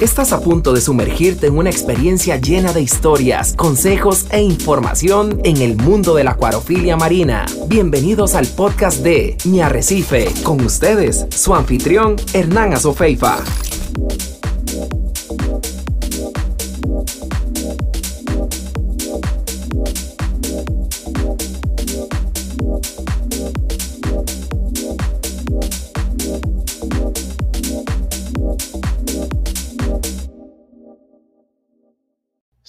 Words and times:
Estás 0.00 0.34
a 0.34 0.40
punto 0.40 0.74
de 0.74 0.82
sumergirte 0.82 1.46
en 1.46 1.56
una 1.56 1.70
experiencia 1.70 2.36
llena 2.36 2.74
de 2.74 2.82
historias, 2.82 3.54
consejos 3.54 4.26
e 4.30 4.42
información 4.42 5.40
en 5.42 5.56
el 5.62 5.74
mundo 5.74 6.14
de 6.14 6.22
la 6.22 6.32
acuarofilia 6.32 6.98
marina. 6.98 7.46
Bienvenidos 7.66 8.34
al 8.34 8.46
podcast 8.46 9.02
de 9.02 9.38
Mi 9.46 9.62
Arrecife. 9.62 10.30
Con 10.42 10.60
ustedes, 10.60 11.24
su 11.30 11.54
anfitrión, 11.54 12.16
Hernán 12.34 12.74
Azofeifa. 12.74 13.38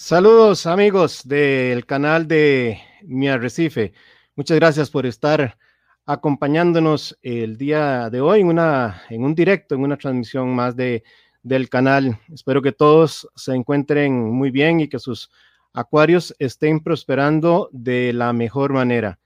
Saludos 0.07 0.65
amigos 0.65 1.27
del 1.27 1.85
canal 1.85 2.29
de 2.29 2.79
Mi 3.01 3.27
Arrecife. 3.27 3.91
Muchas 4.37 4.55
gracias 4.55 4.89
por 4.89 5.05
estar 5.05 5.57
acompañándonos 6.05 7.19
el 7.21 7.57
día 7.57 8.09
de 8.09 8.21
hoy 8.21 8.39
en, 8.39 9.23
un 9.25 9.35
directo, 9.35 9.75
en 9.75 9.81
una 9.81 9.97
transmisión 9.97 10.55
más 10.55 10.77
de, 10.77 11.03
del 11.43 11.67
canal. 11.67 12.17
Espero 12.33 12.61
que 12.61 12.71
todos 12.71 13.27
se 13.35 13.53
encuentren 13.53 14.31
muy 14.31 14.49
bien 14.49 14.79
y 14.79 14.87
que 14.87 14.97
sus 14.97 15.29
acuarios 15.73 16.33
estén 16.39 16.79
prosperando 16.79 17.67
de 17.73 18.13
la 18.13 18.31
mejor 18.31 18.71
manera. 18.71 19.19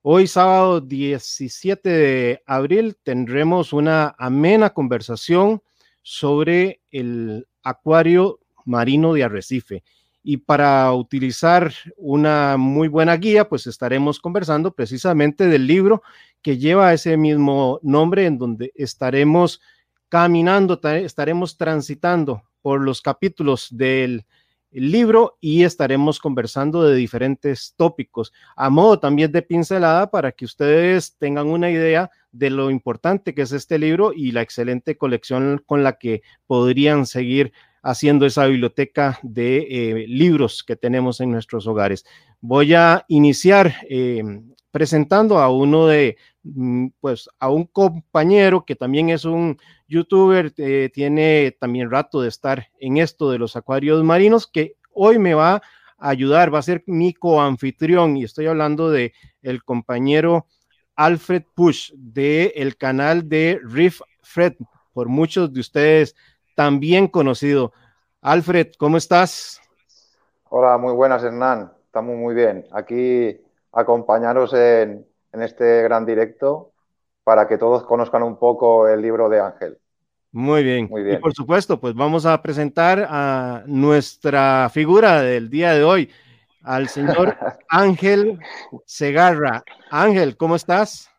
Hoy 0.00 0.26
sábado 0.26 0.80
17 0.80 1.90
de 1.90 2.42
abril 2.46 2.96
tendremos 3.02 3.74
una 3.74 4.14
amena 4.16 4.70
conversación 4.70 5.62
sobre 6.00 6.80
el 6.90 7.46
acuario 7.62 8.40
marino 8.70 9.12
de 9.12 9.24
Arrecife. 9.24 9.82
Y 10.22 10.38
para 10.38 10.92
utilizar 10.92 11.72
una 11.96 12.56
muy 12.56 12.88
buena 12.88 13.16
guía, 13.16 13.48
pues 13.48 13.66
estaremos 13.66 14.20
conversando 14.20 14.72
precisamente 14.72 15.46
del 15.46 15.66
libro 15.66 16.02
que 16.42 16.58
lleva 16.58 16.92
ese 16.92 17.16
mismo 17.16 17.80
nombre, 17.82 18.26
en 18.26 18.38
donde 18.38 18.72
estaremos 18.74 19.60
caminando, 20.08 20.80
estaremos 20.82 21.56
transitando 21.56 22.42
por 22.62 22.80
los 22.80 23.00
capítulos 23.00 23.68
del 23.70 24.24
libro 24.72 25.36
y 25.40 25.64
estaremos 25.64 26.20
conversando 26.20 26.84
de 26.84 26.94
diferentes 26.94 27.74
tópicos, 27.76 28.32
a 28.56 28.70
modo 28.70 29.00
también 29.00 29.32
de 29.32 29.42
pincelada 29.42 30.10
para 30.10 30.32
que 30.32 30.44
ustedes 30.44 31.16
tengan 31.16 31.48
una 31.48 31.70
idea 31.70 32.10
de 32.30 32.50
lo 32.50 32.70
importante 32.70 33.34
que 33.34 33.42
es 33.42 33.52
este 33.52 33.78
libro 33.78 34.12
y 34.14 34.30
la 34.30 34.42
excelente 34.42 34.96
colección 34.96 35.62
con 35.66 35.82
la 35.82 35.98
que 35.98 36.22
podrían 36.46 37.06
seguir 37.06 37.52
haciendo 37.82 38.26
esa 38.26 38.46
biblioteca 38.46 39.18
de 39.22 39.58
eh, 39.58 40.06
libros 40.06 40.62
que 40.62 40.76
tenemos 40.76 41.20
en 41.20 41.30
nuestros 41.30 41.66
hogares. 41.66 42.04
Voy 42.40 42.74
a 42.74 43.04
iniciar 43.08 43.74
eh, 43.88 44.22
presentando 44.70 45.38
a 45.38 45.50
uno 45.50 45.86
de, 45.86 46.16
mm, 46.42 46.88
pues, 47.00 47.28
a 47.38 47.50
un 47.50 47.64
compañero 47.64 48.64
que 48.64 48.76
también 48.76 49.10
es 49.10 49.24
un 49.24 49.58
youtuber, 49.88 50.52
eh, 50.56 50.90
tiene 50.92 51.56
también 51.58 51.90
rato 51.90 52.20
de 52.22 52.28
estar 52.28 52.68
en 52.78 52.98
esto 52.98 53.30
de 53.30 53.38
los 53.38 53.56
acuarios 53.56 54.02
marinos, 54.04 54.46
que 54.46 54.76
hoy 54.92 55.18
me 55.18 55.34
va 55.34 55.56
a 55.98 56.08
ayudar, 56.08 56.52
va 56.52 56.60
a 56.60 56.62
ser 56.62 56.82
mi 56.86 57.12
coanfitrión 57.12 58.16
y 58.16 58.24
estoy 58.24 58.46
hablando 58.46 58.90
de 58.90 59.12
el 59.42 59.62
compañero 59.64 60.46
Alfred 60.96 61.44
Push 61.54 61.92
del 61.94 62.52
el 62.54 62.76
canal 62.76 63.28
de 63.28 63.60
Riff 63.62 64.00
Fred. 64.22 64.54
Por 64.92 65.08
muchos 65.08 65.52
de 65.52 65.60
ustedes 65.60 66.16
también 66.54 67.08
conocido. 67.08 67.72
Alfred, 68.22 68.72
¿cómo 68.78 68.96
estás? 68.96 69.60
Hola, 70.48 70.78
muy 70.78 70.92
buenas, 70.92 71.22
Hernán. 71.22 71.72
Estamos 71.86 72.16
muy 72.16 72.34
bien. 72.34 72.66
Aquí 72.72 73.40
acompañaros 73.72 74.52
en, 74.54 75.06
este 75.32 75.82
gran 75.82 76.04
directo 76.04 76.72
para 77.24 77.46
que 77.46 77.56
todos 77.56 77.84
conozcan 77.84 78.22
un 78.22 78.36
poco 78.36 78.88
el 78.88 79.00
libro 79.00 79.28
de 79.28 79.40
Ángel. 79.40 79.78
Muy 80.32 80.62
bien. 80.62 80.88
Muy 80.90 81.02
bien. 81.02 81.16
Y 81.16 81.18
por 81.18 81.32
supuesto, 81.34 81.80
pues 81.80 81.94
vamos 81.94 82.26
a 82.26 82.40
presentar 82.42 83.06
a 83.08 83.62
nuestra 83.66 84.68
figura 84.72 85.22
del 85.22 85.50
día 85.50 85.72
de 85.72 85.84
hoy, 85.84 86.10
al 86.62 86.88
señor 86.88 87.36
Ángel 87.68 88.38
Segarra. 88.84 89.62
Ángel, 89.90 90.36
¿cómo 90.36 90.56
estás? 90.56 91.09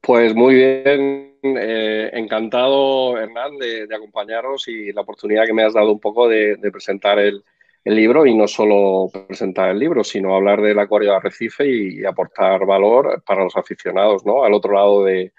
Pues 0.00 0.34
muy 0.34 0.54
bien, 0.54 1.38
eh, 1.42 2.10
encantado 2.12 3.16
Hernán 3.18 3.56
de, 3.56 3.88
acompañaros 3.94 4.68
y 4.68 4.92
la 4.92 5.02
oportunidad 5.02 5.46
que 5.46 5.54
me 5.54 5.64
has 5.64 5.72
dado 5.72 5.92
un 5.92 6.00
poco 6.00 6.28
de, 6.28 6.58
presentar 6.70 7.18
el, 7.18 7.42
libro 7.84 8.26
y 8.26 8.34
no 8.34 8.46
solo 8.46 9.08
presentar 9.26 9.70
el 9.70 9.78
libro, 9.78 10.04
sino 10.04 10.34
hablar 10.34 10.60
del 10.60 10.78
acuario 10.78 11.10
de 11.10 11.16
Arrecife 11.16 11.66
y, 11.66 12.04
aportar 12.04 12.66
valor 12.66 13.22
para 13.26 13.42
los 13.42 13.56
aficionados, 13.56 14.24
¿no? 14.26 14.44
Al 14.44 14.52
otro 14.52 14.74
lado 14.74 15.04
de, 15.04 15.32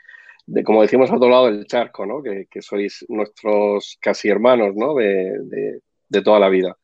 como 0.65 0.81
decimos, 0.81 1.11
al 1.11 1.17
otro 1.17 1.29
lado 1.29 1.45
del 1.45 1.67
charco, 1.67 2.05
¿no? 2.07 2.23
Que, 2.23 2.47
sois 2.61 3.05
nuestros 3.09 3.97
casi 4.01 4.29
hermanos, 4.29 4.75
¿no? 4.75 4.95
De, 4.95 5.81
toda 6.23 6.39
la 6.39 6.49
vida. 6.49 6.75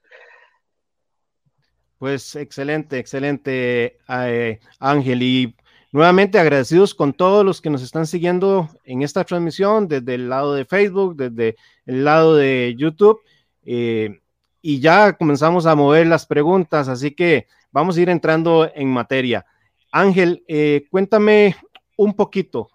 Pues 1.97 2.35
excelente, 2.35 2.99
excelente, 2.99 3.97
eh, 4.07 4.59
Ángel. 4.79 5.23
Y 5.23 5.55
Nuevamente 5.97 6.37
agradecidos 6.37 6.93
con 6.93 7.11
todos 7.11 7.43
los 7.43 7.59
que 7.59 7.71
nos 7.71 7.81
están 7.81 8.05
siguiendo 8.05 8.69
en 8.83 9.01
esta 9.01 9.23
transmisión 9.23 9.87
desde 9.87 10.13
el 10.13 10.29
lado 10.29 10.53
de 10.53 10.63
Facebook, 10.63 11.15
desde 11.15 11.55
el 11.87 12.05
lado 12.05 12.35
de 12.35 12.75
YouTube. 12.77 13.19
Eh, 13.65 14.19
y 14.61 14.79
ya 14.79 15.13
comenzamos 15.13 15.65
a 15.65 15.73
mover 15.73 16.05
las 16.05 16.27
preguntas, 16.27 16.87
así 16.87 17.15
que 17.15 17.47
vamos 17.71 17.97
a 17.97 18.01
ir 18.01 18.09
entrando 18.09 18.69
en 18.75 18.89
materia. 18.89 19.43
Ángel, 19.91 20.43
eh, 20.47 20.85
cuéntame 20.91 21.55
un 21.95 22.13
poquito, 22.13 22.69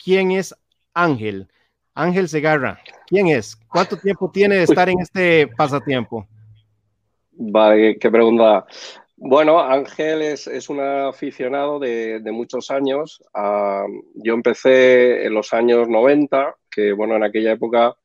¿quién 0.00 0.30
es 0.30 0.54
Ángel? 0.94 1.48
Ángel 1.94 2.28
Segarra, 2.28 2.78
¿quién 3.08 3.26
es? 3.26 3.56
¿Cuánto 3.56 3.96
tiempo 3.96 4.30
tiene 4.30 4.54
de 4.54 4.62
estar 4.62 4.88
en 4.88 5.00
este 5.00 5.48
pasatiempo? 5.48 6.28
Vale, 7.32 7.98
qué 7.98 8.08
pregunta. 8.08 8.66
Bueno, 9.20 9.60
Ángel 9.60 10.22
es, 10.22 10.46
un 10.68 10.80
aficionado 10.80 11.80
de, 11.80 12.20
muchos 12.32 12.70
años. 12.70 13.20
Ah, 13.34 13.84
yo 14.14 14.34
empecé 14.34 15.26
en 15.26 15.34
los 15.34 15.52
años 15.52 15.88
90, 15.88 16.54
que 16.70 16.92
bueno, 16.92 17.16
en 17.16 17.24
aquella 17.24 17.52
época 17.52 17.96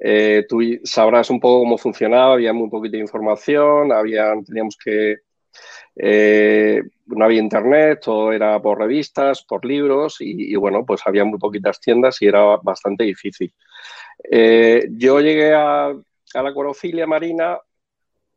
eh, 0.00 0.46
tú 0.48 0.60
sabrás 0.82 1.28
un 1.28 1.40
poco 1.40 1.60
cómo 1.60 1.76
funcionaba, 1.76 2.32
había 2.32 2.54
muy 2.54 2.70
poquita 2.70 2.96
información, 2.96 3.92
había, 3.92 4.32
teníamos 4.44 4.76
que... 4.82 5.16
Eh, 5.98 6.82
no 7.06 7.24
había 7.24 7.40
internet, 7.40 8.00
todo 8.02 8.32
era 8.32 8.60
por 8.60 8.78
revistas, 8.78 9.42
por 9.44 9.64
libros 9.64 10.16
y, 10.20 10.54
bueno, 10.56 10.84
pues 10.86 11.02
había 11.06 11.24
muy 11.24 11.38
poquitas 11.38 11.80
tiendas 11.80 12.20
y 12.22 12.26
era 12.26 12.56
bastante 12.62 13.04
difícil. 13.04 13.52
Eh, 14.30 14.88
yo 14.90 15.20
llegué 15.20 15.54
a, 15.54 15.88
a 15.88 16.42
la 16.42 16.54
corofilia 16.54 17.06
marina 17.06 17.58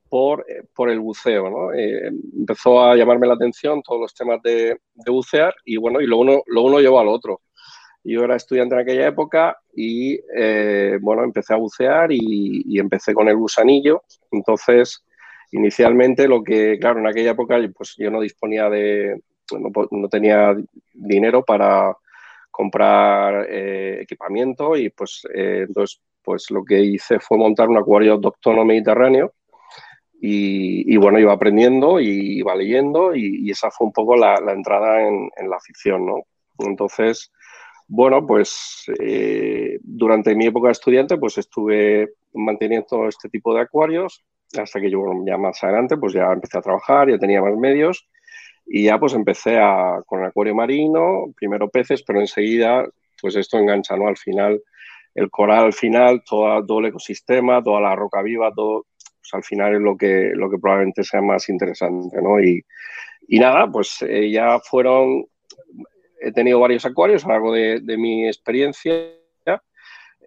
por, 0.10 0.46
eh, 0.50 0.64
por 0.76 0.90
el 0.90 1.00
buceo. 1.00 1.50
¿no? 1.50 1.74
Eh, 1.74 2.08
empezó 2.08 2.84
a 2.84 2.96
llamarme 2.96 3.28
la 3.28 3.36
atención 3.36 3.82
todos 3.82 4.02
los 4.02 4.14
temas 4.14 4.42
de, 4.42 4.78
bucear 5.08 5.54
y 5.64 5.78
bueno, 5.78 6.02
y 6.02 6.08
lo 6.08 6.18
uno, 6.18 6.42
lo 6.48 6.64
uno 6.64 6.80
llevó 6.80 7.00
al 7.00 7.08
otro. 7.08 7.42
Yo 8.04 8.24
era 8.24 8.36
estudiante 8.36 8.76
en 8.76 8.82
aquella 8.82 9.08
época 9.08 9.58
y 9.74 10.20
eh, 10.36 10.98
bueno, 11.02 11.24
empecé 11.24 11.54
a 11.54 11.58
bucear 11.58 12.12
y, 12.12 12.80
empecé 12.80 13.14
con 13.14 13.28
el 13.30 13.36
gusanillo. 13.36 14.04
Entonces, 14.32 15.04
inicialmente 15.52 16.28
lo 16.28 16.44
que, 16.44 16.78
claro, 16.80 17.00
en 17.00 17.08
aquella 17.08 17.32
época 17.32 17.58
pues 17.76 17.96
yo 17.98 18.10
no 18.10 18.22
disponía 18.22 18.70
de, 18.70 19.22
no, 19.52 20.10
tenía 20.10 20.56
dinero 20.94 21.44
para 21.44 21.96
comprar 22.52 23.48
equipamiento 23.50 24.76
y 24.76 24.90
pues 24.90 25.22
entonces 25.34 26.02
pues 26.24 26.52
lo 26.52 26.64
que 26.66 26.82
hice 26.82 27.20
fue 27.20 27.38
montar 27.38 27.70
un 27.70 27.78
acuario 27.78 28.14
autóctono 28.14 28.66
mediterráneo 28.66 29.34
y, 30.22 30.98
bueno, 30.98 31.20
iba 31.20 31.34
aprendiendo 31.34 32.00
y 32.00 32.40
iba 32.40 32.56
leyendo 32.56 33.16
y, 33.16 33.50
esa 33.50 33.72
fue 33.72 33.88
un 33.88 33.94
poco 33.94 34.16
la, 34.18 34.36
entrada 34.52 35.08
en, 35.08 35.50
la 35.50 35.60
ficción, 35.60 36.06
¿no? 36.06 36.24
Entonces, 36.60 37.32
bueno, 37.88 38.26
pues 38.26 38.84
eh, 39.00 39.80
durante 39.82 40.36
mi 40.36 40.48
época 40.48 40.68
de 40.68 40.74
estudiante 40.74 41.18
pues 41.18 41.38
estuve 41.38 42.10
manteniendo 42.34 43.08
este 43.08 43.30
tipo 43.30 43.54
de 43.54 43.62
acuarios 43.62 44.24
hasta 44.58 44.82
que 44.82 44.92
yo 44.92 45.00
ya 45.26 45.38
más 45.38 45.64
adelante 45.64 45.98
pues 45.98 46.14
ya 46.14 46.32
empecé 46.32 46.58
a 46.58 46.62
trabajar, 46.62 47.10
ya 47.10 47.18
tenía 47.18 47.42
más 47.42 47.56
medios 47.56 48.08
y 48.66 48.84
ya 48.86 49.00
pues 49.00 49.14
empecé 49.14 49.58
a, 49.58 50.02
con 50.06 50.20
el 50.20 50.28
acuario 50.28 50.54
marino, 50.54 51.34
primero 51.36 51.70
peces, 51.70 52.04
pero 52.04 52.20
enseguida 52.20 52.86
pues 53.22 53.36
esto 53.36 53.58
engancha, 53.58 53.96
¿no? 53.96 54.08
Al 54.08 54.18
final 54.18 54.62
el 55.16 55.30
coral 55.32 55.66
al 55.66 55.74
final, 55.74 56.24
todo, 56.24 56.64
todo 56.66 56.80
el 56.80 56.88
ecosistema, 56.88 57.64
toda 57.64 57.82
la 57.82 57.96
roca 57.96 58.22
viva, 58.22 58.52
todo, 58.54 58.86
pues, 59.30 59.34
al 59.34 59.44
final 59.44 59.76
es 59.76 59.82
lo 59.82 59.98
que, 59.98 60.32
lo 60.34 60.50
que 60.50 60.58
probablemente 60.58 61.04
sea 61.04 61.22
más 61.22 61.50
interesante, 61.50 62.22
¿no? 62.22 62.42
Y, 62.42 62.64
nada, 63.30 63.72
pues 63.72 64.02
eh, 64.02 64.32
ya 64.32 64.60
fueron, 64.60 65.26
he 66.20 66.32
tenido 66.32 66.60
varios 66.60 66.86
acuarios 66.86 67.24
a 67.24 67.28
lo 67.28 67.34
largo 67.34 67.54
de, 67.54 67.98
mi 67.98 68.28
experiencia. 68.28 68.92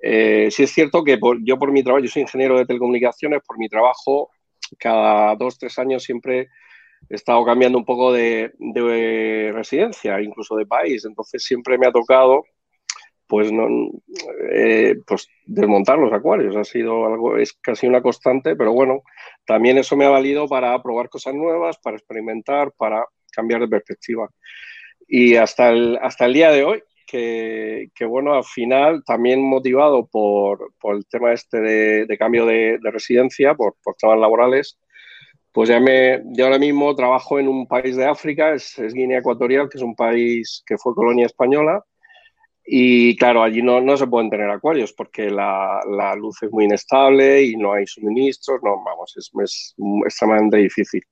Eh, 0.04 0.48
sí 0.50 0.64
es 0.64 0.72
cierto 0.72 1.04
que 1.04 1.16
yo 1.44 1.58
por 1.58 1.70
mi 1.70 1.84
trabajo, 1.84 2.02
yo 2.04 2.10
soy 2.10 2.22
ingeniero 2.22 2.58
de 2.58 2.66
telecomunicaciones, 2.66 3.40
por 3.46 3.56
mi 3.56 3.68
trabajo, 3.68 4.30
cada 4.78 5.36
dos, 5.36 5.58
tres 5.58 5.78
años 5.78 6.02
siempre 6.02 6.48
he 7.08 7.14
estado 7.14 7.44
cambiando 7.44 7.78
un 7.78 7.84
poco 7.84 8.12
de, 8.12 8.52
residencia, 9.54 10.20
incluso 10.20 10.56
de 10.56 10.66
país. 10.66 11.04
Entonces 11.04 11.44
siempre 11.44 11.78
me 11.78 11.86
ha 11.86 11.92
tocado 11.92 12.44
pues 13.32 13.50
no 13.50 13.66
eh, 14.52 14.94
pues 15.06 15.26
desmontar 15.46 15.98
los 15.98 16.12
acuarios 16.12 16.54
ha 16.54 16.64
sido 16.64 17.06
algo 17.06 17.38
es 17.38 17.54
casi 17.54 17.86
una 17.86 18.02
constante 18.02 18.56
pero 18.56 18.74
bueno 18.74 19.04
también 19.46 19.78
eso 19.78 19.96
me 19.96 20.04
ha 20.04 20.10
valido 20.10 20.46
para 20.46 20.82
probar 20.82 21.08
cosas 21.08 21.32
nuevas 21.32 21.78
para 21.78 21.96
experimentar 21.96 22.72
para 22.76 23.06
cambiar 23.34 23.62
de 23.62 23.68
perspectiva 23.68 24.28
y 25.08 25.36
hasta 25.36 25.70
el 25.70 25.98
hasta 26.02 26.26
el 26.26 26.34
día 26.34 26.50
de 26.50 26.62
hoy 26.62 26.82
que, 27.06 27.88
bueno 28.06 28.34
al 28.34 28.44
final 28.44 29.02
también 29.02 29.42
motivado 29.42 30.06
por, 30.06 30.72
el 30.94 31.06
tema 31.06 31.32
este 31.32 31.58
de, 31.60 32.18
cambio 32.18 32.44
de, 32.44 32.78
residencia 32.82 33.54
por, 33.54 33.76
por 33.82 33.94
temas 33.94 34.18
laborales 34.18 34.78
pues 35.52 35.70
ya 35.70 35.80
me, 35.80 36.22
yo 36.32 36.44
ahora 36.44 36.58
mismo 36.58 36.94
trabajo 36.94 37.38
en 37.38 37.48
un 37.48 37.66
país 37.66 37.96
de 37.96 38.06
África, 38.06 38.54
es, 38.54 38.74
Guinea 38.92 39.18
Ecuatorial, 39.18 39.68
que 39.68 39.76
es 39.76 39.84
un 39.84 39.94
país 39.94 40.62
que 40.66 40.78
fue 40.78 40.94
colonia 40.94 41.26
española. 41.26 41.84
Y 42.64 43.16
claro, 43.16 43.42
allí 43.42 43.60
no, 43.60 43.80
no 43.80 43.96
se 43.96 44.06
pueden 44.06 44.30
tener 44.30 44.48
acuarios 44.48 44.92
porque 44.92 45.30
la, 45.30 45.80
la, 45.90 46.14
luz 46.14 46.42
es 46.42 46.50
muy 46.52 46.64
inestable 46.64 47.42
y 47.42 47.56
no 47.56 47.72
hay 47.72 47.86
suministros, 47.86 48.60
no, 48.62 48.82
vamos, 48.84 49.14
es, 49.16 49.30
es, 49.42 49.74
extremadamente 50.04 50.58
difícil. 50.58 51.02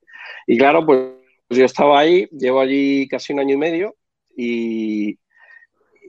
Y 0.47 0.57
claro, 0.57 0.87
pues 0.87 1.01
yo 1.49 1.65
estaba 1.65 1.99
ahí, 1.99 2.29
llevo 2.31 2.61
allí 2.61 3.09
casi 3.09 3.33
un 3.33 3.41
año 3.41 3.55
y 3.55 3.59
medio 3.59 3.97
y, 4.37 5.19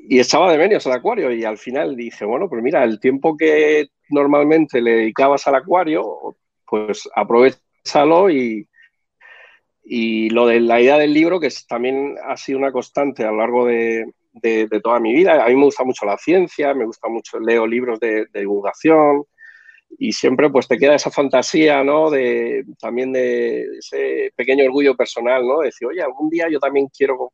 y 0.08 0.20
estaba 0.20 0.52
de 0.52 0.60
menos 0.60 0.86
al 0.86 0.94
acuario 0.94 1.32
y 1.32 1.44
al 1.44 1.58
final 1.58 1.96
dije, 1.96 2.24
bueno, 2.24 2.48
pues 2.48 2.62
mira, 2.62 2.84
el 2.84 3.00
tiempo 3.00 3.36
que 3.36 3.88
normalmente 4.10 4.80
le 4.80 4.92
dedicabas 4.92 5.48
al 5.48 5.56
acuario, 5.56 6.38
pues 6.68 7.10
aprovecha 7.16 7.60
y, 8.32 8.68
y 9.84 10.30
lo 10.30 10.46
de 10.46 10.60
la 10.60 10.80
idea 10.80 10.98
del 11.00 11.14
libro, 11.14 11.40
que 11.40 11.50
también 11.68 12.16
ha 12.24 12.38
sido 12.38 12.60
una 12.60 12.72
constante 12.72 13.24
a 13.24 13.32
lo 13.32 13.38
largo 13.38 13.66
de, 13.66 14.06
toda 14.84 15.00
mi 15.00 15.14
vida. 15.14 15.44
A 15.44 15.48
mí 15.48 15.56
me 15.56 15.66
gusta 15.66 15.84
mucho 15.84 16.06
la 16.06 16.18
ciencia, 16.18 16.74
me 16.74 16.86
gusta 16.86 17.08
mucho, 17.10 17.40
leo 17.40 17.66
libros 17.68 18.00
de, 18.00 18.28
divulgación 18.34 19.24
y 20.00 20.14
siempre 20.14 20.50
pues 20.50 20.68
te 20.68 20.78
queda 20.78 20.96
esa 20.96 21.12
fantasía, 21.12 21.84
¿no? 21.84 22.10
De, 22.10 22.66
también 22.80 23.12
de 23.12 23.64
ese 23.78 24.32
pequeño 24.36 24.66
orgullo 24.66 24.96
personal, 24.96 25.46
¿no? 25.46 25.60
De 25.60 25.68
decir, 25.68 25.88
oye, 25.88 26.02
algún 26.02 26.30
día 26.30 26.48
yo 26.50 26.60
también 26.60 26.88
quiero 26.88 27.34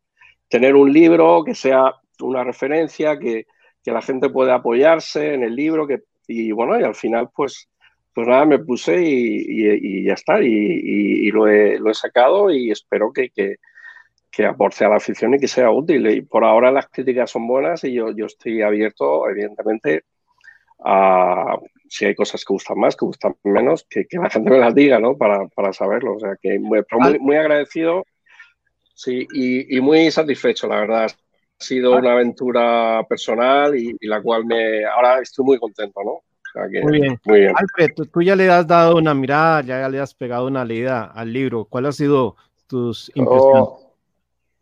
tener 0.49 0.75
un 0.75 0.91
libro 0.91 1.43
que 1.43 1.53
sea 1.53 1.93
una 2.21 2.43
referencia, 2.43 3.19
que, 3.19 3.45
que 3.83 3.91
la 3.91 4.01
gente 4.01 4.29
pueda 4.29 4.55
apoyarse 4.55 5.33
en 5.35 5.43
el 5.43 5.55
libro, 5.55 5.87
que, 5.87 6.01
y 6.27 6.51
bueno, 6.51 6.79
y 6.79 6.83
al 6.83 6.95
final 6.95 7.29
pues 7.35 7.69
pues 8.17 8.27
nada, 8.27 8.45
me 8.45 8.57
puse 8.57 8.99
y, 8.99 10.03
ya 10.03 10.13
está, 10.13 10.41
y, 10.41 11.29
lo, 11.29 11.47
he, 11.47 11.77
sacado 11.93 12.49
y 12.49 12.71
espero 12.71 13.13
que, 13.13 13.29
aporte 14.45 14.85
a 14.85 14.89
la 14.89 14.97
afición 14.97 15.33
y 15.33 15.39
que 15.39 15.47
sea 15.47 15.71
útil. 15.71 16.07
Y 16.07 16.21
por 16.21 16.43
ahora 16.43 16.71
las 16.71 16.87
críticas 16.87 17.31
son 17.31 17.47
buenas 17.47 17.83
y 17.83 17.93
yo, 17.93 18.09
estoy 18.25 18.61
abierto, 18.61 19.27
evidentemente, 19.29 20.03
a 20.83 21.57
si 21.89 22.05
hay 22.05 22.15
cosas 22.15 22.43
que 22.43 22.53
gustan 22.53 22.79
más, 22.79 22.95
que 22.95 23.05
gustan 23.05 23.35
menos, 23.43 23.85
que, 23.89 24.05
la 24.11 24.29
gente 24.29 24.49
me 24.49 24.59
las 24.59 24.75
diga, 24.75 24.99
¿no? 24.99 25.17
Para, 25.17 25.47
saberlo. 25.73 26.15
O 26.15 26.19
sea, 26.19 26.35
que 26.41 26.59
muy, 26.59 26.83
muy, 27.19 27.35
agradecido 27.37 28.03
sí, 28.93 29.25
y, 29.33 29.79
muy 29.79 30.11
satisfecho, 30.11 30.67
la 30.67 30.81
verdad. 30.81 31.05
Ha 31.59 31.63
sido 31.63 31.95
una 31.95 32.11
aventura 32.11 33.03
personal 33.09 33.75
y, 33.75 33.95
la 34.01 34.21
cual 34.21 34.45
me 34.45 34.85
ahora 34.85 35.19
estoy 35.21 35.45
muy 35.45 35.57
contento, 35.57 36.01
¿no? 36.03 36.21
muy, 36.83 37.01
bien. 37.01 37.19
muy 37.25 37.45
Alfred, 37.45 38.09
tú, 38.11 38.21
ya 38.21 38.35
le 38.35 38.49
has 38.49 38.65
dado 38.65 38.97
una 38.97 39.13
mirada, 39.13 39.61
ya 39.61 39.89
le 39.89 39.99
has 39.99 40.13
pegado 40.13 40.47
una 40.47 40.65
leída 40.65 41.05
al 41.05 41.31
libro. 41.31 41.65
¿Cuál 41.65 41.85
ha 41.87 41.91
sido 41.91 42.35
tus 42.67 43.11
impresiones? 43.15 43.86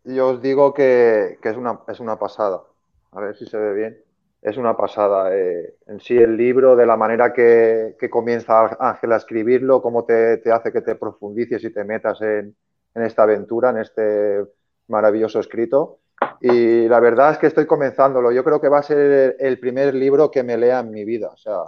Yo 0.06 0.30
os 0.30 0.42
digo 0.42 0.74
que, 0.74 1.38
es, 1.42 1.58
una, 1.58 1.82
es 1.88 2.00
una 2.00 2.18
pasada. 2.18 2.64
A 3.12 3.20
ver 3.20 3.36
si 3.36 3.46
se 3.46 3.58
ve 3.58 3.74
bien. 3.74 3.98
Es 4.42 4.58
una 4.58 4.78
pasada. 4.78 5.36
Eh, 5.36 5.76
en 5.88 6.00
sí, 6.00 6.18
el 6.18 6.38
libro, 6.38 6.76
de 6.76 6.86
la 6.86 6.96
manera 6.96 7.34
que, 7.34 7.96
comienza 8.10 8.78
Ángel 8.80 9.12
a 9.14 9.18
escribirlo, 9.18 9.82
cómo 9.82 10.06
te, 10.06 10.42
hace 10.52 10.72
que 10.72 10.82
te 10.82 10.96
profundices 10.96 11.64
y 11.64 11.74
te 11.74 11.84
metas 11.84 12.22
en, 12.22 12.56
en 12.94 13.04
esta 13.04 13.24
aventura, 13.24 13.72
en 13.72 13.78
este 13.78 14.46
maravilloso 14.88 15.40
escrito. 15.40 16.00
Y 16.40 16.88
la 16.88 17.00
verdad 17.00 17.32
es 17.32 17.38
que 17.40 17.48
estoy 17.48 17.66
comenzándolo. 17.66 18.32
Yo 18.32 18.44
creo 18.44 18.62
que 18.62 18.70
va 18.70 18.80
a 18.80 18.84
ser 18.84 19.36
el 19.40 19.60
primer 19.60 19.96
libro 19.96 20.30
que 20.30 20.44
me 20.44 20.58
lea 20.58 20.80
en 20.80 20.92
mi 20.92 21.04
vida. 21.04 21.30
O 21.30 21.38
sea, 21.38 21.64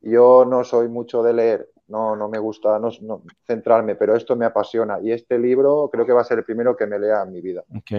yo 0.00 0.44
no 0.44 0.64
soy 0.64 0.88
mucho 0.88 1.22
de 1.22 1.32
leer, 1.32 1.68
no, 1.88 2.16
no 2.16 2.28
me 2.28 2.38
gusta 2.38 2.78
no, 2.78 2.90
centrarme, 3.46 3.94
pero 3.94 4.16
esto 4.16 4.36
me 4.36 4.46
apasiona. 4.46 4.98
Y 5.02 5.12
este 5.12 5.38
libro 5.38 5.88
creo 5.92 6.06
que 6.06 6.12
va 6.12 6.22
a 6.22 6.24
ser 6.24 6.38
el 6.38 6.44
primero 6.44 6.76
que 6.76 6.86
me 6.86 6.98
lea 6.98 7.22
en 7.22 7.32
mi 7.32 7.40
vida. 7.40 7.62
Ok. 7.74 7.92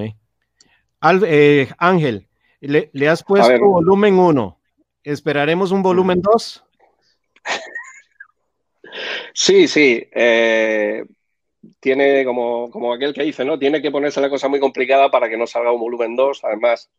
Eh, 1.28 1.68
Ángel, 1.78 2.28
le, 2.62 3.10
has 3.10 3.24
puesto 3.24 3.60
volumen 3.60 4.18
1. 4.18 4.60
¿Esperaremos 5.04 5.72
un 5.72 5.84
volumen 5.84 6.22
2? 6.22 6.64
Sí, 9.34 9.68
sí. 9.68 10.08
Eh, 10.14 11.06
tiene 11.82 12.24
como, 12.24 12.72
como 12.72 12.94
aquel 12.94 13.14
que 13.14 13.24
dice, 13.24 13.44
¿no? 13.44 13.60
Tiene 13.60 13.82
que 13.82 13.92
ponerse 13.92 14.22
la 14.22 14.30
cosa 14.30 14.48
muy 14.48 14.62
complicada 14.62 15.12
para 15.12 15.30
que 15.30 15.38
no 15.38 15.46
salga 15.46 15.74
un 15.74 15.82
volumen 15.82 16.16
2. 16.16 16.46
Además, 16.46 16.90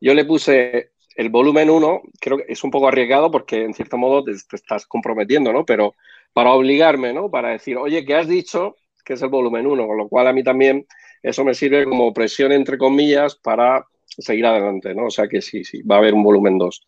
yo 0.00 0.14
le 0.14 0.24
puse 0.24 0.92
el 1.16 1.28
volumen 1.30 1.70
1, 1.70 2.02
creo 2.20 2.38
que 2.38 2.44
es 2.48 2.62
un 2.64 2.70
poco 2.70 2.88
arriesgado 2.88 3.30
porque 3.30 3.62
en 3.62 3.74
cierto 3.74 3.96
modo 3.96 4.24
te, 4.24 4.32
estás 4.32 4.86
comprometiendo, 4.86 5.52
¿no? 5.52 5.64
Pero 5.64 5.94
para 6.34 6.52
obligarme, 6.52 7.14
¿no? 7.14 7.30
Para 7.30 7.50
decir, 7.50 7.78
oye, 7.78 8.04
¿qué 8.04 8.16
has 8.16 8.28
dicho? 8.28 8.76
Que 9.04 9.14
es 9.14 9.22
el 9.22 9.28
volumen 9.28 9.66
1, 9.66 9.86
con 9.86 9.96
lo 9.96 10.08
cual 10.08 10.26
a 10.26 10.32
mí 10.32 10.42
también 10.42 10.86
eso 11.22 11.44
me 11.44 11.54
sirve 11.54 11.84
como 11.84 12.12
presión, 12.12 12.52
entre 12.52 12.76
comillas, 12.76 13.36
para 13.36 13.86
seguir 14.04 14.44
adelante, 14.44 14.94
¿no? 14.94 15.06
O 15.06 15.10
sea 15.10 15.28
que 15.28 15.40
sí, 15.40 15.64
sí, 15.64 15.82
va 15.82 15.96
a 15.96 15.98
haber 15.98 16.12
un 16.12 16.22
volumen 16.22 16.58
2. 16.58 16.86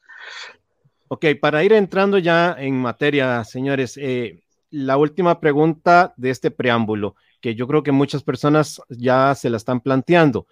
Ok, 1.08 1.26
para 1.40 1.62
ir 1.62 1.72
entrando 1.72 2.18
ya 2.18 2.56
en 2.58 2.74
materia, 2.74 3.44
señores, 3.44 3.96
eh, 3.96 4.42
la 4.70 4.96
última 4.96 5.40
pregunta 5.40 6.12
de 6.16 6.30
este 6.30 6.50
preámbulo, 6.50 7.14
que 7.40 7.54
yo 7.54 7.68
creo 7.68 7.84
que 7.84 7.92
muchas 7.92 8.24
personas 8.24 8.82
ya 8.88 9.34
se 9.36 9.48
la 9.48 9.56
están 9.56 9.80
planteando. 9.80 10.48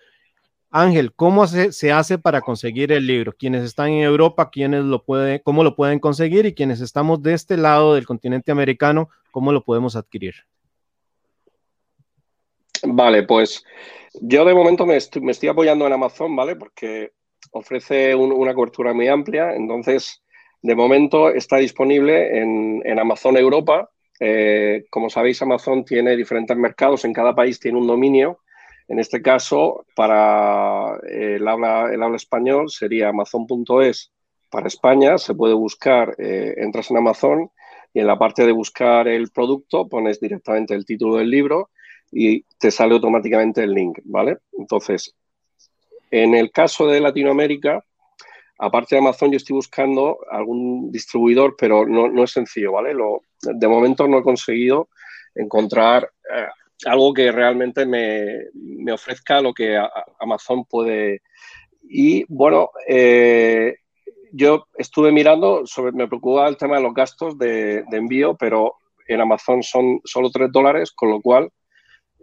Ángel, 0.77 1.15
¿cómo 1.15 1.47
se, 1.47 1.93
hace 1.93 2.19
para 2.19 2.41
conseguir 2.41 2.91
el 2.91 3.07
libro? 3.07 3.33
Quienes 3.33 3.63
están 3.63 3.91
en 3.91 4.03
Europa, 4.03 4.51
¿quiénes 4.51 4.83
lo 4.83 5.05
pueden, 5.05 5.41
¿cómo 5.45 5.63
lo 5.63 5.77
pueden 5.77 6.01
conseguir? 6.01 6.47
Y 6.47 6.55
quienes 6.55 6.81
estamos 6.81 7.23
de 7.23 7.35
este 7.35 7.57
lado 7.57 7.95
del 7.95 8.07
continente 8.07 8.51
americano, 8.51 9.09
¿cómo 9.31 9.53
lo 9.53 9.63
podemos 9.63 9.95
adquirir? 9.95 10.35
Vale, 12.83 13.23
pues 13.23 13.65
yo 14.15 14.45
de 14.45 14.53
momento 14.53 14.85
me 14.85 14.97
estoy, 14.97 15.49
apoyando 15.49 15.87
en 15.87 15.93
Amazon, 15.93 16.35
¿vale? 16.35 16.57
Porque 16.57 17.13
ofrece 17.53 18.17
una 18.17 18.53
cobertura 18.53 18.93
muy 18.93 19.07
amplia. 19.07 19.55
Entonces, 19.55 20.25
de 20.61 20.75
momento 20.75 21.31
está 21.31 21.59
disponible 21.59 22.41
en, 22.41 22.83
en 22.85 22.99
Amazon 22.99 23.37
Europa 23.37 23.91
eh, 24.21 24.85
como 24.91 25.11
sabéis, 25.11 25.43
Amazon 25.43 25.85
tiene 25.85 26.17
diferentes 26.17 26.57
mercados, 26.57 27.05
en 27.05 27.13
cada 27.13 27.35
país 27.35 27.59
tiene 27.59 27.79
un 27.79 27.87
dominio. 27.87 28.41
En 28.89 28.99
este 28.99 29.23
caso, 29.23 29.87
para 29.97 30.99
el 31.09 31.47
habla, 31.49 31.91
el 31.93 32.03
habla 32.03 32.17
español 32.17 32.71
sería 32.71 33.09
amazon.es 33.09 34.13
para 34.51 34.69
España. 34.69 35.17
Se 35.19 35.35
puede 35.35 35.55
buscar, 35.55 36.15
eh, 36.19 36.55
entras 36.59 36.91
en 36.91 36.99
Amazon 36.99 37.51
y 37.95 38.01
en 38.01 38.07
la 38.07 38.19
parte 38.19 38.45
de 38.45 38.53
buscar 38.53 39.09
el 39.09 39.31
producto 39.31 39.89
pones 39.89 40.21
directamente 40.21 40.75
el 40.75 40.85
título 40.85 41.17
del 41.17 41.31
libro 41.31 41.71
y 42.13 42.43
te 42.59 42.71
sale 42.71 42.95
automáticamente 42.95 43.63
el 43.63 43.73
link, 43.73 43.99
¿vale? 44.05 44.39
Entonces, 44.59 45.15
en 46.11 46.35
el 46.35 46.51
caso 46.53 46.87
de 46.87 47.01
Latinoamérica, 47.01 47.85
aparte 48.59 48.95
de 48.95 49.01
Amazon, 49.01 49.31
yo 49.33 49.37
estoy 49.37 49.55
buscando 49.55 50.19
algún 50.31 50.93
distribuidor, 50.93 51.57
pero 51.59 51.87
no, 51.87 52.23
es 52.23 52.31
sencillo, 52.31 52.73
¿vale? 52.73 52.95
De 53.41 53.69
momento 53.69 54.07
no 54.07 54.19
he 54.19 54.23
conseguido 54.23 54.91
encontrar 55.35 56.09
eh, 56.33 56.47
algo 56.87 57.15
que 57.15 57.33
realmente 57.33 57.87
me, 57.87 58.93
ofrezca 58.93 59.41
lo 59.41 59.53
que 59.53 59.81
Amazon 60.21 60.65
puede. 60.65 61.23
Y 61.83 62.25
bueno, 62.29 62.71
eh, 62.89 63.77
yo 64.33 64.67
estuve 64.77 65.13
mirando, 65.13 65.67
sobre, 65.67 65.93
me 65.93 66.09
preocupaba 66.09 66.49
el 66.49 66.57
tema 66.57 66.77
de 66.77 66.83
los 66.83 66.95
gastos 66.95 67.39
de, 67.39 67.85
envío, 67.93 68.37
pero 68.37 68.77
en 69.07 69.21
Amazon 69.21 69.63
son 69.63 70.01
solo 70.05 70.31
3 70.31 70.51
dólares, 70.51 70.93
con 70.93 71.11
lo 71.11 71.21
cual 71.21 71.51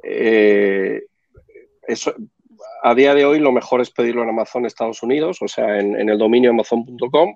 eh, 0.04 1.04
eso, 1.88 2.14
a 2.84 2.96
día 2.96 3.14
de 3.14 3.26
hoy 3.26 3.40
lo 3.40 3.52
mejor 3.52 3.82
es 3.82 3.92
pedirlo 3.92 4.24
en 4.24 4.30
Amazon 4.30 4.66
Estados 4.66 5.04
Unidos, 5.04 5.38
o 5.42 5.48
sea, 5.48 5.80
en, 5.80 6.10
el 6.10 6.18
dominio 6.18 6.50
amazon.com 6.50 7.36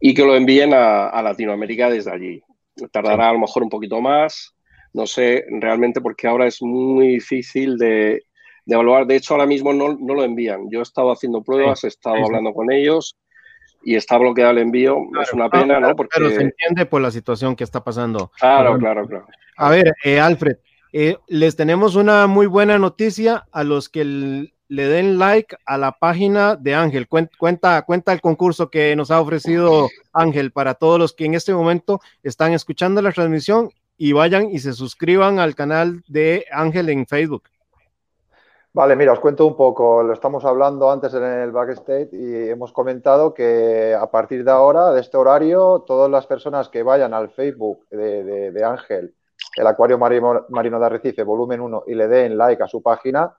y 0.00 0.14
que 0.14 0.24
lo 0.24 0.34
envíen 0.34 0.72
a, 0.74 1.22
Latinoamérica 1.22 1.90
desde 1.90 2.10
allí. 2.10 2.42
Tardará 2.90 3.28
a 3.28 3.32
lo 3.34 3.38
mejor 3.38 3.62
un 3.62 3.68
poquito 3.68 4.00
más, 4.00 4.54
no 4.92 5.06
sé 5.06 5.44
realmente 5.60 6.00
porque 6.00 6.26
ahora 6.26 6.46
es 6.46 6.60
muy 6.62 7.08
difícil 7.08 7.78
de, 7.78 8.22
evaluar. 8.66 9.06
De 9.06 9.16
hecho, 9.16 9.34
ahora 9.34 9.46
mismo 9.46 9.72
no, 9.72 9.92
lo 9.92 10.24
envían. 10.24 10.68
Yo 10.70 10.80
he 10.80 10.82
estado 10.82 11.10
haciendo 11.12 11.42
pruebas, 11.42 11.84
he 11.84 11.88
estado 11.88 12.16
hablando 12.24 12.52
con 12.52 12.70
ellos 12.70 13.16
y 13.84 13.96
está 13.96 14.16
bloqueado 14.16 14.52
el 14.52 14.58
envío, 14.58 14.96
es 15.20 15.32
una 15.32 15.48
pena, 15.50 15.80
¿no? 15.80 15.96
Porque... 15.96 16.10
Pero 16.14 16.30
se 16.30 16.42
entiende 16.42 16.86
por 16.86 17.02
la 17.02 17.10
situación 17.10 17.56
que 17.56 17.64
está 17.64 17.82
pasando. 17.82 18.30
Claro, 18.38 18.78
claro, 18.78 19.06
claro. 19.08 19.26
A 19.56 19.70
ver, 19.70 19.92
eh, 20.04 20.20
Alfred, 20.20 20.56
eh, 20.92 21.16
les 21.26 21.56
tenemos 21.56 21.96
una 21.96 22.26
muy 22.26 22.46
buena 22.46 22.78
noticia 22.78 23.46
a 23.50 23.64
los 23.64 23.88
que 23.88 24.04
le 24.04 24.88
den 24.88 25.18
like 25.18 25.56
a 25.66 25.78
la 25.78 25.92
página 25.92 26.54
de 26.54 26.74
Ángel. 26.74 27.08
Cuenta, 27.08 27.82
cuenta 27.82 28.12
el 28.12 28.20
concurso 28.20 28.70
que 28.70 28.94
nos 28.94 29.10
ha 29.10 29.20
ofrecido 29.20 29.88
Ángel 30.12 30.52
para 30.52 30.74
todos 30.74 30.98
los 30.98 31.12
que 31.12 31.24
en 31.24 31.34
este 31.34 31.52
momento 31.52 32.00
están 32.22 32.52
escuchando 32.52 33.02
la 33.02 33.12
transmisión 33.12 33.70
y 33.96 34.12
vayan 34.12 34.50
y 34.50 34.58
se 34.58 34.72
suscriban 34.72 35.38
al 35.38 35.54
canal 35.54 36.02
de 36.08 36.44
Ángel 36.50 36.88
en 36.88 37.06
Facebook. 37.06 37.44
Vale, 38.74 38.96
mira, 38.96 39.12
os 39.12 39.20
cuento 39.20 39.46
un 39.46 39.54
poco. 39.54 40.02
Lo 40.02 40.14
estamos 40.14 40.44
hablando 40.46 40.90
antes 40.90 41.12
en 41.12 41.22
el 41.22 41.52
backstage 41.52 42.08
y 42.12 42.48
hemos 42.48 42.72
comentado 42.72 43.34
que 43.34 43.94
a 43.94 44.10
partir 44.10 44.44
de 44.44 44.50
ahora, 44.50 44.92
de 44.92 45.00
este 45.00 45.18
horario, 45.18 45.84
todas 45.86 46.10
las 46.10 46.26
personas 46.26 46.70
que 46.70 46.82
vayan 46.82 47.12
al 47.12 47.30
Facebook 47.30 47.86
de, 47.90 48.64
Ángel, 48.64 49.14
el 49.56 49.66
Acuario 49.66 49.98
Marino, 49.98 50.46
de 50.48 50.86
Arrecife, 50.86 51.22
volumen 51.22 51.60
1, 51.60 51.84
y 51.86 51.94
le 51.94 52.08
den 52.08 52.38
like 52.38 52.62
a 52.62 52.66
su 52.66 52.82
página, 52.82 53.36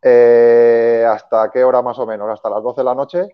eh, 0.00 1.06
¿hasta 1.06 1.50
qué 1.50 1.62
hora 1.62 1.82
más 1.82 1.98
o 1.98 2.06
menos? 2.06 2.30
¿Hasta 2.30 2.48
las 2.48 2.62
12 2.62 2.80
de 2.80 2.84
la 2.84 2.94
noche? 2.94 3.28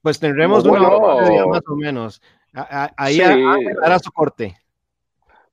Pues 0.00 0.18
tendremos 0.18 0.64
una 0.64 0.88
hora 0.88 1.46
más 1.46 1.62
o 1.68 1.76
menos. 1.76 2.22
Ahí 2.96 3.20
hará 3.20 3.98
su 3.98 4.10
corte 4.12 4.56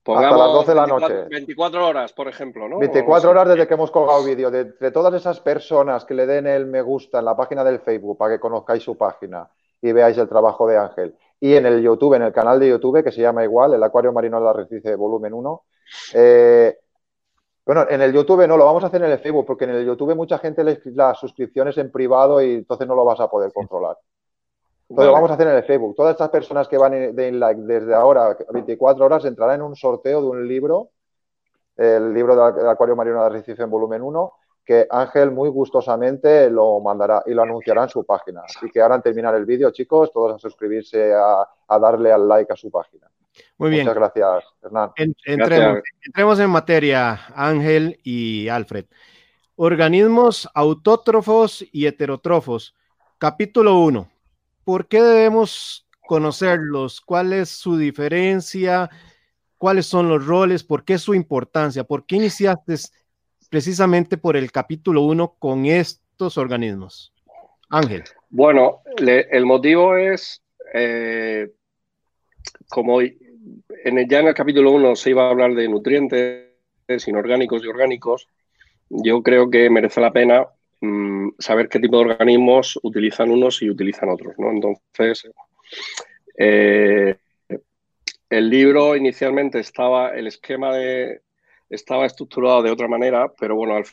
hasta 0.06 0.38
las 0.38 0.54
12 0.54 0.72
de 0.72 0.76
la 0.76 0.88
noche. 0.88 1.24
24 1.30 1.88
horas, 1.88 2.14
por 2.14 2.28
ejemplo, 2.28 2.68
¿no? 2.68 2.80
24 2.80 3.30
horas 3.30 3.48
desde 3.50 3.68
que 3.68 3.74
hemos 3.74 3.92
colgado 3.92 4.20
el 4.20 4.36
vídeo. 4.36 4.52
De, 4.52 4.92
todas 4.92 5.14
esas 5.14 5.40
personas 5.40 6.06
que 6.06 6.14
le 6.14 6.26
den 6.26 6.48
el 6.48 6.66
me 6.66 6.82
gusta 6.82 7.20
en 7.20 7.26
la 7.26 7.36
página 7.36 7.64
del 7.64 7.80
Facebook 7.80 8.18
para 8.18 8.36
que 8.36 8.40
conozcáis 8.40 8.84
su 8.84 8.98
página 8.98 9.50
y 9.82 9.92
veáis 9.92 10.18
el 10.18 10.28
trabajo 10.28 10.68
de 10.68 10.78
Ángel. 10.78 11.16
Y 11.40 11.56
en 11.56 11.66
el 11.66 11.82
YouTube, 11.82 12.16
en 12.16 12.24
el 12.24 12.34
canal 12.34 12.60
de 12.60 12.70
YouTube, 12.70 13.04
que 13.04 13.12
se 13.12 13.22
llama 13.22 13.44
igual, 13.44 13.74
el 13.74 13.84
Acuario 13.84 14.14
Marino 14.14 14.40
de 14.40 14.46
la 14.46 14.54
Recife, 14.54 14.96
volumen 14.96 15.34
1. 15.34 15.64
Eh, 16.14 16.78
bueno, 17.66 17.86
en 17.90 18.02
el 18.02 18.14
YouTube 18.14 18.46
no, 18.48 18.58
lo 18.58 18.66
vamos 18.66 18.84
a 18.84 18.88
hacer 18.88 19.04
en 19.04 19.12
el 19.12 19.20
Facebook, 19.20 19.46
porque 19.46 19.64
en 19.64 19.72
el 19.72 19.86
YouTube 19.86 20.16
mucha 20.16 20.38
gente 20.38 20.64
le 20.64 20.82
las 20.86 21.18
suscripciones 21.20 21.78
en 21.78 21.92
privado 21.92 22.42
y 22.42 22.56
entonces 22.56 22.88
no 22.88 22.96
lo 22.96 23.06
vas 23.06 23.20
a 23.20 23.30
poder 23.30 23.52
controlar. 23.54 23.98
Entonces 24.94 25.08
lo 25.08 25.14
vamos 25.14 25.32
a 25.32 25.34
hacer 25.34 25.48
en 25.48 25.56
el 25.56 25.64
Facebook. 25.64 25.96
Todas 25.96 26.12
estas 26.12 26.30
personas 26.30 26.68
que 26.68 26.78
van 26.78 27.16
de 27.16 27.32
like 27.32 27.62
desde 27.62 27.96
ahora, 27.96 28.38
24 28.52 29.04
horas, 29.04 29.26
entrarán 29.26 29.56
en 29.56 29.64
un 29.64 29.76
sorteo 29.76 30.22
de 30.22 30.28
un 30.28 30.48
libro, 30.48 30.90
el 31.76 32.14
libro 32.14 32.52
del 32.52 32.70
Acuario 32.70 32.96
Marino 32.96 33.20
de 33.22 33.26
Arrecife 33.26 33.64
en 33.64 33.72
volumen 33.72 34.04
1, 34.04 34.34
que 34.64 34.86
Ángel 34.92 35.32
muy 35.32 35.50
gustosamente 35.50 36.48
lo 36.52 36.80
mandará 36.80 37.24
y 37.26 37.34
lo 37.34 37.42
anunciará 37.42 37.84
en 37.84 37.90
su 37.90 38.06
página. 38.06 38.42
Así 38.46 38.70
que 38.70 38.82
ahora, 38.82 38.94
al 38.94 39.02
terminar 39.02 39.34
el 39.34 39.46
vídeo, 39.46 39.72
chicos, 39.72 40.12
todos 40.14 40.36
a 40.36 40.38
suscribirse, 40.38 41.12
a, 41.12 41.80
darle 41.80 42.12
al 42.12 42.28
like 42.28 42.54
a 42.54 42.56
su 42.56 42.70
página. 42.70 43.08
Muy 43.58 43.72
bien. 43.72 43.88
Muchas 43.88 43.96
gracias, 43.96 44.44
Hernán. 44.62 44.92
entremos, 44.96 45.80
entremos 46.06 46.40
en 46.40 46.50
materia, 46.52 47.20
Ángel 47.34 48.00
y 48.04 48.48
Alfred. 48.48 48.86
Organismos 49.56 50.48
autótrofos 50.54 51.66
y 51.72 51.88
heterótrofos. 51.88 52.76
Capítulo 53.18 53.80
1. 53.80 54.13
¿Por 54.64 54.88
qué 54.88 55.02
debemos 55.02 55.88
conocerlos? 56.02 57.02
¿Cuál 57.02 57.34
es 57.34 57.50
su 57.50 57.78
diferencia? 57.78 58.90
¿Cuáles 59.58 59.86
son 59.86 60.10
los 60.10 60.26
roles? 60.26 60.64
¿Por 60.64 60.84
qué 60.84 60.98
su 60.98 61.14
importancia? 61.14 61.84
¿Por 61.84 62.06
qué 62.06 62.18
iniciaste 62.18 62.76
precisamente 63.50 64.18
por 64.18 64.36
el 64.36 64.52
capítulo 64.52 65.02
1 65.02 65.36
con 65.40 65.66
estos 65.66 66.38
organismos? 66.38 67.14
Ángel. 67.70 68.04
Bueno, 68.30 68.82
el 68.98 69.46
motivo 69.46 69.98
es, 69.98 70.44
eh, 70.74 71.52
como 72.70 73.02
en 73.02 73.98
el, 73.98 74.08
ya 74.08 74.20
en 74.20 74.28
el 74.28 74.34
capítulo 74.34 74.72
1 74.72 74.96
se 74.96 75.12
iba 75.12 75.28
a 75.28 75.30
hablar 75.30 75.54
de 75.56 75.68
nutrientes 75.68 76.50
inorgánicos 77.08 77.64
y 77.64 77.68
orgánicos, 77.68 78.28
yo 78.90 79.24
creo 79.24 79.50
que 79.50 79.70
merece 79.70 80.02
la 80.02 80.12
pena 80.12 80.48
Mm, 80.84 81.30
saber 81.40 81.70
qué 81.70 81.80
tipo 81.80 81.96
de 81.96 82.12
organismos 82.12 82.78
utilizan 82.84 83.32
unos 83.32 83.62
y 83.62 83.70
utilizan 83.70 84.10
otros. 84.10 84.36
¿no? 84.38 84.52
Entonces, 84.52 85.32
eh, 86.38 87.16
el 88.30 88.50
libro 88.50 88.94
inicialmente 88.98 89.60
estaba, 89.60 90.10
el 90.10 90.28
esquema 90.28 90.76
de, 90.76 91.22
estaba 91.70 92.06
estructurado 92.06 92.62
de 92.64 92.72
otra 92.72 92.90
manera, 92.90 93.32
pero 93.40 93.56
bueno, 93.56 93.78
al 93.78 93.86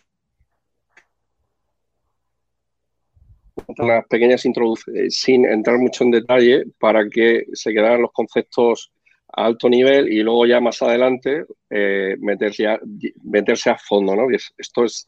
unas 3.79 4.05
pequeñas 4.09 4.45
introducciones, 4.45 5.03
eh, 5.05 5.11
sin 5.11 5.45
entrar 5.45 5.79
mucho 5.79 6.03
en 6.03 6.11
detalle, 6.11 6.65
para 6.81 7.09
que 7.09 7.45
se 7.53 7.73
quedaran 7.73 8.03
los 8.03 8.11
conceptos 8.11 8.91
a 9.29 9.45
alto 9.45 9.69
nivel 9.69 10.13
y 10.13 10.25
luego 10.25 10.45
ya 10.45 10.61
más 10.61 10.83
adelante 10.83 11.45
eh, 11.69 12.17
meterse, 12.19 12.67
a, 12.67 12.81
meterse 13.23 13.71
a 13.71 13.79
fondo. 13.79 14.17
¿no? 14.17 14.27
esto 14.59 14.85
es 14.85 15.07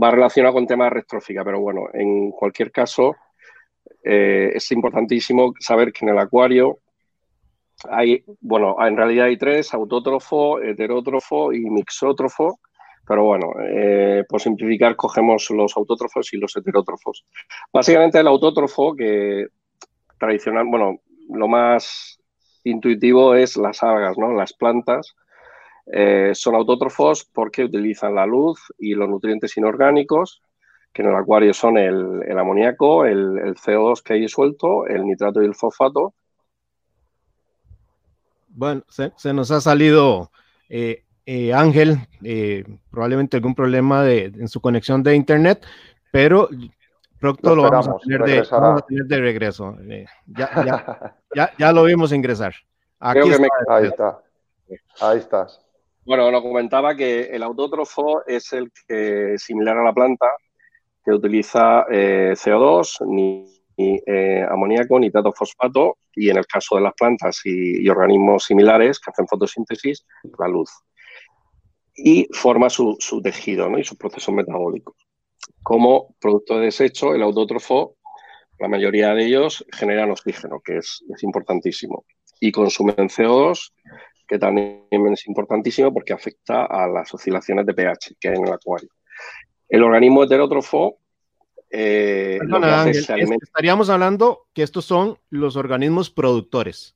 va 0.00 0.10
relacionado 0.10 0.54
con 0.54 0.66
temas 0.66 0.92
de 0.92 1.44
pero 1.44 1.60
bueno, 1.60 1.88
en 1.92 2.30
cualquier 2.30 2.70
caso, 2.70 3.16
eh, 4.04 4.50
es 4.54 4.70
importantísimo 4.72 5.52
saber 5.58 5.92
que 5.92 6.04
en 6.04 6.10
el 6.10 6.18
acuario 6.18 6.78
hay, 7.88 8.24
bueno, 8.40 8.76
en 8.84 8.96
realidad 8.96 9.26
hay 9.26 9.36
tres, 9.36 9.72
autótrofo, 9.72 10.60
heterótrofo 10.60 11.52
y 11.52 11.70
mixótrofo, 11.70 12.58
pero 13.06 13.24
bueno, 13.24 13.52
eh, 13.62 14.24
por 14.28 14.40
simplificar, 14.40 14.96
cogemos 14.96 15.48
los 15.50 15.76
autótrofos 15.76 16.32
y 16.34 16.36
los 16.36 16.54
heterótrofos. 16.56 17.24
Básicamente 17.72 18.18
el 18.18 18.26
autótrofo, 18.26 18.94
que 18.94 19.46
tradicional, 20.18 20.66
bueno, 20.66 21.00
lo 21.30 21.48
más 21.48 22.20
intuitivo 22.64 23.34
es 23.34 23.56
las 23.56 23.82
algas, 23.82 24.18
¿no? 24.18 24.32
Las 24.32 24.52
plantas, 24.52 25.14
eh, 25.90 26.32
son 26.34 26.54
autótrofos 26.54 27.24
porque 27.24 27.64
utilizan 27.64 28.14
la 28.14 28.26
luz 28.26 28.60
y 28.78 28.94
los 28.94 29.08
nutrientes 29.08 29.56
inorgánicos, 29.56 30.42
que 30.92 31.02
en 31.02 31.08
el 31.08 31.16
acuario 31.16 31.54
son 31.54 31.78
el, 31.78 32.38
amoníaco, 32.38 33.06
el, 33.06 33.54
CO2 33.54 34.02
que 34.02 34.14
hay 34.14 34.28
suelto, 34.28 34.86
el 34.86 35.04
nitrato 35.04 35.42
y 35.42 35.46
el 35.46 35.54
fosfato. 35.54 36.14
Bueno, 38.48 38.82
se, 38.88 39.32
nos 39.32 39.50
ha 39.50 39.60
salido 39.60 40.30
eh, 40.68 41.04
eh, 41.24 41.54
Ángel, 41.54 41.96
probablemente 42.90 43.36
algún 43.36 43.54
problema 43.54 44.10
en 44.10 44.48
su 44.48 44.60
conexión 44.60 45.02
de 45.02 45.14
internet, 45.14 45.64
pero 46.10 46.48
pronto 47.20 47.54
lo, 47.54 47.62
vamos, 47.70 47.88
a 47.88 47.98
tener 47.98 49.06
de, 49.06 49.20
regreso. 49.20 49.76
Ya, 51.58 51.72
lo 51.72 51.84
vimos 51.84 52.12
ingresar. 52.12 52.54
Ahí 52.98 53.18
está. 53.86 54.20
Ahí 55.00 55.18
estás. 55.18 55.67
Bueno, 56.08 56.30
lo 56.30 56.42
comentaba 56.42 56.96
que 56.96 57.24
el 57.24 57.42
autótrofo 57.42 58.24
es 58.26 58.54
el 58.54 58.72
que, 58.88 59.34
similar 59.36 59.76
a 59.76 59.84
la 59.84 59.92
planta, 59.92 60.26
que 61.04 61.10
utiliza 61.10 61.84
eh, 61.90 62.32
CO2, 62.34 63.06
ni, 63.08 63.44
eh, 63.76 64.42
amoníaco, 64.50 64.98
fosfato, 65.36 65.98
y 66.14 66.30
en 66.30 66.38
el 66.38 66.46
caso 66.46 66.76
de 66.76 66.80
las 66.80 66.94
plantas 66.94 67.42
y, 67.44 67.86
organismos 67.90 68.44
similares 68.44 68.98
que 68.98 69.10
hacen 69.10 69.28
fotosíntesis, 69.28 70.06
la 70.38 70.48
luz. 70.48 70.70
Y 71.94 72.26
forma 72.32 72.70
su, 72.70 72.96
tejido 73.22 73.68
y 73.78 73.84
sus 73.84 73.98
procesos 73.98 74.34
metabólicos. 74.34 74.96
Como 75.62 76.14
producto 76.18 76.58
de 76.58 76.64
desecho, 76.64 77.14
el 77.14 77.22
autótrofo, 77.22 77.96
la 78.58 78.68
mayoría 78.68 79.12
de 79.12 79.26
ellos 79.26 79.62
generan 79.72 80.10
oxígeno, 80.10 80.62
que 80.64 80.78
es, 80.78 81.04
es 81.14 81.22
importantísimo, 81.22 82.06
y 82.40 82.50
consumen 82.50 83.10
CO2 83.10 83.72
que 84.28 84.38
también 84.38 84.86
es 84.90 85.26
importantísimo 85.26 85.92
porque 85.92 86.12
afecta 86.12 86.66
a 86.66 86.86
las 86.86 87.12
oscilaciones 87.14 87.64
de 87.64 87.74
pH 87.74 88.16
que 88.20 88.28
hay 88.28 88.36
en 88.36 88.46
el 88.46 88.52
acuario. 88.52 88.90
El 89.68 89.82
organismo 89.82 90.22
heterótrofo 90.22 90.98
eh, 91.70 92.38
estaríamos 93.40 93.90
hablando 93.90 94.46
que 94.54 94.62
estos 94.62 94.84
son 94.84 95.18
los 95.30 95.56
organismos 95.56 96.10
productores. 96.10 96.94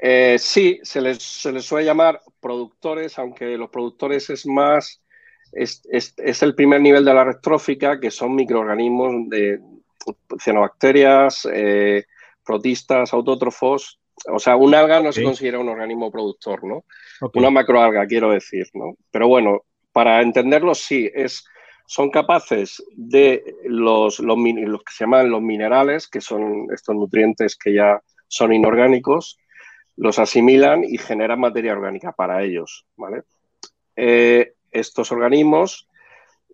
Eh, 0.00 0.36
sí, 0.38 0.80
se 0.82 1.00
les, 1.00 1.22
suele 1.22 1.84
llamar 1.84 2.20
productores, 2.40 3.18
aunque 3.18 3.56
los 3.56 3.70
productores 3.70 4.28
es 4.28 4.46
más, 4.46 5.02
es, 5.52 5.82
el 6.42 6.54
primer 6.54 6.82
nivel 6.82 7.04
de 7.04 7.14
la 7.14 7.24
retrófica, 7.24 7.98
que 7.98 8.10
son 8.10 8.34
microorganismos 8.34 9.30
de 9.30 9.60
cianobacterias, 10.38 11.48
eh, 11.50 12.04
protistas, 12.44 13.14
autótrofos, 13.14 13.98
o 14.30 14.38
sea, 14.38 14.56
un 14.56 14.74
alga 14.74 15.00
no 15.00 15.12
se 15.12 15.22
considera 15.22 15.58
un 15.58 15.68
organismo 15.68 16.10
productor, 16.10 16.64
¿no? 16.64 16.84
Una 17.34 17.50
macroalga, 17.50 18.06
quiero 18.06 18.30
decir, 18.30 18.66
¿no? 18.74 18.96
Pero 19.10 19.28
bueno, 19.28 19.62
para 19.92 20.22
entenderlo, 20.22 20.74
sí, 20.74 21.10
es, 21.14 21.44
son 21.86 22.10
capaces 22.10 22.82
de 22.96 23.56
los, 23.64 24.20
los, 24.20 24.38
que 24.38 24.92
se 24.92 25.04
llaman 25.04 25.30
los 25.30 25.42
minerales, 25.42 26.08
que 26.08 26.20
son 26.20 26.68
estos 26.72 26.94
nutrientes 26.94 27.56
que 27.56 27.74
ya 27.74 28.00
son 28.28 28.52
inorgánicos, 28.52 29.38
los 29.96 30.18
asimilan 30.18 30.82
y 30.84 30.98
generan 30.98 31.40
materia 31.40 31.72
orgánica 31.72 32.12
para 32.12 32.42
ellos, 32.42 32.86
¿vale? 32.96 33.22
Eh, 33.96 34.54
estos 34.72 35.12
organismos 35.12 35.88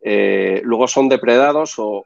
eh, 0.03 0.61
luego 0.65 0.89
son 0.89 1.09
depredados 1.09 1.79
o 1.79 2.05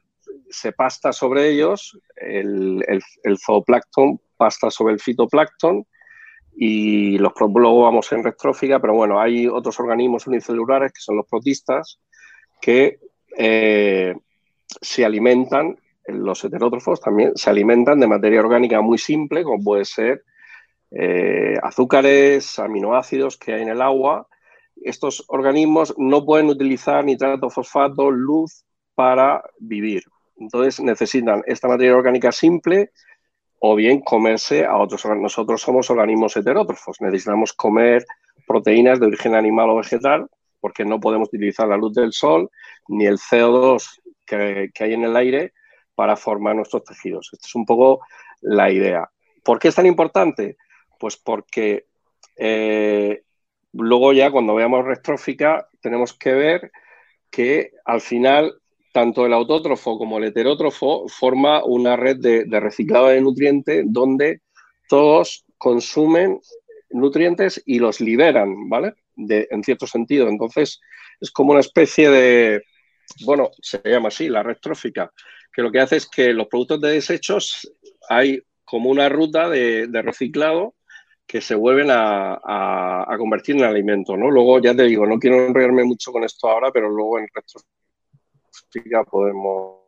se 0.50 0.73
pasta 0.73 1.12
sobre 1.12 1.50
ellos, 1.50 1.99
el, 2.16 2.84
el, 3.23 3.38
zooplancton 3.38 4.20
pasta 4.45 4.71
sobre 4.71 4.93
el 4.93 5.01
fitoplancton 5.01 5.87
y 6.55 7.17
los 7.17 7.33
luego 7.39 7.83
vamos 7.83 8.13
en 8.13 8.23
retrófiga, 8.23 8.79
pero 8.79 8.93
bueno, 8.93 9.19
hay 9.19 9.47
otros 9.47 9.81
organismos 9.81 10.27
unicelulares 10.27 10.93
que 10.93 11.01
son 11.01 11.17
los 11.17 11.27
protistas 11.27 11.99
que 12.61 12.99
eh, 13.39 14.15
se 14.83 15.05
alimentan, 15.05 15.79
los 16.07 16.45
heterótrofos 16.45 17.01
también 17.01 17.33
se 17.35 17.49
alimentan 17.49 17.99
de 17.99 18.07
materia 18.07 18.41
orgánica 18.41 18.83
muy 18.83 18.99
simple, 18.99 19.45
como 19.45 19.65
puede 19.65 19.87
ser 19.87 20.25
eh, 20.91 21.57
azúcares, 21.63 22.59
aminoácidos 22.59 23.39
que 23.39 23.55
hay 23.55 23.63
en 23.63 23.71
el 23.71 23.81
agua. 23.81 24.29
Estos 24.77 25.25
organismos 25.29 25.95
no 25.97 26.27
pueden 26.27 26.49
utilizar 26.49 27.03
nitrato, 27.03 27.49
fosfato, 27.49 28.11
luz 28.11 28.67
para 28.95 29.43
vivir. 29.59 30.03
Entonces 30.37 30.81
necesitan 30.81 31.43
esta 31.47 31.69
materia 31.69 31.97
orgánica 31.97 32.31
simple 32.33 32.91
o 33.66 33.75
bien 33.75 34.02
comerse 34.02 34.66
a 34.66 34.76
otros 34.76 35.02
organismos. 35.06 35.33
Nosotros 35.33 35.62
somos 35.62 35.88
organismos 35.88 36.37
heterótrofos, 36.37 37.00
necesitamos 37.00 37.54
comer 37.54 38.04
proteínas 38.47 39.00
de 39.00 39.06
origen 39.06 39.35
animal 39.35 39.71
o 39.71 39.76
vegetal 39.76 40.28
porque 40.61 40.85
no 40.85 41.00
podemos 41.00 41.28
utilizar 41.28 41.68
la 41.68 41.78
luz 41.78 41.94
del 41.94 42.12
sol 42.12 42.50
ni 42.88 43.06
el 43.06 43.16
CO2 43.16 44.02
que, 44.26 44.71
hay 44.78 44.92
en 44.92 45.04
el 45.04 45.16
aire 45.16 45.54
para 45.94 46.14
formar 46.14 46.54
nuestros 46.56 46.85
tejidos. 46.85 47.30
Esta 47.33 47.47
es 47.47 47.54
un 47.54 47.64
poco 47.64 48.00
la 48.42 48.71
idea. 48.71 49.09
¿Por 49.42 49.59
qué 49.59 49.68
es 49.68 49.75
tan 49.75 49.87
importante? 49.87 50.59
Pues 50.99 51.16
porque 51.16 51.87
eh, 52.37 53.23
luego 53.73 54.12
ya 54.12 54.30
cuando 54.30 54.54
veamos 54.56 54.85
retrófica 54.85 55.71
tenemos 55.80 56.12
que 56.12 56.35
ver 56.35 56.71
que 57.30 57.73
al 57.87 58.02
final 58.02 58.61
tanto 58.95 59.27
el 59.27 59.33
autótrofo 59.33 59.99
como 59.99 60.19
el 60.19 60.25
heterótrofo 60.27 61.09
forma 61.09 61.65
una 61.65 61.97
red 61.97 62.19
de, 62.19 62.61
reciclado 62.61 63.09
de 63.09 63.21
nutrientes 63.21 63.85
donde 63.89 64.41
todos 64.89 65.45
consumen 65.59 66.39
nutrientes 66.91 67.61
y 67.67 67.81
los 67.81 68.01
liberan, 68.01 68.69
¿vale? 68.69 68.95
en 69.17 69.65
cierto 69.65 69.89
sentido. 69.89 70.29
Entonces, 70.29 70.81
es 71.21 71.33
como 71.33 71.51
una 71.51 71.61
especie 71.61 72.09
de, 72.09 72.63
bueno, 73.25 73.51
se 73.61 73.81
llama 73.85 74.09
así, 74.09 74.29
la 74.29 74.45
red 74.45 74.59
trófica, 74.63 75.11
que 75.53 75.63
lo 75.63 75.73
que 75.73 75.81
hace 75.81 75.97
es 75.97 76.09
que 76.09 76.33
los 76.33 76.47
productos 76.47 76.81
de 76.81 76.93
desechos 76.93 77.69
hay 78.09 78.41
como 78.65 78.91
una 78.91 79.09
ruta 79.09 79.49
de, 79.49 79.89
reciclado 80.05 80.77
que 81.27 81.41
se 81.41 81.57
vuelven 81.57 81.89
a, 81.91 83.09
convertir 83.19 83.57
en 83.57 83.65
alimento, 83.65 84.17
¿no? 84.17 84.31
Luego, 84.31 84.61
ya 84.61 84.73
te 84.73 84.85
digo, 84.85 85.05
no 85.05 85.19
quiero 85.19 85.45
enrollarme 85.45 85.83
mucho 85.83 86.13
con 86.13 86.23
esto 86.23 86.49
ahora, 86.49 86.71
pero 86.71 86.89
luego 86.89 87.19
en 87.19 87.27
podemos... 89.11 89.85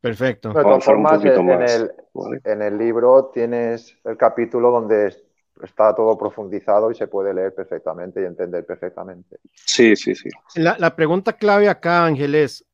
Perfecto. 0.00 0.52
De 0.52 0.62
todas 0.62 0.84
formas, 0.84 1.24
en, 1.24 2.62
el, 2.62 2.78
libro 2.78 3.30
tienes 3.32 3.96
el 4.04 4.18
capítulo 4.18 4.70
donde 4.70 5.16
está 5.62 5.94
todo 5.94 6.18
profundizado 6.18 6.90
y 6.90 6.94
se 6.94 7.06
puede 7.06 7.32
leer 7.32 7.54
perfectamente 7.54 8.20
y 8.20 8.24
entender 8.26 8.66
perfectamente. 8.66 9.38
Sí, 9.52 9.96
sí, 9.96 10.14
sí. 10.14 10.28
La, 10.56 10.94
pregunta 10.94 11.32
clave 11.34 11.70
acá, 11.70 12.04
Ángel, 12.04 12.34
es 12.34 12.66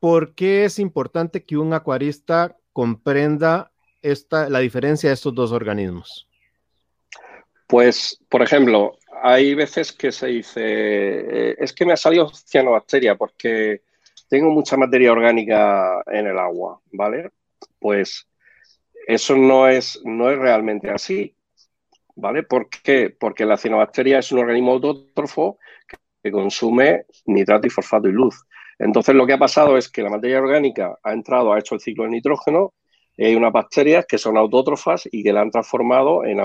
¿por 0.00 0.34
qué 0.34 0.66
es 0.66 0.78
importante 0.78 1.44
que 1.44 1.56
un 1.56 1.72
acuarista 1.72 2.58
comprenda 2.74 3.72
esta, 4.02 4.50
la 4.50 4.58
diferencia 4.58 5.08
de 5.08 5.14
estos 5.14 5.34
dos 5.34 5.50
organismos? 5.50 6.28
Pues, 7.66 8.20
por 8.28 8.42
ejemplo, 8.42 8.98
hay 9.22 9.54
veces 9.54 9.92
que 9.92 10.12
se 10.12 10.26
dice, 10.26 10.60
eh, 10.62 11.56
es 11.58 11.72
que 11.72 11.86
me 11.86 11.94
ha 11.94 11.96
salido 11.96 12.28
cianobacteria 12.28 13.14
porque 13.14 13.82
tengo 14.28 14.50
mucha 14.50 14.76
materia 14.76 15.12
orgánica 15.12 16.02
en 16.06 16.26
el 16.26 16.38
agua, 16.38 16.80
¿vale? 16.92 17.30
Pues 17.78 18.28
eso 19.06 19.36
no 19.36 19.68
es, 19.68 20.00
no 20.04 20.30
es 20.30 20.38
realmente 20.38 20.90
así, 20.90 21.36
¿vale? 22.16 22.42
¿Por 22.42 22.68
qué? 22.68 23.14
Porque 23.18 23.44
la 23.44 23.56
cianobacteria 23.56 24.18
es 24.18 24.32
un 24.32 24.40
organismo 24.40 24.72
autótrofo 24.72 25.58
que 26.22 26.30
consume 26.30 27.04
nitrato 27.26 27.66
y 27.66 27.70
fosfato 27.70 28.08
y 28.08 28.12
luz. 28.12 28.44
Entonces 28.78 29.14
lo 29.14 29.26
que 29.26 29.34
ha 29.34 29.38
pasado 29.38 29.76
es 29.76 29.88
que 29.88 30.02
la 30.02 30.10
materia 30.10 30.38
orgánica 30.38 30.98
ha 31.02 31.12
entrado, 31.12 31.52
ha 31.52 31.58
hecho 31.58 31.74
el 31.74 31.80
ciclo 31.80 32.04
de 32.04 32.10
nitrógeno 32.10 32.74
y 33.16 33.26
hay 33.26 33.36
unas 33.36 33.52
bacterias 33.52 34.06
que 34.06 34.18
son 34.18 34.36
autótrofas 34.36 35.08
y 35.10 35.22
que 35.22 35.32
la 35.32 35.42
han 35.42 35.50
transformado 35.50 36.24
en, 36.24 36.40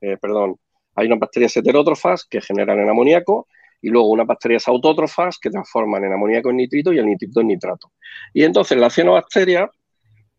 eh, 0.00 0.16
perdón, 0.16 0.56
hay 0.94 1.06
unas 1.06 1.20
bacterias 1.20 1.56
heterótrofas 1.56 2.24
que 2.24 2.40
generan 2.40 2.80
en 2.80 2.88
amoníaco 2.88 3.46
y 3.82 3.88
luego 3.88 4.08
unas 4.08 4.26
bacterias 4.26 4.68
autótrofas 4.68 5.38
que 5.38 5.50
transforman 5.50 6.04
en 6.04 6.12
amoníaco 6.12 6.50
en 6.50 6.56
nitrito 6.56 6.92
y 6.92 6.98
el 6.98 7.06
nitrito 7.06 7.40
en 7.40 7.48
nitrato. 7.48 7.92
Y 8.32 8.44
entonces 8.44 8.78
la 8.78 8.90
cianobacteria 8.90 9.70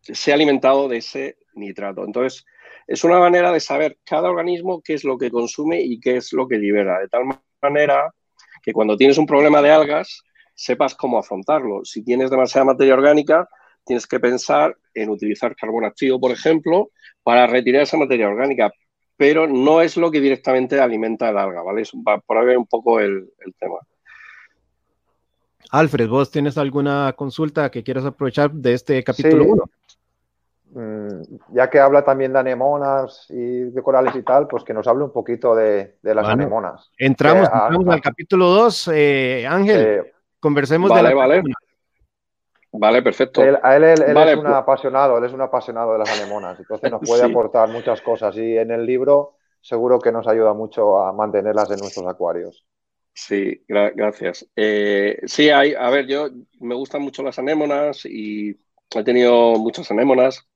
se 0.00 0.30
ha 0.30 0.34
alimentado 0.34 0.88
de 0.88 0.98
ese 0.98 1.36
nitrato. 1.54 2.04
Entonces, 2.04 2.44
es 2.86 3.04
una 3.04 3.18
manera 3.18 3.52
de 3.52 3.60
saber 3.60 3.98
cada 4.04 4.30
organismo 4.30 4.82
qué 4.82 4.94
es 4.94 5.04
lo 5.04 5.16
que 5.16 5.30
consume 5.30 5.80
y 5.80 6.00
qué 6.00 6.16
es 6.16 6.32
lo 6.32 6.48
que 6.48 6.58
libera, 6.58 6.98
de 7.00 7.08
tal 7.08 7.22
manera 7.60 8.12
que 8.62 8.72
cuando 8.72 8.96
tienes 8.96 9.18
un 9.18 9.26
problema 9.26 9.62
de 9.62 9.70
algas, 9.70 10.22
sepas 10.54 10.94
cómo 10.94 11.18
afrontarlo. 11.18 11.84
Si 11.84 12.04
tienes 12.04 12.30
demasiada 12.30 12.66
materia 12.66 12.94
orgánica, 12.94 13.48
tienes 13.84 14.06
que 14.06 14.20
pensar 14.20 14.76
en 14.94 15.10
utilizar 15.10 15.56
carbón 15.56 15.84
activo, 15.84 16.20
por 16.20 16.30
ejemplo, 16.30 16.90
para 17.22 17.46
retirar 17.46 17.82
esa 17.82 17.96
materia 17.96 18.28
orgánica 18.28 18.70
pero 19.16 19.46
no 19.46 19.80
es 19.80 19.96
lo 19.96 20.10
que 20.10 20.20
directamente 20.20 20.80
alimenta 20.80 21.28
el 21.28 21.38
alga, 21.38 21.62
¿vale? 21.62 21.82
por 22.26 22.38
ahí 22.38 22.56
un 22.56 22.66
poco 22.66 23.00
el, 23.00 23.30
tema. 23.58 23.78
Alfred, 25.70 26.08
¿vos 26.08 26.30
tienes 26.30 26.58
alguna 26.58 27.14
consulta 27.16 27.70
que 27.70 27.82
quieras 27.82 28.04
aprovechar 28.04 28.50
de 28.52 28.74
este 28.74 29.02
capítulo 29.02 29.44
1? 29.44 29.64
Mm, 30.74 31.54
ya 31.54 31.68
que 31.68 31.78
habla 31.78 32.02
también 32.02 32.32
de 32.32 32.38
anemonas 32.38 33.26
y 33.28 33.64
de 33.70 33.82
corales 33.82 34.14
y 34.16 34.22
tal, 34.22 34.48
pues 34.48 34.64
que 34.64 34.72
nos 34.72 34.86
hable 34.86 35.04
un 35.04 35.12
poquito 35.12 35.54
de, 35.54 35.96
las 36.02 36.26
anemonas. 36.26 36.90
Entramos, 36.96 37.48
al 37.48 38.00
capítulo 38.00 38.48
2, 38.48 38.90
eh, 38.94 39.46
Ángel. 39.46 40.12
conversemos 40.40 40.94
de 40.94 41.02
la 41.02 41.14
vale. 41.14 41.42
Vale, 42.72 43.02
perfecto. 43.02 43.42
a 43.42 43.76
él, 43.76 43.84
es 43.84 43.98
un 44.00 44.14
pues- 44.14 44.54
apasionado, 44.54 45.18
él 45.18 45.24
es 45.24 45.32
un 45.32 45.42
apasionado 45.42 45.92
de 45.92 45.98
las 45.98 46.20
anemonas, 46.20 46.58
entonces 46.58 46.90
nos 46.90 47.00
puede 47.06 47.22
aportar 47.22 47.68
muchas 47.68 48.00
cosas 48.00 48.36
y 48.36 48.56
en 48.56 48.70
el 48.70 48.86
libro 48.86 49.36
seguro 49.60 49.98
que 49.98 50.10
nos 50.10 50.26
ayuda 50.26 50.54
mucho 50.54 50.98
a 50.98 51.12
mantenerlas 51.12 51.70
en 51.70 51.80
nuestros 51.80 52.06
acuarios. 52.06 52.64
Sí, 53.14 53.62
gracias. 53.66 54.48
Eh, 54.56 55.20
sí, 55.26 55.50
hay, 55.50 55.74
a 55.74 55.90
ver, 55.90 56.06
yo 56.06 56.28
me 56.60 56.74
gustan 56.74 57.02
mucho 57.02 57.22
las 57.22 57.38
anémonas 57.38 58.06
y 58.06 58.56
he 58.94 59.04
tenido 59.04 59.52
muchas 59.56 59.90
anémonas 59.90 60.48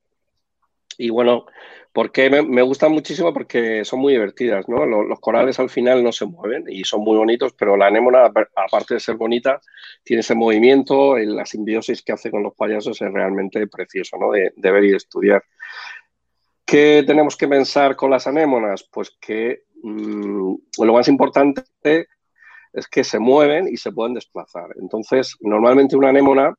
y 0.99 1.11
bueno, 1.11 1.47
porque 1.93 2.29
me, 2.29 2.61
gustan 2.61 2.93
muchísimo 2.93 3.33
porque 3.33 3.83
son 3.85 4.01
muy 4.01 4.13
divertidas, 4.13 4.69
¿no? 4.69 4.85
Los, 4.85 5.19
corales 5.19 5.59
al 5.59 5.71
final 5.71 6.05
no 6.05 6.13
se 6.13 6.27
mueven 6.27 6.65
y 6.69 6.85
son 6.85 7.01
muy 7.01 7.17
bonitos, 7.17 7.55
pero 7.55 7.75
la 7.77 7.87
anémona, 7.87 8.31
aparte 8.55 8.95
de 8.95 9.01
ser 9.01 9.17
bonita, 9.17 9.61
tiene 10.05 10.21
ese 10.21 10.35
movimiento, 10.35 11.17
la 11.17 11.47
simbiosis 11.47 12.03
que 12.03 12.13
hace 12.13 12.31
con 12.31 12.43
los 12.43 12.55
payasos 12.55 13.01
es 13.01 13.11
realmente 13.11 13.67
precioso, 13.67 14.19
¿no? 14.19 14.33
De, 14.33 14.53
ver 14.55 14.85
y 14.85 14.95
estudiar. 14.95 15.43
¿Qué 16.67 17.03
tenemos 17.07 17.35
que 17.35 17.49
pensar 17.49 17.97
con 17.97 18.11
las 18.11 18.27
anémonas? 18.27 18.87
Pues 18.93 19.17
que 19.19 19.63
mm, 19.83 20.55
lo 20.83 20.93
más 20.93 21.09
importante 21.09 21.63
es 22.75 22.89
que 22.89 23.05
se 23.05 23.19
mueven 23.19 23.69
y 23.69 23.79
se 23.79 23.93
pueden 23.93 24.13
desplazar. 24.13 24.67
Entonces, 24.83 25.35
normalmente 25.41 25.97
una 25.97 26.11
anémona 26.11 26.55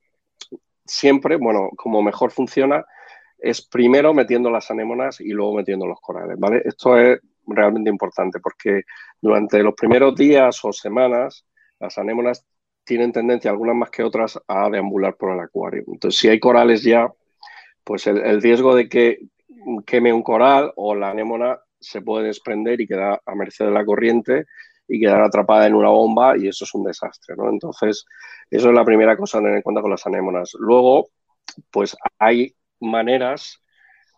siempre, 0.84 1.36
bueno, 1.36 1.70
como 1.76 2.02
mejor 2.02 2.32
funciona, 2.32 2.84
es 3.38 3.62
primero 3.68 4.14
metiendo 4.14 4.50
las 4.50 4.70
anémonas 4.72 5.22
y 5.22 5.30
luego 5.30 5.56
metiendo 5.56 5.86
los 5.86 6.00
corales, 6.02 6.38
¿vale? 6.40 6.62
Esto 6.66 6.98
es 6.98 7.20
realmente 7.46 7.90
importante 7.90 8.40
porque 8.40 8.84
durante 9.22 9.62
los 9.64 9.74
primeros 9.74 10.16
días 10.16 10.60
o 10.64 10.74
semanas 10.74 11.46
las 11.80 11.98
anémonas 11.98 12.46
tienen 12.84 13.12
tendencia, 13.12 13.52
algunas 13.52 13.76
más 13.76 13.90
que 13.90 14.04
otras, 14.04 14.40
a 14.48 14.70
deambular 14.70 15.16
por 15.16 15.34
el 15.34 15.40
acuario. 15.40 15.84
Entonces, 15.88 16.20
si 16.20 16.30
hay 16.30 16.40
corales 16.40 16.84
ya, 16.84 17.12
pues 17.84 18.08
el, 18.08 18.42
riesgo 18.42 18.76
de 18.76 18.88
que 18.88 19.20
queme 19.86 20.14
un 20.14 20.24
coral 20.24 20.72
o 20.76 20.96
la 20.96 21.10
anémona 21.10 21.60
se 21.80 22.02
puede 22.02 22.28
desprender 22.28 22.80
y 22.80 22.88
quedar 22.88 23.22
a 23.26 23.36
merced 23.36 23.66
de 23.66 23.72
la 23.72 23.86
corriente 23.86 24.46
y 24.88 25.00
quedar 25.02 25.22
atrapada 25.22 25.68
en 25.68 25.76
una 25.76 25.90
bomba 25.90 26.38
y 26.38 26.48
eso 26.48 26.64
es 26.64 26.74
un 26.74 26.86
desastre, 26.86 27.36
¿no? 27.36 27.50
Entonces, 27.50 28.06
eso 28.50 28.70
es 28.70 28.74
la 28.74 28.86
primera 28.86 29.18
cosa 29.18 29.38
a 29.38 29.42
tener 29.42 29.58
en 29.58 29.62
cuenta 29.62 29.82
con 29.82 29.92
las 29.92 30.06
anémonas. 30.08 30.52
Luego, 30.58 31.10
pues 31.70 31.96
hay 32.18 32.56
maneras 32.80 33.62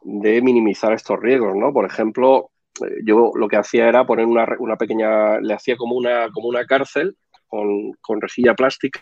de 0.01 0.41
minimizar 0.41 0.93
estos 0.93 1.19
riesgos, 1.19 1.55
¿no? 1.55 1.73
Por 1.73 1.85
ejemplo, 1.85 2.51
eh, 2.85 3.01
yo 3.03 3.31
lo 3.35 3.47
que 3.47 3.57
hacía 3.57 3.87
era 3.87 4.05
poner 4.05 4.25
una, 4.25 4.75
pequeña, 4.77 5.39
le 5.39 5.53
hacía 5.53 5.75
como 5.77 5.95
una, 5.95 6.29
como 6.31 6.47
una 6.47 6.65
cárcel 6.65 7.15
con, 7.47 8.21
rejilla 8.21 8.53
plástica 8.53 9.01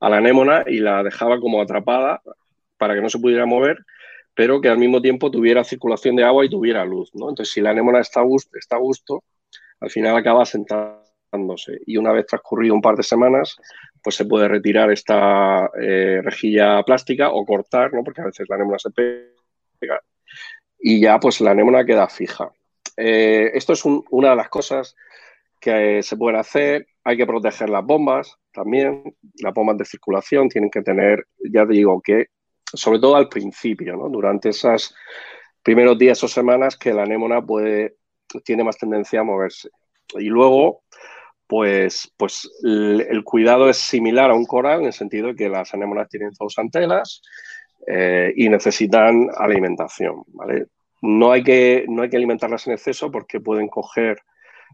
a 0.00 0.08
la 0.08 0.18
anémona 0.18 0.64
y 0.66 0.78
la 0.78 1.02
dejaba 1.02 1.40
como 1.40 1.60
atrapada 1.60 2.22
para 2.78 2.94
que 2.94 3.00
no 3.00 3.08
se 3.08 3.18
pudiera 3.18 3.46
mover, 3.46 3.78
pero 4.34 4.60
que 4.60 4.68
al 4.68 4.78
mismo 4.78 5.02
tiempo 5.02 5.30
tuviera 5.30 5.64
circulación 5.64 6.16
de 6.16 6.24
agua 6.24 6.44
y 6.44 6.50
tuviera 6.50 6.84
luz, 6.84 7.10
¿no? 7.14 7.28
Entonces, 7.28 7.52
si 7.52 7.60
la 7.60 7.70
anémona 7.70 8.00
está 8.00 8.20
a 8.20 8.24
gusto, 8.24 8.56
está 8.58 8.76
a 8.76 8.80
gusto 8.80 9.24
al 9.80 9.90
final 9.90 10.16
acaba 10.16 10.44
sentada. 10.44 11.04
Y 11.86 11.96
una 11.96 12.12
vez 12.12 12.26
transcurrido 12.26 12.74
un 12.74 12.80
par 12.80 12.96
de 12.96 13.02
semanas, 13.02 13.56
pues 14.02 14.16
se 14.16 14.24
puede 14.24 14.48
retirar 14.48 14.90
esta 14.90 15.70
eh, 15.80 16.20
rejilla 16.22 16.82
plástica 16.82 17.30
o 17.30 17.44
cortar, 17.44 17.92
¿no? 17.92 18.02
porque 18.02 18.22
a 18.22 18.26
veces 18.26 18.46
la 18.48 18.56
anémona 18.56 18.78
se 18.78 18.90
pega 18.90 20.00
y 20.78 21.00
ya 21.00 21.18
pues 21.18 21.40
la 21.40 21.50
anémona 21.50 21.84
queda 21.84 22.08
fija. 22.08 22.50
Eh, 22.96 23.50
esto 23.54 23.72
es 23.72 23.84
una 23.84 24.30
de 24.30 24.36
las 24.36 24.48
cosas 24.48 24.96
que 25.60 26.02
se 26.02 26.16
pueden 26.16 26.38
hacer. 26.38 26.86
Hay 27.04 27.16
que 27.16 27.26
proteger 27.26 27.68
las 27.68 27.84
bombas 27.84 28.38
también. 28.52 29.02
Las 29.42 29.54
bombas 29.54 29.76
de 29.78 29.84
circulación 29.84 30.48
tienen 30.48 30.70
que 30.70 30.82
tener, 30.82 31.26
ya 31.38 31.64
digo, 31.64 32.00
que 32.00 32.28
sobre 32.72 32.98
todo 32.98 33.16
al 33.16 33.28
principio, 33.28 33.96
¿no? 33.96 34.08
durante 34.08 34.50
esos 34.50 34.94
primeros 35.62 35.98
días 35.98 36.22
o 36.22 36.28
semanas 36.28 36.76
que 36.76 36.92
la 36.92 37.02
anémona 37.02 37.44
puede, 37.44 37.96
tiene 38.44 38.64
más 38.64 38.78
tendencia 38.78 39.20
a 39.20 39.24
moverse. 39.24 39.70
Y 40.14 40.24
luego, 40.24 40.82
pues, 41.48 42.12
pues 42.18 42.48
el, 42.62 43.24
cuidado 43.24 43.70
es 43.70 43.78
similar 43.78 44.30
a 44.30 44.34
un 44.34 44.44
coral 44.44 44.80
en 44.80 44.86
el 44.86 44.92
sentido 44.92 45.28
de 45.28 45.34
que 45.34 45.48
las 45.48 45.72
anémonas 45.72 46.08
tienen 46.10 46.30
dos 46.38 46.58
antenas 46.58 47.22
eh, 47.86 48.32
y 48.36 48.50
necesitan 48.50 49.28
alimentación. 49.34 50.22
¿vale? 50.28 50.66
No, 51.00 51.32
hay 51.32 51.42
que, 51.42 51.86
no 51.88 52.02
hay 52.02 52.10
que 52.10 52.18
alimentarlas 52.18 52.66
en 52.66 52.74
exceso 52.74 53.10
porque 53.10 53.40
pueden 53.40 53.68
coger 53.68 54.18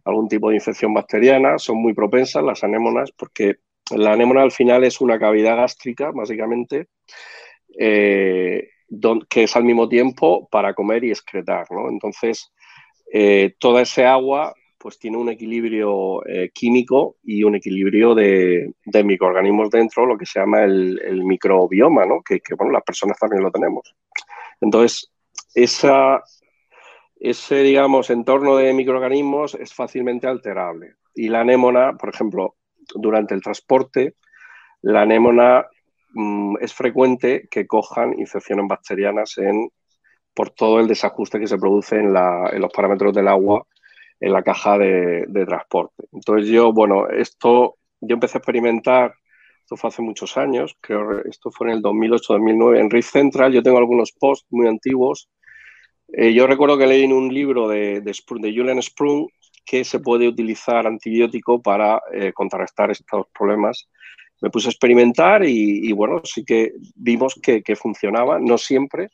algún 0.04 0.28
tipo 0.28 0.50
de 0.50 0.56
infección 0.56 0.92
bacteriana, 0.92 1.58
son 1.58 1.76
muy 1.76 1.94
propensas 1.94 2.42
las 2.42 2.64
anémonas 2.64 3.12
porque 3.12 3.58
la 3.94 4.12
anémona 4.12 4.42
al 4.42 4.50
final 4.50 4.82
es 4.82 5.00
una 5.00 5.18
cavidad 5.18 5.56
gástrica, 5.56 6.10
básicamente, 6.12 6.88
eh, 7.78 8.68
que 9.28 9.44
es 9.44 9.54
al 9.54 9.64
mismo 9.64 9.88
tiempo 9.88 10.48
para 10.50 10.74
comer 10.74 11.04
y 11.04 11.10
excretar. 11.10 11.66
¿no? 11.70 11.88
Entonces, 11.88 12.52
eh, 13.12 13.54
toda 13.60 13.82
ese 13.82 14.06
agua 14.06 14.54
pues 14.85 14.99
tiene 14.99 15.16
un 15.16 15.31
equilibrio 15.31 16.23
eh, 16.27 16.51
químico 16.53 17.16
y 17.23 17.42
un 17.42 17.55
equilibrio 17.55 18.14
de, 18.14 18.70
microorganismos 19.03 19.70
dentro, 19.70 20.05
lo 20.05 20.18
que 20.18 20.27
se 20.27 20.40
llama 20.40 20.62
el, 20.64 21.25
microbioma, 21.25 22.05
¿no? 22.05 22.20
que, 22.23 22.38
bueno, 22.55 22.75
las 22.75 22.83
personas 22.83 23.18
también 23.18 23.42
lo 23.42 23.51
tenemos. 23.51 23.97
Entonces, 24.61 25.11
esa, 25.55 26.23
ese, 27.18 27.62
digamos, 27.62 28.11
entorno 28.11 28.57
de 28.57 28.75
microorganismos 28.75 29.55
es 29.55 29.73
fácilmente 29.73 30.27
alterable. 30.27 30.97
Y 31.14 31.29
la 31.29 31.40
anémona, 31.40 31.97
por 31.97 32.11
ejemplo, 32.11 32.57
durante 32.94 33.33
el 33.33 33.40
transporte, 33.40 34.16
la 34.83 35.01
anémona 35.01 35.64
mm, 36.11 36.57
es 36.61 36.75
frecuente 36.75 37.49
que 37.51 37.66
cojan 37.66 38.18
infecciones 38.18 38.68
bacterianas 38.68 39.38
en, 39.38 39.70
por 40.35 40.51
todo 40.51 40.79
el 40.79 40.88
desajuste 40.88 41.40
que 41.40 41.47
se 41.47 41.57
produce 41.57 41.97
en, 41.97 42.14
en 42.14 42.61
los 42.61 42.73
parámetros 42.75 43.14
del 43.14 43.29
agua 43.29 43.66
en 44.24 44.32
la 44.32 44.42
caja 44.42 44.78
de, 44.78 45.44
transporte. 45.46 46.04
Entonces 46.10 46.48
yo, 46.48 46.72
bueno, 46.72 47.08
esto, 47.10 47.76
yo 48.00 48.14
empecé 48.14 48.38
a 48.38 48.40
experimentar, 48.40 49.14
esto 49.60 49.76
fue 49.76 49.88
hace 49.88 50.00
muchos 50.00 50.38
años, 50.38 50.76
creo 50.80 51.20
esto 51.26 51.50
fue 51.50 51.68
en 51.68 51.74
el 51.74 51.82
2008-2009, 51.82 52.80
en 52.80 52.90
Reef 52.90 53.10
Central, 53.10 53.52
yo 53.52 53.62
tengo 53.62 53.76
algunos 53.76 54.12
posts 54.12 54.46
muy 54.48 54.66
antiguos. 54.66 55.28
Eh, 56.08 56.32
yo 56.32 56.46
recuerdo 56.46 56.78
que 56.78 56.87
leí 56.87 57.04
en 57.04 57.12
un 57.12 57.32
libro 57.32 57.68
de, 57.68 58.00
de, 58.00 58.14
Julian 58.26 58.80
Sprung 58.80 59.28
que 59.66 59.84
se 59.84 60.00
puede 60.00 60.26
utilizar 60.26 60.87
antibiótico 60.87 61.60
para 61.60 62.00
eh, 62.10 62.32
contrarrestar 62.32 62.90
estos 62.90 63.26
problemas. 63.38 63.90
Me 64.40 64.48
puse 64.48 64.68
a 64.68 64.70
experimentar 64.70 65.44
y, 65.44 65.92
bueno, 65.92 66.22
sí 66.24 66.44
que 66.44 66.72
vimos 66.94 67.34
que, 67.42 67.62
que 67.62 67.76
funcionaba, 67.76 68.38
no 68.38 68.56
siempre, 68.56 69.10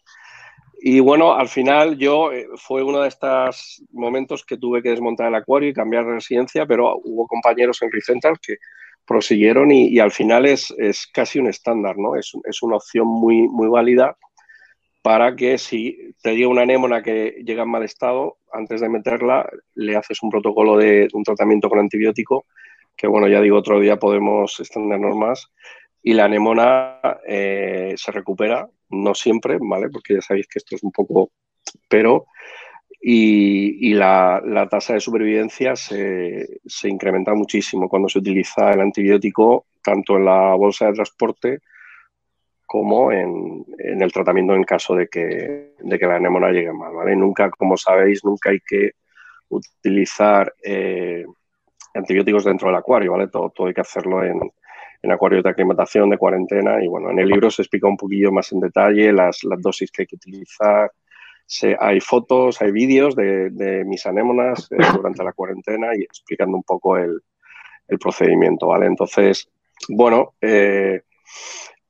y 0.83 1.01
bueno, 1.01 1.35
al 1.35 1.49
final 1.49 1.99
yo 1.99 2.33
eh, 2.33 2.49
fue 2.57 2.83
uno 2.83 3.03
de 3.03 3.09
estos 3.09 3.83
momentos 3.93 4.45
que 4.45 4.57
tuve 4.57 4.83
que 4.83 4.88
desmontar 4.90 5.29
el 5.29 5.35
acuario 5.35 5.69
y 5.69 5.75
cambiar 5.75 6.07
de 6.07 6.14
residencia, 6.14 6.64
pero 6.64 6.97
hubo 7.05 7.27
compañeros 7.27 7.83
en 7.83 7.93
Recentral 7.93 8.38
que 8.40 8.57
prosiguieron 9.07 9.71
y, 9.73 9.99
al 9.99 10.11
final 10.11 10.47
es, 10.47 10.73
es, 10.79 11.07
casi 11.07 11.38
un 11.38 11.49
estándar, 11.49 11.99
¿no? 11.99 12.16
Es, 12.16 12.33
es, 12.45 12.62
una 12.62 12.77
opción 12.77 13.07
muy, 13.07 13.43
muy 13.49 13.69
válida 13.69 14.16
para 15.03 15.35
que 15.37 15.59
si 15.59 16.14
te 16.23 16.35
llega 16.35 16.49
una 16.49 16.62
anémona 16.62 17.03
que 17.03 17.37
llega 17.45 17.64
en 17.64 17.71
mal 17.71 17.83
estado, 17.83 18.38
antes 18.53 18.81
de 18.81 18.88
meterla, 18.88 19.49
le 19.75 19.97
haces 19.97 20.23
un 20.23 20.31
protocolo 20.31 20.77
de 20.77 21.09
un 21.12 21.25
tratamiento 21.25 21.69
con 21.69 21.79
antibiótico, 21.79 22.47
que 22.97 23.07
bueno, 23.07 23.29
ya 23.29 23.40
digo, 23.40 23.59
otro 23.59 23.81
día 23.81 23.97
podemos 23.99 24.61
extendernos 24.61 25.16
más, 25.16 25.51
y 26.03 26.15
la 26.15 26.25
anémona 26.25 27.01
eh, 27.27 27.95
se 27.97 28.13
recupera 28.13 28.69
no 28.91 29.15
siempre, 29.15 29.59
¿vale? 29.61 29.89
Porque 29.91 30.15
ya 30.15 30.23
sabéis 30.23 30.47
que 30.49 30.59
esto 30.59 30.75
es 30.77 30.83
un 30.83 30.93
poco, 30.93 31.31
pero, 31.89 32.27
y, 33.01 33.95
la, 33.95 34.43
tasa 34.71 34.95
de 34.95 35.01
supervivencia 35.01 35.77
se, 35.77 36.61
incrementa 36.85 37.35
muchísimo 37.35 37.89
cuando 37.89 38.09
se 38.09 38.19
utiliza 38.19 38.73
el 38.73 38.81
antibiótico 38.81 39.67
tanto 39.83 40.17
en 40.17 40.27
la 40.27 40.55
bolsa 40.55 40.87
de 40.87 40.93
transporte 40.93 41.59
como 42.67 43.11
en, 43.11 43.65
el 43.79 44.13
tratamiento 44.13 44.55
en 44.55 44.65
caso 44.65 44.95
de 44.95 45.09
que, 45.09 45.75
de 45.79 45.99
que 45.99 46.07
la 46.07 46.17
anémona 46.17 46.51
llegue 46.51 46.73
mal, 46.73 46.93
¿vale? 46.93 47.17
Nunca, 47.17 47.51
como 47.51 47.77
sabéis, 47.77 48.25
nunca 48.25 48.51
hay 48.51 48.61
que 48.61 48.93
utilizar 49.49 50.55
eh, 50.63 51.25
antibióticos 51.95 52.45
dentro 52.45 52.69
del 52.69 52.77
acuario, 52.77 53.13
¿vale? 53.13 53.29
Todo, 53.29 53.51
todo 53.51 53.67
hay 53.69 53.75
que 53.75 53.81
hacerlo 53.81 54.23
en, 54.23 54.41
en 55.03 55.13
acuarios 55.13 55.43
de 55.43 55.51
aclimatación, 55.51 56.11
de 56.11 56.19
cuarentena. 56.19 56.83
Y 56.83 56.89
bueno, 56.89 57.11
en 57.11 57.19
el 57.19 57.29
libro 57.29 57.51
se 57.51 57.63
explica 57.63 57.89
un 57.89 57.97
poquillo 57.97 58.33
más 58.33 58.53
en 58.53 58.61
detalle 58.61 59.13
las, 59.13 59.41
dosis 59.59 59.91
que 59.91 60.03
hay 60.03 60.07
que 60.07 60.17
utilizar. 60.17 60.91
Se, 61.47 61.77
hay 61.79 62.01
fotos, 62.01 62.61
hay 62.63 62.71
vídeos 62.71 63.17
de, 63.17 63.83
mis 63.87 64.07
anémonas 64.07 64.71
eh, 64.71 64.77
durante 64.95 65.25
la 65.25 65.33
cuarentena 65.33 65.89
y 65.97 66.03
explicando 66.03 66.57
un 66.57 66.63
poco 66.63 66.97
el, 66.97 67.21
procedimiento, 67.99 68.69
¿vale? 68.69 68.87
Entonces, 68.87 69.51
bueno, 69.89 70.35
eh, 70.41 71.01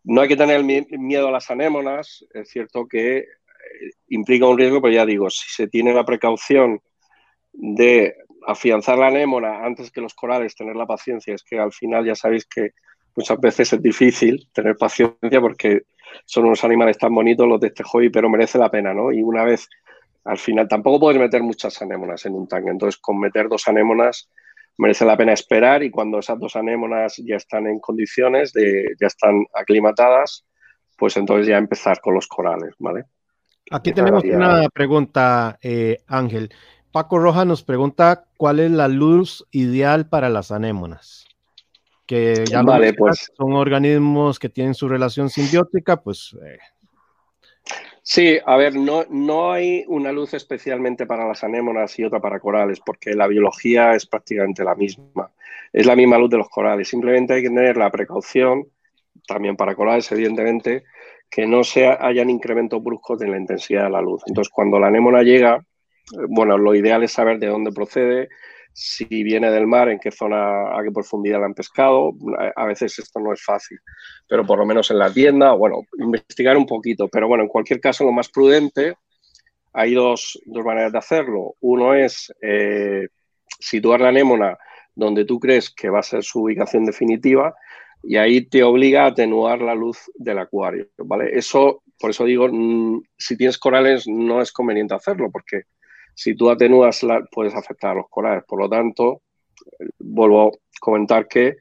no 0.04 0.22
hay 0.22 0.28
que 0.28 0.36
tener 0.36 0.64
miedo 0.64 1.28
a 1.28 1.30
las 1.30 1.50
anémonas. 1.50 2.24
Es 2.32 2.48
cierto 2.48 2.86
que 2.88 3.18
eh, 3.18 3.24
implica 4.08 4.46
un 4.46 4.56
riesgo, 4.56 4.80
pero 4.80 4.94
ya 4.94 5.04
digo, 5.04 5.28
si 5.28 5.50
se 5.50 5.68
tiene 5.68 5.92
la 5.92 6.06
precaución 6.06 6.80
de 7.52 8.14
afianzar 8.46 8.96
la 8.96 9.08
anémona 9.08 9.62
antes 9.62 9.90
que 9.90 10.00
los 10.00 10.14
corales, 10.14 10.54
tener 10.54 10.76
la 10.76 10.86
paciencia, 10.86 11.34
es 11.34 11.42
que 11.42 11.58
al 11.58 11.72
final 11.72 12.06
ya 12.06 12.14
sabéis 12.14 12.46
que 12.46 12.70
muchas 13.16 13.40
veces 13.40 13.72
es 13.72 13.82
difícil 13.82 14.48
tener 14.52 14.76
paciencia 14.76 15.40
porque 15.40 15.82
son 16.24 16.46
unos 16.46 16.64
animales 16.64 16.98
tan 16.98 17.14
bonitos 17.14 17.46
los 17.46 17.60
de 17.60 17.68
este 17.68 17.84
hobby, 17.84 18.10
pero 18.10 18.28
merece 18.28 18.58
la 18.58 18.70
pena, 18.70 18.92
¿no? 18.94 19.12
Y 19.12 19.22
una 19.22 19.44
vez, 19.44 19.68
al 20.24 20.38
final, 20.38 20.68
tampoco 20.68 21.00
puedes 21.00 21.20
meter 21.20 21.42
muchas 21.42 21.80
anémonas 21.82 22.24
en 22.26 22.34
un 22.34 22.46
tanque, 22.46 22.70
entonces 22.70 23.00
con 23.00 23.18
meter 23.18 23.48
dos 23.48 23.66
anémonas 23.68 24.28
merece 24.78 25.04
la 25.04 25.16
pena 25.16 25.32
esperar 25.32 25.82
y 25.82 25.90
cuando 25.90 26.18
esas 26.18 26.38
dos 26.38 26.56
anémonas 26.56 27.16
ya 27.18 27.36
están 27.36 27.66
en 27.66 27.80
condiciones, 27.80 28.52
de, 28.52 28.94
ya 29.00 29.08
están 29.08 29.44
aclimatadas, 29.54 30.46
pues 30.96 31.16
entonces 31.16 31.46
ya 31.46 31.58
empezar 31.58 32.00
con 32.00 32.14
los 32.14 32.26
corales, 32.26 32.74
¿vale? 32.78 33.04
Aquí 33.70 33.92
tenemos 33.92 34.24
una 34.24 34.68
pregunta, 34.72 35.58
eh, 35.62 35.98
Ángel. 36.06 36.50
Paco 36.92 37.18
Roja 37.18 37.44
nos 37.44 37.62
pregunta 37.62 38.24
cuál 38.36 38.58
es 38.58 38.70
la 38.70 38.88
luz 38.88 39.46
ideal 39.52 40.08
para 40.08 40.28
las 40.28 40.50
anémonas 40.50 41.29
que 42.10 42.44
ya 42.44 42.62
vale, 42.62 42.92
pues. 42.92 43.30
son 43.36 43.52
organismos 43.52 44.40
que 44.40 44.48
tienen 44.48 44.74
su 44.74 44.88
relación 44.88 45.30
simbiótica, 45.30 46.02
pues... 46.02 46.36
Eh. 46.44 46.58
Sí, 48.02 48.36
a 48.44 48.56
ver, 48.56 48.74
no, 48.74 49.04
no 49.08 49.52
hay 49.52 49.84
una 49.86 50.10
luz 50.10 50.34
especialmente 50.34 51.06
para 51.06 51.28
las 51.28 51.44
anémonas 51.44 51.96
y 52.00 52.04
otra 52.04 52.18
para 52.18 52.40
corales, 52.40 52.80
porque 52.84 53.12
la 53.12 53.28
biología 53.28 53.92
es 53.92 54.06
prácticamente 54.06 54.64
la 54.64 54.74
misma. 54.74 55.30
Es 55.72 55.86
la 55.86 55.94
misma 55.94 56.18
luz 56.18 56.30
de 56.30 56.38
los 56.38 56.48
corales. 56.48 56.88
Simplemente 56.88 57.34
hay 57.34 57.42
que 57.42 57.48
tener 57.48 57.76
la 57.76 57.92
precaución, 57.92 58.66
también 59.28 59.54
para 59.54 59.76
corales, 59.76 60.10
evidentemente, 60.10 60.82
que 61.30 61.46
no 61.46 61.62
se 61.62 61.86
hayan 61.86 62.28
incrementos 62.28 62.82
bruscos 62.82 63.22
en 63.22 63.30
la 63.30 63.38
intensidad 63.38 63.84
de 63.84 63.90
la 63.90 64.02
luz. 64.02 64.24
Entonces, 64.26 64.52
cuando 64.52 64.80
la 64.80 64.88
anémona 64.88 65.22
llega, 65.22 65.58
eh, 65.58 66.26
bueno, 66.28 66.58
lo 66.58 66.74
ideal 66.74 67.04
es 67.04 67.12
saber 67.12 67.38
de 67.38 67.46
dónde 67.46 67.70
procede, 67.70 68.30
si 68.72 69.04
viene 69.04 69.50
del 69.50 69.66
mar, 69.66 69.88
en 69.88 69.98
qué 69.98 70.10
zona, 70.10 70.78
a 70.78 70.82
qué 70.82 70.90
profundidad 70.90 71.40
la 71.40 71.46
han 71.46 71.54
pescado. 71.54 72.12
A 72.56 72.64
veces 72.64 72.98
esto 72.98 73.20
no 73.20 73.32
es 73.32 73.42
fácil, 73.42 73.78
pero 74.28 74.46
por 74.46 74.58
lo 74.58 74.66
menos 74.66 74.90
en 74.90 74.98
la 74.98 75.12
tienda, 75.12 75.52
bueno, 75.52 75.82
investigar 75.98 76.56
un 76.56 76.66
poquito. 76.66 77.08
Pero 77.08 77.28
bueno, 77.28 77.44
en 77.44 77.48
cualquier 77.48 77.80
caso, 77.80 78.04
lo 78.04 78.12
más 78.12 78.28
prudente, 78.28 78.94
hay 79.72 79.94
dos, 79.94 80.38
maneras 80.46 80.92
de 80.92 80.98
hacerlo. 80.98 81.54
Uno 81.60 81.94
es 81.94 82.32
eh, 82.42 83.08
situar 83.58 84.00
la 84.00 84.08
anémona 84.08 84.56
donde 84.94 85.24
tú 85.24 85.38
crees 85.38 85.70
que 85.70 85.90
va 85.90 86.00
a 86.00 86.04
ser 86.04 86.22
su 86.22 86.42
ubicación 86.42 86.84
definitiva 86.84 87.54
y 88.02 88.16
ahí 88.16 88.46
te 88.46 88.62
obliga 88.62 89.04
a 89.04 89.08
atenuar 89.08 89.60
la 89.60 89.74
luz 89.74 90.10
del 90.14 90.38
acuario, 90.38 90.88
¿vale? 90.98 91.36
Eso, 91.36 91.82
por 91.98 92.10
eso 92.10 92.24
digo, 92.24 92.48
mm, 92.50 93.02
si 93.16 93.36
tienes 93.36 93.58
corales 93.58 94.08
no 94.08 94.40
es 94.40 94.52
conveniente 94.52 94.94
hacerlo 94.94 95.30
porque 95.30 95.64
si 96.14 96.34
tú 96.34 96.50
atenúas, 96.50 97.02
la, 97.02 97.24
puedes 97.30 97.54
afectar 97.54 97.92
a 97.92 97.94
los 97.94 98.08
corales. 98.08 98.44
Por 98.46 98.60
lo 98.60 98.68
tanto, 98.68 99.22
vuelvo 99.98 100.48
a 100.48 100.50
comentar 100.80 101.28
que 101.28 101.56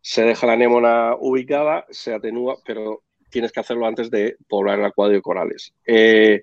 se 0.00 0.22
deja 0.22 0.46
la 0.46 0.54
anémona 0.54 1.14
ubicada, 1.18 1.86
se 1.90 2.14
atenúa, 2.14 2.56
pero 2.64 3.02
tienes 3.30 3.52
que 3.52 3.60
hacerlo 3.60 3.86
antes 3.86 4.10
de 4.10 4.36
poblar 4.48 4.78
el 4.78 4.84
acuario 4.84 5.16
de 5.16 5.22
corales. 5.22 5.72
Eh, 5.86 6.42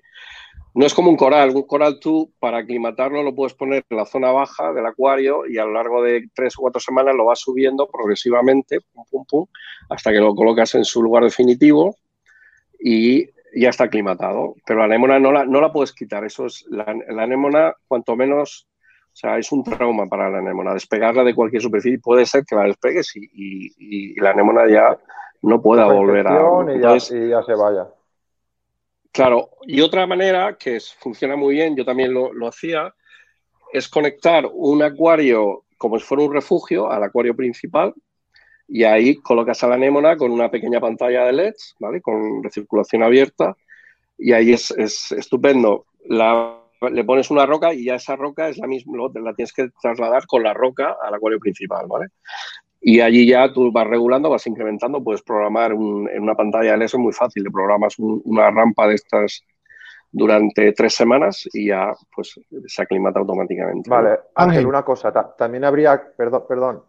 no 0.74 0.86
es 0.86 0.94
como 0.94 1.10
un 1.10 1.16
coral. 1.16 1.54
Un 1.54 1.64
coral 1.64 1.98
tú, 2.00 2.32
para 2.38 2.58
aclimatarlo, 2.58 3.22
lo 3.22 3.34
puedes 3.34 3.54
poner 3.54 3.84
en 3.88 3.96
la 3.96 4.06
zona 4.06 4.30
baja 4.30 4.72
del 4.72 4.86
acuario 4.86 5.46
y 5.46 5.58
a 5.58 5.64
lo 5.64 5.72
largo 5.72 6.02
de 6.02 6.28
tres 6.34 6.54
o 6.56 6.62
cuatro 6.62 6.80
semanas 6.80 7.14
lo 7.14 7.24
vas 7.24 7.40
subiendo 7.40 7.88
progresivamente, 7.88 8.80
pum, 8.80 9.04
pum, 9.10 9.24
pum, 9.28 9.46
hasta 9.88 10.12
que 10.12 10.18
lo 10.18 10.34
colocas 10.34 10.74
en 10.74 10.84
su 10.84 11.02
lugar 11.02 11.24
definitivo 11.24 11.96
y 12.78 13.28
ya 13.54 13.70
está 13.70 13.84
aclimatado. 13.84 14.54
Pero 14.66 14.80
la 14.80 14.86
anémona 14.86 15.18
no 15.18 15.32
la, 15.32 15.44
no 15.44 15.60
la 15.60 15.72
puedes 15.72 15.92
quitar. 15.92 16.24
Eso 16.24 16.46
es 16.46 16.64
la, 16.68 16.94
la 17.08 17.22
anémona, 17.22 17.74
cuanto 17.86 18.16
menos, 18.16 18.68
o 19.12 19.16
sea, 19.16 19.38
es 19.38 19.50
un 19.52 19.64
trauma 19.64 20.06
para 20.06 20.30
la 20.30 20.38
anémona. 20.38 20.74
Despegarla 20.74 21.24
de 21.24 21.34
cualquier 21.34 21.62
superficie 21.62 21.98
puede 21.98 22.26
ser 22.26 22.44
que 22.44 22.56
la 22.56 22.64
despegues 22.64 23.14
y, 23.16 23.24
y, 23.32 24.14
y 24.14 24.20
la 24.20 24.30
anémona 24.30 24.68
ya 24.68 24.98
no 25.42 25.60
pueda 25.60 25.86
volver 25.86 26.26
a. 26.26 26.40
Y 26.74 26.80
ya, 26.80 26.96
y 26.96 27.28
ya 27.30 27.42
se 27.42 27.54
vaya. 27.54 27.88
Claro, 29.12 29.50
y 29.62 29.80
otra 29.80 30.06
manera 30.06 30.56
que 30.56 30.76
es, 30.76 30.94
funciona 30.94 31.34
muy 31.34 31.54
bien, 31.54 31.76
yo 31.76 31.84
también 31.84 32.14
lo, 32.14 32.32
lo, 32.32 32.46
hacía, 32.46 32.94
es 33.72 33.88
conectar 33.88 34.48
un 34.52 34.82
acuario 34.82 35.64
como 35.76 35.98
si 35.98 36.04
fuera 36.04 36.22
un 36.22 36.32
refugio 36.32 36.90
al 36.90 37.02
acuario 37.02 37.34
principal 37.34 37.92
y 38.72 38.84
ahí 38.84 39.16
colocas 39.16 39.62
a 39.64 39.68
la 39.68 39.74
anémona 39.74 40.16
con 40.16 40.30
una 40.30 40.48
pequeña 40.48 40.80
pantalla 40.80 41.24
de 41.24 41.32
LEDs, 41.32 41.74
¿vale? 41.80 42.00
Con 42.00 42.42
recirculación 42.42 43.02
abierta 43.02 43.56
y 44.16 44.32
ahí 44.32 44.52
es, 44.52 44.70
es 44.70 45.10
estupendo. 45.10 45.86
La, 46.04 46.56
le 46.92 47.04
pones 47.04 47.30
una 47.32 47.46
roca 47.46 47.74
y 47.74 47.86
ya 47.86 47.96
esa 47.96 48.14
roca 48.14 48.48
es 48.48 48.58
la 48.58 48.68
misma, 48.68 49.08
la 49.14 49.34
tienes 49.34 49.52
que 49.52 49.70
trasladar 49.82 50.24
con 50.26 50.44
la 50.44 50.54
roca 50.54 50.96
al 51.02 51.12
acuario 51.12 51.40
principal, 51.40 51.86
¿vale? 51.88 52.08
Y 52.80 53.00
allí 53.00 53.26
ya 53.26 53.52
tú 53.52 53.72
vas 53.72 53.86
regulando, 53.86 54.30
vas 54.30 54.46
incrementando, 54.46 55.02
puedes 55.02 55.22
programar 55.22 55.74
un, 55.74 56.08
en 56.08 56.22
una 56.22 56.36
pantalla 56.36 56.76
de 56.76 56.84
eso 56.84 56.98
muy 56.98 57.12
fácil, 57.12 57.42
le 57.42 57.50
programas 57.50 57.98
un, 57.98 58.22
una 58.24 58.50
rampa 58.50 58.86
de 58.86 58.94
estas 58.94 59.44
durante 60.12 60.72
tres 60.72 60.94
semanas 60.94 61.48
y 61.52 61.68
ya 61.68 61.92
pues 62.14 62.40
se 62.66 62.82
aclimata 62.82 63.18
automáticamente. 63.18 63.90
Vale, 63.90 64.18
Ángel, 64.36 64.66
una 64.66 64.84
cosa, 64.84 65.12
también 65.36 65.64
habría, 65.64 66.00
perdón, 66.16 66.44
perdón, 66.48 66.82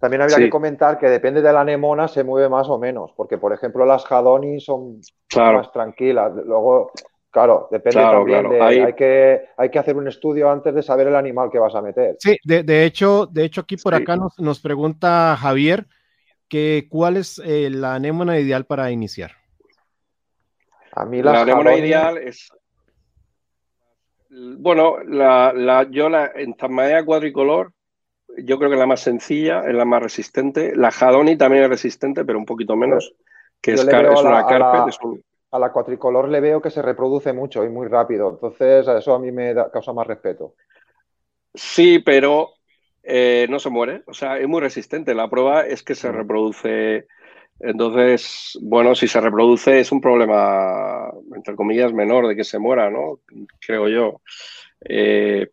también 0.00 0.22
habría 0.22 0.38
sí. 0.38 0.44
que 0.44 0.50
comentar 0.50 0.98
que 0.98 1.08
depende 1.08 1.42
de 1.42 1.52
la 1.52 1.60
anemona 1.60 2.08
se 2.08 2.24
mueve 2.24 2.48
más 2.48 2.68
o 2.68 2.78
menos, 2.78 3.12
porque 3.16 3.38
por 3.38 3.52
ejemplo 3.52 3.84
las 3.86 4.04
Jadoni 4.04 4.58
son 4.58 5.00
claro. 5.28 5.58
más 5.58 5.70
tranquilas, 5.70 6.32
luego 6.44 6.90
Claro, 7.30 7.68
depende 7.70 8.00
claro, 8.00 8.18
también 8.18 8.40
claro. 8.40 8.54
de. 8.54 8.60
Hay... 8.60 8.78
hay... 8.80 8.92
que, 8.94 9.40
hay 9.56 9.70
que 9.70 9.78
hacer 9.78 9.96
un 9.96 10.08
estudio 10.08 10.50
antes 10.50 10.74
de 10.74 10.82
saber 10.82 11.06
el 11.06 11.14
animal 11.14 11.48
que 11.50 11.60
vas 11.60 11.74
a 11.74 11.82
meter. 11.82 12.16
Sí, 12.18 12.36
de, 12.44 12.64
de 12.64 12.84
hecho, 12.84 13.26
de 13.26 13.44
hecho, 13.44 13.60
aquí 13.60 13.76
por 13.76 13.94
sí. 13.94 14.02
acá 14.02 14.16
nos, 14.16 14.38
nos, 14.40 14.60
pregunta 14.60 15.36
Javier 15.36 15.86
que 16.48 16.88
cuál 16.90 17.16
es 17.16 17.40
eh, 17.44 17.70
la 17.70 17.94
anémona 17.94 18.38
ideal 18.38 18.66
para 18.66 18.90
iniciar. 18.90 19.30
A 20.92 21.04
mí 21.04 21.22
la, 21.22 21.32
la 21.32 21.40
anémona 21.42 21.76
ideal 21.76 22.18
es. 22.18 22.50
Bueno, 24.28 24.98
la, 25.04 25.52
la, 25.52 25.88
yo 25.88 26.08
la 26.08 26.32
en 26.34 26.54
Tasmania 26.54 27.04
cuadricolor, 27.04 27.72
yo 28.38 28.58
creo 28.58 28.70
que 28.70 28.76
la 28.76 28.86
más 28.86 29.00
sencilla, 29.00 29.64
es 29.66 29.74
la 29.74 29.84
más 29.84 30.02
resistente. 30.02 30.74
La 30.76 30.90
Jadoni 30.90 31.36
también 31.36 31.64
es 31.64 31.70
resistente, 31.70 32.24
pero 32.24 32.38
un 32.38 32.46
poquito 32.46 32.76
menos, 32.76 33.14
que 33.60 33.72
es, 33.72 33.84
una 33.84 34.46
carpet. 34.46 34.88
Es 34.88 34.98
un 35.02 35.22
a 35.50 35.58
la 35.58 35.72
cuatricolor 35.72 36.28
le 36.28 36.40
veo 36.40 36.60
que 36.60 36.70
se 36.70 36.82
reproduce 36.82 37.32
mucho 37.32 37.64
y 37.64 37.68
muy 37.68 37.88
rápido. 37.88 38.30
Entonces, 38.30 38.86
eso 38.86 39.14
a 39.14 39.18
mí 39.18 39.32
me 39.32 39.52
da, 39.52 39.70
causa 39.70 39.92
más 39.92 40.06
respeto. 40.06 40.54
Sí, 41.52 41.98
pero 41.98 42.50
eh, 43.02 43.46
no 43.50 43.58
se 43.58 43.70
muere. 43.70 44.02
O 44.06 44.14
sea, 44.14 44.38
es 44.38 44.46
muy 44.46 44.60
resistente. 44.60 45.14
La 45.14 45.28
prueba 45.28 45.62
es 45.62 45.82
que 45.82 45.94
se 45.94 46.12
reproduce. 46.12 47.08
Entonces, 47.58 48.58
bueno, 48.62 48.94
si 48.94 49.08
se 49.08 49.20
reproduce 49.20 49.80
es 49.80 49.90
un 49.90 50.00
problema, 50.00 51.10
entre 51.34 51.56
comillas, 51.56 51.92
menor 51.92 52.28
de 52.28 52.36
que 52.36 52.44
se 52.44 52.58
muera, 52.58 52.88
¿no? 52.88 53.20
Creo 53.58 53.88
yo. 53.88 54.20
Eh, 54.82 55.50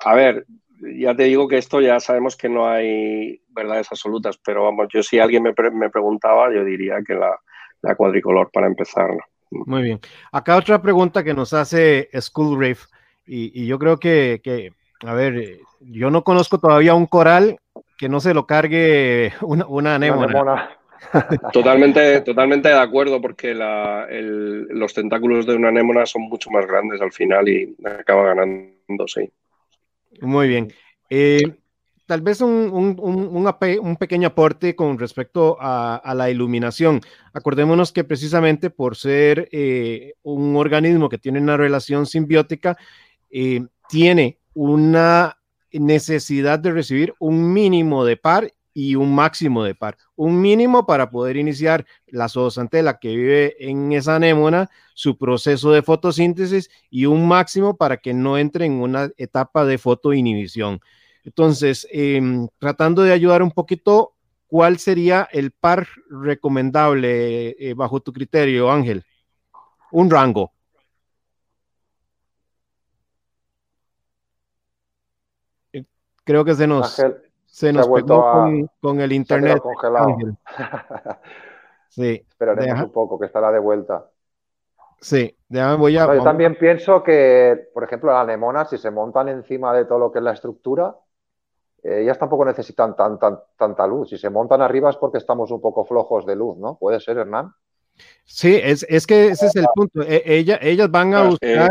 a 0.00 0.14
ver, 0.14 0.46
ya 0.80 1.14
te 1.14 1.24
digo 1.24 1.48
que 1.48 1.58
esto 1.58 1.80
ya 1.80 2.00
sabemos 2.00 2.36
que 2.36 2.48
no 2.48 2.68
hay 2.68 3.40
verdades 3.48 3.88
absolutas, 3.90 4.38
pero 4.38 4.64
vamos, 4.64 4.88
yo 4.92 5.02
si 5.02 5.18
alguien 5.18 5.42
me, 5.42 5.52
pre 5.52 5.70
me 5.70 5.90
preguntaba, 5.90 6.52
yo 6.52 6.64
diría 6.64 6.96
que 7.06 7.14
la, 7.14 7.38
la 7.82 7.94
cuadricolor 7.94 8.50
para 8.52 8.66
empezar. 8.66 9.10
Muy 9.50 9.82
bien. 9.82 10.00
Acá 10.32 10.56
otra 10.56 10.82
pregunta 10.82 11.24
que 11.24 11.34
nos 11.34 11.52
hace 11.52 12.08
School 12.20 12.58
Reef, 12.58 12.86
y, 13.26 13.62
y 13.62 13.66
yo 13.66 13.78
creo 13.78 13.98
que, 13.98 14.40
que, 14.42 14.72
a 15.04 15.14
ver, 15.14 15.58
yo 15.80 16.10
no 16.10 16.24
conozco 16.24 16.58
todavía 16.58 16.94
un 16.94 17.06
coral 17.06 17.58
que 17.98 18.08
no 18.08 18.20
se 18.20 18.34
lo 18.34 18.46
cargue 18.46 19.32
una, 19.42 19.66
una 19.66 19.94
anémona. 19.96 20.26
Una 20.26 20.52
anémona. 20.52 20.70
Totalmente, 21.52 22.22
totalmente 22.22 22.68
de 22.68 22.78
acuerdo, 22.78 23.20
porque 23.20 23.54
la, 23.54 24.06
el, 24.08 24.62
los 24.68 24.92
tentáculos 24.92 25.46
de 25.46 25.54
una 25.54 25.68
anémona 25.68 26.06
son 26.06 26.22
mucho 26.22 26.50
más 26.50 26.66
grandes 26.66 27.00
al 27.00 27.12
final 27.12 27.48
y 27.48 27.76
acaba 27.84 28.34
ganando, 28.34 29.06
sí. 29.06 29.30
Muy 30.20 30.48
bien. 30.48 30.72
Eh, 31.10 31.42
tal 32.06 32.20
vez 32.22 32.40
un, 32.40 33.96
pequeño 33.98 34.28
aporte 34.28 34.74
con 34.74 34.98
respecto 34.98 35.56
a, 35.60 35.96
a, 35.96 36.14
la 36.14 36.30
iluminación. 36.30 37.00
Acordémonos 37.32 37.92
que 37.92 38.04
precisamente 38.04 38.70
por 38.70 38.96
ser 38.96 39.48
eh, 39.52 40.14
un 40.22 40.56
organismo 40.56 41.08
que 41.08 41.18
tiene 41.18 41.40
una 41.40 41.56
relación 41.56 42.06
simbiótica, 42.06 42.76
eh, 43.30 43.66
tiene 43.88 44.38
una 44.54 45.36
necesidad 45.72 46.58
de 46.58 46.72
recibir 46.72 47.14
un 47.18 47.52
mínimo 47.52 48.04
de 48.04 48.16
par 48.16 48.50
y 48.76 48.94
un 48.94 49.14
máximo 49.14 49.64
de 49.64 49.74
par. 49.74 49.96
Un 50.16 50.38
mínimo 50.38 50.84
para 50.84 51.08
poder 51.08 51.38
iniciar 51.38 51.86
la 52.08 52.28
zoosantela 52.28 52.98
que 52.98 53.16
vive 53.16 53.56
en 53.58 53.90
esa 53.94 54.16
anémona, 54.16 54.68
su 54.92 55.16
proceso 55.16 55.70
de 55.70 55.80
fotosíntesis 55.80 56.68
y 56.90 57.06
un 57.06 57.26
máximo 57.26 57.78
para 57.78 57.96
que 57.96 58.12
no 58.12 58.36
entre 58.36 58.66
en 58.66 58.72
una 58.72 59.08
etapa 59.16 59.64
de 59.64 59.78
fotoinhibición. 59.78 60.80
Entonces, 61.24 61.88
eh, 61.90 62.20
tratando 62.58 63.00
de 63.00 63.12
ayudar 63.12 63.42
un 63.42 63.50
poquito, 63.50 64.12
¿cuál 64.46 64.78
sería 64.78 65.26
el 65.32 65.52
par 65.52 65.88
recomendable 66.10 67.56
eh, 67.58 67.72
bajo 67.72 68.00
tu 68.00 68.12
criterio, 68.12 68.70
Ángel? 68.70 69.06
Un 69.90 70.10
rango. 70.10 70.52
Eh, 75.72 75.82
creo 76.24 76.44
que 76.44 76.54
se 76.54 76.66
nos, 76.66 77.00
Ángel, 77.00 77.25
se 77.56 77.72
nos 77.72 77.86
se 77.86 77.92
pegó 77.92 78.28
a, 78.28 78.32
con, 78.32 78.70
con, 78.82 79.00
el 79.00 79.12
internet. 79.12 79.60
Congelado. 79.60 80.14
sí. 81.88 82.22
Esperaremos 82.28 82.66
Deja. 82.66 82.84
un 82.84 82.92
poco, 82.92 83.18
que 83.18 83.24
estará 83.24 83.50
de 83.50 83.58
vuelta. 83.58 84.10
Sí, 85.00 85.34
déjame, 85.48 85.76
voy 85.76 85.96
a. 85.96 86.14
Yo 86.16 86.22
también 86.22 86.58
pienso 86.58 87.02
que, 87.02 87.70
por 87.72 87.84
ejemplo, 87.84 88.12
las 88.12 88.24
anemonas, 88.24 88.68
si 88.68 88.76
se 88.76 88.90
montan 88.90 89.30
encima 89.30 89.72
de 89.72 89.86
todo 89.86 89.98
lo 89.98 90.12
que 90.12 90.18
es 90.18 90.24
la 90.24 90.34
estructura, 90.34 90.96
eh, 91.82 92.02
ellas 92.02 92.18
tampoco 92.18 92.44
necesitan 92.44 92.94
tan, 92.94 93.18
tan, 93.18 93.38
tanta 93.56 93.86
luz. 93.86 94.10
Si 94.10 94.18
se 94.18 94.28
montan 94.28 94.60
arriba 94.60 94.90
es 94.90 94.96
porque 94.96 95.16
estamos 95.16 95.50
un 95.50 95.62
poco 95.62 95.86
flojos 95.86 96.26
de 96.26 96.36
luz, 96.36 96.58
¿no? 96.58 96.76
¿Puede 96.76 97.00
ser, 97.00 97.16
Hernán? 97.16 97.54
Sí, 98.26 98.60
es, 98.62 98.84
es 98.86 99.06
que 99.06 99.28
ese 99.28 99.46
es 99.46 99.56
el 99.56 99.66
punto. 99.74 100.02
E, 100.02 100.22
ella, 100.26 100.58
ellas 100.60 100.90
van 100.90 101.14
a 101.14 101.28
buscar... 101.28 101.70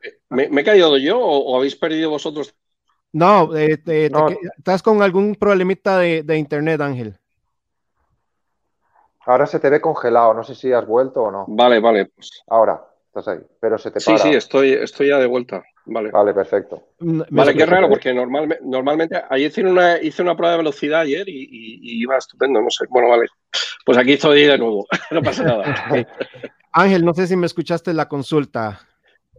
Eh, 0.00 0.12
¿me, 0.28 0.48
¿me, 0.48 0.60
he 0.60 0.64
caído 0.64 0.96
yo 0.96 1.18
o, 1.18 1.38
o, 1.38 1.56
habéis 1.56 1.74
perdido 1.74 2.10
vosotros? 2.10 2.54
No, 3.14 3.56
eh, 3.56 3.76
te, 3.76 4.10
no. 4.10 4.26
Te, 4.26 4.36
estás 4.58 4.82
con 4.82 5.00
algún 5.00 5.36
problemita 5.36 5.98
de, 5.98 6.24
de, 6.24 6.36
internet, 6.36 6.80
Ángel. 6.80 7.16
Ahora 9.24 9.46
se 9.46 9.60
te 9.60 9.70
ve 9.70 9.80
congelado, 9.80 10.34
no 10.34 10.42
sé 10.42 10.56
si 10.56 10.72
has 10.72 10.84
vuelto 10.84 11.22
o 11.22 11.30
no. 11.30 11.44
Vale, 11.46 11.78
vale. 11.78 12.06
Pues. 12.06 12.42
Ahora, 12.48 12.84
estás 13.06 13.28
ahí, 13.28 13.38
pero 13.60 13.78
se 13.78 13.92
te 13.92 14.00
para. 14.00 14.18
Sí, 14.18 14.28
sí, 14.28 14.34
estoy, 14.34 14.72
estoy 14.72 15.08
ya 15.10 15.18
de 15.18 15.26
vuelta. 15.26 15.62
Vale. 15.86 16.10
Vale, 16.10 16.34
perfecto. 16.34 16.88
Vale, 16.98 17.54
qué 17.54 17.64
raro, 17.64 17.88
porque 17.88 18.12
normalmente, 18.12 18.58
normalmente 18.64 19.22
ayer 19.30 19.48
hice 19.48 19.64
una, 19.64 20.02
hice 20.02 20.20
una 20.20 20.36
prueba 20.36 20.52
de 20.52 20.58
velocidad 20.58 21.02
ayer 21.02 21.28
y, 21.28 21.42
y, 21.42 21.74
y, 21.82 22.02
iba 22.02 22.16
estupendo, 22.16 22.60
no 22.60 22.70
sé. 22.70 22.86
Bueno, 22.90 23.10
vale. 23.10 23.26
Pues 23.86 23.96
aquí 23.96 24.14
estoy 24.14 24.44
de 24.44 24.58
nuevo, 24.58 24.88
no 25.12 25.22
pasa 25.22 25.44
nada. 25.44 25.64
Ángel, 26.72 27.04
no 27.04 27.14
sé 27.14 27.28
si 27.28 27.36
me 27.36 27.46
escuchaste 27.46 27.94
la 27.94 28.08
consulta. 28.08 28.80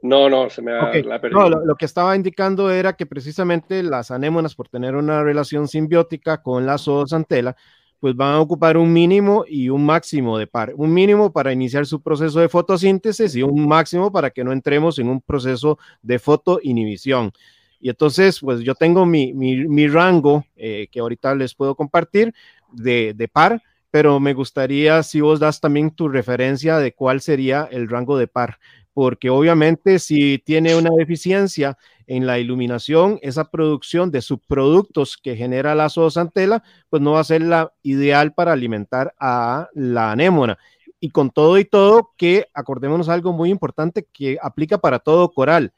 No, 0.02 0.30
no, 0.30 0.50
se 0.50 0.62
me 0.62 0.74
ha, 0.74 0.90
okay. 0.90 1.04
la. 1.04 1.20
No, 1.20 1.50
lo, 1.50 1.66
lo, 1.66 1.76
que 1.76 1.86
estaba 1.86 2.16
indicando 2.16 2.70
era 2.70 2.96
que 2.96 3.06
precisamente 3.06 3.82
las 3.82 4.12
anémonas, 4.12 4.56
por 4.56 4.70
tener 4.70 4.96
una 4.96 5.24
relación 5.24 5.68
simbiótica 5.68 6.42
con 6.42 6.66
la 6.66 6.78
zoosantela, 6.78 7.56
pues 8.00 8.16
van 8.16 8.34
a 8.34 8.40
ocupar 8.40 8.78
un 8.78 8.94
mínimo 8.94 9.46
y 9.48 9.70
un 9.70 9.86
máximo 9.86 10.38
de 10.38 10.48
par. 10.48 10.74
Un 10.76 10.94
mínimo 10.94 11.32
para 11.32 11.52
iniciar 11.52 11.86
su 11.86 12.02
proceso 12.02 12.40
de 12.40 12.50
fotosíntesis 12.50 13.36
y 13.36 13.42
un 13.42 13.68
máximo 13.68 14.12
para 14.12 14.30
que 14.30 14.44
no 14.44 14.52
entremos 14.52 15.00
en 15.00 15.10
un 15.10 15.22
proceso 15.22 15.80
de 16.04 16.20
fotoinhibición. 16.20 17.32
Y 17.80 17.90
entonces, 17.90 18.40
pues 18.40 18.62
yo 18.62 18.76
tengo 18.76 19.06
mi, 19.06 19.34
mi, 19.34 19.68
mi 19.68 19.88
rango 19.88 20.46
eh, 20.56 20.88
que 20.92 21.00
ahorita 21.00 21.36
les 21.36 21.56
puedo 21.56 21.76
compartir 21.76 22.34
de, 22.72 23.14
de 23.16 23.28
par, 23.28 23.62
pero 23.92 24.20
me 24.20 24.34
gustaría 24.34 25.02
si 25.04 25.22
vos 25.22 25.40
das 25.40 25.62
también 25.62 25.92
tu 25.92 26.10
referencia 26.10 26.78
de 26.78 26.94
cuál 26.94 27.22
sería 27.22 27.68
el 27.72 27.90
rango 27.90 28.18
de 28.18 28.28
par, 28.28 28.60
porque 28.96 29.30
obviamente 29.30 30.00
si 30.00 30.40
tiene 30.40 30.74
una 30.74 30.90
deficiencia 30.90 31.78
en 32.08 32.26
la 32.26 32.40
iluminación, 32.40 33.20
esa 33.22 33.52
producción 33.52 34.10
de 34.10 34.22
subproductos 34.22 35.18
que 35.18 35.36
genera 35.36 35.76
la 35.76 35.90
zoosantela, 35.90 36.64
pues 36.90 37.02
no 37.02 37.12
va 37.12 37.20
a 37.20 37.26
ser 37.26 37.42
la 37.42 37.74
ideal 37.84 38.34
para 38.34 38.54
alimentar 38.54 39.14
a 39.20 39.68
la 39.74 40.12
anémona. 40.14 40.58
y 41.02 41.10
con 41.10 41.30
todo 41.30 41.60
y 41.60 41.66
todo, 41.66 42.14
que 42.18 42.48
acordémonos 42.54 43.10
algo 43.10 43.34
muy 43.34 43.52
importante 43.52 44.08
que 44.12 44.38
aplica 44.42 44.78
para 44.80 44.98
todo 44.98 45.30
coral. 45.30 45.74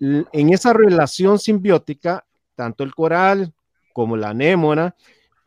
En 0.00 0.52
esa 0.52 0.72
relación 0.72 1.38
simbiótica, 1.38 2.24
tanto 2.56 2.82
el 2.82 2.92
coral 2.94 3.54
como 3.94 4.16
la 4.16 4.30
anémona 4.30 4.94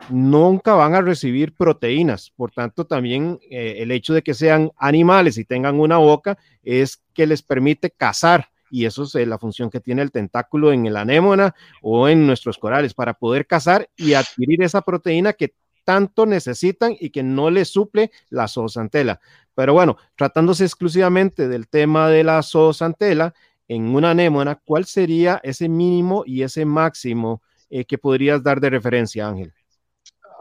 nunca 0.09 0.73
van 0.73 0.95
a 0.95 1.01
recibir 1.01 1.53
proteínas. 1.53 2.31
Por 2.35 2.51
tanto, 2.51 2.85
también 2.85 3.39
eh, 3.49 3.75
el 3.79 3.91
hecho 3.91 4.13
de 4.13 4.21
que 4.21 4.33
sean 4.33 4.71
animales 4.77 5.37
y 5.37 5.45
tengan 5.45 5.79
una 5.79 5.97
boca 5.97 6.37
es 6.63 7.03
que 7.13 7.27
les 7.27 7.41
permite 7.41 7.91
cazar. 7.91 8.49
Y 8.69 8.85
eso 8.85 9.03
es 9.03 9.15
eh, 9.15 9.25
la 9.25 9.37
función 9.37 9.69
que 9.69 9.79
tiene 9.79 10.01
el 10.01 10.11
tentáculo 10.11 10.71
en 10.71 10.85
el 10.85 10.97
anémona 10.97 11.53
o 11.81 12.07
en 12.07 12.25
nuestros 12.25 12.57
corales 12.57 12.93
para 12.93 13.13
poder 13.13 13.45
cazar 13.45 13.89
y 13.97 14.13
adquirir 14.13 14.63
esa 14.63 14.81
proteína 14.81 15.33
que 15.33 15.53
tanto 15.83 16.25
necesitan 16.25 16.95
y 16.99 17.09
que 17.09 17.23
no 17.23 17.49
les 17.49 17.69
suple 17.69 18.11
la 18.29 18.47
zoosantela. 18.47 19.19
Pero 19.55 19.73
bueno, 19.73 19.97
tratándose 20.15 20.63
exclusivamente 20.63 21.47
del 21.47 21.67
tema 21.67 22.07
de 22.07 22.23
la 22.23 22.41
zoosantela, 22.43 23.33
en 23.67 23.95
una 23.95 24.11
anémona, 24.11 24.55
¿cuál 24.55 24.85
sería 24.85 25.39
ese 25.43 25.69
mínimo 25.69 26.23
y 26.25 26.43
ese 26.43 26.65
máximo 26.65 27.41
eh, 27.69 27.85
que 27.85 27.97
podrías 27.97 28.43
dar 28.43 28.59
de 28.59 28.69
referencia, 28.69 29.27
Ángel? 29.27 29.53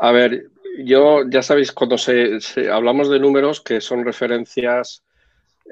A 0.03 0.13
ver, 0.13 0.51
yo 0.83 1.29
ya 1.29 1.43
sabéis, 1.43 1.73
cuando 1.73 1.99
se, 1.99 2.39
hablamos 2.73 3.11
de 3.11 3.21
números 3.21 3.61
que 3.61 3.83
son 3.83 4.03
referencias, 4.03 5.05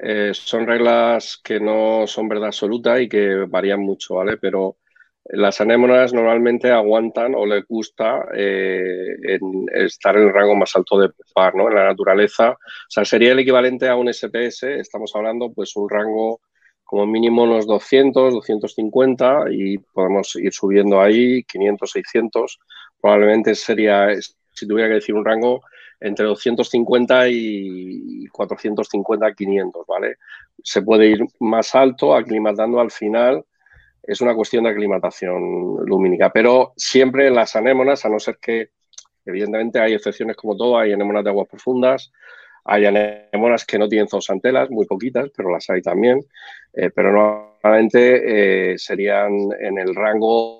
eh, 0.03 0.33
son 0.35 0.67
reglas 0.67 1.41
que 1.43 1.59
no 1.59 2.05
son 2.05 2.29
verdad 2.29 2.49
absoluta 2.49 3.01
y 3.01 3.09
que 3.09 3.45
varían 3.47 3.79
mucho, 3.79 4.15
¿vale? 4.15 4.37
Pero 4.37 4.77
las 5.25 5.59
anémonas 5.61 6.13
normalmente 6.13 6.69
aguantan 6.69 7.33
o 7.33 7.43
les 7.47 7.65
gusta 7.65 8.27
eh, 8.35 9.39
estar 9.73 10.15
en 10.15 10.27
el 10.27 10.33
rango 10.33 10.55
más 10.55 10.75
alto 10.75 10.99
de 10.99 11.09
par, 11.33 11.55
¿no? 11.55 11.67
En 11.67 11.75
la 11.75 11.85
naturaleza. 11.85 12.51
O 12.51 12.87
sea, 12.87 13.05
sería 13.05 13.31
el 13.31 13.39
equivalente 13.39 13.89
a 13.89 13.95
un 13.95 14.09
SPS, 14.09 14.63
estamos 14.79 15.11
hablando 15.15 15.51
pues 15.51 15.75
un 15.75 15.89
rango 15.89 16.39
como 16.83 17.07
mínimo 17.07 17.43
unos 17.43 17.65
200, 17.65 18.35
250 18.35 19.45
y 19.51 19.79
podemos 19.79 20.35
ir 20.35 20.53
subiendo 20.53 21.01
ahí 21.01 21.43
500, 21.45 21.91
600 21.91 22.59
probablemente 23.01 23.55
sería, 23.55 24.09
si 24.53 24.67
tuviera 24.67 24.89
que 24.89 24.95
decir 24.95 25.15
un 25.15 25.25
rango, 25.25 25.61
entre 25.99 26.25
250 26.25 27.27
y 27.29 28.27
450, 28.27 29.33
500, 29.33 29.85
¿vale? 29.85 30.15
Se 30.63 30.81
puede 30.81 31.07
ir 31.07 31.25
más 31.39 31.75
alto, 31.75 32.15
aclimatando 32.15 32.79
al 32.79 32.91
final. 32.91 33.43
Es 34.03 34.21
una 34.21 34.33
cuestión 34.33 34.63
de 34.63 34.71
aclimatación 34.71 35.85
lumínica, 35.85 36.31
pero 36.31 36.73
siempre 36.77 37.29
las 37.29 37.55
anémonas, 37.55 38.05
a 38.05 38.09
no 38.09 38.19
ser 38.19 38.37
que, 38.37 38.69
evidentemente, 39.25 39.79
hay 39.79 39.93
excepciones 39.93 40.37
como 40.37 40.55
todo, 40.55 40.77
hay 40.77 40.93
anémonas 40.93 41.23
de 41.23 41.29
aguas 41.31 41.47
profundas, 41.47 42.11
hay 42.63 42.85
anémonas 42.85 43.65
que 43.65 43.77
no 43.77 43.87
tienen 43.87 44.07
zoosantelas, 44.07 44.69
muy 44.69 44.85
poquitas, 44.85 45.29
pero 45.35 45.51
las 45.51 45.69
hay 45.69 45.81
también, 45.81 46.19
eh, 46.73 46.89
pero 46.93 47.11
normalmente 47.11 48.73
eh, 48.73 48.77
serían 48.77 49.33
en 49.59 49.77
el 49.77 49.95
rango 49.95 50.58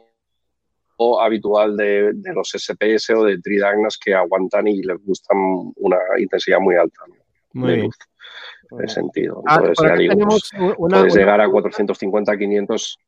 habitual 1.21 1.77
de, 1.77 2.13
los 2.33 2.49
SPS 2.49 3.11
o 3.11 3.23
de 3.23 3.39
tridagnas 3.39 3.97
que 3.97 4.13
aguantan 4.13 4.67
y 4.67 4.81
les 4.81 4.97
gustan 5.03 5.37
una 5.75 5.97
intensidad 6.17 6.59
muy 6.59 6.75
alta 6.75 7.01
muy 7.53 7.71
de 7.71 7.77
luz. 7.83 7.95
En 8.71 8.83
ese 8.83 8.95
sentido. 8.95 9.41
Ah, 9.47 9.55
Entonces, 9.59 9.89
ya 9.89 9.95
digo, 9.95 10.27
pues, 10.27 10.51
puedes 10.77 11.15
llegar 11.15 11.41
a 11.41 11.49
450, 11.49 12.37
500. 12.37 12.99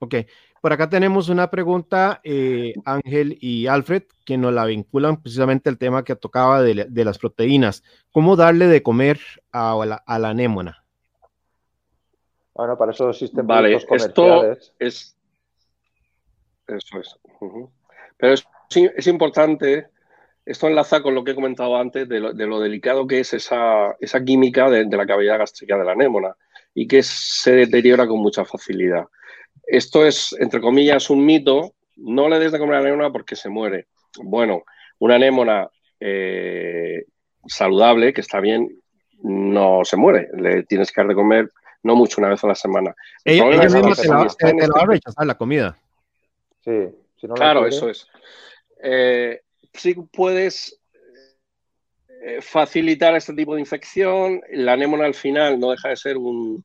Ok, 0.00 0.14
por 0.60 0.72
acá 0.72 0.88
tenemos 0.90 1.28
una 1.28 1.50
pregunta, 1.50 2.20
eh, 2.22 2.74
Ángel 2.84 3.38
y 3.40 3.66
Alfred, 3.66 4.02
que 4.26 4.36
nos 4.36 4.52
la 4.52 4.66
vinculan 4.66 5.22
precisamente 5.22 5.70
al 5.70 5.78
tema 5.78 6.04
que 6.04 6.16
tocaba 6.16 6.60
de, 6.62 7.04
las 7.04 7.18
proteínas. 7.18 7.82
¿Cómo 8.10 8.36
darle 8.36 8.66
de 8.66 8.82
comer 8.82 9.18
a 9.52 9.74
la, 9.86 10.02
a 10.06 10.18
la 10.18 10.30
anémona? 10.30 10.84
Bueno, 12.54 12.76
para 12.76 12.92
eso 12.92 13.10
existen 13.10 13.46
vale, 13.46 13.74
Esto 13.74 14.52
es, 14.78 15.16
eso 16.76 17.00
es. 17.00 17.18
Pero 18.16 18.34
es, 18.34 19.06
importante, 19.06 19.88
esto 20.44 20.68
enlaza 20.68 21.02
con 21.02 21.14
lo 21.14 21.24
que 21.24 21.32
he 21.32 21.34
comentado 21.34 21.76
antes 21.76 22.08
de 22.08 22.20
lo, 22.20 22.60
delicado 22.60 23.06
que 23.06 23.20
es 23.20 23.32
esa, 23.32 23.96
química 24.24 24.70
de, 24.70 24.84
la 24.84 25.06
cavidad 25.06 25.38
gástrica 25.38 25.76
de 25.76 25.84
la 25.84 25.92
anémona 25.92 26.34
y 26.74 26.86
que 26.86 27.02
se 27.02 27.52
deteriora 27.52 28.06
con 28.06 28.20
mucha 28.20 28.44
facilidad. 28.44 29.06
Esto 29.66 30.06
es, 30.06 30.34
entre 30.38 30.60
comillas, 30.60 31.10
un 31.10 31.24
mito. 31.24 31.74
No 31.96 32.28
le 32.28 32.38
des 32.38 32.52
de 32.52 32.58
comer 32.58 32.76
a 32.76 32.80
la 32.80 32.88
anémona 32.88 33.12
porque 33.12 33.36
se 33.36 33.48
muere. 33.48 33.86
Bueno, 34.22 34.62
una 34.98 35.16
anémona 35.16 35.68
eh, 36.00 37.04
saludable, 37.46 38.12
que 38.12 38.22
está 38.22 38.40
bien, 38.40 38.80
no 39.22 39.84
se 39.84 39.96
muere. 39.96 40.28
Le 40.34 40.62
tienes 40.64 40.90
que 40.90 41.00
dar 41.00 41.08
de 41.08 41.14
comer 41.14 41.50
no 41.82 41.96
mucho, 41.96 42.20
una 42.20 42.28
vez 42.28 42.42
a 42.44 42.48
la 42.48 42.54
semana. 42.54 42.94
Ella, 43.24 43.44
misma 43.46 43.94
te, 43.94 44.08
la, 44.08 44.26
te, 44.26 44.68
va 44.68 44.82
a 44.82 44.86
rechazar 44.86 45.26
la 45.26 45.34
comida. 45.34 45.76
Sí, 46.64 47.26
claro, 47.34 47.66
eso 47.66 47.88
es. 47.88 48.06
Eh, 48.82 49.40
si 49.72 49.94
puedes 49.94 50.80
eh, 52.24 52.40
facilitar 52.40 53.14
este 53.16 53.34
tipo 53.34 53.54
de 53.54 53.60
infección, 53.60 54.40
la 54.52 54.74
anémona 54.74 55.06
al 55.06 55.14
final 55.14 55.58
no 55.58 55.70
deja 55.70 55.88
de 55.88 55.96
ser 55.96 56.16
un. 56.16 56.64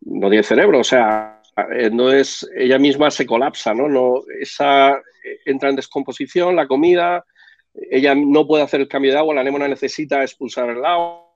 no 0.00 0.28
tiene 0.28 0.42
cerebro, 0.42 0.80
o 0.80 0.84
sea, 0.84 1.42
eh, 1.74 1.90
no 1.90 2.10
es, 2.10 2.48
ella 2.54 2.78
misma 2.78 3.10
se 3.10 3.26
colapsa, 3.26 3.74
¿no? 3.74 3.88
no 3.88 4.22
esa 4.40 5.00
entra 5.44 5.70
en 5.70 5.76
descomposición, 5.76 6.56
la 6.56 6.66
comida, 6.66 7.24
ella 7.74 8.14
no 8.14 8.46
puede 8.46 8.64
hacer 8.64 8.80
el 8.80 8.88
cambio 8.88 9.12
de 9.12 9.18
agua, 9.18 9.34
la 9.34 9.40
anémona 9.40 9.68
necesita 9.68 10.22
expulsar 10.22 10.70
el 10.70 10.84
agua. 10.84 11.28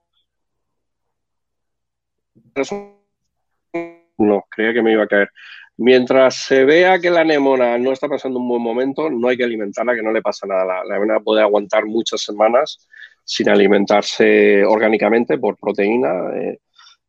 No, 4.18 4.46
creía 4.50 4.72
que 4.72 4.82
me 4.82 4.92
iba 4.92 5.04
a 5.04 5.09
caer. 5.09 5.30
Mientras 5.79 6.37
se 6.47 6.65
vea 6.65 6.99
que 6.99 7.11
la 7.11 7.21
anémona 7.21 7.77
no 7.77 7.93
está 7.93 8.09
pasando 8.09 8.39
un 8.39 8.49
buen 8.49 8.62
momento, 8.62 9.11
no 9.11 9.29
hay 9.29 9.37
que 9.37 9.45
alimentarla, 9.45 9.95
que 9.95 10.03
no 10.03 10.12
le 10.12 10.23
pasa 10.23 10.47
nada. 10.47 10.65
La, 10.65 10.97
anémona 10.97 11.21
puede 11.21 11.43
aguantar 11.43 11.85
muchas 11.85 12.23
semanas 12.23 12.87
sin 13.25 13.49
alimentarse 13.49 14.65
orgánicamente 14.65 15.37
por 15.37 15.59
proteína, 15.59 16.31
eh, 16.35 16.61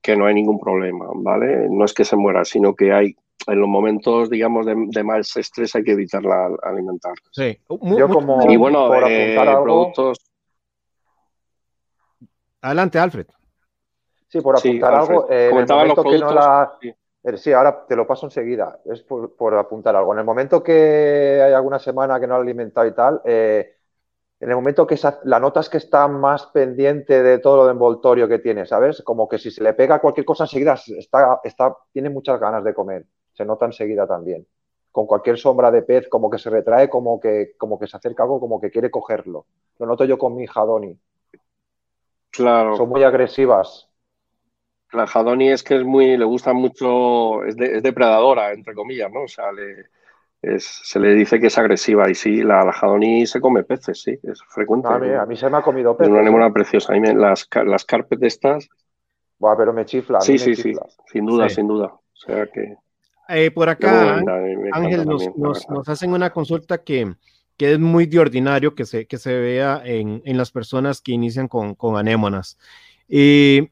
que 0.02 0.18
no 0.18 0.26
hay 0.26 0.34
ningún 0.34 0.60
problema, 0.60 1.06
¿vale? 1.14 1.68
No 1.70 1.86
es 1.86 1.94
que 1.94 2.04
se 2.04 2.16
muera, 2.16 2.44
sino 2.44 2.76
que 2.76 2.92
hay 2.92 3.16
en 3.46 3.60
los 3.60 3.70
momentos, 3.70 4.30
digamos, 4.30 4.66
de, 4.66 5.04
más 5.04 5.36
estrés 5.38 5.76
hay 5.76 5.84
que 5.84 5.92
evitarla 5.92 6.50
alimentar. 6.64 7.14
Sí. 7.32 7.58
Yo 7.70 8.10
como 8.10 8.50
y 8.50 8.58
bueno, 8.58 8.94
eh, 9.08 9.38
productos. 9.64 10.20
Adelante, 12.62 13.00
Alfred. 13.00 13.28
Sí, 14.28 14.42
por 14.42 14.58
apuntar 14.58 14.94
algo. 14.94 15.28
Eh, 15.30 15.50
los 15.54 15.66
productos, 15.66 16.36
eh, 16.36 16.68
sí, 16.82 16.94
ahora 17.56 17.86
te 17.88 17.96
lo 17.96 18.08
paso 18.08 18.26
enseguida. 18.26 18.80
Es 18.86 19.02
por, 19.04 19.56
apuntar 19.56 19.96
algo. 19.96 20.14
En 20.14 20.20
el 20.20 20.26
momento 20.26 20.64
que 20.64 21.42
hay 21.44 21.54
alguna 21.54 21.80
semana 21.80 22.20
que 22.20 22.28
no 22.28 22.36
ha 22.36 22.38
alimentado 22.38 22.88
y 22.88 22.94
tal, 22.94 23.22
eh, 23.26 23.76
en 24.40 24.50
el 24.50 24.56
momento 24.56 24.86
que 24.86 25.00
la 25.24 25.40
notas 25.40 25.70
que 25.70 25.78
está 25.78 26.08
más 26.08 26.46
pendiente 26.48 27.24
de 27.24 27.40
todo 27.40 27.58
lo 27.58 27.66
de 27.66 27.72
envoltorio 27.72 28.28
que 28.28 28.40
tiene, 28.40 28.66
¿sabes? 28.66 29.02
Como 29.02 29.28
que 29.28 29.40
si 29.40 29.50
se 29.50 29.64
le 29.64 29.74
pega 29.74 30.00
cualquier 30.00 30.26
cosa 30.26 30.44
enseguida, 30.44 30.74
está, 30.74 31.42
está, 31.44 31.76
tiene 31.92 32.10
muchas 32.10 32.40
ganas 32.40 32.64
de 32.64 32.74
comer. 32.74 33.06
Se 33.34 33.46
nota 33.46 33.66
enseguida 33.66 34.08
también. 34.08 34.46
Con 34.92 35.06
cualquier 35.06 35.38
sombra 35.38 35.72
de 35.72 35.82
pez, 35.82 36.08
como 36.08 36.30
que 36.30 36.38
se 36.38 36.50
retrae, 36.50 36.90
como 36.90 37.20
que, 37.20 37.56
como 37.58 37.80
que 37.80 37.88
se 37.88 37.98
acerca 37.98 38.24
algo, 38.24 38.40
como 38.40 38.62
que 38.62 38.72
quiere 38.72 38.92
cogerlo. 38.92 39.46
Lo 39.80 39.86
noto 39.86 40.06
yo 40.06 40.18
con 40.18 40.36
mi 40.36 40.44
hija 40.44 40.64
Doni. 40.66 40.98
Claro. 42.32 42.76
Son 42.78 42.90
muy 42.90 43.04
agresivas. 43.04 43.87
La 44.94 45.06
Jadoni 45.06 45.50
es 45.50 45.64
que 45.64 45.76
es 45.76 45.84
muy, 45.84 46.18
le 46.18 46.26
gusta 46.26 46.54
mucho, 46.54 47.44
es, 47.44 47.56
depredadora, 47.58 48.54
entre 48.54 48.74
comillas, 48.74 49.12
¿no? 49.12 49.24
O 49.24 49.28
sea, 49.28 49.46
se 50.60 51.00
le 51.00 51.14
dice 51.14 51.40
que 51.40 51.48
es 51.48 51.58
agresiva 51.58 52.10
y 52.10 52.16
sí, 52.16 52.42
la, 52.42 52.64
la 52.64 52.72
Jadoni 52.72 53.26
se 53.26 53.42
come 53.42 53.64
peces, 53.64 54.02
sí, 54.02 54.18
es 54.24 54.42
frecuente. 54.48 54.88
a, 54.88 55.26
mí, 55.26 55.36
se 55.36 55.50
me 55.50 55.58
ha 55.58 55.62
comido 55.62 55.98
peces. 55.98 56.08
Es 56.08 56.12
una 56.12 56.22
anémona 56.22 56.52
preciosa. 56.54 56.94
A 56.94 57.00
mí 57.00 57.14
las, 57.14 57.48
las 57.66 57.86
carpet 57.86 58.24
estas... 58.24 58.70
Buah, 59.40 59.56
pero 59.58 59.74
me 59.74 59.86
chifla. 59.86 60.22
Sí, 60.22 60.40
sí, 60.40 60.56
sí, 60.56 60.74
sin 61.12 61.26
duda, 61.26 61.50
sin 61.50 61.68
duda. 61.68 61.88
O 61.88 62.16
sea 62.16 62.48
que... 62.48 62.76
Eh, 63.30 63.52
por 63.52 63.68
acá, 63.68 64.24
Ángel, 64.72 65.06
nos, 65.06 65.28
nos, 65.38 65.90
hacen 65.90 66.14
una 66.14 66.30
consulta 66.30 66.78
que, 66.78 67.14
que, 67.58 67.74
es 67.74 67.80
muy 67.80 68.06
de 68.06 68.20
ordinario 68.20 68.74
que 68.74 68.86
se, 68.86 69.06
que 69.06 69.18
se 69.18 69.38
vea 69.38 69.82
en, 69.84 70.22
en 70.24 70.38
las 70.38 70.50
personas 70.50 71.02
que 71.02 71.12
inician 71.12 71.50
con, 71.50 71.76
con 71.76 71.98
anémonas. 71.98 72.58
Y 73.10 73.70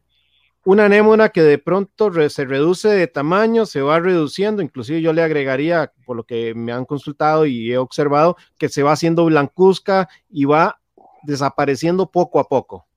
una 0.66 0.86
anémona 0.86 1.30
que 1.30 1.43
de 1.43 1.59
pronto 1.59 2.11
se 2.30 2.45
reduce 2.45 2.89
de 2.89 3.07
tamaño, 3.07 3.68
se 3.68 3.82
va 3.82 3.99
reduciendo, 3.99 4.63
inclusive 4.63 4.99
yo 4.99 5.13
le 5.13 5.22
agregaría, 5.22 5.93
por 6.05 6.18
lo 6.18 6.24
que 6.24 6.55
me 6.55 6.72
han 6.72 6.86
consultado 6.86 7.45
y 7.45 7.72
he 7.72 7.78
observado, 7.78 8.36
que 8.57 8.68
se 8.68 8.82
va 8.82 8.91
haciendo 8.91 9.26
blancuzca 9.26 10.09
y 10.28 10.45
va 10.45 10.80
desapareciendo 11.24 12.09
poco 12.09 12.39
a 12.39 12.47
poco. 12.47 12.88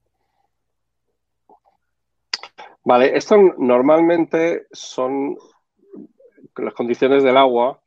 Vale, 2.85 3.15
esto 3.15 3.37
normalmente 3.59 4.67
son 4.73 5.37
las 6.57 6.73
condiciones 6.73 7.23
del 7.23 7.37
agua 7.37 7.81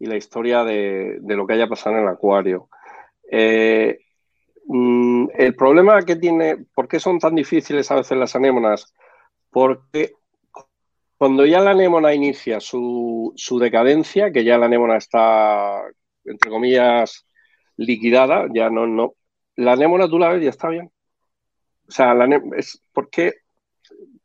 y 0.00 0.06
la 0.06 0.16
historia 0.16 0.64
de, 0.64 1.20
lo 1.22 1.46
que 1.46 1.52
haya 1.52 1.68
pasado 1.68 1.96
en 1.96 2.02
el 2.02 2.08
acuario. 2.08 2.68
Eh, 3.30 4.00
mm, 4.66 5.28
el 5.34 5.54
problema 5.54 6.02
que 6.02 6.16
tiene, 6.16 6.56
¿por 6.74 6.88
qué 6.88 6.98
son 6.98 7.20
tan 7.20 7.36
difíciles 7.36 7.88
a 7.92 7.96
veces 7.96 8.18
las 8.18 8.34
anémonas? 8.34 8.92
Porque 9.50 10.12
cuando 11.16 11.44
ya 11.46 11.60
la 11.60 11.72
anémona 11.72 12.14
inicia 12.14 12.60
su, 12.60 13.34
decadencia, 13.60 14.30
que 14.32 14.44
ya 14.44 14.58
la 14.58 14.66
anémona 14.66 14.96
está, 14.96 15.82
entre 16.24 16.50
comillas, 16.50 17.26
liquidada, 17.76 18.46
ya 18.54 18.70
no, 18.70 18.86
no, 18.86 19.14
la 19.56 19.72
anémona 19.72 20.08
tú 20.08 20.18
la 20.18 20.30
ves 20.30 20.42
y 20.42 20.46
está 20.46 20.68
bien. 20.68 20.90
O 21.88 21.90
sea, 21.90 22.14
la, 22.14 22.40
es 22.56 22.82
porque 22.92 23.34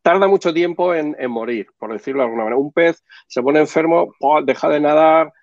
tarda 0.03 0.28
mucho 0.28 0.53
tiempo 0.53 0.93
en, 0.93 1.15
morir, 1.32 1.67
por 1.80 1.91
decirlo 1.91 2.19
de 2.19 2.26
alguna 2.26 2.43
manera. 2.43 2.61
Un 2.61 2.71
pez 2.71 3.03
se 3.28 3.41
pone 3.41 3.59
enfermo, 3.59 4.13
deja 4.43 4.69
de 4.69 4.80
nadar, 4.80 5.34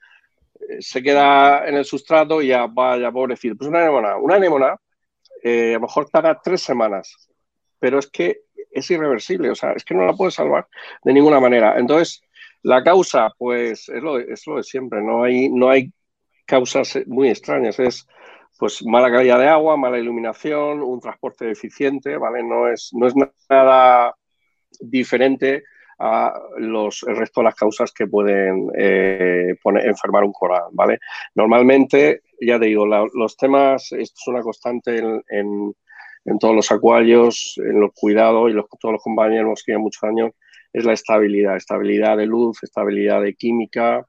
eh, 0.68 0.76
se 0.80 1.02
queda 1.02 1.66
en 1.66 1.76
el 1.76 1.84
sustrato 1.84 2.42
y 2.42 2.48
ya 2.48 2.66
vaya 2.66 3.10
pobrecito. 3.10 3.56
Pues 3.56 3.68
una 3.68 3.80
anémona, 3.80 4.16
una 4.18 4.36
anémona 4.36 4.76
eh, 5.42 5.70
a 5.70 5.74
lo 5.74 5.80
mejor 5.80 6.08
tarda 6.10 6.40
tres 6.40 6.60
semanas, 6.60 7.30
pero 7.78 7.98
es 7.98 8.08
que 8.08 8.42
es 8.70 8.90
irreversible, 8.90 9.50
o 9.50 9.54
sea, 9.54 9.72
es 9.72 9.84
que 9.84 9.94
no 9.94 10.04
la 10.04 10.14
puedes 10.14 10.34
salvar 10.34 10.66
de 11.04 11.12
ninguna 11.12 11.40
manera. 11.40 11.78
Entonces, 11.78 12.22
la 12.62 12.82
causa, 12.82 13.32
pues 13.38 13.88
es 13.88 14.02
lo, 14.02 14.18
es 14.18 14.46
lo 14.46 14.56
de 14.56 14.62
siempre, 14.62 15.02
no 15.02 15.24
hay, 15.24 15.48
no 15.48 15.70
hay 15.70 15.92
causas 16.46 16.98
muy 17.06 17.30
extrañas, 17.30 17.78
es 17.78 18.06
pues 18.58 18.84
mala 18.84 19.10
calidad 19.10 19.38
de 19.38 19.48
agua, 19.48 19.76
mala 19.76 19.98
iluminación, 19.98 20.82
un 20.82 21.00
transporte 21.00 21.46
deficiente, 21.46 22.18
¿vale? 22.18 22.42
No 22.42 22.68
es, 22.68 22.90
no 22.92 23.06
es 23.06 23.14
nada 23.48 24.14
diferente 24.80 25.64
a 25.98 26.32
los, 26.58 27.02
el 27.06 27.16
resto 27.16 27.40
de 27.40 27.44
las 27.44 27.54
causas 27.54 27.92
que 27.92 28.06
pueden 28.06 28.70
eh, 28.76 29.54
poner, 29.62 29.86
enfermar 29.86 30.24
un 30.24 30.32
coral, 30.32 30.64
¿vale? 30.72 30.98
Normalmente, 31.34 32.22
ya 32.40 32.58
te 32.58 32.66
digo, 32.66 32.86
los 32.86 33.36
temas, 33.36 33.92
esto 33.92 34.14
es 34.18 34.28
una 34.28 34.42
constante 34.42 34.98
en, 34.98 35.74
todos 36.38 36.54
los 36.54 36.70
acuarios, 36.70 37.54
en 37.58 37.80
los 37.80 37.90
cuidados 37.94 38.50
y 38.50 38.52
los, 38.52 38.66
todos 38.80 38.94
los 38.94 39.02
compañeros 39.02 39.62
que 39.64 39.72
llevan 39.72 39.82
muchos 39.82 40.02
años, 40.04 40.32
es 40.72 40.84
la 40.84 40.92
estabilidad, 40.92 41.56
estabilidad 41.56 42.16
de 42.16 42.26
luz, 42.26 42.62
estabilidad 42.62 43.22
de 43.22 43.34
química, 43.34 44.06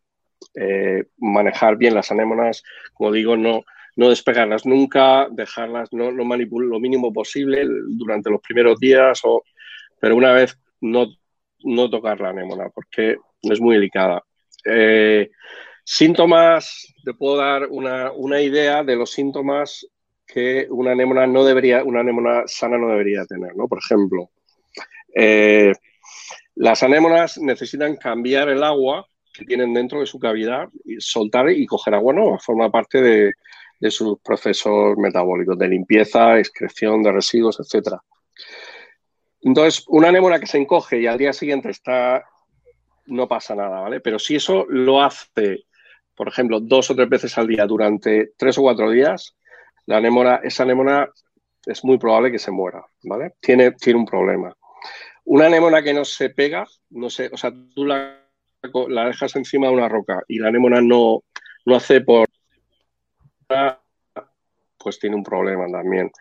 eh, 0.56 1.06
manejar 1.18 1.78
bien 1.78 1.96
las 1.96 2.12
anémonas, 2.12 2.64
como 2.94 3.12
digo, 3.12 3.38
no, 3.38 3.64
no 3.96 4.10
despegarlas 4.10 4.66
nunca, 4.66 5.28
dejarlas, 5.32 5.90
no, 5.92 6.12
no 6.12 6.26
manipular 6.26 6.68
lo 6.68 6.80
mínimo 6.80 7.12
posible 7.12 7.66
durante 7.88 8.30
los 8.30 8.42
primeros 8.42 8.80
días, 8.80 9.22
pero 10.00 10.16
una 10.16 10.34
vez 10.34 10.58
no, 10.82 11.08
no 11.64 11.90
tocar 11.90 12.20
la 12.20 12.30
anémona 12.30 12.70
porque 12.70 13.18
es 13.42 13.62
muy 13.62 13.76
delicada. 13.76 14.24
Eh, 14.66 15.30
síntomas, 15.84 16.94
te 17.04 17.14
puedo 17.14 17.38
dar 17.38 17.68
una, 17.70 18.42
idea 18.42 18.84
de 18.84 18.96
los 18.96 19.12
síntomas 19.12 19.88
que 20.32 20.68
una 20.70 20.92
anémona 20.92 21.28
no 21.28 21.44
debería, 21.44 21.84
una 21.84 22.02
anémona 22.02 22.44
sana 22.46 22.78
no 22.78 22.88
debería 22.90 23.26
tener, 23.26 23.56
¿no? 23.56 23.68
Por 23.68 23.80
ejemplo, 23.80 24.30
eh, 25.16 25.74
las 26.56 26.84
anémonas 26.84 27.38
necesitan 27.38 27.98
cambiar 27.98 28.50
el 28.50 28.64
agua 28.64 29.06
que 29.34 29.46
tienen 29.46 29.74
dentro 29.74 30.00
de 30.00 30.06
su 30.06 30.20
cavidad, 30.20 30.68
y 30.86 31.00
soltar 31.00 31.50
y 31.50 31.66
coger 31.66 31.96
agua 31.96 32.14
nueva, 32.14 32.40
forma 32.40 32.70
parte 32.70 33.02
de, 33.02 33.32
de 33.80 33.92
sus 33.92 34.20
procesos 34.20 34.96
metabólicos, 34.98 35.58
de 35.58 35.68
limpieza, 35.68 36.38
excreción 36.38 37.02
de 37.02 37.12
residuos, 37.12 37.60
etc. 37.60 37.96
Entonces, 39.42 39.84
una 39.88 40.10
anémona 40.10 40.40
que 40.40 40.48
se 40.48 40.60
encoge 40.60 41.02
y 41.02 41.08
al 41.08 41.18
día 41.18 41.34
siguiente 41.34 41.70
está, 41.70 42.24
no 43.08 43.28
pasa 43.28 43.56
nada, 43.56 43.80
¿vale? 43.80 44.00
Pero 44.00 44.20
si 44.20 44.36
eso 44.36 44.66
lo 44.70 45.02
hace, 45.02 45.66
por 46.16 46.28
ejemplo, 46.28 46.60
dos 46.60 46.92
o 46.92 46.96
tres 46.96 47.10
veces 47.10 47.38
al 47.38 47.48
día 47.48 47.66
durante 47.66 48.34
tres 48.38 48.58
o 48.60 48.62
cuatro 48.62 48.92
días, 48.92 49.36
la 49.86 49.98
anémona, 49.98 50.42
esa 50.44 50.64
anémona 50.64 51.10
es 51.66 51.84
muy 51.84 51.98
probable 51.98 52.32
que 52.32 52.40
se 52.40 52.52
muera, 52.52 52.86
¿vale? 53.04 53.34
Tiene, 53.40 53.72
tiene 53.74 54.00
un 54.00 54.06
problema. 54.06 54.56
Una 55.26 55.48
anémona 55.48 55.84
que 55.84 55.94
no 55.94 56.06
se 56.06 56.30
pega, 56.30 56.66
no 56.90 57.10
sé, 57.10 57.30
o 57.32 57.38
sea, 57.38 57.52
tú 57.52 57.86
la, 57.86 58.20
la 58.90 59.06
dejas 59.06 59.36
encima 59.36 59.68
de 59.68 59.74
una 59.74 59.90
roca 59.90 60.22
y 60.28 60.40
la 60.40 60.48
anémona 60.48 60.82
no, 60.82 61.24
no 61.66 61.76
hace 61.76 62.02
por 62.02 62.28
pues 64.78 65.00
tiene 65.00 65.16
un 65.16 65.24
problema 65.24 65.68
también. 65.68 66.12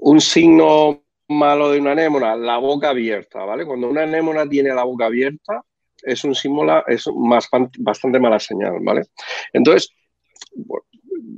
Un 0.00 0.20
signo 0.20 1.02
malo 1.28 1.70
de 1.70 1.80
una 1.80 1.92
anémona, 1.92 2.36
la 2.36 2.58
boca 2.58 2.90
abierta, 2.90 3.44
¿vale? 3.44 3.64
Cuando 3.64 3.88
una 3.88 4.02
anémona 4.02 4.48
tiene 4.48 4.74
la 4.74 4.84
boca 4.84 5.06
abierta, 5.06 5.62
es 6.02 6.24
un 6.24 6.34
símbolo, 6.34 6.84
es 6.86 7.06
más, 7.14 7.48
bastante 7.78 8.18
mala 8.18 8.38
señal, 8.38 8.78
¿vale? 8.80 9.04
Entonces, 9.52 9.90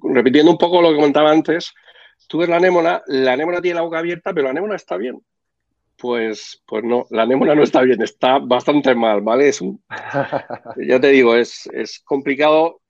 repitiendo 0.03 0.51
un 0.51 0.59
poco 0.59 0.83
lo 0.83 0.91
que 0.91 0.97
comentaba 0.97 1.31
antes, 1.31 1.73
tú 2.29 2.39
ves 2.39 2.49
la 2.49 2.57
anémona, 2.57 3.03
la 3.07 3.33
anémona 3.33 3.61
tiene 3.61 3.77
la 3.77 3.83
boca 3.83 3.99
abierta, 3.99 4.33
pero 4.33 4.45
la 4.45 4.51
anémona 4.51 4.77
está 4.77 4.97
bien. 4.97 5.21
Pues, 5.97 6.63
pues 6.67 6.83
no, 6.83 7.07
la 7.11 7.23
anémona 7.23 7.55
no 7.55 7.63
está 7.63 7.83
bien, 7.83 8.03
está 8.03 8.39
bastante 8.39 8.95
mal, 8.95 9.21
¿vale? 9.21 9.49
Es 9.49 9.61
ya 10.77 11.01
te 11.01 11.09
digo, 11.09 11.37
es, 11.37 11.69
es 11.73 12.01
complicado 12.01 12.83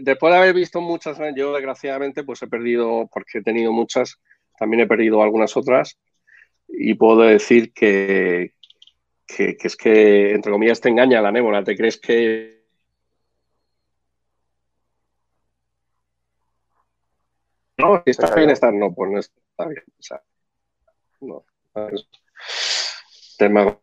después 0.00 0.32
de 0.32 0.38
haber 0.38 0.54
visto 0.54 0.80
muchas, 0.80 1.18
yo 1.34 1.52
desgraciadamente 1.52 2.24
pues 2.24 2.42
he 2.42 2.46
perdido, 2.46 3.08
porque 3.12 3.38
he 3.38 3.42
tenido 3.42 3.72
muchas, 3.72 4.18
también 4.58 4.82
he 4.82 4.86
perdido 4.86 5.22
algunas 5.22 5.56
otras 5.56 5.98
y 6.68 6.94
puedo 6.94 7.22
decir 7.22 7.72
que, 7.72 8.52
que, 9.26 9.56
es 9.62 9.76
que, 9.76 10.32
entre 10.32 10.52
comillas, 10.52 10.80
te 10.80 10.88
engaña 10.88 11.22
la 11.22 11.28
anémona, 11.28 11.64
te 11.64 11.76
crees 11.76 11.98
que... 11.98 12.55
No, 17.88 18.02
si 18.04 18.10
está 18.10 18.34
bien, 18.34 18.50
está, 18.50 18.70
no, 18.70 18.92
pues 18.94 19.10
no 19.10 19.18
está 19.18 19.66
bien. 19.66 19.82
O 19.98 20.02
sea, 20.02 20.22
no. 21.20 21.44
Tema 23.38 23.78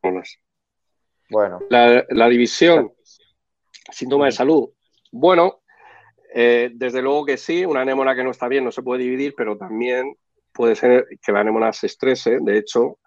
Bueno. 1.30 1.60
La, 1.70 2.06
la 2.10 2.28
división, 2.28 2.94
síntoma 3.92 4.26
de 4.26 4.32
salud. 4.32 4.70
Bueno, 5.12 5.64
eh, 6.36 6.72
desde 6.74 7.02
luego 7.02 7.26
que 7.26 7.38
sí, 7.38 7.64
una 7.64 7.82
anémona 7.82 8.16
que 8.16 8.24
no 8.24 8.32
está 8.32 8.48
bien 8.48 8.64
no 8.64 8.72
se 8.72 8.82
puede 8.82 9.04
dividir, 9.04 9.36
pero 9.38 9.56
también 9.56 10.18
puede 10.52 10.76
ser 10.76 11.06
que 11.22 11.32
la 11.32 11.42
anémona 11.42 11.72
se 11.72 11.86
estrese. 11.86 12.40
De 12.42 12.58
hecho, 12.58 12.98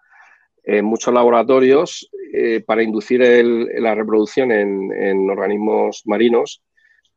en 0.63 0.85
muchos 0.85 1.13
laboratorios, 1.13 2.09
eh, 2.33 2.63
para 2.65 2.83
inducir 2.83 3.21
la 3.21 3.95
reproducción 3.95 4.51
en, 4.51 5.29
organismos 5.29 6.03
marinos, 6.05 6.63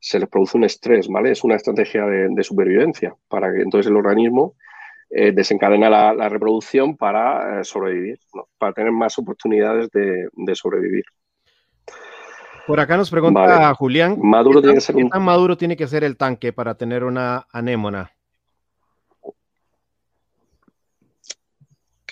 se 0.00 0.18
les 0.18 0.28
produce 0.28 0.56
un 0.56 0.64
estrés, 0.64 1.08
¿vale? 1.08 1.32
Es 1.32 1.44
una 1.44 1.56
estrategia 1.56 2.06
de, 2.06 2.42
supervivencia 2.42 3.14
para 3.28 3.52
que 3.52 3.60
entonces 3.60 3.90
el 3.90 3.96
organismo 3.96 4.54
eh, 5.10 5.32
desencadena 5.32 5.90
la, 5.90 6.28
reproducción 6.28 6.96
para 6.96 7.62
sobrevivir, 7.64 8.18
para 8.58 8.72
tener 8.72 8.92
más 8.92 9.18
oportunidades 9.18 9.90
de 9.90 10.54
sobrevivir. 10.54 11.04
Por 12.70 12.78
acá 12.78 12.96
nos 12.96 13.10
pregunta 13.10 13.74
Julián, 13.74 14.16
maduro 14.22 14.60
tiene 14.60 14.76
que 14.76 14.80
ser 14.80 14.94
¿qué 14.94 15.04
tan 15.08 15.24
maduro 15.24 15.56
tiene 15.56 15.76
que 15.76 15.88
ser 15.88 16.04
el 16.04 16.16
tanque 16.16 16.52
para 16.52 16.76
tener 16.76 17.02
una 17.02 17.48
anémona? 17.52 18.12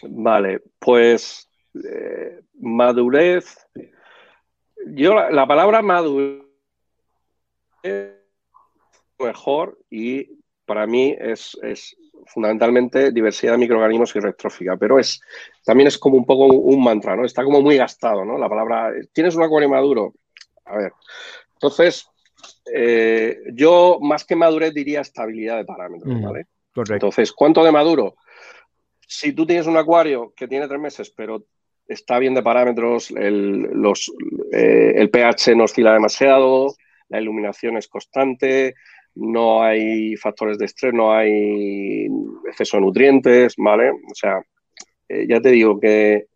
Vale, 0.02 0.62
pues 0.80 1.48
eh, 1.74 2.40
madurez. 2.60 3.68
Yo 4.86 5.14
la, 5.30 5.46
palabra 5.46 5.80
madurez 5.80 6.42
mejor 9.18 9.78
y 9.90 10.38
para 10.64 10.86
mí 10.86 11.16
es, 11.18 11.56
fundamentalmente 12.26 13.10
diversidad 13.10 13.52
de 13.52 13.58
microorganismos 13.58 14.14
y 14.14 14.20
retrófica, 14.20 14.76
pero 14.76 14.98
es 14.98 15.20
también 15.64 15.86
es 15.86 15.96
como 15.96 16.16
un 16.16 16.26
poco 16.26 16.46
un 16.46 16.82
mantra, 16.82 17.16
¿no? 17.16 17.24
Está 17.24 17.42
como 17.42 17.62
muy 17.62 17.76
gastado, 17.76 18.24
¿no? 18.24 18.36
La 18.36 18.48
palabra, 18.48 18.92
¿tienes 19.12 19.34
un 19.34 19.44
acuario 19.44 19.68
maduro? 19.68 20.14
A 20.66 20.76
ver, 20.76 20.92
entonces, 21.54 22.06
eh, 22.74 23.38
yo 23.54 23.98
más 24.02 24.24
que 24.24 24.36
madurez 24.36 24.74
diría 24.74 25.00
estabilidad 25.00 25.56
de 25.56 25.64
parámetros, 25.64 26.14
mm, 26.14 26.22
¿vale? 26.22 26.46
Correcto. 26.74 26.94
Entonces, 26.94 27.32
¿cuánto 27.32 27.64
de 27.64 27.72
maduro? 27.72 28.16
Si 29.06 29.32
tú 29.32 29.46
tienes 29.46 29.66
un 29.66 29.78
acuario 29.78 30.34
que 30.36 30.48
tiene 30.48 30.68
tres 30.68 30.80
meses, 30.80 31.10
pero 31.10 31.44
está 31.86 32.18
bien 32.18 32.34
de 32.34 32.42
parámetros, 32.42 33.10
el, 33.12 33.62
los, 33.72 34.12
eh, 34.52 34.92
el 34.96 35.08
pH 35.08 35.56
no 35.56 35.64
oscila 35.64 35.94
demasiado, 35.94 36.74
la 37.08 37.20
iluminación 37.20 37.76
es 37.76 37.88
constante, 37.88 38.74
no 39.14 39.62
hay 39.62 40.16
factores 40.16 40.58
de 40.58 40.66
estrés, 40.66 40.94
no 40.94 41.12
hay 41.12 42.06
exceso 42.48 42.76
de 42.76 42.82
nutrientes, 42.82 43.54
¿vale? 43.56 43.90
O 43.90 44.14
sea, 44.14 44.40
eh, 45.08 45.26
ya 45.28 45.40
te 45.40 45.50
digo 45.50 45.80
que 45.80 46.26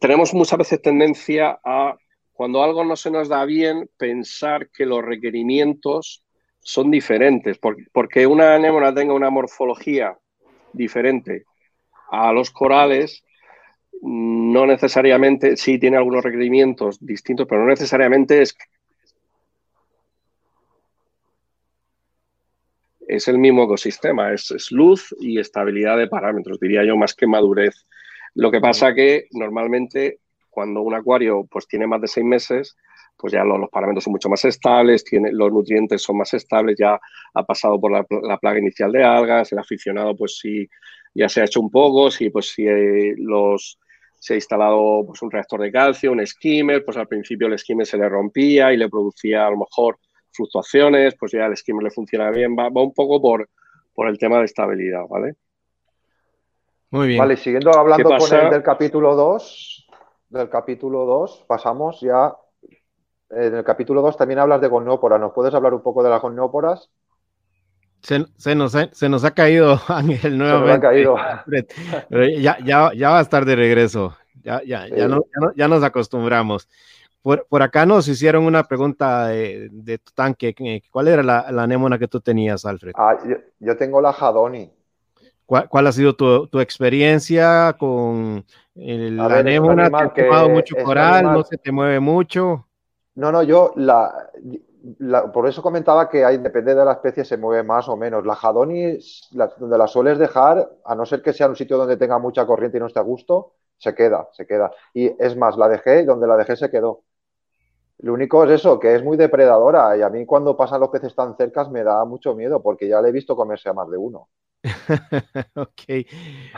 tenemos 0.00 0.32
muchas 0.34 0.58
veces 0.58 0.82
tendencia 0.82 1.58
a 1.64 1.96
cuando 2.32 2.62
algo 2.62 2.84
no 2.84 2.96
se 2.96 3.10
nos 3.10 3.28
da 3.28 3.44
bien, 3.44 3.88
pensar 3.96 4.68
que 4.70 4.84
los 4.84 5.02
requerimientos 5.02 6.22
son 6.60 6.90
diferentes, 6.90 7.58
porque 7.58 8.26
una 8.26 8.56
anémona 8.56 8.92
tenga 8.92 9.14
una 9.14 9.30
morfología 9.30 10.18
diferente 10.72 11.44
a 12.10 12.32
los 12.32 12.50
corales, 12.50 13.24
no 14.02 14.66
necesariamente, 14.66 15.56
sí 15.56 15.78
tiene 15.78 15.96
algunos 15.96 16.22
requerimientos 16.22 16.98
distintos, 17.00 17.46
pero 17.48 17.62
no 17.62 17.68
necesariamente 17.68 18.42
es 18.42 18.56
es 23.06 23.28
el 23.28 23.38
mismo 23.38 23.64
ecosistema, 23.64 24.32
es, 24.32 24.70
luz 24.70 25.14
y 25.20 25.38
estabilidad 25.38 25.96
de 25.98 26.08
parámetros, 26.08 26.58
diría 26.60 26.84
yo, 26.84 26.96
más 26.96 27.14
que 27.14 27.26
madurez. 27.26 27.86
Lo 28.34 28.50
que 28.50 28.60
pasa 28.60 28.94
que 28.94 29.28
normalmente 29.32 30.20
cuando 30.50 30.82
un 30.82 30.94
acuario 30.94 31.46
pues, 31.50 31.66
tiene 31.66 31.86
más 31.86 32.00
de 32.00 32.08
seis 32.08 32.26
meses, 32.26 32.76
pues 33.16 33.32
ya 33.32 33.44
los, 33.44 33.68
parámetros 33.70 34.04
son 34.04 34.12
mucho 34.12 34.28
más 34.28 34.44
estables, 34.44 35.04
los 35.32 35.52
nutrientes 35.52 36.02
son 36.02 36.18
más 36.18 36.34
estables, 36.34 36.76
ya 36.78 36.98
ha 37.34 37.42
pasado 37.44 37.80
por 37.80 37.92
la, 37.92 38.04
plaga 38.38 38.58
inicial 38.58 38.92
de 38.92 39.04
algas, 39.04 39.52
el 39.52 39.58
aficionado 39.58 40.14
pues 40.16 40.38
sí 40.38 40.68
ya 41.14 41.28
se 41.28 41.40
ha 41.40 41.44
hecho 41.44 41.60
un 41.60 41.70
poco, 41.70 42.10
si 42.10 42.28
pues 42.28 42.52
si 42.52 42.66
eh, 42.66 43.14
los 43.16 43.78
se 44.18 44.34
ha 44.34 44.36
instalado 44.36 45.04
pues, 45.06 45.22
un 45.22 45.30
reactor 45.30 45.60
de 45.60 45.72
calcio, 45.72 46.12
un 46.12 46.26
skimmer, 46.26 46.84
pues 46.84 46.96
al 46.96 47.08
principio 47.08 47.46
el 47.46 47.58
skimmer 47.58 47.86
se 47.86 47.96
le 47.96 48.08
rompía 48.08 48.72
y 48.72 48.76
le 48.76 48.88
producía 48.88 49.46
a 49.46 49.50
lo 49.50 49.58
mejor 49.58 49.98
fluctuaciones, 50.36 51.14
pues 51.18 51.32
ya 51.32 51.46
el 51.46 51.56
skimmer 51.56 51.84
le 51.84 51.90
funciona 51.90 52.30
bien, 52.30 52.56
va, 52.56 52.68
un 52.68 52.94
poco 52.94 53.20
por, 53.20 53.48
por 53.94 54.08
el 54.08 54.18
tema 54.18 54.38
de 54.38 54.44
estabilidad, 54.44 55.02
¿vale? 55.08 55.34
Muy 56.90 57.08
bien. 57.08 57.18
Vale, 57.18 57.36
siguiendo 57.36 57.76
hablando 57.76 58.08
con 58.16 58.34
el 58.38 58.50
del 58.50 58.62
capítulo 58.62 59.14
2, 59.16 59.86
del 60.30 60.48
capítulo 60.48 61.04
2, 61.04 61.44
pasamos 61.46 62.00
ya. 62.00 62.34
En 63.28 63.56
el 63.56 63.64
capítulo 63.64 64.02
2 64.02 64.16
también 64.16 64.38
hablas 64.38 64.60
de 64.60 64.68
gonióporas. 64.68 65.18
¿Nos 65.18 65.32
puedes 65.32 65.52
hablar 65.52 65.74
un 65.74 65.82
poco 65.82 66.02
de 66.02 66.10
las 66.10 66.22
gonióporas? 66.22 66.88
Se, 68.02 68.54
nos 68.54 68.76
ha, 68.76 68.88
se, 68.92 69.08
nos 69.08 69.24
ha, 69.24 69.32
caído 69.32 69.80
Ángel 69.88 70.38
nuevamente. 70.38 70.88
Se 70.94 71.04
nos 71.04 71.18
ha 71.18 71.34
caído. 71.50 72.36
ya, 72.40 72.56
ya, 72.64 72.92
ya, 72.94 73.10
va 73.10 73.18
a 73.18 73.22
estar 73.22 73.44
de 73.44 73.56
regreso. 73.56 74.16
Ya, 74.44 74.62
ya, 74.62 74.86
ya, 74.86 75.08
no, 75.08 75.22
ya, 75.56 75.66
nos 75.66 75.82
acostumbramos. 75.82 76.68
Por, 77.26 77.44
por, 77.48 77.60
acá 77.60 77.84
nos 77.84 78.06
hicieron 78.06 78.44
una 78.44 78.62
pregunta 78.62 79.26
de, 79.26 79.68
de 79.72 79.98
tu 79.98 80.12
tanque. 80.12 80.54
¿Cuál 80.92 81.08
era 81.08 81.24
la, 81.24 81.50
la, 81.50 81.64
anémona 81.64 81.98
que 81.98 82.06
tú 82.06 82.20
tenías, 82.20 82.64
Alfred? 82.64 82.92
Ah, 82.94 83.18
yo, 83.58 83.76
tengo 83.76 84.00
la 84.00 84.12
Jadoni. 84.12 84.70
¿Cuál, 85.44 85.68
¿Cuál, 85.68 85.88
ha 85.88 85.92
sido 85.92 86.14
tu, 86.14 86.46
tu 86.46 86.60
experiencia 86.60 87.74
con 87.76 88.44
el, 88.76 89.16
la 89.16 89.24
anémona? 89.38 89.90
¿Te 89.90 90.22
ha 90.22 90.26
tomado 90.28 90.50
mucho 90.50 90.76
coral? 90.84 91.24
¿No 91.24 91.42
se 91.42 91.58
te 91.58 91.72
mueve 91.72 91.98
mucho? 91.98 92.64
No, 93.16 93.32
no, 93.32 93.42
yo 93.42 93.72
la, 93.74 94.30
por 95.34 95.48
eso 95.48 95.62
comentaba 95.62 96.08
que 96.08 96.24
hay, 96.24 96.38
depende 96.38 96.76
de 96.76 96.84
la 96.84 96.92
especie, 96.92 97.24
se 97.24 97.36
mueve 97.36 97.64
más 97.64 97.88
o 97.88 97.96
menos. 97.96 98.24
La 98.24 98.36
Jadoni, 98.36 98.98
donde 99.58 99.76
la 99.76 99.88
sueles 99.88 100.20
dejar, 100.20 100.70
a 100.84 100.94
no 100.94 101.04
ser 101.04 101.22
que 101.22 101.32
sea 101.32 101.48
un 101.48 101.56
sitio 101.56 101.76
donde 101.76 101.96
tenga 101.96 102.20
mucha 102.20 102.46
corriente 102.46 102.76
y 102.76 102.80
no 102.80 102.86
esté 102.86 103.00
a 103.00 103.02
gusto, 103.02 103.54
se 103.78 103.96
queda, 103.96 104.28
se 104.30 104.46
queda. 104.46 104.70
Y 104.94 105.10
es 105.18 105.36
más, 105.36 105.56
la 105.56 105.68
dejé 105.68 106.02
y 106.02 106.04
donde 106.04 106.28
la 106.28 106.36
dejé 106.36 106.54
se 106.54 106.70
quedó. 106.70 107.02
Lo 107.98 108.12
único 108.12 108.44
es 108.44 108.50
eso, 108.50 108.78
que 108.78 108.94
es 108.94 109.02
muy 109.02 109.16
depredadora 109.16 109.96
y 109.96 110.02
a 110.02 110.10
mí 110.10 110.26
cuando 110.26 110.56
pasan 110.56 110.80
los 110.80 110.90
peces 110.90 111.14
tan 111.14 111.36
cercas 111.36 111.70
me 111.70 111.82
da 111.82 112.04
mucho 112.04 112.34
miedo 112.34 112.62
porque 112.62 112.88
ya 112.88 113.00
le 113.00 113.08
he 113.08 113.12
visto 113.12 113.34
comerse 113.34 113.68
a 113.68 113.72
más 113.72 113.90
de 113.90 113.96
uno. 113.96 114.28
ok. 115.54 116.06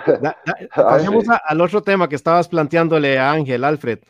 pasemos 0.75 1.25
al 1.45 1.61
otro 1.61 1.83
tema 1.83 2.09
que 2.09 2.17
estabas 2.17 2.49
planteándole 2.49 3.19
a 3.19 3.31
Ángel, 3.31 3.65
Alfred. 3.65 4.01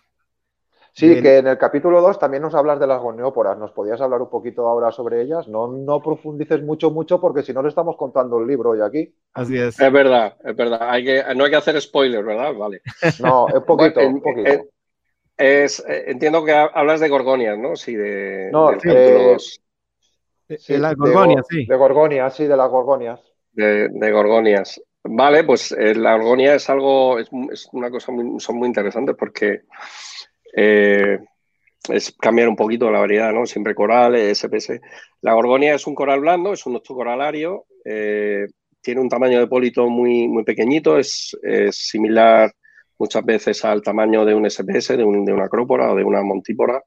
Sí, 0.99 1.23
que 1.23 1.39
en 1.39 1.47
el 1.47 1.59
capítulo 1.59 2.01
2 2.01 2.19
también 2.19 2.43
nos 2.43 2.57
hablas 2.57 2.81
de 2.81 2.87
las 2.89 3.01
gonióporas. 3.01 3.57
¿Nos 3.57 3.71
podías 3.71 4.01
hablar 4.01 4.21
un 4.21 4.31
poquito 4.31 4.67
ahora 4.67 4.91
sobre 4.91 5.23
ellas? 5.23 5.47
No, 5.47 5.69
no 5.69 6.03
profundices 6.03 6.61
mucho, 6.63 6.91
mucho, 6.91 7.21
porque 7.21 7.43
si 7.43 7.53
no 7.53 7.63
le 7.63 7.69
estamos 7.69 7.97
contando 7.97 8.41
el 8.41 8.49
libro 8.49 8.71
hoy 8.71 8.81
aquí. 8.81 9.15
Así 9.33 9.57
es. 9.57 9.79
Es 9.79 9.93
verdad, 9.93 10.37
es 10.43 10.57
verdad. 10.57 10.91
Hay 10.91 11.05
que, 11.05 11.23
no 11.37 11.45
hay 11.45 11.51
que 11.51 11.57
hacer 11.57 11.81
spoilers, 11.81 12.27
¿verdad? 12.27 12.53
Vale. 12.53 12.81
No, 13.21 13.47
un 13.47 13.63
poquito, 13.67 14.01
un 14.01 14.21
poquito. 14.21 14.65
Es, 15.39 15.83
eh, 15.89 16.05
entiendo 16.09 16.45
que 16.45 16.53
hablas 16.53 17.01
de 17.01 17.09
gorgonias, 17.09 17.57
¿no? 17.57 17.77
Sí, 17.77 17.95
de. 17.95 18.51
No, 18.53 18.73
de, 18.73 19.39
de, 20.49 20.79
las 20.79 20.97
gorgonias, 20.97 21.47
sí. 21.49 21.67
De 21.67 21.77
gorgonias, 21.77 22.37
sí, 22.37 22.47
de 22.47 22.57
las 22.57 22.69
gorgonias. 22.69 23.21
De, 23.53 24.13
gorgonias. 24.13 24.81
Vale, 25.05 25.45
pues 25.45 25.73
eh, 25.73 25.95
la 25.95 26.17
gorgonia 26.17 26.55
es 26.55 26.69
algo, 26.69 27.19
es, 27.19 27.29
una 27.73 27.91
cosa 27.91 28.13
muy, 28.13 28.41
son 28.41 28.57
muy 28.57 28.69
interesantes 28.69 29.15
porque 29.19 29.63
eh, 30.55 31.19
es 31.89 32.13
cambiar 32.19 32.49
un 32.49 32.57
poquito 32.57 32.91
la 32.91 33.01
variedad, 33.01 33.33
¿no? 33.33 33.47
Siempre 33.47 33.75
coral, 33.75 34.17
SPS. 34.17 34.81
La 35.23 35.35
gorgonia 35.35 35.75
es 35.75 35.87
un 35.87 35.95
coral 35.95 36.21
blando, 36.21 36.53
es 36.53 36.67
un 36.67 36.77
octocoralario, 36.77 37.67
eh, 37.85 38.47
tiene 38.81 39.01
un 39.01 39.09
tamaño 39.09 39.39
de 39.39 39.47
pólito 39.47 39.89
muy, 39.89 40.29
muy 40.29 40.45
pequeñito, 40.45 40.99
es, 40.99 41.37
similar 41.71 42.53
muchas 42.99 43.25
veces 43.25 43.65
al 43.65 43.83
tamaño 43.83 44.25
de 44.25 44.35
un 44.35 44.49
SPS, 44.49 44.97
de, 44.97 45.05
una 45.05 45.45
acrópora 45.45 45.93
o 45.93 45.97
de 45.97 46.05
una 46.05 46.23
montípora. 46.23 46.83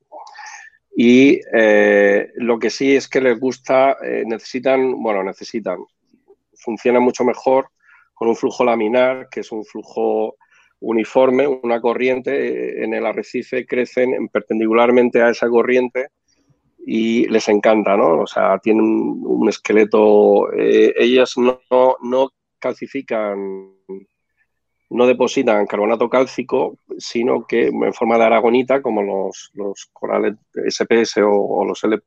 Y 0.95 1.39
eh, 1.53 2.31
lo 2.35 2.59
que 2.59 2.69
sí 2.69 2.95
es 2.95 3.07
que 3.07 3.21
les 3.21 3.39
gusta, 3.39 3.97
necesitan, 4.25 5.01
bueno, 5.01 5.23
necesitan, 5.23 5.77
funciona 6.53 6.99
mucho 6.99 7.23
mejor 7.23 7.69
con 8.13 8.27
un 8.27 8.35
flujo 8.35 8.63
laminar, 8.63 9.29
que 9.29 9.39
es 9.39 9.51
un 9.51 9.65
flujo 9.65 10.35
uniforme, 10.81 11.47
una 11.47 11.79
corriente, 11.79 12.31
eh, 12.31 12.83
en 12.83 12.93
el 12.93 13.05
arrecife 13.05 13.65
crecen 13.65 14.27
perpendicularmente 14.29 15.21
a 15.21 15.29
esa 15.29 15.47
corriente 15.47 16.09
y 16.85 17.27
les 17.27 17.47
encanta, 17.49 17.95
¿no? 17.95 18.21
O 18.21 18.27
sea, 18.27 18.57
tienen 18.57 18.83
un, 18.83 19.47
esqueleto, 19.47 20.51
eh, 20.53 20.93
ellas 20.97 21.33
no, 21.37 21.61
no, 22.01 22.29
calcifican, 22.59 23.75
no 24.91 25.07
depositan 25.07 25.65
carbonato 25.67 26.09
cálcico, 26.09 26.77
sino 26.97 27.45
que 27.47 27.67
en 27.67 27.93
forma 27.93 28.17
de 28.17 28.25
aragonita, 28.25 28.81
como 28.81 29.01
los, 29.01 29.51
los 29.53 29.89
corales 29.93 30.35
SPS 30.53 31.21
o, 31.23 31.63
los 31.65 31.81
L. 31.85 31.99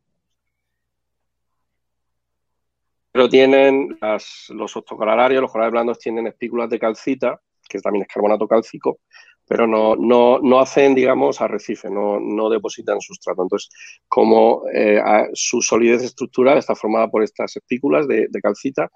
Pero 3.11 3.29
tienen 3.29 3.99
los 4.01 4.77
octocoralarios, 4.77 5.41
los 5.41 5.51
corales 5.51 5.73
blandos 5.73 5.99
tienen 5.99 6.27
espículas 6.27 6.69
de 6.69 6.79
calcita, 6.79 7.41
que 7.67 7.81
también 7.81 8.03
es 8.03 8.09
carbonato 8.13 8.47
cálcico, 8.47 8.99
pero 9.47 9.67
no, 9.67 9.95
no, 9.97 10.39
no 10.41 10.61
hacen, 10.61 10.95
digamos, 10.95 11.41
arrecife, 11.41 11.91
no, 11.91 12.19
no 12.19 12.49
depositan 12.49 13.01
sustrato. 13.01 13.43
Entonces, 13.43 13.71
como 14.09 14.63
eh, 14.73 15.01
su 15.35 15.61
solidez 15.61 16.03
estructural 16.03 16.59
está 16.59 16.75
formada 16.75 17.09
por 17.09 17.23
estas 17.23 17.57
espículas 17.57 18.09
de, 18.09 18.29
calcita 18.43 18.91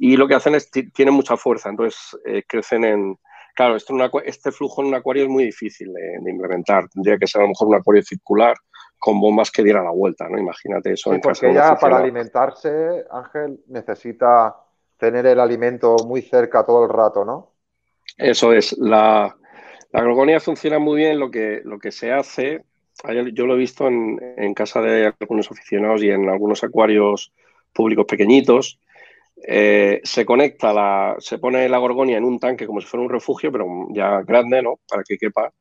y 0.00 0.16
lo 0.16 0.28
que 0.28 0.34
hacen 0.34 0.54
es, 0.54 0.70
tienen 0.70 1.14
mucha 1.14 1.36
fuerza, 1.36 1.68
entonces 1.68 1.98
eh, 2.24 2.42
crecen 2.46 2.84
en... 2.84 3.18
Claro, 3.54 3.76
esto 3.76 3.94
este 4.24 4.50
flujo 4.50 4.80
en 4.80 4.88
un 4.88 4.94
acuario 4.94 5.24
es 5.24 5.28
muy 5.28 5.44
difícil 5.44 5.92
de, 5.92 6.30
implementar. 6.30 6.88
Tendría 6.88 7.18
que 7.18 7.26
ser 7.26 7.40
a 7.40 7.44
lo 7.44 7.48
mejor 7.48 7.68
un 7.68 7.74
acuario 7.74 8.02
circular 8.02 8.54
con 8.98 9.20
bombas 9.20 9.50
que 9.50 9.62
dieran 9.62 9.84
la 9.84 9.90
vuelta, 9.90 10.26
¿no? 10.26 10.38
Imagínate 10.38 10.92
eso. 10.92 11.12
Sí, 11.12 11.18
porque 11.22 11.52
ya 11.52 11.76
para 11.76 11.98
alimentarse, 11.98 13.04
Ángel, 13.10 13.60
necesita 13.66 14.56
tener 14.96 15.26
el 15.26 15.38
alimento 15.38 15.96
muy 16.06 16.22
cerca 16.22 16.64
todo 16.64 16.84
el 16.84 16.88
rato, 16.88 17.26
¿no? 17.26 17.50
Eso 18.16 18.54
es. 18.54 18.74
La, 18.78 19.36
la 19.92 20.40
funciona 20.40 20.78
muy 20.78 21.00
bien. 21.00 21.18
Lo 21.18 21.30
que, 21.30 21.60
lo 21.64 21.78
que 21.78 21.92
se 21.92 22.12
hace, 22.12 22.64
yo 23.32 23.46
lo 23.46 23.54
he 23.54 23.58
visto 23.58 23.86
en, 23.88 24.54
casa 24.54 24.80
de 24.80 25.12
algunos 25.20 25.50
aficionados 25.50 26.02
y 26.02 26.10
en 26.10 26.28
algunos 26.28 26.64
acuarios 26.64 27.32
públicos 27.72 28.06
pequeñitos. 28.06 28.78
Eh, 29.44 30.00
se 30.04 30.24
conecta, 30.24 30.72
la, 30.72 31.16
se 31.18 31.38
pone 31.38 31.68
la 31.68 31.78
gorgonia 31.78 32.16
en 32.16 32.24
un 32.24 32.38
tanque 32.38 32.66
como 32.66 32.80
si 32.80 32.86
fuera 32.86 33.04
un 33.04 33.10
refugio, 33.10 33.50
pero 33.50 33.66
ya 33.90 34.22
grande, 34.22 34.62
¿no? 34.62 34.78
Para 34.88 35.02
que 35.02 35.18
quepa. 35.18 35.52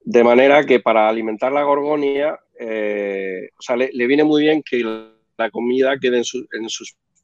De 0.00 0.24
manera 0.24 0.64
que 0.64 0.80
para 0.80 1.08
alimentar 1.08 1.52
la 1.52 1.64
gorgonia, 1.64 2.38
eh, 2.58 3.50
o 3.58 3.62
sea, 3.62 3.76
le, 3.76 4.06
viene 4.06 4.24
muy 4.24 4.42
bien 4.42 4.62
que 4.62 4.82
la 5.36 5.50
comida 5.50 5.98
quede 6.00 6.18
en, 6.18 6.24
su, 6.24 6.38
en 6.52 6.68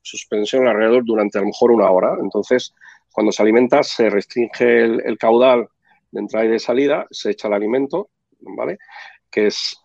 suspensión 0.02 0.66
alrededor 0.66 1.04
durante 1.04 1.38
a 1.38 1.40
lo 1.40 1.48
mejor 1.48 1.70
una 1.70 1.90
hora. 1.90 2.16
Entonces, 2.20 2.74
cuando 3.12 3.32
se 3.32 3.42
alimenta, 3.42 3.82
se 3.82 4.10
restringe 4.10 4.84
el, 4.84 5.18
caudal 5.18 5.68
de 6.14 6.20
entrada 6.20 6.46
y 6.46 6.48
de 6.48 6.58
salida, 6.58 7.06
se 7.10 7.32
echa 7.32 7.48
el 7.48 7.54
alimento, 7.54 8.10
¿vale? 8.40 8.78
Que 9.30 9.48
es 9.48 9.76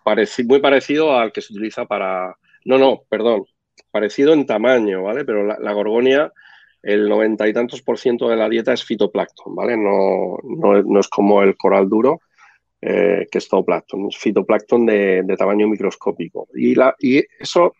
muy 0.47 0.61
parecido 0.61 1.17
al 1.17 1.31
que 1.31 1.41
se 1.41 1.53
utiliza 1.53 1.85
para. 1.85 2.37
No, 2.65 2.77
no, 2.77 3.01
perdón. 3.09 3.45
Parecido 3.91 4.33
en 4.33 4.45
tamaño, 4.45 5.03
¿vale? 5.03 5.25
Pero 5.25 5.43
la, 5.45 5.73
gorgonia, 5.73 6.31
el 6.83 7.09
noventa 7.09 7.47
y 7.47 7.53
tantos 7.53 7.81
por 7.81 7.97
ciento 7.97 8.29
de 8.29 8.35
la 8.35 8.47
dieta 8.47 8.71
es 8.73 8.83
fitoplancton, 8.83 9.55
¿vale? 9.55 9.75
No, 9.75 10.37
no, 10.43 10.99
es 10.99 11.07
como 11.07 11.41
el 11.41 11.57
coral 11.57 11.89
duro, 11.89 12.21
eh, 12.81 13.25
que 13.31 13.39
es 13.39 13.47
zooplancton, 13.47 14.07
es 14.09 14.17
fitoplancton 14.17 14.85
de, 14.85 15.23
de 15.23 15.37
tamaño 15.37 15.67
microscópico. 15.67 16.47
Y, 16.53 16.75
la, 16.75 16.93
y 16.99 17.23
eso, 17.39 17.73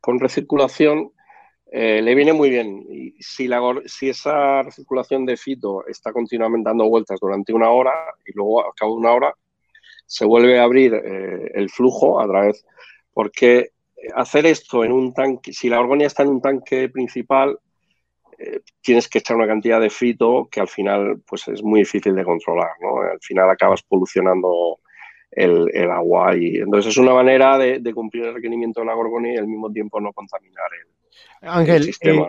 con 0.00 0.18
recirculación, 0.18 1.12
eh, 1.78 2.00
le 2.00 2.14
viene 2.14 2.32
muy 2.32 2.48
bien. 2.48 2.86
Y 2.88 3.22
si, 3.22 3.46
la, 3.46 3.60
si 3.84 4.08
esa 4.08 4.62
recirculación 4.62 5.26
de 5.26 5.36
fito 5.36 5.86
está 5.86 6.10
continuamente 6.10 6.70
dando 6.70 6.88
vueltas 6.88 7.20
durante 7.20 7.52
una 7.52 7.68
hora 7.68 7.92
y 8.24 8.32
luego 8.32 8.62
a 8.62 8.72
cabo 8.74 8.94
de 8.94 9.00
una 9.00 9.12
hora 9.12 9.34
se 10.06 10.24
vuelve 10.24 10.58
a 10.58 10.62
abrir 10.62 10.94
eh, 10.94 11.50
el 11.52 11.68
flujo 11.68 12.18
a 12.18 12.26
través, 12.26 12.64
porque 13.12 13.72
hacer 14.14 14.46
esto 14.46 14.84
en 14.84 14.92
un 14.92 15.12
tanque, 15.12 15.52
si 15.52 15.68
la 15.68 15.78
orgonia 15.78 16.06
está 16.06 16.22
en 16.22 16.30
un 16.30 16.40
tanque 16.40 16.88
principal, 16.88 17.58
eh, 18.38 18.60
tienes 18.80 19.06
que 19.06 19.18
echar 19.18 19.36
una 19.36 19.46
cantidad 19.46 19.78
de 19.78 19.90
fito 19.90 20.48
que 20.50 20.60
al 20.60 20.68
final 20.68 21.20
pues 21.26 21.46
es 21.48 21.62
muy 21.62 21.80
difícil 21.80 22.14
de 22.14 22.24
controlar, 22.24 22.70
¿no? 22.80 23.02
Al 23.02 23.20
final 23.20 23.50
acabas 23.50 23.82
polucionando 23.82 24.78
el, 25.30 25.90
agua 25.90 26.34
y 26.38 26.56
entonces 26.56 26.92
es 26.92 26.96
una 26.96 27.12
manera 27.12 27.58
de, 27.58 27.92
cumplir 27.92 28.24
el 28.24 28.34
requerimiento 28.34 28.80
de 28.80 28.86
la 28.86 28.94
gorgonia 28.94 29.34
y 29.34 29.36
al 29.36 29.46
mismo 29.46 29.70
tiempo 29.70 30.00
no 30.00 30.14
contaminar 30.14 30.70
el, 30.72 30.96
Ángel, 31.42 31.90
eh, 32.00 32.20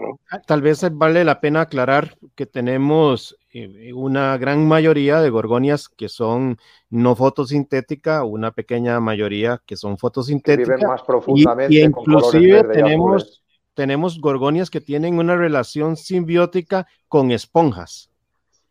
tal 0.46 0.62
vez 0.62 0.86
vale 0.92 1.24
la 1.24 1.40
pena 1.40 1.62
aclarar 1.62 2.18
que 2.36 2.46
tenemos 2.46 3.38
eh, 3.52 3.92
una 3.94 4.38
gran 4.38 4.68
mayoría 4.68 5.22
de 5.22 5.30
gorgonias 5.30 5.90
que 5.90 6.10
son 6.10 6.58
no 6.90 7.16
fotosintética, 7.16 8.24
una 8.24 8.52
pequeña 8.52 9.00
mayoría 9.00 9.62
que 9.66 9.76
son 9.76 9.98
fotosintéticas. 9.98 10.82
más 10.84 11.02
profundamente. 11.04 11.74
Y, 11.74 11.82
inclusive 11.82 12.64
tenemos, 12.66 13.44
tenemos 13.74 14.20
gorgonias 14.20 14.70
que 14.70 14.82
tienen 14.82 15.18
una 15.18 15.36
relación 15.36 15.98
simbiótica 15.98 16.88
con 17.08 17.32
esponjas. 17.32 18.10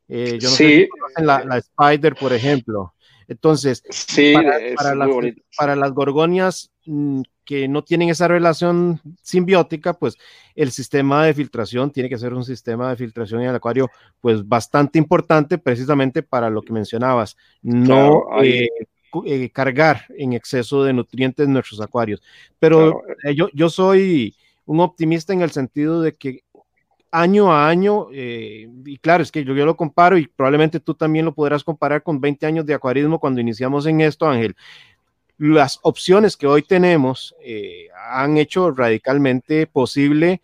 Eh, 0.08 0.38
yo 0.40 0.50
no 0.50 0.54
sé 0.54 0.88
si 1.16 1.22
la, 1.24 1.44
la 1.44 1.58
Spider, 1.58 2.14
por 2.14 2.32
ejemplo. 2.32 2.92
Entonces, 3.28 3.82
para, 5.56 5.74
las, 5.74 5.92
gorgonias 5.92 6.70
que 7.44 7.68
no 7.68 7.84
tienen 7.84 8.08
esa 8.08 8.28
relación 8.28 9.00
simbiótica, 9.22 9.94
pues 9.94 10.16
el 10.54 10.70
sistema 10.70 11.24
de 11.24 11.34
filtración 11.34 11.90
tiene 11.90 12.08
que 12.08 12.18
ser 12.18 12.34
un 12.34 12.44
sistema 12.44 12.90
de 12.90 12.96
filtración 12.96 13.42
en 13.42 13.50
el 13.50 13.56
acuario, 13.56 13.90
pues 14.20 14.46
bastante 14.46 14.98
importante 14.98 15.58
precisamente 15.58 16.22
para 16.22 16.50
lo 16.50 16.62
que 16.62 16.72
mencionabas, 16.72 17.36
no 17.62 18.24
eh, 18.42 18.68
eh, 19.24 19.50
cargar 19.50 20.04
en 20.16 20.32
exceso 20.32 20.84
de 20.84 20.92
nutrientes 20.92 21.48
nuestros 21.48 21.80
acuarios. 21.80 22.22
Pero 22.58 23.02
eh, 23.24 23.34
yo, 23.34 23.48
yo 23.52 23.70
soy 23.70 24.34
un 24.64 24.80
optimista 24.80 25.32
en 25.32 25.42
el 25.42 25.50
sentido 25.50 26.02
de 26.02 26.12
que 26.12 26.42
año 27.12 27.52
a 27.52 27.68
año, 27.68 28.08
eh, 28.12 28.68
y 28.84 28.98
claro, 28.98 29.22
es 29.22 29.32
que 29.32 29.44
yo, 29.44 29.54
yo, 29.54 29.64
lo 29.64 29.76
comparo 29.76 30.18
y 30.18 30.26
probablemente 30.26 30.80
tú 30.80 30.94
también 30.94 31.24
lo 31.24 31.34
podrás 31.34 31.64
comparar 31.64 32.02
con 32.02 32.20
20 32.20 32.44
años 32.46 32.66
de 32.66 32.74
acuarismo 32.74 33.18
cuando 33.18 33.40
iniciamos 33.40 33.86
en 33.86 34.00
esto, 34.00 34.26
Ángel. 34.26 34.56
Las 35.38 35.78
opciones 35.82 36.36
que 36.36 36.46
hoy 36.46 36.62
tenemos 36.62 37.34
eh, 37.42 37.88
han 38.10 38.38
hecho 38.38 38.70
radicalmente 38.70 39.66
posible 39.66 40.40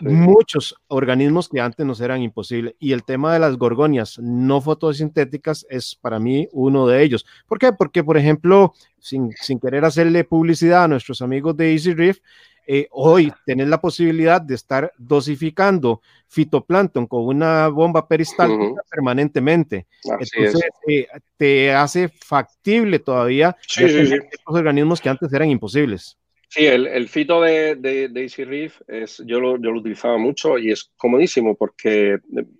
muchos 0.00 0.74
organismos 0.88 1.48
que 1.48 1.60
antes 1.60 1.84
nos 1.86 2.00
eran 2.00 2.22
imposibles. 2.22 2.74
Y 2.78 2.92
el 2.92 3.04
tema 3.04 3.32
de 3.32 3.38
las 3.38 3.56
gorgonias 3.56 4.18
no 4.18 4.60
fotosintéticas 4.60 5.66
es 5.70 5.94
para 5.94 6.18
mí 6.18 6.48
uno 6.52 6.86
de 6.86 7.02
ellos. 7.02 7.26
¿Por 7.46 7.58
qué? 7.58 7.72
Porque, 7.72 8.02
por 8.02 8.16
ejemplo, 8.16 8.74
sin, 8.98 9.30
sin 9.40 9.58
querer 9.60 9.84
hacerle 9.84 10.24
publicidad 10.24 10.84
a 10.84 10.88
nuestros 10.88 11.22
amigos 11.22 11.56
de 11.56 11.72
Easy 11.72 11.94
Reef, 11.94 12.18
eh, 12.66 12.88
hoy 12.90 13.32
tenés 13.44 13.68
la 13.68 13.80
posibilidad 13.80 14.40
de 14.40 14.54
estar 14.54 14.92
dosificando 14.98 16.00
fitoplancton 16.28 17.06
con 17.06 17.26
una 17.26 17.68
bomba 17.68 18.06
peristáltica 18.08 18.82
permanentemente. 18.90 19.86
Entonces, 20.04 20.62
eh, 20.88 21.06
te 21.36 21.72
hace 21.72 22.08
factible 22.08 22.98
todavía 22.98 23.56
estos 23.76 24.20
organismos 24.46 25.00
que 25.00 25.08
antes 25.08 25.32
eran 25.32 25.50
imposibles. 25.50 26.18
Sí, 26.48 26.66
el, 26.66 27.08
fito 27.08 27.40
de, 27.40 27.74
de, 27.74 28.22
Easy 28.22 28.44
Reef 28.44 28.80
es, 28.86 29.20
yo 29.26 29.40
lo, 29.40 29.60
yo 29.60 29.72
lo 29.72 29.80
utilizaba 29.80 30.18
mucho 30.18 30.56
y 30.56 30.70
es 30.70 30.92
comodísimo 30.96 31.56
porque 31.56 32.18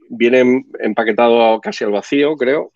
viene 0.09 0.65
empaquetado 0.81 1.61
casi 1.61 1.85
al 1.85 1.93
vacío, 1.93 2.37
creo, 2.37 2.73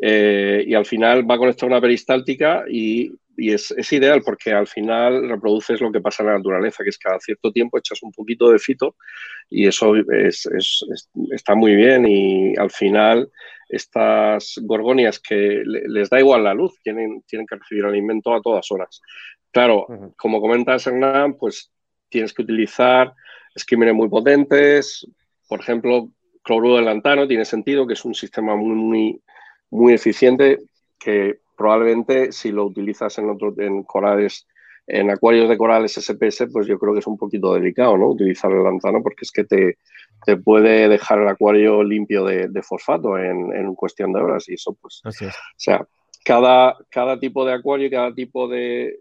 eh, 0.00 0.64
y 0.66 0.74
al 0.74 0.84
final 0.84 1.28
va 1.28 1.38
conectado 1.38 1.66
a 1.66 1.74
una 1.76 1.80
peristáltica 1.80 2.64
y 2.68 3.12
y 3.36 3.52
es, 3.52 3.72
ideal 3.92 4.22
porque 4.22 4.52
al 4.52 4.66
final 4.66 5.28
reproduces 5.28 5.80
lo 5.80 5.90
que 5.90 6.00
pasa 6.00 6.22
en 6.22 6.28
la 6.28 6.36
naturaleza, 6.36 6.82
que 6.82 6.90
es 6.90 6.98
cada 6.98 7.18
cierto 7.20 7.52
tiempo 7.52 7.78
echas 7.78 8.02
un 8.02 8.12
poquito 8.12 8.50
de 8.50 8.58
fito 8.58 8.96
y 9.48 9.66
eso 9.66 9.94
está 11.30 11.54
muy 11.54 11.74
bien 11.74 12.06
y 12.06 12.54
al 12.56 12.70
final 12.70 13.30
estas 13.68 14.60
gorgonias 14.62 15.18
que 15.18 15.62
les 15.64 16.10
da 16.10 16.20
igual 16.20 16.44
la 16.44 16.54
luz, 16.54 16.74
tienen, 16.82 17.22
tienen 17.22 17.46
que 17.46 17.56
recibir 17.56 17.84
alimento 17.84 18.34
a 18.34 18.42
todas 18.42 18.70
horas. 18.70 19.00
Claro, 19.50 19.86
como 20.16 20.40
comentas 20.40 20.86
Hernán, 20.86 21.36
pues 21.38 21.70
tienes 22.08 22.34
que 22.34 22.42
utilizar 22.42 23.14
esquímenes 23.54 23.94
muy 23.94 24.08
potentes, 24.08 25.06
por 25.48 25.60
ejemplo, 25.60 26.10
cloruro 26.42 26.76
de 26.76 26.82
lantano 26.82 27.28
tiene 27.28 27.44
sentido, 27.44 27.86
que 27.86 27.94
es 27.94 28.04
un 28.04 28.14
sistema 28.14 28.56
muy, 28.56 28.74
muy, 28.74 29.22
muy 29.70 29.94
eficiente 29.94 30.58
que 30.98 31.41
probablemente 31.56 32.32
si 32.32 32.50
lo 32.50 32.64
utilizas 32.64 33.18
en, 33.18 33.30
otros 33.30 33.58
en 33.58 33.82
corales, 33.82 34.46
en 34.86 35.10
acuarios 35.10 35.48
de 35.48 35.58
corales 35.58 35.92
SPS, 35.92 36.48
pues 36.52 36.66
yo 36.66 36.78
creo 36.78 36.92
que 36.92 37.00
es 37.00 37.06
un 37.06 37.18
poquito 37.18 37.54
delicado, 37.54 37.96
¿no? 37.96 38.08
Utilizar 38.08 38.50
el 38.52 38.64
lantano 38.64 39.02
porque 39.02 39.22
es 39.22 39.30
que 39.30 39.44
te, 39.44 39.78
te 40.24 40.36
puede 40.36 40.88
dejar 40.88 41.20
el 41.20 41.28
acuario 41.28 41.82
limpio 41.82 42.24
de, 42.24 42.62
fosfato 42.62 43.18
en, 43.18 43.54
en, 43.54 43.74
cuestión 43.74 44.12
de 44.12 44.20
horas 44.20 44.48
y 44.48 44.54
eso 44.54 44.76
pues... 44.80 45.00
Así 45.04 45.24
es. 45.26 45.34
O 45.34 45.58
sea, 45.58 45.86
cada, 46.24 46.76
cada 46.88 47.18
tipo 47.18 47.44
de 47.44 47.52
acuario 47.52 47.86
y 47.86 47.90
cada 47.90 48.14
tipo 48.14 48.48
de, 48.48 48.98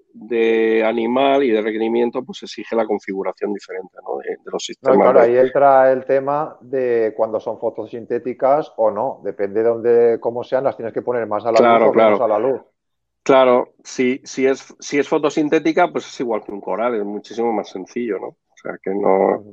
animal 0.86 1.44
y 1.44 1.52
de 1.52 1.62
requerimiento 1.62 2.24
pues 2.24 2.44
exige 2.44 2.76
la 2.76 2.86
configuración 2.86 3.54
diferente 3.54 3.98
de, 4.26 4.38
los 4.52 4.64
sistemas. 4.64 4.98
claro, 4.98 5.20
ahí 5.22 5.38
entra 5.38 5.92
el 5.92 6.06
tema 6.06 6.58
de 6.62 7.14
cuando 7.16 7.40
son 7.40 7.60
fotosintéticas 7.60 8.74
o 8.78 8.92
no. 8.92 9.22
Depende 9.24 9.62
de 9.62 9.70
dónde, 9.70 10.20
cómo 10.20 10.44
sean, 10.44 10.64
las 10.64 10.76
tienes 10.76 10.94
que 10.94 11.02
poner 11.02 11.28
más 11.28 11.46
a 11.46 11.52
la 11.52 11.78
luz 11.78 11.90
o 11.90 11.94
menos 11.94 12.22
a 12.22 12.28
la 12.28 12.40
luz. 12.40 12.62
Claro, 13.24 13.76
si, 13.84 14.20
si, 14.24 14.48
es, 14.48 14.76
si 14.80 14.98
es 14.98 15.08
fotosintética, 15.08 15.92
pues 15.92 16.08
es 16.08 16.20
igual 16.20 16.44
que 16.44 16.52
un 16.52 16.60
coral, 16.60 16.96
es 16.96 17.06
muchísimo 17.06 17.54
más 17.54 17.70
sencillo, 17.70 18.18
¿no? 18.20 18.36
O 18.62 18.68
sea, 18.68 18.78
que 18.82 18.92
no 18.92 19.44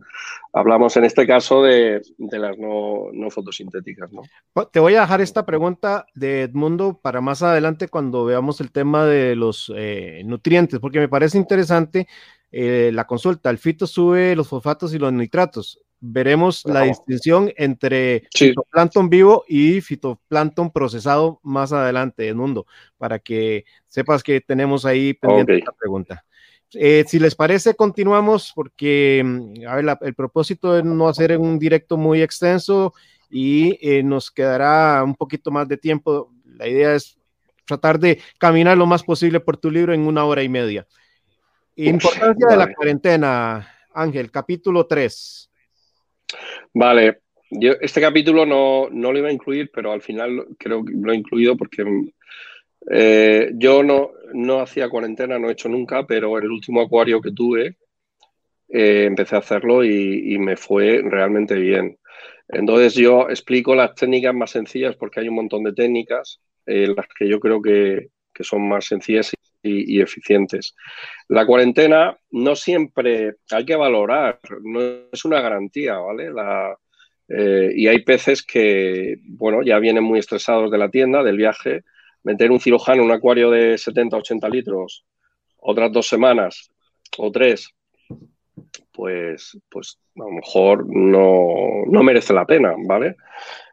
hablamos 0.52 0.96
en 0.98 1.04
este 1.04 1.26
caso 1.26 1.62
de, 1.62 2.02
las 2.18 2.58
no, 2.58 3.30
fotosintéticas. 3.30 4.10
¿no? 4.12 4.22
Te 4.70 4.80
voy 4.80 4.96
a 4.96 5.00
dejar 5.02 5.22
esta 5.22 5.46
pregunta 5.46 6.06
de 6.14 6.42
Edmundo 6.42 7.00
para 7.00 7.22
más 7.22 7.42
adelante 7.42 7.88
cuando 7.88 8.26
veamos 8.26 8.60
el 8.60 8.70
tema 8.70 9.06
de 9.06 9.34
los 9.34 9.72
eh, 9.74 10.22
nutrientes, 10.26 10.78
porque 10.78 11.00
me 11.00 11.08
parece 11.08 11.38
interesante 11.38 12.06
eh, 12.52 12.90
la 12.92 13.06
consulta. 13.06 13.48
El 13.48 13.56
fito 13.56 13.86
sube 13.86 14.36
los 14.36 14.48
fosfatos 14.48 14.92
y 14.92 14.98
los 14.98 15.12
nitratos. 15.12 15.80
Veremos 16.00 16.64
la 16.64 16.82
distinción 16.82 17.50
entre 17.56 18.28
fitoplancton 18.32 19.08
vivo 19.08 19.44
y 19.48 19.80
fitoplancton 19.80 20.70
procesado 20.70 21.40
más 21.42 21.72
adelante, 21.72 22.28
Edmundo, 22.28 22.66
para 22.98 23.18
que 23.18 23.64
sepas 23.86 24.22
que 24.22 24.40
tenemos 24.40 24.84
ahí 24.84 25.14
pendiente 25.14 25.56
esta 25.56 25.72
pregunta. 25.72 26.24
Eh, 26.74 27.04
si 27.06 27.18
les 27.18 27.34
parece, 27.34 27.74
continuamos 27.74 28.52
porque 28.54 29.22
mm, 29.24 29.66
a 29.66 29.76
ver, 29.76 29.98
el 30.02 30.14
propósito 30.14 30.76
es 30.76 30.84
no 30.84 31.08
hacer 31.08 31.36
un 31.38 31.58
directo 31.58 31.96
muy 31.96 32.20
extenso 32.20 32.92
y 33.30 33.78
eh, 33.80 34.02
nos 34.02 34.30
quedará 34.30 35.02
un 35.02 35.14
poquito 35.14 35.50
más 35.50 35.66
de 35.68 35.76
tiempo. 35.76 36.32
La 36.44 36.68
idea 36.68 36.94
es 36.94 37.18
tratar 37.64 37.98
de 37.98 38.20
caminar 38.38 38.76
lo 38.76 38.86
más 38.86 39.02
posible 39.02 39.40
por 39.40 39.56
tu 39.56 39.70
libro 39.70 39.94
en 39.94 40.06
una 40.06 40.24
hora 40.24 40.42
y 40.42 40.48
media. 40.48 40.86
Importancia 41.76 42.48
de 42.48 42.56
la 42.56 42.74
cuarentena, 42.74 43.70
Ángel, 43.94 44.30
capítulo 44.30 44.86
3. 44.86 45.50
Vale, 46.74 47.20
yo 47.50 47.72
este 47.80 48.00
capítulo 48.00 48.44
no, 48.44 48.88
no 48.90 49.12
lo 49.12 49.18
iba 49.18 49.28
a 49.28 49.32
incluir, 49.32 49.70
pero 49.72 49.92
al 49.92 50.02
final 50.02 50.46
creo 50.58 50.84
que 50.84 50.92
lo 50.94 51.12
he 51.12 51.16
incluido 51.16 51.56
porque 51.56 51.84
eh, 52.90 53.50
yo 53.54 53.82
no, 53.82 54.12
no 54.32 54.60
hacía 54.60 54.88
cuarentena, 54.88 55.38
no 55.38 55.48
he 55.48 55.52
hecho 55.52 55.68
nunca, 55.68 56.06
pero 56.06 56.38
el 56.38 56.50
último 56.50 56.80
acuario 56.80 57.20
que 57.20 57.32
tuve 57.32 57.76
eh, 58.68 59.04
empecé 59.04 59.36
a 59.36 59.40
hacerlo 59.40 59.84
y, 59.84 60.38
me 60.38 60.56
fue 60.56 61.02
realmente 61.04 61.54
bien. 61.54 61.98
Entonces 62.48 62.94
yo 62.94 63.28
explico 63.28 63.74
las 63.74 63.94
técnicas 63.94 64.34
más 64.34 64.50
sencillas 64.50 64.96
porque 64.96 65.20
hay 65.20 65.28
un 65.28 65.34
montón 65.36 65.64
de 65.64 65.74
técnicas, 65.74 66.40
eh, 66.66 66.88
las 66.94 67.06
que 67.18 67.28
yo 67.28 67.40
creo 67.40 67.60
que, 67.62 68.10
son 68.40 68.68
más 68.68 68.84
sencillas 68.86 69.32
y, 69.62 70.00
eficientes. 70.00 70.76
La 71.28 71.44
cuarentena 71.44 72.16
no 72.30 72.54
siempre 72.54 73.34
hay 73.50 73.64
que 73.66 73.74
valorar, 73.74 74.38
no 74.62 74.80
es 75.12 75.24
una 75.24 75.40
garantía, 75.40 75.98
¿vale? 75.98 76.30
y 77.74 77.86
hay 77.88 78.04
peces 78.04 78.44
que, 78.44 79.16
bueno, 79.24 79.62
ya 79.62 79.80
vienen 79.80 80.04
muy 80.04 80.20
estresados 80.20 80.70
de 80.70 80.78
la 80.78 80.88
tienda, 80.88 81.24
del 81.24 81.36
viaje, 81.36 81.82
meter 82.24 82.50
un 82.50 82.60
cirujano 82.60 83.02
en 83.02 83.08
un 83.08 83.12
acuario 83.12 83.50
de 83.50 83.78
70, 83.78 84.16
80 84.16 84.48
litros 84.48 85.04
otras 85.60 85.92
dos 85.92 86.08
semanas 86.08 86.70
o 87.18 87.30
tres, 87.30 87.68
pues, 88.92 89.58
pues 89.68 89.98
a 90.16 90.20
lo 90.20 90.30
mejor 90.30 90.86
no, 90.88 91.84
no 91.86 92.02
merece 92.02 92.32
la 92.32 92.46
pena, 92.46 92.74
¿vale? 92.86 93.16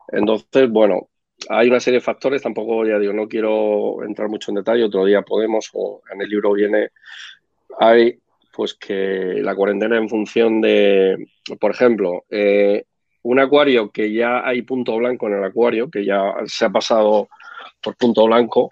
Entonces, 0.10 0.70
bueno, 0.70 1.10
hay 1.50 1.68
una 1.68 1.80
serie 1.80 2.00
de 2.00 2.06
factores, 2.06 2.42
tampoco 2.42 2.86
ya 2.86 3.00
digo, 3.00 3.14
no 3.14 3.28
quiero 3.28 4.04
entrar 4.04 4.30
mucho 4.30 4.52
en 4.52 4.56
detalle, 4.56 4.84
otro 4.84 5.06
día 5.06 5.22
podemos, 5.22 5.70
o 5.74 6.02
en 6.12 6.22
el 6.22 6.30
libro 6.30 6.54
viene, 6.54 6.90
hay 7.80 8.20
pues 8.54 8.74
que 8.74 9.42
la 9.42 9.54
cuarentena 9.54 9.98
en 9.98 10.08
función 10.08 10.62
de, 10.62 11.28
por 11.60 11.72
ejemplo, 11.72 12.24
eh, 12.30 12.86
un 13.24 13.40
acuario 13.40 13.92
que 13.92 14.14
ya 14.14 14.48
hay 14.48 14.62
punto 14.62 14.96
blanco 14.96 15.28
en 15.28 15.34
el 15.34 15.44
acuario, 15.44 15.90
que 15.90 16.06
ya 16.06 16.36
se 16.46 16.64
ha 16.64 16.70
pasado 16.70 17.28
por 17.82 17.96
punto 17.96 18.26
blanco, 18.26 18.70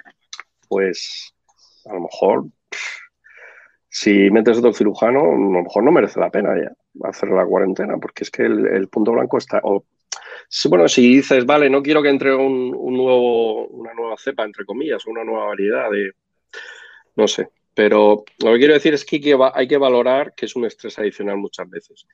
pues 0.68 1.34
a 1.86 1.94
lo 1.94 2.02
mejor 2.02 2.46
si 3.90 4.32
metes 4.32 4.58
otro 4.58 4.74
cirujano, 4.74 5.20
a 5.20 5.38
lo 5.38 5.64
mejor 5.64 5.84
no 5.84 5.92
merece 5.92 6.20
la 6.20 6.32
pena 6.32 6.56
ya 6.60 6.72
hacer 7.08 7.30
la 7.30 7.46
cuarentena, 7.46 7.98
porque 7.98 8.24
es 8.24 8.32
que 8.32 8.44
el, 8.44 8.88
punto 8.88 9.12
blanco 9.12 9.38
está. 9.38 9.60
O, 9.64 9.86
bueno, 10.70 10.88
si 10.88 11.16
dices, 11.16 11.46
vale, 11.46 11.70
no 11.70 11.82
quiero 11.82 12.02
que 12.02 12.10
entre 12.10 12.34
un, 12.36 12.72
nuevo, 12.72 13.68
una 13.68 13.94
nueva 13.94 14.16
cepa, 14.18 14.44
entre 14.44 14.66
comillas, 14.66 15.06
una 15.06 15.24
nueva 15.24 15.46
variedad 15.46 15.90
de. 15.92 16.12
No 17.16 17.28
sé. 17.28 17.50
Pero 17.76 18.24
lo 18.40 18.54
que 18.54 18.60
quiero 18.60 18.74
decir 18.76 18.94
es 18.94 19.04
que 19.04 19.38
hay 19.54 19.68
que 19.68 19.78
valorar 19.78 20.34
que 20.36 20.46
es 20.46 20.56
un 20.56 20.66
estrés 20.66 20.98
adicional 21.00 21.38
muchas 21.38 21.68
veces. 21.70 22.08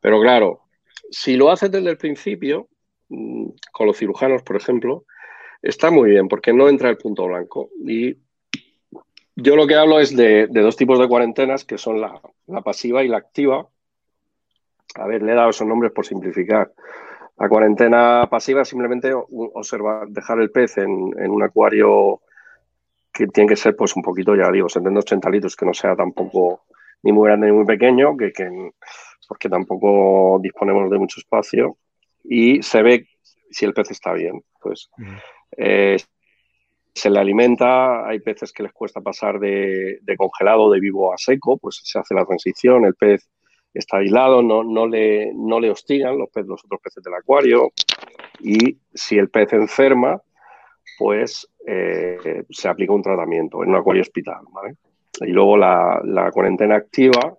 Pero 0.00 0.20
claro, 0.20 0.62
si 1.10 1.36
lo 1.36 1.50
haces 1.50 1.70
desde 1.70 1.90
el 1.90 1.96
principio, 1.96 2.68
mm, 3.08 3.48
con 3.72 3.86
los 3.86 3.96
cirujanos, 3.96 4.42
por 4.42 4.56
ejemplo, 4.56 5.04
está 5.62 5.90
muy 5.90 6.10
bien 6.10 6.28
porque 6.28 6.52
no 6.52 6.68
entra 6.68 6.90
el 6.90 6.96
punto 6.96 7.26
blanco. 7.26 7.70
Y 7.86 8.16
yo 9.34 9.54
lo 9.54 9.66
que 9.66 9.74
hablo 9.74 10.00
es 10.00 10.16
de, 10.16 10.46
dos 10.46 10.76
tipos 10.76 10.98
de 10.98 11.08
cuarentenas, 11.08 11.64
que 11.64 11.76
son 11.76 12.00
la, 12.00 12.20
pasiva 12.62 13.04
y 13.04 13.08
la 13.08 13.18
activa. 13.18 13.68
A 14.94 15.06
ver, 15.06 15.22
le 15.22 15.32
he 15.32 15.34
dado 15.34 15.50
esos 15.50 15.66
nombres 15.66 15.92
por 15.92 16.06
simplificar. 16.06 16.72
La 17.36 17.48
cuarentena 17.48 18.26
pasiva 18.30 18.62
es 18.62 18.68
simplemente 18.68 19.12
observar, 19.12 20.08
dejar 20.08 20.40
el 20.40 20.50
pez 20.50 20.78
en, 20.78 20.90
un 20.90 21.42
acuario 21.42 22.22
que 23.12 23.26
tiene 23.26 23.50
que 23.50 23.56
ser 23.56 23.76
pues 23.76 23.94
un 23.94 24.02
poquito, 24.02 24.34
ya 24.34 24.50
digo, 24.50 24.70
70, 24.70 25.00
80 25.00 25.30
litros, 25.30 25.56
que 25.56 25.66
no 25.66 25.74
sea 25.74 25.94
tampoco 25.94 26.62
ni 27.02 27.12
muy 27.12 27.28
grande 27.28 27.48
ni 27.48 27.52
muy 27.52 27.66
pequeño, 27.66 28.16
que, 28.16 28.32
porque 29.28 29.50
tampoco 29.50 30.38
disponemos 30.40 30.90
de 30.90 30.98
mucho 30.98 31.20
espacio. 31.20 31.76
Y 32.24 32.62
se 32.62 32.82
ve 32.82 33.06
si 33.50 33.66
el 33.66 33.74
pez 33.74 33.90
está 33.90 34.14
bien. 34.14 34.42
Pues 34.58 34.88
eh, 35.56 35.96
se 36.94 37.10
le 37.10 37.20
alimenta, 37.20 38.08
hay 38.08 38.20
peces 38.20 38.52
que 38.52 38.62
les 38.62 38.72
cuesta 38.72 39.00
pasar 39.00 39.38
de, 39.38 40.00
congelado, 40.16 40.70
de 40.70 40.80
vivo 40.80 41.12
a 41.12 41.18
seco, 41.18 41.58
pues 41.58 41.80
se 41.84 41.98
hace 41.98 42.14
la 42.14 42.24
transición, 42.24 42.86
el 42.86 42.94
pez 42.94 43.28
está 43.74 43.98
aislado, 43.98 44.42
no, 44.42 44.64
no, 44.64 44.86
le, 44.86 45.30
no 45.34 45.60
le 45.60 45.70
hostigan 45.70 46.16
los, 46.16 46.30
los 46.34 46.64
otros 46.64 46.80
peces 46.82 47.04
del 47.04 47.12
acuario 47.12 47.70
y 48.40 48.78
si 48.94 49.18
el 49.18 49.28
pez 49.28 49.52
enferma, 49.52 50.20
pues 50.98 51.46
eh, 51.66 52.44
se 52.48 52.68
aplica 52.68 52.94
un 52.94 53.02
tratamiento 53.02 53.62
en 53.62 53.70
un 53.70 53.76
acuario 53.76 54.02
hospital. 54.02 54.40
Y 55.20 55.32
luego 55.32 55.58
la, 55.58 56.00
la 56.04 56.30
cuarentena 56.30 56.76
activa, 56.76 57.36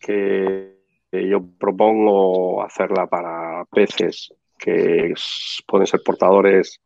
que 0.00 0.74
yo 1.12 1.44
propongo 1.58 2.62
hacerla 2.62 3.06
para 3.06 3.64
peces 3.66 4.32
que 4.58 5.12
pueden 5.66 5.86
ser 5.86 6.00
portadores 6.04 6.80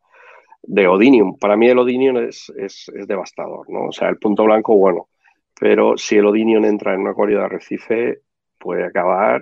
de 0.63 0.87
Odinium. 0.87 1.37
Para 1.37 1.55
mí 1.55 1.67
el 1.67 1.79
Odinium 1.79 2.17
es, 2.17 2.51
es, 2.57 2.91
devastador, 3.07 3.69
¿no? 3.69 3.87
O 3.87 3.91
sea, 3.91 4.09
el 4.09 4.17
punto 4.17 4.43
blanco, 4.43 4.75
bueno, 4.75 5.09
pero 5.59 5.97
si 5.97 6.17
el 6.17 6.25
Odinium 6.25 6.65
entra 6.65 6.93
en 6.93 7.01
un 7.01 7.07
acuario 7.07 7.39
de 7.39 7.45
arrecife, 7.45 8.21
puede 8.57 8.85
acabar 8.85 9.41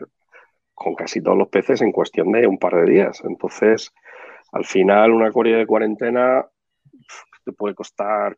con 0.73 0.93
casi 0.95 1.21
todos 1.21 1.37
los 1.37 1.49
peces 1.49 1.81
en 1.81 1.91
cuestión 1.91 2.31
de 2.31 2.47
un 2.47 2.57
par 2.59 2.75
de 2.75 2.91
días. 2.91 3.21
Entonces, 3.23 3.93
al 4.51 4.65
final, 4.65 5.11
un 5.11 5.25
acuario 5.25 5.57
de 5.57 5.65
cuarentena 5.65 6.45
te 7.43 7.51
puede 7.51 7.73
costar, 7.73 8.37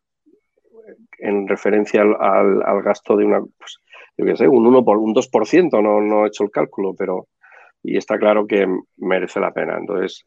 en 1.20 1.48
referencia 1.48 2.02
al, 2.02 2.82
gasto 2.82 3.16
de 3.16 3.26
una, 3.26 3.40
pues, 3.40 3.80
yo 4.18 4.26
qué 4.26 4.36
sé, 4.36 4.48
un 4.48 4.66
1 4.66 4.84
por 4.84 4.98
un 4.98 5.14
2%, 5.14 5.82
no, 5.82 6.02
no 6.02 6.26
he 6.26 6.28
hecho 6.28 6.44
el 6.44 6.52
cálculo, 6.52 6.94
pero 6.98 7.28
y 7.82 7.98
está 7.98 8.18
claro 8.18 8.46
que 8.46 8.68
merece 8.98 9.40
la 9.40 9.52
pena. 9.52 9.78
Entonces, 9.78 10.26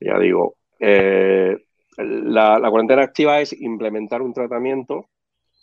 ya 0.00 0.18
digo, 0.18 0.56
eh, 0.78 1.56
la, 1.96 2.70
cuarentena 2.70 3.02
activa 3.02 3.40
es 3.40 3.52
implementar 3.52 4.22
un 4.22 4.32
tratamiento 4.32 5.06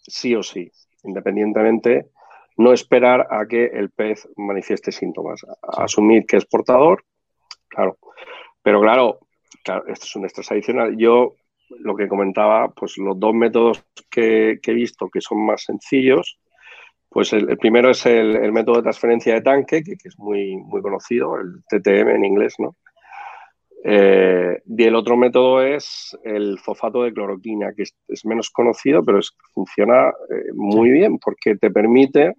sí 0.02 0.36
o 0.36 0.44
sí, 0.44 0.72
independientemente, 1.04 2.10
no 2.58 2.74
esperar 2.74 3.28
a 3.30 3.46
que 3.46 3.66
el 3.66 3.92
pez 3.92 4.28
manifieste 4.36 4.92
síntomas, 4.92 5.42
asumir 5.62 6.26
que 6.26 6.38
es 6.38 6.46
portador, 6.46 7.04
claro. 7.68 7.98
Pero 8.64 8.82
claro, 8.82 9.20
esto 9.88 10.06
es 10.06 10.16
un 10.16 10.26
estrés 10.26 10.52
adicional. 10.52 10.98
Yo 10.98 11.36
lo 11.70 11.96
que 11.96 12.08
comentaba, 12.08 12.70
pues 12.70 12.98
los 12.98 13.20
dos 13.20 13.34
métodos 13.34 13.84
que, 14.10 14.60
he 14.62 14.74
visto 14.74 15.10
que 15.10 15.22
son 15.22 15.46
más 15.46 15.64
sencillos, 15.64 16.40
pues 17.10 17.32
el, 17.34 17.58
primero 17.58 17.92
es 17.92 18.06
el, 18.06 18.52
método 18.52 18.78
de 18.78 18.84
transferencia 18.84 19.36
de 19.36 19.42
tanque, 19.42 19.84
que, 19.84 19.96
que, 19.98 20.10
es 20.10 20.18
muy, 20.18 20.58
muy 20.58 20.82
conocido, 20.82 21.38
el 21.40 21.64
TTM 21.70 22.10
en 22.10 22.26
inglés, 22.26 22.56
¿no? 22.60 22.76
Eh, 23.84 24.62
y 24.66 24.84
el 24.84 24.96
otro 24.96 25.16
método 25.16 25.62
es 25.62 26.18
el 26.24 26.60
fosfato 26.60 27.04
de 27.04 27.14
cloroquina, 27.14 27.74
que 27.76 27.84
es, 27.84 28.26
menos 28.26 28.50
conocido, 28.50 29.04
pero 29.04 29.20
es, 29.20 29.36
funciona 29.54 30.10
eh, 30.10 30.52
muy 30.54 30.90
bien 30.90 31.20
porque 31.20 31.56
te 31.56 31.70
permite 31.72 32.34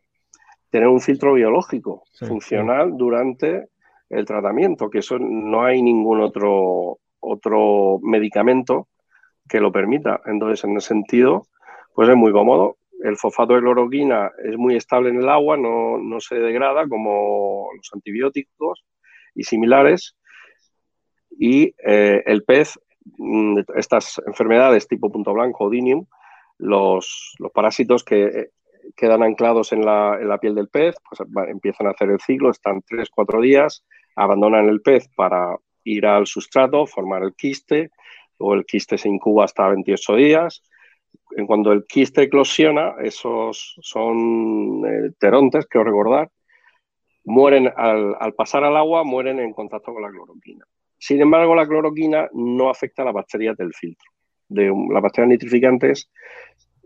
tener 0.70 0.89
un 0.89 1.01
filtro 1.01 1.34
biológico 1.34 2.03
funcional 2.12 2.97
durante 2.97 3.68
el 4.11 4.24
tratamiento, 4.24 4.91
que 4.91 4.99
eso 4.99 5.18
no 5.18 5.64
hay 5.64 5.82
ningún 5.82 6.20
otro, 6.20 6.99
otro 7.20 7.99
medicamento 8.03 8.89
que 9.49 9.61
lo 9.61 9.72
permita. 9.72 10.20
Entonces, 10.26 10.64
en 10.64 10.76
ese 10.76 10.89
sentido, 10.89 11.47
pues 11.95 12.09
es 12.09 12.16
muy 12.16 12.32
cómodo. 12.32 12.76
El 13.03 13.16
fosfato 13.16 13.55
de 13.55 13.61
cloroquina 13.61 14.30
es 14.45 14.57
muy 14.59 14.76
estable 14.76 15.11
en 15.11 15.18
el 15.18 15.28
agua, 15.28 15.57
no, 15.57 15.99
no 15.99 16.20
se 16.20 16.34
degrada 16.34 16.86
como 16.89 17.68
los 17.74 17.89
antibióticos 17.95 18.84
y 19.34 19.45
similares 19.45 20.16
y 21.31 21.74
eh, 21.85 22.22
el 22.26 22.45
pez, 22.45 22.79
mm, 23.16 23.61
estas 23.76 24.20
enfermedades 24.26 24.89
tipo 24.89 25.11
punto 25.11 25.33
blanco 25.33 25.64
o 25.64 25.70
dinium, 25.70 26.07
los, 26.59 27.37
parásitos 27.55 28.05
que 28.05 28.24
eh, 28.24 28.51
quedan 28.97 29.22
anclados 29.22 29.72
en 29.72 29.85
la, 29.85 30.39
piel 30.41 30.55
del 30.55 30.68
pez, 30.68 30.97
pues 31.09 31.29
empiezan 31.49 31.87
a 31.87 31.91
hacer 31.91 32.11
el 32.11 32.20
ciclo, 32.20 32.51
están 32.51 32.83
3-4 32.83 33.41
días, 33.41 33.85
abandonan 34.16 34.68
el 34.68 34.81
pez 34.81 35.09
para 35.14 35.57
ir 35.85 36.07
al 36.07 36.26
sustrato, 36.26 36.87
formar 36.87 37.22
el 37.22 37.35
quiste, 37.35 37.91
luego 38.39 38.55
el 38.55 38.66
quiste 38.66 38.99
se 38.99 39.09
incuba 39.09 39.45
hasta 39.45 39.68
28 39.68 40.16
días. 40.16 40.62
En 41.37 41.47
cuando 41.47 41.72
el 41.72 41.85
quiste 41.87 42.22
eclosiona, 42.22 42.95
esos 43.01 43.76
son 43.81 44.85
eh, 44.87 45.12
terontes, 45.18 45.66
quiero 45.66 45.85
recordar, 45.85 46.31
mueren 47.24 47.70
al, 47.76 48.16
al, 48.18 48.35
pasar 48.35 48.64
al 48.64 48.76
agua, 48.76 49.05
mueren 49.05 49.39
en 49.39 49.53
contacto 49.53 49.93
con 49.93 50.03
la 50.03 50.11
cloroquina. 50.11 50.64
Sin 50.99 51.20
embargo, 51.20 51.55
la 51.55 51.66
cloroquina 51.66 52.28
no 52.32 52.70
afecta 52.70 53.03
a 53.03 53.07
las 53.07 53.14
bacterias 53.14 53.57
del 53.57 53.72
filtro. 53.72 54.11
De 54.49 54.72
las 54.90 55.03
bacterias 55.03 55.30
nitrificantes 55.30 56.11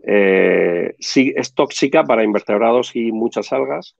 eh, 0.05 0.95
sí 0.99 1.33
es 1.35 1.53
tóxica 1.53 2.03
para 2.03 2.23
invertebrados 2.23 2.95
y 2.95 3.11
muchas 3.11 3.51
algas. 3.51 3.95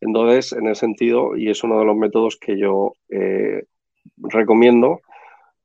Entonces, 0.00 0.52
en 0.52 0.66
ese 0.68 0.80
sentido, 0.80 1.36
y 1.36 1.48
es 1.50 1.64
uno 1.64 1.78
de 1.78 1.86
los 1.86 1.96
métodos 1.96 2.36
que 2.36 2.58
yo 2.58 2.92
eh, 3.08 3.64
recomiendo, 4.16 5.00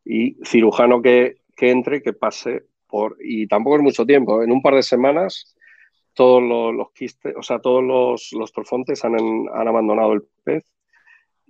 y 0.06 0.38
cirujano 0.45 1.02
que, 1.02 1.38
entre, 1.58 2.02
que 2.02 2.14
pase 2.14 2.64
por, 2.88 3.18
y 3.22 3.47
tampoco 3.47 3.76
es 3.76 3.84
mucho 3.84 4.06
tiempo, 4.06 4.41
en 4.41 4.52
un 4.52 4.62
par 4.62 4.76
de 4.76 4.84
semanas 4.84 5.56
todos 6.14 6.41
los, 6.41 6.91
quistes, 6.91 7.36
o 7.38 7.43
sea, 7.43 7.60
todos 7.60 7.84
los, 7.84 8.32
los 8.34 8.52
han 9.04 9.68
abandonado 9.68 10.14
el 10.14 10.24
pez 10.43 10.66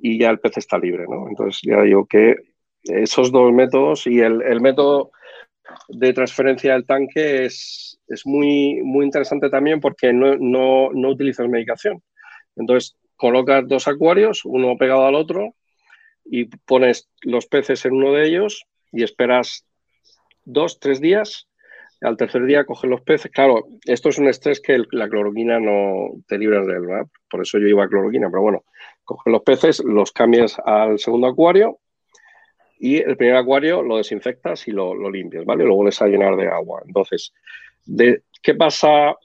y 0.02 0.20
ya 0.20 0.30
el 0.30 0.40
pez 0.40 0.58
está 0.58 0.78
libre, 0.78 1.06
¿no? 1.10 1.28
Entonces 1.28 1.62
ya 1.64 1.82
digo 1.82 2.06
que 2.06 2.36
esos 2.84 3.32
dos 3.32 3.52
métodos 3.52 4.08
y 4.08 4.20
el, 4.22 4.62
método 4.62 5.12
de 5.90 6.14
transferencia 6.14 6.74
del 6.74 6.86
tanque 6.86 7.46
es, 7.46 8.00
es, 8.08 8.26
muy, 8.26 8.82
muy 8.84 9.06
interesante 9.06 9.50
también 9.50 9.80
porque 9.80 10.14
no, 10.14 10.36
no, 10.38 10.92
no 10.94 11.10
utilizas 11.10 11.48
medicación. 11.48 12.02
Entonces 12.56 12.98
colocas 13.16 13.68
dos 13.68 13.88
acuarios, 13.88 14.46
uno 14.46 14.78
pegado 14.78 15.06
al 15.06 15.16
otro, 15.16 15.56
y 16.30 16.46
pones 16.46 17.10
los 17.24 17.48
peces 17.48 17.86
en 17.86 17.94
uno 17.94 18.14
de 18.14 18.28
ellos 18.28 18.66
y 18.92 19.04
esperas 19.04 19.66
dos, 20.46 20.80
tres 20.80 21.02
días. 21.02 21.48
Al 22.02 22.16
tercer 22.16 22.46
día 22.46 22.66
coges 22.66 22.90
los 22.90 23.02
peces. 23.02 23.32
Claro, 23.32 23.68
esto 23.86 24.10
es 24.10 24.20
un 24.20 24.30
estrés 24.30 24.62
que 24.62 24.84
la 24.92 25.10
cloroquina 25.10 25.60
no 25.60 26.12
te 26.28 26.38
libra 26.38 26.64
de 26.66 26.74
él. 26.74 26.84
Por 27.30 27.42
eso 27.42 27.58
yo 27.58 27.68
iba 27.68 27.84
a 27.84 27.90
cloroquina, 27.90 28.30
pero 28.30 28.42
bueno, 28.42 28.64
coges 29.10 29.32
los 29.32 29.42
peces, 29.42 29.84
los 29.84 30.12
cambias 30.12 30.58
al 30.64 31.00
segundo 31.00 31.28
acuario 31.28 31.80
y 32.80 32.98
el 32.98 33.18
primer 33.18 33.38
acuario 33.38 33.82
lo 33.82 33.98
desinfectas 33.98 34.68
y 34.68 34.72
lo, 34.72 35.10
limpias, 35.10 35.46
¿vale? 35.46 35.66
Lo 35.66 35.76
vuelves 35.76 36.02
a 36.02 36.08
llenar 36.08 36.36
de 36.38 36.48
agua. 36.48 36.84
Entonces, 36.86 37.34
de, 37.86 38.22
¿qué 38.44 38.54
pasa 38.54 39.16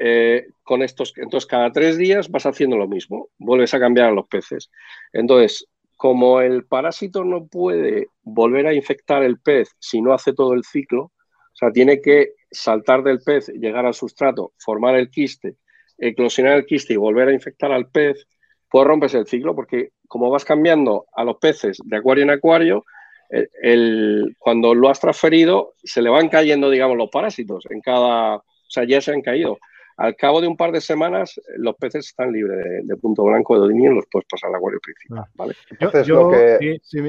eh, 0.00 0.48
con 0.64 0.82
estos? 0.82 1.14
Entonces, 1.16 1.46
cada 1.46 1.70
tres 1.70 1.96
días 1.96 2.28
vas 2.28 2.44
haciendo 2.44 2.76
lo 2.76 2.88
mismo, 2.88 3.28
vuelves 3.38 3.72
a 3.72 3.78
cambiar 3.78 4.08
a 4.08 4.12
los 4.12 4.26
peces. 4.26 4.70
Entonces, 5.12 5.66
como 5.96 6.40
el 6.40 6.64
parásito 6.64 7.24
no 7.24 7.46
puede 7.46 8.08
volver 8.22 8.66
a 8.66 8.74
infectar 8.74 9.22
el 9.22 9.38
pez 9.38 9.70
si 9.78 10.02
no 10.02 10.12
hace 10.12 10.32
todo 10.32 10.54
el 10.54 10.64
ciclo, 10.64 11.02
o 11.02 11.54
sea, 11.54 11.70
tiene 11.70 12.00
que 12.00 12.32
saltar 12.50 13.04
del 13.04 13.20
pez, 13.20 13.48
llegar 13.48 13.86
al 13.86 13.94
sustrato, 13.94 14.52
formar 14.58 14.96
el 14.96 15.08
quiste, 15.08 15.56
eclosionar 15.98 16.56
el 16.56 16.66
quiste 16.66 16.94
y 16.94 16.96
volver 16.96 17.28
a 17.28 17.32
infectar 17.32 17.70
al 17.70 17.88
pez, 17.90 18.26
pues 18.70 18.86
rompes 18.86 19.14
el 19.14 19.26
ciclo 19.26 19.54
porque 19.54 19.90
como 20.08 20.30
vas 20.30 20.44
cambiando 20.44 21.06
a 21.14 21.24
los 21.24 21.36
peces 21.36 21.78
de 21.84 21.96
acuario 21.96 22.24
en 22.24 22.30
acuario, 22.30 22.84
el, 23.62 24.36
cuando 24.38 24.74
lo 24.74 24.88
has 24.88 25.00
transferido 25.00 25.74
se 25.82 26.02
le 26.02 26.10
van 26.10 26.28
cayendo, 26.28 26.70
digamos, 26.70 26.96
los 26.96 27.10
parásitos 27.10 27.64
en 27.70 27.80
cada, 27.80 28.36
o 28.36 28.44
sea, 28.68 28.84
ya 28.84 29.00
se 29.00 29.12
han 29.12 29.22
caído. 29.22 29.58
Al 29.96 30.16
cabo 30.16 30.40
de 30.40 30.48
un 30.48 30.56
par 30.56 30.72
de 30.72 30.80
semanas, 30.80 31.38
los 31.58 31.76
peces 31.76 32.06
están 32.06 32.32
libres 32.32 32.86
de, 32.86 32.96
punto 32.96 33.22
blanco 33.24 33.54
de 33.54 33.60
dominio 33.60 33.92
y 33.92 33.94
los 33.96 34.06
puedes 34.10 34.26
pasar 34.26 34.48
al 34.48 34.56
acuario 34.56 34.80
principal. 34.80 35.18
Ah. 35.18 35.28
¿vale? 35.34 35.54
Yo, 36.06 36.32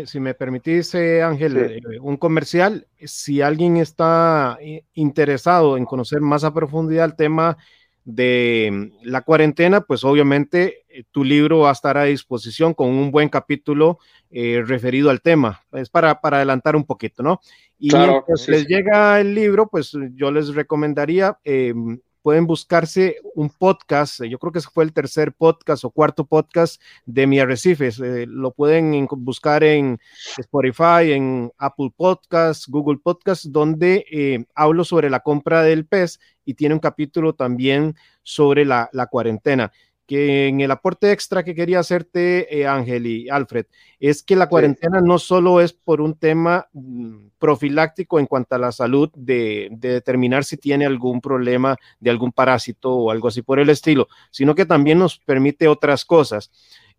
si, 0.06 0.20
me 0.20 0.34
permitís, 0.34 0.94
eh, 0.96 1.22
Ángel, 1.22 1.58
eh, 1.58 2.00
un 2.02 2.18
comercial, 2.18 2.88
si 3.00 3.42
alguien 3.42 3.78
está 3.78 4.60
interesado 4.94 5.78
en 5.78 5.86
conocer 5.86 6.20
más 6.20 6.44
a 6.44 6.54
profundidad 6.54 7.06
el 7.06 7.16
tema 7.16 7.58
de 8.04 8.92
la 9.04 9.22
cuarentena, 9.22 9.82
pues 9.82 10.04
obviamente 10.04 10.84
eh, 10.90 11.04
tu 11.12 11.24
libro 11.24 11.60
va 11.60 11.70
a 11.70 11.74
estar 11.74 11.98
a 11.98 12.06
disposición 12.06 12.74
con 12.74 12.90
un 12.90 13.12
buen 13.12 13.30
capítulo 13.30 14.00
eh, 14.32 14.64
referido 14.66 15.10
al 15.10 15.22
tema. 15.22 15.64
Es 15.72 15.90
para, 15.90 16.20
para 16.20 16.38
adelantar 16.38 16.76
un 16.76 16.86
poquito, 16.86 17.22
¿no? 17.22 17.42
Y 17.78 17.90
claro, 17.90 18.24
mientras 18.28 18.48
les 18.48 18.68
llega 18.68 19.20
el 19.20 19.36
libro, 19.36 19.68
pues 19.68 19.96
yo 20.14 20.32
les 20.32 20.54
recomendaría 20.54 21.38
em, 21.44 22.00
pueden 22.22 22.46
buscarse 22.48 23.18
un 23.36 23.50
podcast, 23.50 24.24
yo 24.24 24.40
creo 24.40 24.52
que 24.52 24.60
ese 24.60 24.70
fue 24.72 24.84
el 24.84 24.94
tercer 24.94 25.34
podcast 25.34 25.84
o 25.84 25.90
cuarto 25.90 26.26
podcast 26.26 26.82
de 27.06 27.28
Mi 27.28 27.40
Arrecifes, 27.40 28.00
eh, 28.00 28.26
lo 28.28 28.52
pueden 28.52 29.08
buscar 29.18 29.64
en 29.64 30.00
Spotify, 30.38 31.14
en 31.14 31.52
Apple 31.58 31.92
Podcasts, 31.96 32.68
Google 32.68 33.00
Podcasts, 33.04 33.52
donde 33.52 34.06
eh, 34.12 34.46
hablo 34.56 34.84
sobre 34.84 35.10
la 35.10 35.22
compra 35.22 35.64
del 35.64 35.86
pez 35.86 36.20
y 36.46 36.54
tiene 36.54 36.76
un 36.76 36.80
capítulo 36.80 37.34
también 37.34 37.96
sobre 38.24 38.66
la 38.66 38.90
cuarentena 39.10 39.72
que 40.12 40.50
en 40.50 40.60
el 40.60 40.72
aporte 40.72 41.14
extra 41.14 41.42
que 41.42 41.56
quería 41.56 41.80
hacerte, 41.80 42.60
eh, 42.60 42.68
Ángel 42.68 43.08
y 43.08 43.30
Alfred, 43.30 43.68
es 43.98 44.24
que 44.24 44.36
la 44.36 44.50
cuarentena 44.50 45.00
no 45.00 45.18
solo 45.18 45.62
es 45.62 45.72
por 45.72 46.02
un 46.02 46.16
tema 46.16 46.68
mm, 46.74 47.28
profiláctico 47.40 48.20
en 48.20 48.26
cuanto 48.26 48.56
a 48.56 48.58
la 48.58 48.74
salud, 48.74 49.10
de, 49.16 49.70
determinar 49.72 50.44
si 50.44 50.58
tiene 50.58 50.86
algún 50.86 51.22
problema 51.22 51.78
de 52.02 52.10
algún 52.10 52.34
parásito 52.34 52.92
o 52.92 53.10
algo 53.10 53.30
así 53.30 53.42
por 53.42 53.58
el 53.62 53.70
estilo, 53.70 54.10
sino 54.32 54.54
que 54.54 54.66
también 54.66 55.00
nos 55.00 55.18
permite 55.18 55.70
otras 55.70 56.04
cosas. 56.04 56.52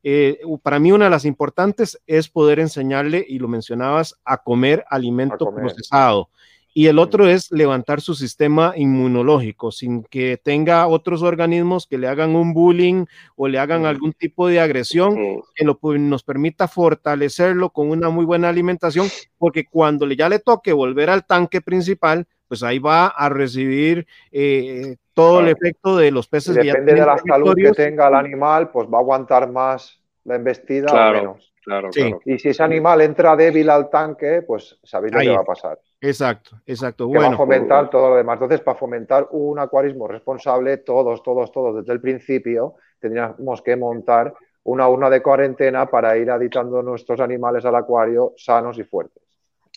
Eh, 0.02 0.40
para 0.62 0.78
mí 0.78 0.90
una 0.90 1.04
de 1.04 1.10
las 1.10 1.26
importantes 1.26 2.00
es 2.06 2.30
poder 2.30 2.60
enseñarle, 2.60 3.22
y 3.28 3.40
lo 3.40 3.46
mencionabas, 3.46 4.18
a 4.24 4.38
comer 4.38 4.86
alimento 4.88 5.54
procesado 5.54 6.30
y 6.74 6.86
el 6.86 6.98
otro 6.98 7.26
es 7.26 7.50
levantar 7.50 8.00
su 8.00 8.14
sistema 8.14 8.72
inmunológico 8.76 9.70
sin 9.70 10.04
que 10.04 10.38
tenga 10.42 10.86
otros 10.86 11.22
organismos 11.22 11.86
que 11.86 11.98
le 11.98 12.08
hagan 12.08 12.34
un 12.34 12.54
bullying 12.54 13.04
o 13.36 13.48
le 13.48 13.58
hagan 13.58 13.84
algún 13.84 14.12
tipo 14.12 14.48
de 14.48 14.60
agresión 14.60 15.16
que 15.54 15.64
lo, 15.64 15.78
nos 15.82 16.22
permita 16.22 16.68
fortalecerlo 16.68 17.70
con 17.70 17.90
una 17.90 18.08
muy 18.08 18.24
buena 18.24 18.48
alimentación, 18.48 19.08
porque 19.38 19.66
cuando 19.66 20.10
ya 20.10 20.28
le 20.28 20.38
toque 20.38 20.72
volver 20.72 21.10
al 21.10 21.26
tanque 21.26 21.60
principal, 21.60 22.26
pues 22.48 22.62
ahí 22.62 22.78
va 22.78 23.06
a 23.06 23.28
recibir 23.28 24.06
eh, 24.30 24.96
todo 25.14 25.40
el 25.40 25.48
efecto 25.48 25.96
de 25.96 26.10
los 26.10 26.26
peces. 26.28 26.54
Depende 26.54 26.94
de 26.94 27.06
la 27.06 27.18
salud 27.18 27.54
que 27.54 27.72
tenga 27.72 28.08
el 28.08 28.14
animal, 28.14 28.70
pues 28.70 28.88
va 28.88 28.98
a 28.98 29.00
aguantar 29.00 29.50
más 29.50 30.00
la 30.24 30.36
embestida 30.36 30.92
o 30.92 31.12
menos. 31.12 31.51
Claro, 31.64 31.90
claro. 31.90 32.20
Y 32.24 32.38
si 32.38 32.48
ese 32.48 32.62
animal 32.62 33.00
entra 33.02 33.36
débil 33.36 33.70
al 33.70 33.88
tanque, 33.88 34.42
pues 34.42 34.78
sabéis 34.82 35.14
lo 35.14 35.20
que 35.20 35.30
va 35.30 35.40
a 35.40 35.44
pasar. 35.44 35.78
Exacto, 36.00 36.56
exacto. 36.66 37.08
Que 37.08 37.18
va 37.18 37.28
a 37.28 37.36
fomentar 37.36 37.88
todo 37.88 38.10
lo 38.10 38.16
demás. 38.16 38.34
Entonces, 38.34 38.60
para 38.60 38.76
fomentar 38.76 39.28
un 39.30 39.58
acuarismo 39.60 40.08
responsable, 40.08 40.78
todos, 40.78 41.22
todos, 41.22 41.52
todos, 41.52 41.76
desde 41.76 41.92
el 41.92 42.00
principio, 42.00 42.74
tendríamos 42.98 43.62
que 43.62 43.76
montar 43.76 44.34
una 44.64 44.88
urna 44.88 45.08
de 45.08 45.22
cuarentena 45.22 45.86
para 45.86 46.16
ir 46.16 46.30
aditando 46.30 46.82
nuestros 46.82 47.20
animales 47.20 47.64
al 47.64 47.76
acuario 47.76 48.34
sanos 48.36 48.78
y 48.78 48.84
fuertes. 48.84 49.22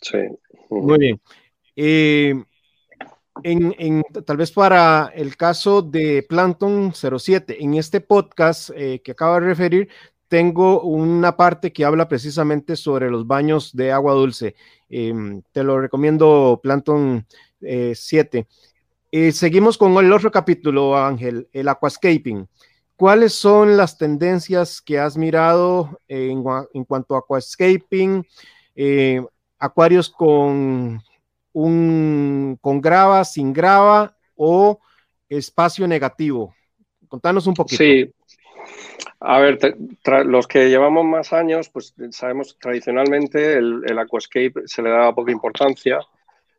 Sí. 0.01 0.19
Muy 0.69 0.97
bien. 0.97 1.21
Eh, 1.75 2.33
en, 3.43 4.03
tal 4.25 4.37
vez 4.37 4.51
para 4.51 5.11
el 5.13 5.35
caso 5.35 5.81
de 5.81 6.25
Plankton 6.27 6.93
07, 6.93 7.63
en 7.63 7.75
este 7.75 8.01
podcast 8.01 8.69
eh, 8.75 9.01
que 9.03 9.11
acabo 9.11 9.35
de 9.35 9.39
referir, 9.41 9.89
tengo 10.27 10.81
una 10.81 11.37
parte 11.37 11.71
que 11.71 11.85
habla 11.85 12.07
precisamente 12.07 12.75
sobre 12.75 13.09
los 13.09 13.27
baños 13.27 13.75
de 13.75 13.91
agua 13.91 14.13
dulce. 14.13 14.55
Em, 14.89 15.41
te 15.51 15.63
lo 15.63 15.79
recomiendo, 15.79 16.59
Planton 16.61 17.25
7. 17.59 18.37
Eh, 18.39 18.47
eh, 19.11 19.31
seguimos 19.31 19.77
con 19.77 19.93
el 19.97 20.11
otro 20.11 20.31
capítulo, 20.31 20.97
Ángel, 20.97 21.47
el 21.51 21.67
aquascaping. 21.67 22.47
¿Cuáles 22.95 23.33
son 23.33 23.75
las 23.75 23.97
tendencias 23.97 24.81
que 24.81 24.99
has 24.99 25.17
mirado 25.17 25.99
en, 26.07 26.43
cuanto 26.85 27.15
a 27.15 27.19
aquascaping? 27.19 28.25
Eh, 28.75 29.21
acuarios 29.59 30.09
con, 30.09 31.01
un, 31.53 32.57
con 32.61 32.81
grava, 32.81 33.23
sin 33.23 33.53
grava 33.53 34.15
o 34.35 34.79
espacio 35.29 35.87
negativo. 35.87 36.53
Contanos 37.07 37.47
un 37.47 37.53
poquito. 37.53 37.83
Sí, 37.83 38.11
a 39.27 39.39
ver, 39.39 39.59
los 40.25 40.47
que 40.47 40.69
llevamos 40.69 41.03
más 41.03 41.33
años, 41.33 41.69
pues 41.69 41.95
sabemos 42.11 42.57
tradicionalmente 42.59 43.53
el, 43.53 43.97
aquascape 43.97 44.53
se 44.65 44.83
le 44.83 44.91
daba 44.91 45.15
poca 45.15 45.31
importancia 45.31 45.99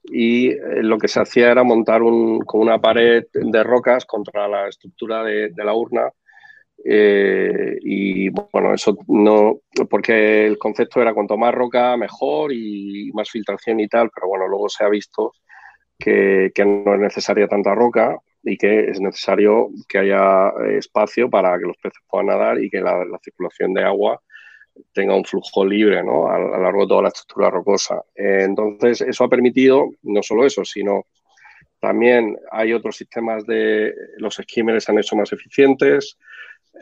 y 0.03 0.49
eh, 0.49 0.83
lo 0.83 0.99
que 0.99 1.07
se 1.07 1.21
hacía 1.21 1.53
era 1.53 1.63
montar 1.63 2.03
un, 2.03 2.41
con 2.41 2.61
una 2.61 2.81
pared 2.81 3.25
de 3.33 3.63
rocas 3.63 4.05
contra 4.05 4.49
la 4.49 4.69
estructura 4.69 5.23
de, 5.23 5.53
la 5.57 5.75
urna. 5.75 6.11
Eh, 6.85 7.79
y 7.83 8.29
bueno, 8.31 8.75
eso 8.75 8.99
no, 9.07 9.61
porque 9.89 10.47
el 10.47 10.59
concepto 10.59 11.01
era 11.01 11.15
cuanto 11.15 11.37
más 11.37 11.55
roca 11.55 11.97
mejor 11.97 12.53
y 12.53 13.11
más 13.15 13.31
filtración 13.31 13.79
y 13.79 13.87
tal, 13.87 14.11
pero 14.13 14.27
bueno, 14.27 14.49
luego 14.49 14.69
se 14.69 14.85
ha 14.85 14.89
visto 14.89 15.33
que, 15.97 16.51
que 16.53 16.65
no 16.65 16.95
es 16.95 17.01
necesaria 17.01 17.47
tanta 17.47 17.75
roca 17.75 18.19
y 18.47 18.57
que 18.57 18.91
es 18.91 19.01
necesario 19.01 19.71
que 19.89 19.99
haya 19.99 20.49
eh, 20.51 20.79
espacio 20.79 21.29
para 21.29 21.59
que 21.59 21.67
los 21.67 21.77
peces 21.79 22.01
puedan 22.09 22.29
nadar 22.29 22.63
y 22.63 22.71
que 22.71 22.81
la, 22.81 23.05
circulación 23.23 23.75
de 23.75 23.83
agua 23.83 24.23
tenga 24.93 25.17
un 25.17 25.25
flujo 25.25 25.65
libre 25.65 26.03
¿no? 26.05 26.29
a, 26.31 26.39
lo 26.39 26.63
largo 26.63 26.83
de 26.83 26.89
toda 26.89 27.03
la 27.03 27.09
estructura 27.09 27.51
rocosa. 27.51 28.03
Eh, 28.15 28.43
entonces, 28.45 29.01
eso 29.01 29.25
ha 29.25 29.29
permitido 29.29 29.91
no 30.03 30.23
solo 30.23 30.47
eso, 30.47 30.65
sino 30.65 31.07
también 31.81 32.39
hay 32.53 32.73
otros 32.73 32.97
sistemas 32.97 33.45
de 33.47 33.93
los 34.19 34.39
esquímenes 34.39 34.85
se 34.85 34.93
han 34.93 34.99
hecho 34.99 35.17
más 35.17 35.33
eficientes. 35.33 36.17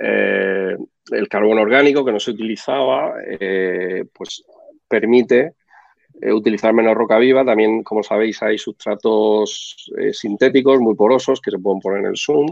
Eh, 0.01 0.77
el 1.13 1.29
carbón 1.29 1.59
orgánico 1.59 2.05
que 2.05 2.13
no 2.13 2.21
se 2.21 2.33
utilizaba, 2.33 3.15
pues 4.13 4.45
permite 4.87 5.55
eh, 6.21 6.33
utilizar 6.33 6.73
menos 6.73 6.95
roca 6.95 7.19
viva. 7.19 7.45
También, 7.45 7.83
como 7.83 8.03
sabéis, 8.03 8.43
hay 8.43 8.59
sustratos 8.59 9.91
eh, 9.99 10.13
sintéticos 10.13 10.81
muy 10.81 10.95
porosos 10.95 11.41
que 11.41 11.51
se 11.51 11.59
pueden 11.59 11.81
poner 11.81 12.01
en 12.01 12.07
el 12.07 12.17
Zoom, 12.17 12.47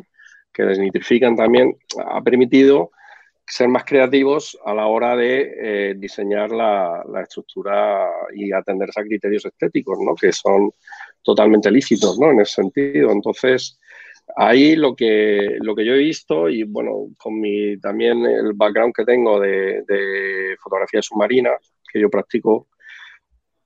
que 0.53 0.65
desnitrifican 0.65 1.37
también. 1.37 1.77
Ha 2.07 2.21
permitido 2.23 2.91
ser 3.47 3.69
más 3.69 3.85
creativos 3.85 4.59
a 4.65 4.75
la 4.75 4.87
hora 4.87 5.17
de 5.17 5.53
eh, 5.91 5.95
diseñar 5.97 6.51
la, 6.51 7.05
estructura 7.23 8.09
y 8.35 8.53
atenderse 8.53 9.01
a 9.01 9.05
criterios 9.05 9.45
estéticos, 9.45 9.99
¿no? 10.01 10.15
que 10.15 10.33
son 10.33 10.71
totalmente 11.23 11.71
lícitos 11.71 12.19
¿no? 12.19 12.31
en 12.31 12.41
ese 12.41 12.63
sentido. 12.63 13.11
Entonces, 13.11 13.79
ahí 14.37 14.75
lo 14.77 14.97
que, 14.97 15.59
lo 15.61 15.75
que 15.75 15.85
yo 15.85 15.95
he 15.95 15.99
visto, 15.99 16.49
y 16.49 16.65
bueno, 16.65 17.09
con 17.19 17.41
mi, 17.41 17.79
también 17.79 18.25
el 18.25 18.55
background 18.55 18.95
que 18.95 19.05
tengo 19.05 19.39
de, 19.39 19.83
de 19.87 20.57
fotografía 20.63 21.03
submarina, 21.03 21.51
que 21.93 22.01
yo 22.01 22.09
practico 22.09 22.69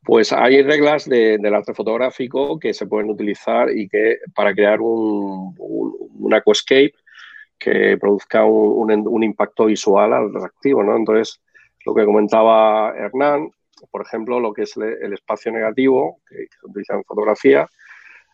pues 0.06 0.32
hay 0.32 0.62
reglas 0.62 1.08
del 1.08 1.52
arte 1.52 1.74
fotográfico 1.74 2.60
que 2.60 2.72
se 2.72 2.86
pueden 2.86 3.10
utilizar 3.10 3.76
y 3.76 3.88
que 3.88 4.20
para 4.32 4.54
crear 4.54 4.80
un, 4.80 5.52
un, 5.58 6.32
aquascape 6.32 6.94
que 7.58 7.98
produzca 8.00 8.44
un, 8.44 9.24
impacto 9.24 9.64
visual 9.64 10.12
atractivo, 10.12 10.84
¿no? 10.84 10.96
Entonces, 10.96 11.40
lo 11.84 11.92
que 11.92 12.04
comentaba 12.04 12.94
Hernán, 12.96 13.50
por 13.90 14.02
ejemplo, 14.02 14.38
lo 14.38 14.52
que 14.52 14.62
es 14.62 14.76
el, 14.76 15.12
espacio 15.12 15.50
negativo 15.50 16.20
que, 16.28 16.36
se 16.36 16.66
utiliza 16.66 16.94
en 16.94 17.02
fotografía, 17.02 17.68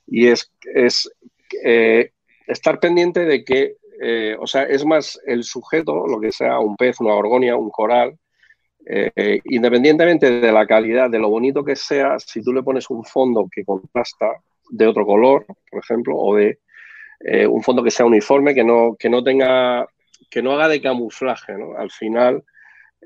y 0.07 0.29
es, 0.29 0.53
es 0.75 1.11
eh, 1.65 2.13
estar 2.49 2.81
pendiente 2.81 3.25
de 3.25 3.45
que, 3.45 3.77
eh, 3.99 4.37
o 4.39 4.47
sea, 4.47 4.65
es 4.65 4.85
más 4.85 5.19
el 5.25 5.43
sujeto, 5.43 6.07
lo 6.07 6.21
que 6.21 6.33
sea 6.33 6.59
un 6.59 6.77
pez, 6.77 7.01
una 7.01 7.15
orgonia, 7.15 7.57
un 7.57 7.71
coral, 7.71 8.19
eh, 8.85 9.41
independientemente 9.45 10.41
de 10.41 10.53
la 10.53 10.67
calidad, 10.67 11.09
de 11.09 11.19
lo 11.19 11.29
bonito 11.29 11.65
que 11.65 11.77
sea, 11.77 12.19
si 12.19 12.43
tú 12.43 12.53
le 12.53 12.63
pones 12.63 12.91
un 12.91 13.05
fondo 13.05 13.49
que 13.51 13.65
contrasta 13.65 14.33
de 14.71 14.87
otro 14.87 15.07
color, 15.07 15.47
por 15.71 15.81
ejemplo, 15.83 16.17
o 16.17 16.37
de 16.37 16.59
eh, 17.21 17.47
un 17.47 17.63
fondo 17.63 17.83
que 17.83 17.91
sea 17.91 18.07
uniforme, 18.07 18.55
que 18.55 18.65
no, 18.65 18.97
que 18.99 19.09
no 19.09 19.23
tenga, 19.23 19.87
que 20.29 20.43
no 20.43 20.53
haga 20.53 20.69
de 20.69 20.81
camuflaje, 20.81 21.55
al 21.77 21.91
final 21.91 22.43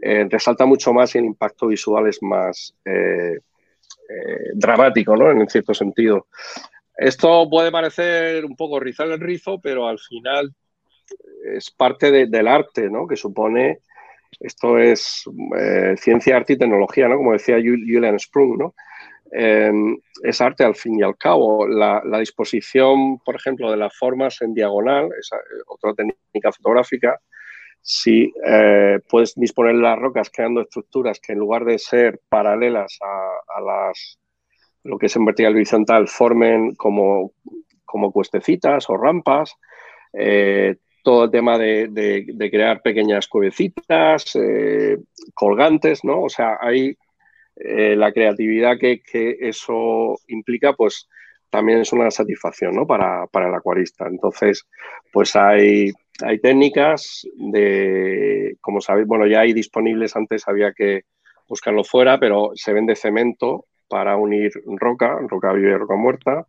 eh, 0.00 0.26
resalta 0.30 0.64
mucho 0.64 0.92
más 0.92 1.14
y 1.14 1.18
el 1.18 1.26
impacto 1.26 1.66
visual 1.66 2.06
es 2.08 2.22
más 2.22 2.74
dramático, 4.54 5.16
¿no? 5.16 5.30
En 5.32 5.48
cierto 5.48 5.74
sentido. 5.74 6.28
Esto 6.96 7.48
puede 7.50 7.72
parecer 7.72 8.44
un 8.44 8.56
poco 8.56 8.78
rizar 8.78 9.08
el 9.08 9.20
rizo, 9.20 9.60
pero 9.60 9.88
al 9.88 9.98
final 9.98 10.54
es 11.44 11.70
parte 11.70 12.26
del 12.26 12.48
arte, 12.48 12.88
¿no? 12.88 13.06
Que 13.06 13.16
supone 13.16 13.80
esto 14.40 14.78
es 14.78 15.24
eh, 15.58 15.94
ciencia, 15.96 16.36
arte 16.36 16.54
y 16.54 16.58
tecnología, 16.58 17.08
¿no? 17.08 17.16
Como 17.16 17.32
decía 17.32 17.56
Julian 17.56 18.18
Sprung, 18.18 18.58
¿no? 18.58 18.74
Em, 19.32 19.98
es 20.22 20.40
arte 20.40 20.64
al 20.64 20.74
fin 20.74 20.98
y 20.98 21.02
al 21.02 21.16
cabo. 21.16 21.66
La, 21.66 22.02
disposición, 22.18 23.18
por 23.18 23.36
ejemplo, 23.36 23.70
de 23.70 23.76
las 23.76 23.96
formas 23.96 24.40
en 24.42 24.54
diagonal, 24.54 25.08
es 25.18 25.30
eh, 25.32 25.36
otra 25.66 25.94
técnica 25.94 26.52
fotográfica. 26.52 27.20
Si 27.80 28.32
eh, 28.44 29.00
puedes 29.08 29.34
disponer 29.34 29.76
las 29.76 29.98
rocas 29.98 30.30
creando 30.30 30.60
estructuras 30.60 31.20
que 31.20 31.32
en 31.32 31.38
lugar 31.38 31.64
de 31.64 31.78
ser 31.78 32.20
paralelas 32.28 32.98
a, 33.00 33.60
las 33.60 34.18
lo 34.84 34.98
que 34.98 35.06
es 35.06 35.16
en 35.16 35.24
vertical 35.24 35.52
y 35.52 35.56
horizontal 35.56 36.06
formen 36.06 36.74
como, 36.76 37.32
como 37.84 38.12
cuestecitas 38.12 38.88
o 38.88 38.96
rampas, 38.96 39.56
todo 41.06 41.26
el 41.26 41.30
tema 41.30 41.56
de, 41.56 42.48
crear 42.50 42.82
pequeñas 42.82 43.28
cuevecitas, 43.28 44.34
eh, 44.34 44.98
colgantes, 45.34 46.02
¿no? 46.02 46.22
O 46.22 46.28
sea, 46.28 46.58
hay 46.60 46.96
la 47.54 48.10
creatividad 48.12 48.76
que, 48.76 49.00
eso 49.40 50.16
implica, 50.26 50.72
pues 50.72 51.08
también 51.48 51.78
es 51.78 51.92
una 51.92 52.10
satisfacción, 52.10 52.74
¿no? 52.74 52.88
Para, 52.88 53.28
para 53.28 53.48
el 53.48 53.54
acuarista. 53.54 54.08
Entonces, 54.08 54.66
pues 55.12 55.36
hay, 55.36 55.92
hay 56.24 56.40
técnicas 56.40 57.24
de, 57.36 58.56
como 58.60 58.80
sabéis, 58.80 59.06
bueno, 59.06 59.28
ya 59.28 59.42
hay 59.42 59.52
disponibles, 59.52 60.16
antes 60.16 60.48
había 60.48 60.72
que 60.72 61.02
buscarlo 61.48 61.84
fuera, 61.84 62.18
pero 62.18 62.50
se 62.54 62.72
vende 62.72 62.96
cemento 62.96 63.66
para 63.86 64.16
unir 64.16 64.50
roca, 64.66 65.20
roca 65.28 65.52
viva 65.52 65.70
y 65.70 65.76
roca 65.76 65.94
muerta, 65.94 66.46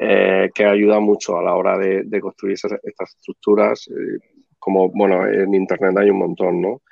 eh, 0.00 0.50
que 0.54 0.64
ayuda 0.64 1.00
mucho 1.00 1.36
a 1.38 1.42
la 1.42 1.56
hora 1.56 1.76
de, 1.76 2.20
construir 2.20 2.54
estas 2.54 3.16
estructuras. 3.16 3.88
Eh, 3.88 4.18
como, 4.56 4.90
bueno, 4.90 5.26
en 5.26 5.52
Internet 5.54 5.96
hay 5.98 6.10
un 6.10 6.18
montón, 6.18 6.60
¿no? 6.62 6.82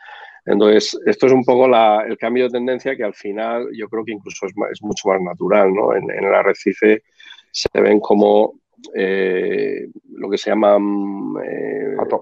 Entonces, 0.44 0.98
esto 1.06 1.26
es 1.26 1.32
un 1.32 1.44
poco 1.44 1.66
el 1.66 2.18
cambio 2.18 2.44
de 2.44 2.50
tendencia 2.50 2.96
que 2.96 3.04
al 3.04 3.14
final 3.14 3.68
yo 3.72 3.88
creo 3.88 4.04
que 4.04 4.10
incluso 4.10 4.46
es, 4.46 4.82
mucho 4.82 5.08
más 5.08 5.20
natural, 5.20 5.72
¿no? 5.72 5.94
En, 5.94 6.10
el 6.10 6.34
arrecife 6.34 7.04
se 7.52 7.80
ven 7.80 8.00
como 8.00 8.54
eh, 8.92 9.88
lo 10.10 10.28
que 10.28 10.38
se 10.38 10.50
llaman... 10.50 11.34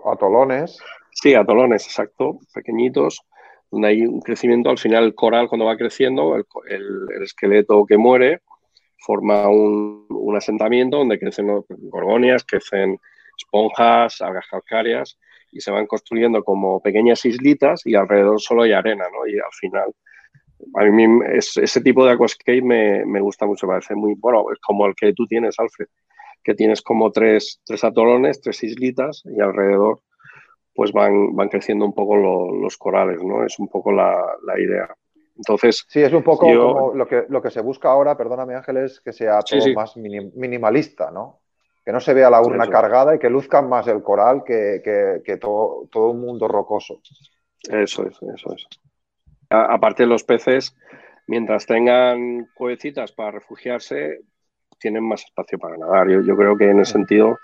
atolones. 0.07 0.79
Sí, 1.13 1.35
atolones, 1.35 1.87
exacto, 1.87 2.41
pequeñitos, 2.53 3.23
donde 3.71 3.89
hay 3.89 4.07
un 4.07 4.21
crecimiento, 4.21 4.69
al 4.69 4.79
final 4.79 5.05
el 5.05 5.15
coral 5.15 5.49
cuando 5.49 5.65
va 5.65 5.79
creciendo, 5.79 6.37
el 6.37 7.23
esqueleto 7.23 7.87
que 7.87 7.97
muere, 7.97 8.41
forma 9.05 9.49
un, 9.49 10.35
asentamiento 10.37 10.99
donde 10.99 11.19
crecen 11.19 11.47
gorgonias, 11.69 12.45
crecen 12.45 12.99
esponjas, 13.37 14.21
algas 14.21 14.47
calcáreas 14.51 15.17
y 15.53 15.61
se 15.61 15.71
van 15.71 15.87
construyendo 15.87 16.43
como 16.43 16.81
pequeñas 16.81 17.25
islitas 17.25 17.87
y 17.87 17.95
alrededor 17.95 18.41
solo 18.41 18.63
hay 18.63 18.73
arena, 18.73 19.05
¿no? 19.13 19.27
Y 19.29 19.37
al 19.39 19.53
final, 19.53 19.95
a 20.75 20.85
mí 20.87 21.21
ese 21.33 21.81
tipo 21.81 22.05
de 22.05 22.13
aquascape 22.13 22.63
me, 22.63 23.07
me 23.07 23.21
gusta 23.21 23.47
mucho, 23.47 23.69
parece 23.69 23.95
muy, 23.95 24.15
bueno, 24.19 24.45
es 24.53 24.59
como 24.59 24.87
el 24.87 24.95
que 24.97 25.13
tú 25.13 25.25
tienes, 25.27 25.55
Alfred, 25.61 25.87
que 26.43 26.55
tienes 26.55 26.83
como 26.83 27.13
tres, 27.13 27.61
tres 27.65 27.85
atolones, 27.85 28.41
tres 28.41 28.65
islitas 28.65 29.23
y 29.25 29.41
alrededor 29.41 30.01
pues 30.75 30.91
van, 30.91 31.37
van 31.37 31.49
creciendo 31.49 31.85
un 31.85 31.95
poco 31.95 32.17
los 32.17 32.77
corales, 32.77 33.23
¿no? 33.23 33.47
Es 33.47 33.61
un 33.61 33.69
poco 33.69 33.93
la 33.93 34.59
idea. 34.59 34.89
Entonces, 35.37 35.85
sí, 35.89 36.01
es 36.01 36.13
un 36.13 36.23
poco 36.23 36.47
como 36.47 36.95
lo 36.95 37.07
que, 37.07 37.25
lo 37.29 37.43
que 37.43 37.51
se 37.51 37.61
busca 37.61 37.89
ahora, 37.91 38.17
perdóname 38.17 38.55
Ángeles, 38.55 39.01
que 39.01 39.13
sea 39.13 39.41
todo 39.41 39.61
más 39.75 39.97
minimalista, 39.97 41.11
¿no? 41.11 41.41
Que 41.85 41.93
no 41.93 42.01
se 42.01 42.15
vea 42.15 42.31
la 42.31 42.41
urna 42.41 42.69
cargada 42.69 43.15
y 43.15 43.19
que 43.19 43.29
luzca 43.29 43.61
más 43.61 43.87
el 43.89 44.03
coral 44.03 44.43
que, 44.45 44.81
que, 45.25 45.37
todo, 45.37 45.89
todo, 45.91 46.11
un 46.11 46.21
mundo 46.21 46.49
rocoso. 46.49 47.01
Eso 47.69 48.07
es, 48.07 48.17
eso 48.23 48.55
es. 48.55 48.67
aparte 49.51 50.07
los 50.07 50.23
peces, 50.25 50.77
mientras 51.27 51.67
tengan 51.67 52.49
cuevecitas 52.55 53.13
para 53.13 53.33
refugiarse, 53.33 54.21
tienen 54.79 55.07
más 55.07 55.25
espacio 55.25 55.59
para 55.59 55.77
nadar. 55.77 56.09
Yo, 56.09 56.21
yo 56.23 56.37
creo 56.37 56.57
que 56.57 56.71
en 56.71 56.81
ese 56.81 56.93
sentido 56.93 57.39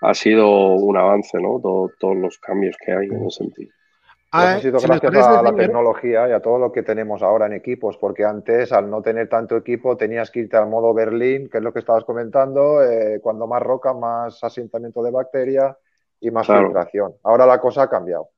ha 0.00 0.14
sido 0.14 0.74
un 0.74 0.96
avance, 0.96 1.40
¿no? 1.40 1.60
todos 1.60 2.16
los 2.16 2.38
cambios 2.38 2.76
que 2.84 2.92
hay 2.92 3.08
en 3.08 3.26
ese 3.26 3.38
sentido. 3.38 3.72
Ah, 4.34 4.54
ha 4.54 4.60
sido 4.60 4.80
gracias 4.80 5.26
a 5.26 5.42
la 5.42 5.54
tecnología 5.54 6.26
y 6.26 6.32
a 6.32 6.40
todo 6.40 6.58
lo 6.58 6.72
que 6.72 6.82
tenemos 6.82 7.22
ahora 7.22 7.44
en 7.44 7.52
equipos, 7.52 7.98
porque 7.98 8.24
antes, 8.24 8.72
al 8.72 8.88
no 8.88 9.02
tener 9.02 9.28
tanto 9.28 9.58
equipo, 9.58 9.94
tenías 9.94 10.30
que 10.30 10.40
irte 10.40 10.56
al 10.56 10.70
modo 10.70 10.94
Berlín, 10.94 11.50
que 11.50 11.58
es 11.58 11.62
lo 11.62 11.70
que 11.70 11.80
estabas 11.80 12.04
comentando, 12.04 12.82
eh, 12.82 13.20
cuando 13.22 13.46
más 13.46 13.60
roca, 13.60 13.92
más 13.92 14.42
asentamiento 14.42 15.02
de 15.02 15.10
bacteria 15.10 15.76
y 16.18 16.30
más 16.30 16.46
filtración. 16.46 17.12
Ahora 17.22 17.44
la 17.44 17.60
cosa 17.60 17.82
ha 17.82 17.90
cambiado. 17.90 18.30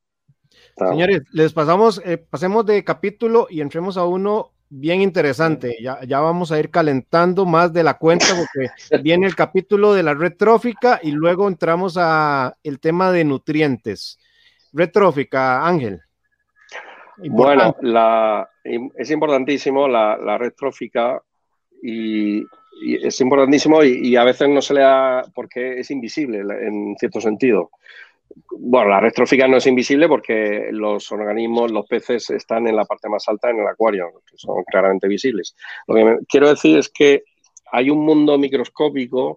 Señores, 0.76 1.22
les 1.30 1.52
pasamos, 1.52 2.02
eh, 2.04 2.18
pasemos 2.18 2.66
de 2.66 2.82
capítulo 2.82 3.46
y 3.48 3.60
entremos 3.60 3.96
a 3.96 4.04
uno 4.04 4.50
bien 4.68 5.00
interesante. 5.00 5.76
Ya, 5.80 6.00
ya 6.04 6.18
vamos 6.18 6.50
a 6.50 6.58
ir 6.58 6.70
calentando 6.70 7.46
más 7.46 7.72
de 7.72 7.84
la 7.84 7.98
cuenta 7.98 8.26
porque 8.36 8.68
viene 9.04 9.28
el 9.28 9.36
capítulo 9.36 9.94
de 9.94 10.02
la 10.02 10.14
red 10.14 10.32
trófica 10.36 10.98
y 11.00 11.12
luego 11.12 11.46
entramos 11.46 11.96
a 12.00 12.56
el 12.64 12.80
tema 12.80 13.12
de 13.12 13.24
nutrientes 13.24 14.18
retrófica, 14.74 15.66
Ángel? 15.66 16.00
Bueno, 17.16 17.76
la, 17.80 18.48
es 18.64 19.10
importantísimo 19.10 19.86
la, 19.86 20.16
la 20.16 20.36
red 20.36 20.52
trófica 20.56 21.22
y, 21.82 22.44
es 22.82 23.20
importantísimo 23.20 23.84
y, 23.84 24.16
a 24.16 24.24
veces 24.24 24.48
no 24.48 24.60
se 24.60 24.74
le 24.74 24.80
da 24.80 25.24
porque 25.32 25.78
es 25.78 25.90
invisible 25.90 26.40
en 26.40 26.96
cierto 26.98 27.20
sentido. 27.20 27.70
Bueno, 28.58 28.90
la 28.90 29.00
red 29.00 29.12
trófica 29.12 29.46
no 29.46 29.58
es 29.58 29.66
invisible 29.66 30.08
porque 30.08 30.70
los 30.72 31.12
organismos, 31.12 31.70
los 31.70 31.86
peces 31.86 32.30
están 32.30 32.66
en 32.66 32.74
la 32.74 32.84
parte 32.84 33.08
más 33.08 33.28
alta 33.28 33.50
en 33.50 33.60
el 33.60 33.66
acuario, 33.66 34.10
que 34.26 34.36
son 34.36 34.64
claramente 34.64 35.06
visibles. 35.06 35.54
Lo 35.86 35.94
que 35.94 36.18
quiero 36.28 36.48
decir 36.48 36.78
es 36.78 36.88
que 36.88 37.22
hay 37.70 37.90
un 37.90 38.04
mundo 38.04 38.38
microscópico 38.38 39.36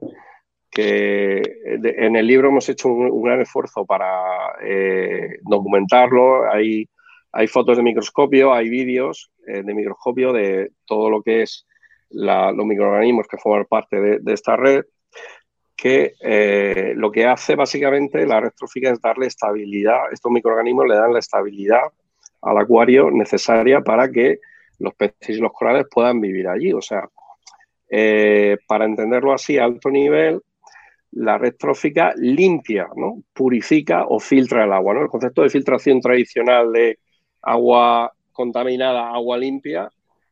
en 0.84 2.15
el 2.15 2.28
libro 2.28 2.49
hemos 2.49 2.69
hecho 2.69 2.89
un, 2.89 3.21
gran 3.23 3.41
esfuerzo 3.41 3.86
para 3.86 4.55
eh, 4.61 5.38
documentarlo. 5.41 6.51
Hay, 6.51 6.88
hay 7.32 7.47
fotos 7.47 7.78
de 7.78 7.84
microscopio, 7.84 8.53
hay 8.53 8.69
vídeos 8.69 9.32
eh, 9.47 9.63
de 9.63 9.73
microscopio 9.73 10.34
de 10.34 10.71
todo 10.86 11.09
lo 11.09 11.21
que 11.21 11.43
es 11.43 11.65
los 12.09 12.65
microorganismos 12.65 13.28
que 13.28 13.38
forman 13.38 13.65
parte 13.65 13.99
de, 13.99 14.34
esta 14.34 14.55
red, 14.55 14.86
que 15.75 16.13
eh, 16.21 16.93
lo 16.95 17.11
que 17.11 17.25
hace 17.25 17.55
básicamente 17.55 18.25
la 18.25 18.39
red 18.39 18.51
trófica 18.57 18.89
es 18.91 19.01
darle 19.01 19.28
estabilidad. 19.28 20.11
Estos 20.11 20.32
microorganismos 20.32 20.88
le 20.88 20.95
dan 20.95 21.11
la 21.11 21.19
estabilidad 21.19 21.82
al 22.41 22.57
acuario 22.57 23.11
necesaria 23.11 23.82
para 23.82 24.09
que 24.09 24.39
los 24.80 24.93
peces 24.95 25.38
y 25.38 25.41
los 25.41 25.51
corales 25.51 25.86
puedan 25.91 26.21
vivir 26.21 26.47
allí. 26.47 26.71
O 26.71 26.82
sea, 26.82 27.09
para 28.67 28.86
entenderlo 28.86 29.34
así 29.34 29.57
a 29.57 29.65
alto 29.65 29.89
nivel, 29.89 30.41
la 31.11 31.37
red 31.37 31.55
trófica 31.57 32.13
limpia, 32.17 32.87
¿no? 32.95 33.23
purifica 33.33 34.05
o 34.07 34.19
filtra 34.19 34.65
el 34.65 34.73
agua. 34.73 34.93
¿no? 34.93 35.01
El 35.01 35.09
concepto 35.09 35.43
de 35.43 35.49
filtración 35.49 36.01
tradicional 36.01 36.71
de 36.71 36.99
agua 37.41 38.11
contaminada, 38.31 39.09
agua 39.13 39.37
limpia, 39.37 39.89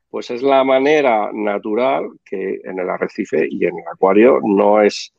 pues 0.10 0.30
es 0.32 0.42
la 0.42 0.64
manera 0.64 1.30
natural 1.34 2.08
que 2.24 2.62
en 2.64 2.80
el 2.80 2.90
arrecife 2.90 3.48
y 3.50 3.66
en 3.66 3.78
el 3.80 3.88
acuario 3.92 4.40
no 4.44 4.82
es, 4.82 5.14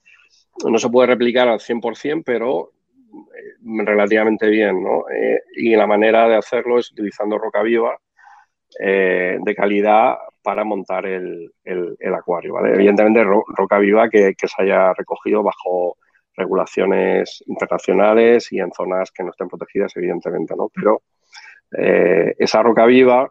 no 0.64 0.78
se 0.78 0.88
puede 0.88 1.08
replicar 1.08 1.48
al 1.48 1.60
100%, 1.60 2.22
pero 2.24 2.72
eh, 3.12 3.84
relativamente 3.84 4.48
bien, 4.48 4.82
¿no? 4.82 5.04
Eh, 5.10 5.40
y 5.56 5.76
la 5.76 5.86
manera 5.86 6.28
de 6.28 6.36
hacerlo 6.36 6.78
es 6.78 6.90
utilizando 6.92 7.38
roca 7.38 7.62
viva 7.62 7.98
eh, 8.80 9.38
de 9.40 9.54
calidad 9.54 10.16
para 10.46 10.62
montar 10.62 11.06
el, 11.06 11.50
acuario. 12.16 12.54
¿vale? 12.54 12.72
Evidentemente, 12.74 13.24
roca 13.24 13.78
viva 13.78 14.08
que, 14.08 14.32
se 14.40 14.62
haya 14.62 14.94
recogido 14.94 15.42
bajo 15.42 15.96
regulaciones 16.36 17.42
internacionales 17.48 18.52
y 18.52 18.60
en 18.60 18.70
zonas 18.70 19.10
que 19.10 19.24
no 19.24 19.30
estén 19.30 19.48
protegidas, 19.48 19.96
evidentemente, 19.96 20.54
¿no? 20.56 20.70
Pero 20.72 21.02
eh, 21.76 22.32
esa 22.38 22.62
roca 22.62 22.86
viva 22.86 23.28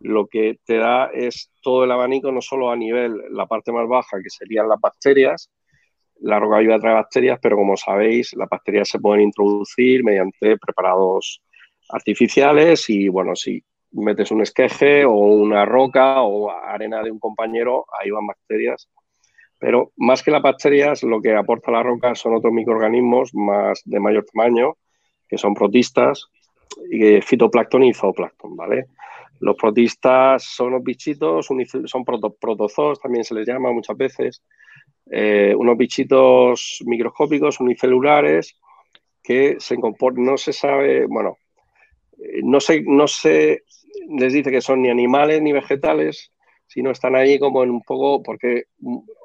lo 0.00 0.26
que 0.26 0.58
te 0.64 0.78
da 0.78 1.10
es 1.12 1.52
todo 1.60 1.84
el 1.84 1.92
abanico, 1.92 2.32
no 2.32 2.40
solo 2.40 2.70
a 2.70 2.76
nivel, 2.76 3.12
la 3.30 3.44
parte 3.44 3.70
más 3.70 3.86
baja, 3.86 4.16
que 4.22 4.30
serían 4.30 4.66
las 4.66 4.80
bacterias, 4.80 5.50
la 6.20 6.40
roca 6.40 6.60
viva 6.60 6.78
trae 6.78 6.94
bacterias, 6.94 7.38
pero 7.42 7.56
como 7.56 7.76
sabéis, 7.76 8.32
las 8.34 8.48
bacterias 8.48 8.88
se 8.88 9.00
pueden 9.00 9.20
introducir 9.20 10.02
mediante 10.02 10.56
preparados 10.56 11.42
artificiales 11.90 12.88
y, 12.88 13.10
bueno, 13.10 13.36
si 13.36 13.62
metes 13.94 14.30
un 14.30 14.42
esqueje 14.42 15.04
o 15.04 15.12
una 15.14 15.64
roca 15.64 16.22
o 16.22 16.50
arena 16.50 17.02
de 17.02 17.10
un 17.10 17.18
compañero, 17.18 17.86
ahí 17.98 18.10
van 18.10 18.26
bacterias. 18.26 18.88
Pero 19.58 19.92
más 19.96 20.22
que 20.22 20.30
las 20.30 20.42
bacterias, 20.42 21.02
lo 21.02 21.20
que 21.20 21.34
aporta 21.34 21.70
la 21.70 21.82
roca 21.82 22.14
son 22.14 22.34
otros 22.34 22.52
microorganismos 22.52 23.34
más 23.34 23.82
de 23.84 24.00
mayor 24.00 24.24
tamaño, 24.24 24.76
que 25.28 25.38
son 25.38 25.54
protistas, 25.54 26.28
y 26.90 27.20
fitoplancton 27.20 27.84
y 27.84 27.94
zooplancton, 27.94 28.56
¿vale? 28.56 28.86
Los 29.40 29.56
protistas 29.56 30.44
son 30.44 30.72
los 30.72 30.82
bichitos, 30.82 31.46
son 31.46 32.04
protozoos, 32.04 33.00
también 33.00 33.24
se 33.24 33.34
les 33.34 33.46
llama 33.46 33.72
muchas 33.72 33.96
veces, 33.96 34.42
eh, 35.10 35.54
unos 35.56 35.76
bichitos 35.76 36.82
microscópicos 36.86 37.60
unicelulares 37.60 38.58
que 39.22 39.56
se 39.58 39.76
no 39.76 40.36
se 40.36 40.52
sabe, 40.52 41.06
bueno, 41.06 41.38
eh, 42.18 42.40
no 42.42 42.60
se, 42.60 42.82
no 42.82 43.06
se 43.06 43.64
les 44.08 44.32
dice 44.32 44.50
que 44.50 44.60
son 44.60 44.82
ni 44.82 44.90
animales 44.90 45.40
ni 45.42 45.52
vegetales, 45.52 46.32
sino 46.66 46.90
están 46.90 47.14
ahí 47.14 47.38
como 47.38 47.62
en 47.62 47.70
un 47.70 47.82
poco, 47.82 48.22
porque 48.22 48.64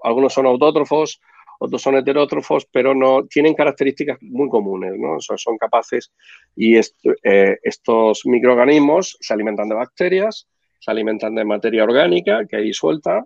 algunos 0.04 0.34
son 0.34 0.46
autótrofos, 0.46 1.22
otros 1.60 1.82
son 1.82 1.96
heterótrofos, 1.96 2.66
pero 2.72 2.96
no 2.96 3.26
tienen 3.28 3.54
características 3.54 4.18
muy 4.22 4.50
comunes, 4.50 4.94
¿no? 4.98 5.20
Son, 5.20 5.58
capaces 5.58 6.12
y 6.56 6.78
eh, 6.78 7.58
estos 7.64 8.26
microorganismos 8.26 9.18
se 9.20 9.34
alimentan 9.34 9.68
de 9.68 9.76
bacterias, 9.76 10.48
se 10.80 10.92
alimentan 10.92 11.36
de 11.36 11.44
materia 11.44 11.84
orgánica 11.84 12.46
que 12.46 12.56
hay 12.56 12.74
suelta 12.74 13.26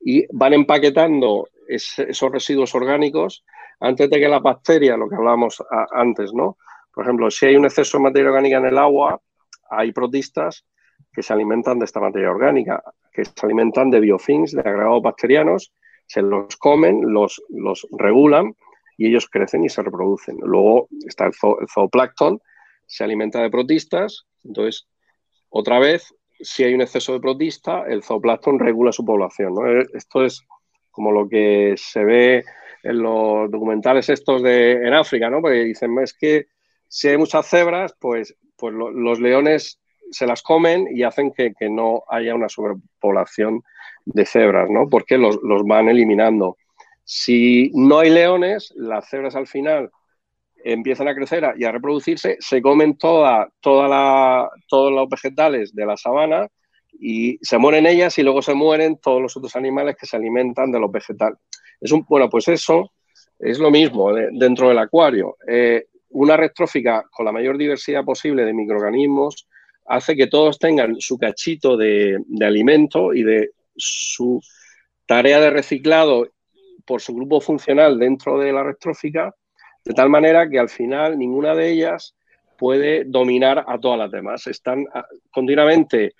y 0.00 0.26
van 0.34 0.54
empaquetando 0.54 1.48
esos 1.68 2.32
residuos 2.32 2.74
orgánicos 2.74 3.44
antes 3.78 4.10
de 4.10 4.18
que 4.18 4.28
la 4.28 4.40
bacteria, 4.40 4.96
lo 4.96 5.08
que 5.08 5.14
hablábamos 5.14 5.62
antes, 5.92 6.32
¿no? 6.32 6.56
Por 6.92 7.04
ejemplo, 7.04 7.30
si 7.30 7.46
hay 7.46 7.56
un 7.56 7.64
exceso 7.64 7.98
de 7.98 8.04
materia 8.04 8.30
orgánica 8.30 8.56
en 8.56 8.66
el 8.66 8.78
agua, 8.78 9.20
hay 9.70 9.92
protistas 9.92 10.64
que 11.18 11.24
se 11.24 11.32
alimentan 11.32 11.80
de 11.80 11.84
esta 11.84 11.98
materia 11.98 12.30
orgánica, 12.30 12.80
que 13.12 13.24
se 13.24 13.32
alimentan 13.42 13.90
de 13.90 13.98
biofilms, 13.98 14.52
de 14.52 14.60
agregados 14.60 15.02
bacterianos, 15.02 15.72
se 16.06 16.22
los 16.22 16.56
comen, 16.58 17.12
los, 17.12 17.42
los 17.48 17.88
regulan 17.90 18.54
y 18.96 19.08
ellos 19.08 19.28
crecen 19.28 19.64
y 19.64 19.68
se 19.68 19.82
reproducen. 19.82 20.36
Luego 20.40 20.86
está 21.04 21.26
el, 21.26 21.32
zooplancton, 21.34 22.38
se 22.86 23.02
alimenta 23.02 23.42
de 23.42 23.50
protistas, 23.50 24.26
entonces, 24.44 24.86
otra 25.48 25.80
vez, 25.80 26.14
si 26.38 26.62
hay 26.62 26.74
un 26.74 26.82
exceso 26.82 27.14
de 27.14 27.20
protista, 27.20 27.82
el 27.88 28.04
zooplancton 28.04 28.60
regula 28.60 28.92
su 28.92 29.04
población. 29.04 29.54
Eh, 29.66 29.86
esto 29.94 30.24
es 30.24 30.46
como 30.92 31.10
lo 31.10 31.28
que 31.28 31.74
se 31.76 32.04
ve 32.04 32.44
en 32.84 33.02
los 33.02 33.50
documentales 33.50 34.08
estos 34.08 34.40
de 34.40 34.74
en 34.86 34.94
África, 34.94 35.28
¿no? 35.28 35.40
Porque 35.40 35.64
dicen, 35.64 35.98
es 35.98 36.14
que 36.14 36.46
si 36.86 37.08
hay 37.08 37.18
muchas 37.18 37.44
cebras, 37.48 37.92
pues, 37.98 38.36
pues 38.56 38.72
los 38.72 39.18
leones 39.18 39.80
se 40.10 40.26
las 40.26 40.42
comen 40.42 40.88
y 40.94 41.02
hacen 41.02 41.32
que, 41.32 41.52
no 41.68 42.04
haya 42.08 42.34
una 42.34 42.48
sobrepoblación 42.48 43.62
de 44.04 44.24
cebras, 44.24 44.68
¿no? 44.70 44.88
Porque 44.88 45.18
los, 45.18 45.38
los 45.42 45.64
van 45.64 45.88
eliminando. 45.88 46.56
Si 47.04 47.70
no 47.74 48.00
hay 48.00 48.10
leones, 48.10 48.72
las 48.76 49.08
cebras 49.08 49.34
al 49.34 49.46
final 49.46 49.90
empiezan 50.64 51.08
a 51.08 51.14
crecer 51.14 51.54
y 51.56 51.64
a 51.64 51.72
reproducirse, 51.72 52.36
se 52.40 52.60
comen 52.60 52.96
toda, 52.96 53.48
toda 53.60 53.88
la, 53.88 54.50
todos 54.68 54.92
los 54.92 55.08
vegetales 55.08 55.74
de 55.74 55.86
la 55.86 55.96
sabana 55.96 56.48
y 56.98 57.38
se 57.42 57.58
mueren 57.58 57.86
ellas 57.86 58.18
y 58.18 58.22
luego 58.22 58.42
se 58.42 58.54
mueren 58.54 58.98
todos 58.98 59.22
los 59.22 59.36
otros 59.36 59.54
animales 59.56 59.96
que 59.96 60.06
se 60.06 60.16
alimentan 60.16 60.70
de 60.72 60.80
los 60.80 60.90
vegetales. 60.90 61.38
Es 61.80 61.92
un, 61.92 62.04
bueno, 62.08 62.28
pues 62.28 62.48
eso 62.48 62.90
es 63.38 63.58
lo 63.58 63.70
mismo 63.70 64.12
dentro 64.12 64.68
del 64.68 64.78
acuario. 64.78 65.36
Eh, 65.46 65.86
una 66.10 66.36
red 66.36 66.50
trófica 66.54 67.04
con 67.10 67.26
la 67.26 67.32
mayor 67.32 67.56
diversidad 67.56 68.04
posible 68.04 68.44
de 68.44 68.52
microorganismos 68.52 69.48
hace 69.88 70.16
que 70.16 70.26
todos 70.26 70.58
tengan 70.58 71.00
su 71.00 71.18
cachito 71.18 71.76
de, 71.76 72.18
alimento 72.40 73.14
y 73.14 73.22
de 73.22 73.50
su 73.76 74.40
tarea 75.06 75.40
de 75.40 75.50
reciclado 75.50 76.28
por 76.84 77.00
su 77.00 77.14
grupo 77.14 77.40
funcional 77.40 77.98
dentro 77.98 78.38
de 78.38 78.52
la 78.52 78.62
red 78.62 78.76
trófica 78.78 79.34
de 79.84 79.94
tal 79.94 80.10
manera 80.10 80.48
que 80.48 80.58
al 80.58 80.68
final 80.68 81.18
ninguna 81.18 81.54
de 81.54 81.70
ellas 81.70 82.14
puede 82.58 83.04
dominar 83.04 83.64
a 83.66 83.78
todas 83.78 83.98
las 83.98 84.10
demás. 84.10 84.46
Están 84.46 84.84
ah, 84.92 85.06
continuamente 85.30 86.14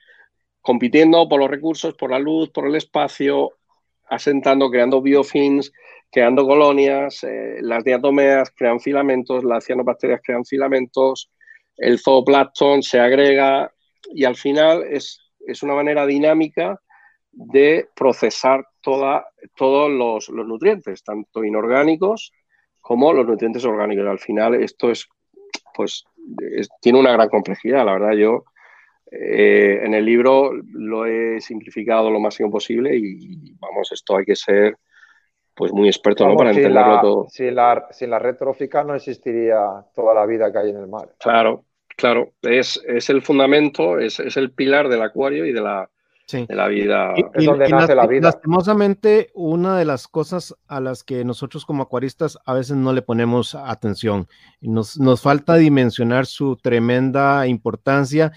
compitiendo 0.60 1.28
por 1.28 1.40
los 1.40 1.50
recursos, 1.50 1.94
por 1.94 2.10
la 2.10 2.18
luz, 2.18 2.50
por 2.50 2.66
el 2.66 2.76
espacio, 2.76 3.52
asentando, 4.08 4.70
creando 4.70 5.02
biofilms, 5.02 5.72
creando 6.10 6.46
colonias, 6.46 7.22
eh, 7.24 7.58
las 7.60 7.84
diatomeas 7.84 8.50
crean 8.56 8.80
filamentos, 8.80 9.44
las 9.44 9.64
cianobacterias 9.64 10.20
crean 10.24 10.44
filamentos, 10.44 11.30
el 11.78 11.98
zooplancton 11.98 12.82
se 12.82 13.00
agrega 13.00 13.72
y 14.12 14.24
al 14.24 14.36
final 14.36 14.84
es, 14.88 15.20
es 15.46 15.62
una 15.62 15.74
manera 15.74 16.06
dinámica 16.06 16.80
de 17.30 17.88
procesar 17.94 18.66
toda, 18.80 19.26
todos 19.54 19.90
los, 19.90 20.28
los 20.28 20.46
nutrientes, 20.46 21.02
tanto 21.04 21.44
inorgánicos 21.44 22.32
como 22.80 23.12
los 23.12 23.26
nutrientes 23.26 23.64
orgánicos. 23.64 24.06
Al 24.06 24.18
final 24.18 24.54
esto 24.54 24.90
es, 24.90 25.06
pues, 25.74 26.04
tiene 26.80 26.98
una 26.98 27.12
gran 27.12 27.28
complejidad, 27.28 27.84
la 27.84 27.92
verdad 27.92 28.12
yo 28.12 28.44
eh, 29.10 29.80
en 29.82 29.94
el 29.94 30.04
libro 30.04 30.52
lo 30.72 31.06
he 31.06 31.40
simplificado 31.40 32.10
lo 32.10 32.20
máximo 32.20 32.50
posible 32.50 32.94
y 32.94 33.54
vamos, 33.58 33.90
esto 33.92 34.16
hay 34.16 34.24
que 34.24 34.36
ser 34.36 34.76
pues 35.54 35.72
muy 35.72 35.88
experto 35.88 36.26
¿no? 36.26 36.36
para 36.36 36.50
entenderlo 36.50 37.00
todo. 37.00 37.26
Sin 37.28 37.54
la, 37.54 37.88
sin 37.90 38.10
la 38.10 38.18
red 38.18 38.36
trófica 38.36 38.84
no 38.84 38.94
existiría 38.94 39.84
toda 39.94 40.14
la 40.14 40.24
vida 40.24 40.52
que 40.52 40.58
hay 40.58 40.70
en 40.70 40.76
el 40.76 40.86
mar. 40.86 41.14
Claro, 41.18 41.64
claro, 41.98 42.32
es, 42.42 42.80
es 42.86 43.10
el 43.10 43.22
fundamento, 43.22 43.98
es, 43.98 44.20
es 44.20 44.36
el 44.36 44.52
pilar 44.52 44.88
del 44.88 45.02
acuario 45.02 45.44
y 45.44 45.52
de 45.52 45.60
la, 45.60 45.90
de 46.30 46.54
la 46.54 46.68
vida. 46.68 47.12
es 47.34 47.44
donde 47.44 47.68
nace 47.68 47.94
la 47.94 48.06
vida. 48.06 48.22
Lastimosamente, 48.22 49.30
una 49.34 49.76
de 49.76 49.84
las 49.84 50.06
cosas 50.06 50.54
a 50.68 50.80
las 50.80 51.02
que 51.02 51.24
nosotros 51.24 51.66
como 51.66 51.82
acuaristas 51.82 52.38
a 52.46 52.54
veces 52.54 52.76
no 52.76 52.92
le 52.92 53.02
ponemos 53.02 53.56
atención. 53.56 54.28
Nos, 54.60 54.98
nos 54.98 55.20
falta 55.20 55.56
dimensionar 55.56 56.26
su 56.26 56.56
tremenda 56.56 57.46
importancia 57.48 58.30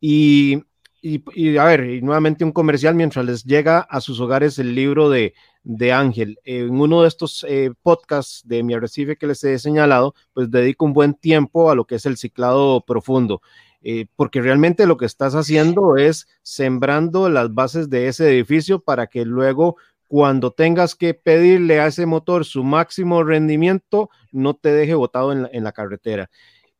y, 0.00 0.62
y, 1.02 1.56
a 1.56 1.64
ver, 1.64 1.84
y 1.90 2.02
nuevamente 2.02 2.44
un 2.44 2.52
comercial 2.52 2.94
mientras 2.94 3.24
les 3.24 3.44
llega 3.44 3.80
a 3.80 4.00
sus 4.00 4.20
hogares 4.20 4.58
el 4.60 4.76
libro 4.76 5.10
de, 5.10 5.34
de 5.62 5.92
Ángel. 5.92 6.38
En 6.44 6.70
uno 6.80 7.02
de 7.02 7.08
estos 7.08 7.44
eh, 7.48 7.72
podcasts 7.82 8.42
de 8.46 8.62
mi 8.62 8.74
arrecife 8.74 9.16
que 9.16 9.26
les 9.26 9.42
he 9.44 9.58
señalado, 9.58 10.14
pues 10.32 10.50
dedico 10.50 10.84
un 10.84 10.92
buen 10.92 11.14
tiempo 11.14 11.70
a 11.70 11.74
lo 11.74 11.84
que 11.84 11.96
es 11.96 12.06
el 12.06 12.16
ciclado 12.16 12.80
profundo. 12.82 13.42
Eh, 13.82 14.06
porque 14.14 14.42
realmente 14.42 14.86
lo 14.86 14.98
que 14.98 15.06
estás 15.06 15.34
haciendo 15.34 15.96
es 15.96 16.28
sembrando 16.42 17.30
las 17.30 17.54
bases 17.54 17.88
de 17.88 18.08
ese 18.08 18.28
edificio 18.28 18.80
para 18.80 19.06
que 19.06 19.24
luego 19.24 19.76
cuando 20.06 20.50
tengas 20.50 20.94
que 20.94 21.14
pedirle 21.14 21.80
a 21.80 21.86
ese 21.86 22.04
motor 22.04 22.44
su 22.44 22.64
máximo 22.64 23.22
rendimiento, 23.22 24.10
no 24.32 24.54
te 24.54 24.72
deje 24.72 24.94
botado 24.94 25.32
en 25.32 25.64
la, 25.64 25.72
carretera. 25.72 26.28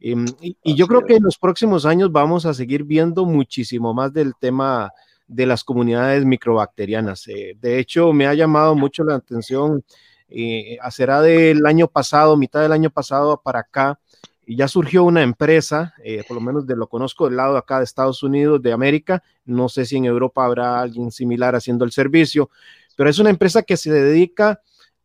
Em, 0.00 0.26
y, 0.40 0.74
yo 0.74 0.88
creo 0.88 1.06
que 1.06 1.14
en 1.14 1.22
los 1.22 1.38
próximos 1.38 1.86
años 1.86 2.10
vamos 2.10 2.44
a 2.44 2.54
seguir 2.54 2.82
viendo 2.84 3.24
muchísimo 3.24 3.94
más 3.94 4.12
del 4.12 4.32
tema 4.40 4.90
de 5.30 5.46
las 5.46 5.62
comunidades 5.62 6.24
microbacterianas. 6.24 7.28
Eh, 7.28 7.56
de 7.60 7.78
hecho, 7.78 8.12
me 8.12 8.26
ha 8.26 8.34
llamado 8.34 8.74
mucho 8.74 9.04
la 9.04 9.14
atención, 9.14 9.84
eh, 10.28 10.76
será 10.90 11.22
del 11.22 11.64
año 11.66 11.86
pasado, 11.86 12.36
mitad 12.36 12.60
del 12.60 12.72
año 12.72 12.90
pasado 12.90 13.40
para 13.42 13.60
acá, 13.60 14.00
y 14.44 14.56
ya 14.56 14.66
surgió 14.66 15.04
una 15.04 15.22
empresa, 15.22 15.94
eh, 16.02 16.24
por 16.26 16.34
lo 16.34 16.40
menos 16.40 16.66
de 16.66 16.74
lo 16.74 16.88
conozco 16.88 17.26
del 17.26 17.36
lado 17.36 17.56
acá 17.56 17.78
de 17.78 17.84
Estados 17.84 18.24
Unidos, 18.24 18.60
de 18.60 18.72
América, 18.72 19.22
no 19.44 19.68
sé 19.68 19.84
si 19.84 19.96
en 19.96 20.04
Europa 20.04 20.44
habrá 20.44 20.80
alguien 20.80 21.12
similar 21.12 21.54
haciendo 21.54 21.84
el 21.84 21.92
servicio, 21.92 22.50
pero 22.96 23.08
es 23.08 23.20
una 23.20 23.30
empresa 23.30 23.62
que 23.62 23.76
se 23.76 23.92
dedica 23.92 24.60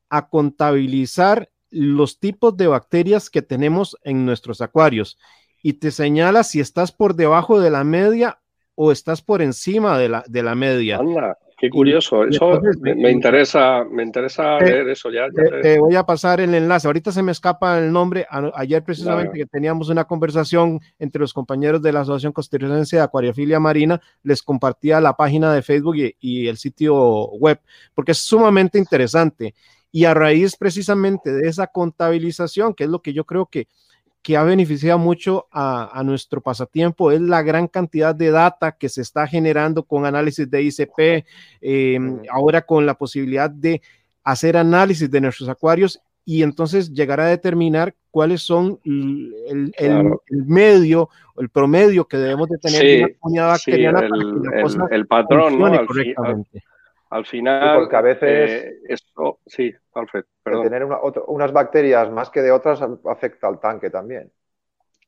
a 0.09 0.27
contabilizar 0.27 1.51
los 1.69 2.19
tipos 2.19 2.57
de 2.57 2.65
bacterias 2.65 3.29
que 3.29 3.43
tenemos 3.43 3.95
en 4.01 4.25
nuestros 4.25 4.61
acuarios 4.61 5.19
y 5.61 5.73
te 5.73 5.91
señala 5.91 6.43
si 6.43 6.59
estás 6.59 6.91
por 6.91 7.15
debajo 7.15 7.59
de 7.59 7.69
la 7.69 7.83
media 7.83 8.39
o 8.75 8.91
estás 8.91 9.21
por 9.21 9.41
encima 9.41 9.97
de 9.97 10.09
la, 10.09 10.23
de 10.27 10.43
la 10.43 10.55
media. 10.55 10.99
Qué 11.57 11.69
curioso, 11.69 12.25
eso 12.25 12.61
me, 12.81 13.09
interesa, 13.09 13.85
me 13.89 14.03
interesa 14.03 14.59
leer 14.59 14.89
eso 14.89 15.09
ya. 15.09 15.27
te, 15.29 15.79
voy 15.79 15.95
a 15.95 16.03
pasar 16.03 16.41
el 16.41 16.53
enlace. 16.53 16.85
Ahorita 16.85 17.13
se 17.13 17.23
me 17.23 17.31
escapa 17.31 17.79
el 17.79 17.93
nombre. 17.93 18.27
ayer 18.55 18.83
precisamente 18.83 19.37
que 19.37 19.45
teníamos 19.45 19.87
una 19.87 20.03
conversación 20.03 20.81
entre 20.99 21.21
los 21.21 21.31
compañeros 21.33 21.81
de 21.81 21.93
la 21.93 22.01
Asociación 22.01 22.33
Costarricense 22.33 22.97
de 22.97 23.01
Acuariofilia 23.01 23.59
Marina, 23.61 24.01
les 24.21 24.43
compartía 24.43 24.99
la 24.99 25.15
página 25.15 25.53
de 25.53 25.61
Facebook 25.61 25.95
y, 25.95 26.15
y 26.19 26.47
el 26.49 26.57
sitio 26.57 27.29
web, 27.29 27.61
porque 27.93 28.11
es 28.11 28.17
sumamente 28.17 28.77
interesante. 28.77 29.55
Y 29.93 30.03
a 30.03 30.13
raíz 30.13 30.57
precisamente 30.57 31.31
de 31.31 31.47
esa 31.47 31.67
contabilización, 31.67 32.73
que 32.73 32.83
es 32.83 32.89
lo 32.89 33.01
que 33.01 33.13
yo 33.13 33.23
creo 33.23 33.45
que 33.45 33.69
que 34.25 34.35
ha 34.35 34.43
beneficiado 34.43 34.97
mucho 34.97 35.45
a, 35.51 36.01
nuestro 36.03 36.41
pasatiempo 36.41 37.11
es 37.11 37.21
la 37.21 37.43
gran 37.43 37.67
cantidad 37.67 38.15
de 38.15 38.31
data 38.31 38.71
que 38.71 38.89
se 38.89 39.03
está 39.03 39.27
generando 39.27 39.83
con 39.83 40.03
análisis 40.03 40.49
de 40.49 40.63
ICP, 40.63 41.25
em, 41.61 42.21
ahora 42.31 42.63
con 42.63 42.87
la 42.87 42.95
posibilidad 42.95 43.51
de 43.51 43.83
hacer 44.23 44.57
análisis 44.57 45.11
de 45.11 45.21
nuestros 45.21 45.47
acuarios 45.47 46.01
y 46.25 46.41
entonces 46.41 46.91
llegar 46.91 47.19
a 47.19 47.27
determinar 47.27 47.93
cuáles 48.09 48.41
son 48.41 48.79
el, 48.83 49.71
medio 50.27 51.07
o 51.35 51.41
el 51.41 51.49
promedio 51.49 52.07
que 52.07 52.17
debemos 52.17 52.49
de 52.49 52.57
tener 52.57 52.83
en 52.83 53.03
una 53.03 53.13
comunidad 53.19 53.47
bacteriana 53.49 53.99
para 53.99 54.89
que 54.89 54.95
el, 54.95 55.05
patrón, 55.05 55.59
¿no? 55.59 55.85
correctamente. 55.85 56.63
Al 56.65 56.74
final, 57.23 57.77
porque 57.77 57.95
a 57.95 58.01
veces 58.01 58.51
eh, 58.51 58.73
esto, 58.89 59.39
sí, 59.45 59.71
Alfred, 59.93 60.25
tener 60.43 60.85
unas 61.27 61.53
bacterias 61.53 62.11
más 62.11 62.29
que 62.29 62.41
de 62.41 62.51
otras 62.51 62.81
afecta 63.05 63.47
al 63.47 63.59
tanque 63.59 63.89
también. 63.89 64.31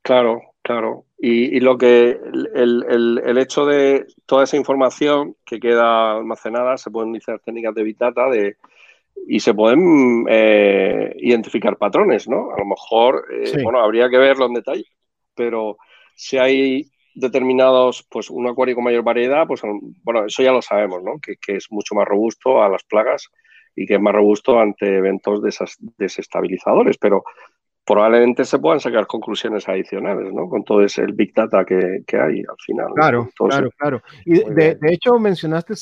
Claro, 0.02 0.42
claro. 0.62 1.04
Y, 1.18 1.60
lo 1.60 1.78
que 1.78 2.18
el, 2.56 3.38
hecho 3.38 3.66
de 3.66 4.06
toda 4.26 4.46
esa 4.46 4.56
información 4.56 5.36
que 5.44 5.60
queda 5.60 6.16
almacenada, 6.18 6.78
se 6.78 6.92
pueden 6.92 7.10
utilizar 7.10 7.40
técnicas 7.40 7.76
de 7.76 7.84
Bitata 7.84 8.30
de, 8.30 8.56
y 9.28 9.40
se 9.42 9.54
pueden 9.54 10.26
eh, 10.30 11.14
identificar 11.18 11.76
patrones, 11.78 12.30
¿no? 12.30 12.52
A 12.54 12.60
lo 12.60 12.66
mejor, 12.66 13.26
eh, 13.34 13.62
bueno, 13.62 13.82
habría 13.82 14.10
que 14.10 14.18
verlo 14.18 14.46
en 14.46 14.54
detalle, 14.54 14.86
pero 15.36 15.78
si 16.16 16.38
hay 16.38 16.90
determinados, 17.18 18.06
pues 18.10 18.30
un 18.30 18.48
acuario 18.48 18.76
con 18.76 18.84
mayor 18.84 19.04
variedad, 19.04 19.48
pues 19.48 19.62
bueno, 20.04 20.26
eso 20.26 20.44
ya 20.44 20.52
lo 20.52 20.62
sabemos, 20.62 21.04
¿no? 21.04 21.14
Que, 21.20 21.36
es 21.56 21.68
mucho 21.72 21.96
más 21.96 22.08
robusto 22.08 22.62
a 22.62 22.70
las 22.70 22.84
plagas 22.84 23.30
y 23.76 23.86
que 23.86 23.96
es 23.96 24.02
más 24.02 24.14
robusto 24.14 24.60
ante 24.60 24.98
eventos 24.98 25.42
desestabilizadores, 25.98 26.98
pero 26.98 27.24
probablemente 27.86 28.46
se 28.46 28.60
puedan 28.60 28.80
sacar 28.80 29.08
conclusiones 29.08 29.68
adicionales, 29.68 30.32
¿no? 30.32 30.48
Con 30.48 30.64
todo 30.64 30.84
ese 30.84 31.02
el 31.02 31.14
Big 31.14 31.34
Data 31.34 31.66
que, 31.66 32.04
hay 32.18 32.40
al 32.40 32.58
final. 32.64 32.88
Claro, 32.94 33.30
claro, 33.36 33.70
claro. 33.78 34.02
Y 34.26 34.44
de, 34.44 34.78
hecho 34.84 35.18
mencionaste 35.18 35.74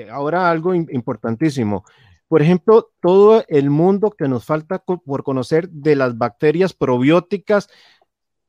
eh, 0.00 0.10
ahora 0.10 0.50
algo 0.50 0.74
importantísimo. 0.74 1.84
por 2.28 2.42
ejemplo, 2.42 2.90
todo 3.00 3.44
el 3.48 3.70
mundo 3.70 4.10
que 4.10 4.28
nos 4.28 4.44
falta 4.44 4.78
por 4.78 5.22
conocer 5.22 5.68
de 5.68 5.96
las 5.96 6.18
bacterias 6.18 6.74
probióticas 6.74 7.68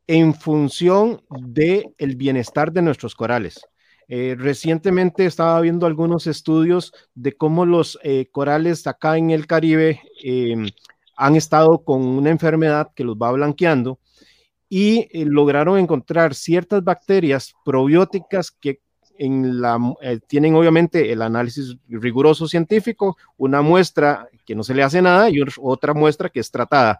en 0.08 0.34
función 0.34 1.22
del 1.30 1.94
el 1.98 2.16
bienestar 2.16 2.72
de 2.72 2.82
nuestros 2.82 3.16
corales. 3.16 3.62
Eh, 4.08 4.36
recientemente 4.38 5.26
estaba 5.26 5.60
viendo 5.62 5.86
algunos 5.86 6.28
estudios 6.28 6.94
de 7.16 7.34
cómo 7.34 7.66
los 7.66 7.98
eh, 8.04 8.28
corales 8.32 8.86
acá 8.86 9.18
en 9.18 9.32
el 9.32 9.48
Caribe 9.48 10.02
em, 10.22 10.68
han 11.16 11.36
estado 11.36 11.84
con 11.84 12.02
una 12.02 12.30
enfermedad 12.30 12.92
que 12.96 13.06
los 13.06 13.16
va 13.16 13.32
blanqueando 13.32 14.00
y 14.68 15.08
eh, 15.12 15.26
lograron 15.26 15.78
encontrar 15.80 16.36
ciertas 16.36 16.84
bacterias 16.84 17.54
probióticas 17.64 18.52
que 18.52 18.82
en 19.18 19.62
la, 19.62 19.78
tienen 20.28 20.56
obviamente 20.56 21.12
el 21.12 21.22
análisis 21.22 21.78
riguroso 21.88 22.48
científico, 22.48 23.16
una 23.38 23.62
muestra 23.62 24.28
que 24.44 24.56
no 24.56 24.64
se 24.64 24.74
le 24.74 24.84
hace 24.84 25.02
nada 25.02 25.30
y 25.30 25.36
otra 25.62 25.94
muestra 25.94 26.30
que 26.30 26.40
es 26.40 26.50
tratada 26.50 27.00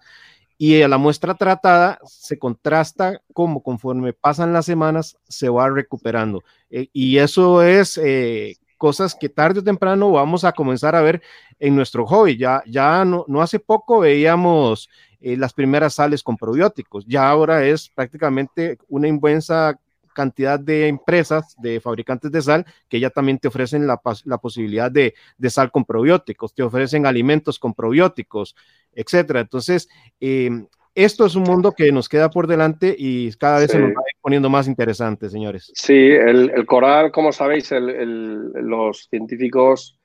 y 0.66 0.82
a 0.82 0.88
la 0.88 0.98
muestra 0.98 1.36
tratada 1.36 2.00
se 2.06 2.40
contrasta 2.40 3.22
como 3.34 3.62
conforme 3.62 4.14
pasan 4.14 4.54
las 4.54 4.66
semanas 4.66 5.18
se 5.28 5.50
va 5.50 5.70
recuperando. 5.70 6.42
Eh, 6.70 6.88
y 6.94 7.18
eso 7.18 7.62
es 7.62 7.98
eh, 8.02 8.56
cosas 8.78 9.14
que 9.14 9.28
tarde 9.28 9.60
o 9.60 9.64
temprano 9.66 10.10
vamos 10.12 10.46
a 10.46 10.54
comenzar 10.54 10.96
a 10.96 11.02
ver 11.02 11.22
en 11.60 11.76
nuestro 11.76 12.06
hobby. 12.06 12.38
Ya, 12.38 12.64
ya 12.66 13.04
no, 13.04 13.26
hace 13.42 13.60
poco 13.60 14.00
veíamos 14.00 14.90
eh, 15.20 15.36
las 15.36 15.52
primeras 15.52 15.96
sales 15.96 16.24
con 16.24 16.38
probióticos, 16.38 17.06
ya 17.06 17.28
ahora 17.28 17.66
es 17.66 17.90
prácticamente 17.90 18.78
una 18.88 19.10
inmensa 19.10 19.78
cantidad 20.14 20.60
de 20.60 20.88
empresas, 20.88 21.56
de 21.62 21.80
fabricantes 21.80 22.32
de 22.32 22.42
sal, 22.42 22.66
que 22.88 23.00
ya 23.00 23.10
también 23.10 23.40
te 23.40 23.48
ofrecen 23.48 23.88
la, 23.88 24.00
la 24.26 24.38
posibilidad 24.38 24.92
de, 24.92 25.14
de, 25.38 25.50
sal 25.50 25.72
con 25.72 25.86
probióticos, 25.86 26.54
te 26.54 26.64
ofrecen 26.64 27.06
alimentos 27.06 27.60
con 27.60 27.74
probióticos, 27.74 28.56
etcétera. 28.94 29.42
Entonces, 29.42 29.90
eh, 30.20 30.50
esto 30.96 31.26
es 31.26 31.36
un 31.36 31.44
mundo 31.44 31.72
que 31.72 31.92
nos 31.92 32.08
queda 32.08 32.30
por 32.30 32.46
delante 32.46 32.96
y 32.98 33.32
cada 33.34 33.60
vez 33.60 33.72
se 33.72 33.80
nos 33.80 33.92
va 33.92 34.04
poniendo 34.22 34.50
más 34.50 34.68
interesante, 34.68 35.28
señores. 35.28 35.72
Sí, 35.74 35.94
el, 35.94 36.66
coral, 36.68 37.12
como 37.12 37.32
sabéis, 37.32 37.72
los 37.72 39.08
científicos 39.10 39.98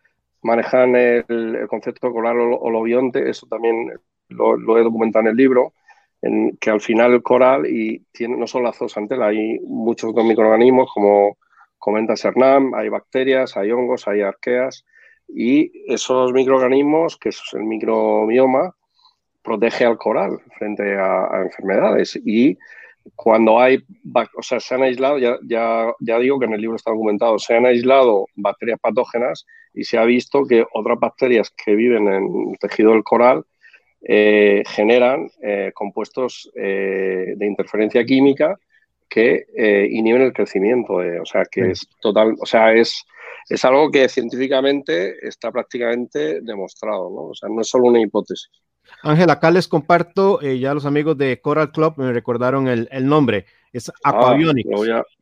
manejan 0.42 0.96
el, 0.96 1.66
concepto 1.68 2.06
de 2.06 2.12
coral 2.14 2.38
holobionte, 2.38 3.28
eso 3.28 3.46
también 3.46 3.92
lo, 4.28 4.56
lo, 4.56 4.78
he 4.78 4.82
documentado 4.82 5.26
en 5.26 5.32
el 5.32 5.36
libro, 5.36 5.74
en 6.22 6.56
que 6.56 6.70
al 6.70 6.80
final 6.80 7.14
el 7.14 7.22
coral 7.22 7.66
y 7.66 8.00
tiene 8.12 8.36
no 8.36 8.46
solo 8.46 8.64
la 8.64 8.72
zoosantela, 8.72 9.28
hay 9.28 9.58
muchos 9.60 10.10
otros 10.10 10.26
microorganismos 10.26 10.90
como 10.92 11.38
comenta 11.78 12.16
Sernam, 12.16 12.74
hay 12.74 12.88
bacterias, 12.88 13.56
hay 13.56 13.70
hongos, 13.70 14.08
hay 14.08 14.22
arqueas 14.22 14.84
y 15.28 15.70
esos 15.92 16.32
microorganismos, 16.32 17.16
que 17.16 17.28
es 17.28 17.40
el 17.52 17.64
microbioma, 17.64 18.74
protege 19.42 19.84
al 19.84 19.98
coral 19.98 20.40
frente 20.56 20.98
a, 20.98 21.42
enfermedades. 21.42 22.18
Y 22.24 22.58
cuando 23.14 23.60
hay, 23.60 23.84
o 24.36 24.42
sea, 24.42 24.58
se 24.60 24.74
han 24.74 24.82
aislado, 24.82 25.18
ya, 25.18 25.38
ya, 25.42 25.92
ya, 26.00 26.18
digo 26.18 26.38
que 26.38 26.46
en 26.46 26.54
el 26.54 26.60
libro 26.60 26.76
está 26.76 26.90
documentado, 26.90 27.38
se 27.38 27.54
han 27.54 27.66
aislado 27.66 28.26
bacterias 28.34 28.80
patógenas 28.80 29.46
y 29.72 29.84
se 29.84 29.98
ha 29.98 30.04
visto 30.04 30.44
que 30.46 30.66
otras 30.72 30.98
bacterias 30.98 31.50
que 31.50 31.74
viven 31.74 32.08
en 32.08 32.50
el 32.50 32.58
tejido 32.58 32.92
del 32.92 33.04
coral 33.04 33.44
eh, 34.00 34.62
generan 34.66 35.28
eh, 35.42 35.72
compuestos 35.74 36.50
eh, 36.54 37.34
de 37.36 37.46
interferencia 37.46 38.04
química 38.04 38.56
que 39.08 39.46
inhiben 39.90 40.20
el 40.20 40.34
crecimiento. 40.34 40.96
o 40.96 41.24
sea, 41.24 41.44
que 41.50 41.70
es 41.70 41.88
total, 41.98 42.34
o 42.38 42.44
sea, 42.44 42.74
es, 42.74 43.06
es 43.48 43.64
algo 43.64 43.90
que 43.90 44.06
científicamente 44.06 45.26
está 45.26 45.50
prácticamente 45.50 46.42
demostrado, 46.42 47.08
¿no? 47.08 47.28
O 47.28 47.34
sea, 47.34 47.48
no 47.48 47.62
es 47.62 47.68
solo 47.68 47.86
una 47.86 48.02
hipótesis. 48.02 48.50
Ángel, 49.02 49.30
acá 49.30 49.50
les 49.50 49.66
comparto, 49.66 50.42
ya 50.42 50.74
los 50.74 50.84
amigos 50.84 51.16
de 51.16 51.40
Coral 51.40 51.72
Club 51.72 51.94
me 51.96 52.12
recordaron 52.12 52.68
el, 52.68 52.86
el 52.92 53.06
nombre, 53.06 53.46
es 53.72 53.90
ah, 54.04 54.10
Aquabionics. 54.10 54.68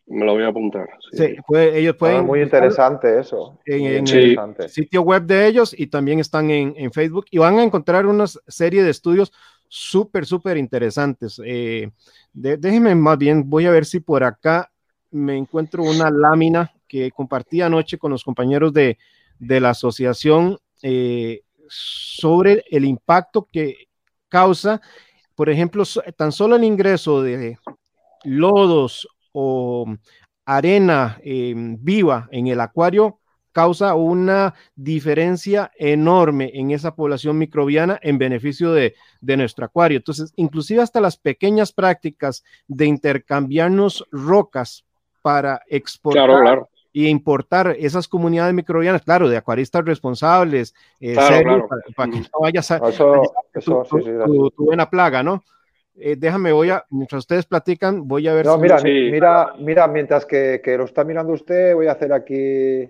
me 0.07 0.25
lo 0.25 0.35
voy 0.35 0.43
a 0.43 0.49
apuntar. 0.49 0.89
Sí, 1.13 1.37
ellos 1.55 1.95
ah, 1.95 1.99
pueden. 1.99 2.27
muy 2.27 2.43
interesante 2.43 3.19
eso. 3.19 3.59
En, 3.65 4.07
el 4.07 4.69
sitio 4.69 5.03
web 5.03 5.25
de 5.25 5.47
ellos 5.47 5.75
y 5.77 5.87
también 5.89 6.21
están 6.21 6.51
en, 6.51 6.75
en, 6.77 6.93
Facebook 6.93 7.27
y 7.31 7.39
van 7.39 7.59
a 7.59 7.63
encontrar 7.63 8.07
una 8.07 8.27
serie 8.27 8.83
de 8.83 8.91
estudios 8.91 9.33
súper, 9.69 10.27
súper 10.27 10.57
interesantes. 10.57 11.41
Eh, 11.45 11.91
déjenme 12.33 12.95
más 12.95 13.19
bien, 13.19 13.49
voy 13.49 13.67
a 13.67 13.71
ver 13.71 13.85
si 13.85 14.01
por 14.01 14.25
acá 14.25 14.71
me 15.11 15.37
encuentro 15.37 15.83
una 15.83 16.11
lámina 16.11 16.73
que 16.89 17.11
compartí 17.11 17.63
anoche 17.63 17.99
con 17.99 18.13
los 18.13 18.23
compañeros 18.23 18.73
de, 18.73 18.99
de 19.39 19.61
la 19.61 19.71
asociación 19.71 20.59
eh, 20.83 21.43
sobre 21.69 22.65
el 22.71 22.85
impacto 22.85 23.49
que 23.51 23.89
causa, 24.29 24.81
por 25.35 25.51
ejemplo, 25.51 25.85
tan 26.17 26.33
solo 26.33 26.57
el 26.57 26.65
ingreso 26.65 27.23
de 27.23 27.59
lodos 28.27 29.09
o 29.33 29.87
arena 30.45 31.19
em, 31.23 31.77
viva 31.81 32.29
en 32.31 32.47
el 32.49 32.61
acuario 32.61 33.19
causa 33.53 33.95
una 33.95 34.55
diferencia 34.75 35.71
enorme 35.79 36.51
en 36.53 36.73
esa 36.73 36.95
población 36.95 37.39
microbiana 37.39 37.99
en 38.03 38.19
beneficio 38.19 38.73
de, 38.73 38.95
de, 39.23 39.37
nuestro 39.39 39.65
acuario. 39.65 39.97
Entonces, 39.97 40.31
inclusive 40.37 40.83
hasta 40.83 41.01
las 41.01 41.17
pequeñas 41.17 41.73
prácticas 41.73 42.45
de 42.69 42.85
intercambiarnos 42.85 44.07
rocas 44.13 44.85
para 45.23 45.63
exportar 45.69 46.69
y 46.93 47.09
importar 47.09 47.77
esas 47.79 48.09
comunidades 48.09 48.55
microbianas, 48.55 49.03
claro, 49.03 49.29
de 49.29 49.37
acuaristas 49.37 49.85
responsables, 49.85 50.75
eh, 50.99 51.15
Para, 51.15 52.11
que 52.11 52.21
no 52.21 52.41
vaya 52.41 52.61
a 52.61 52.89
eso, 52.89 53.23
tu, 54.57 54.65
buena 54.65 54.89
plaga, 54.89 55.23
¿no? 55.23 55.43
Eh, 55.99 56.17
déjame, 56.17 56.53
voy 56.53 56.71
a, 56.71 56.85
mientras 56.91 57.21
ustedes 57.21 57.47
platican, 57.47 58.07
voy 58.07 58.29
a 58.29 58.35
ver. 58.35 58.47
No, 58.47 58.59
mira, 58.59 58.79
mira, 58.83 59.55
mira, 59.59 59.89
mientras 59.89 60.27
que, 60.27 60.61
que, 60.63 60.77
lo 60.77 60.85
está 60.85 61.05
mirando 61.05 61.33
usted, 61.33 61.75
voy 61.75 61.87
a 61.87 61.93
hacer 61.93 62.13
aquí 62.13 62.89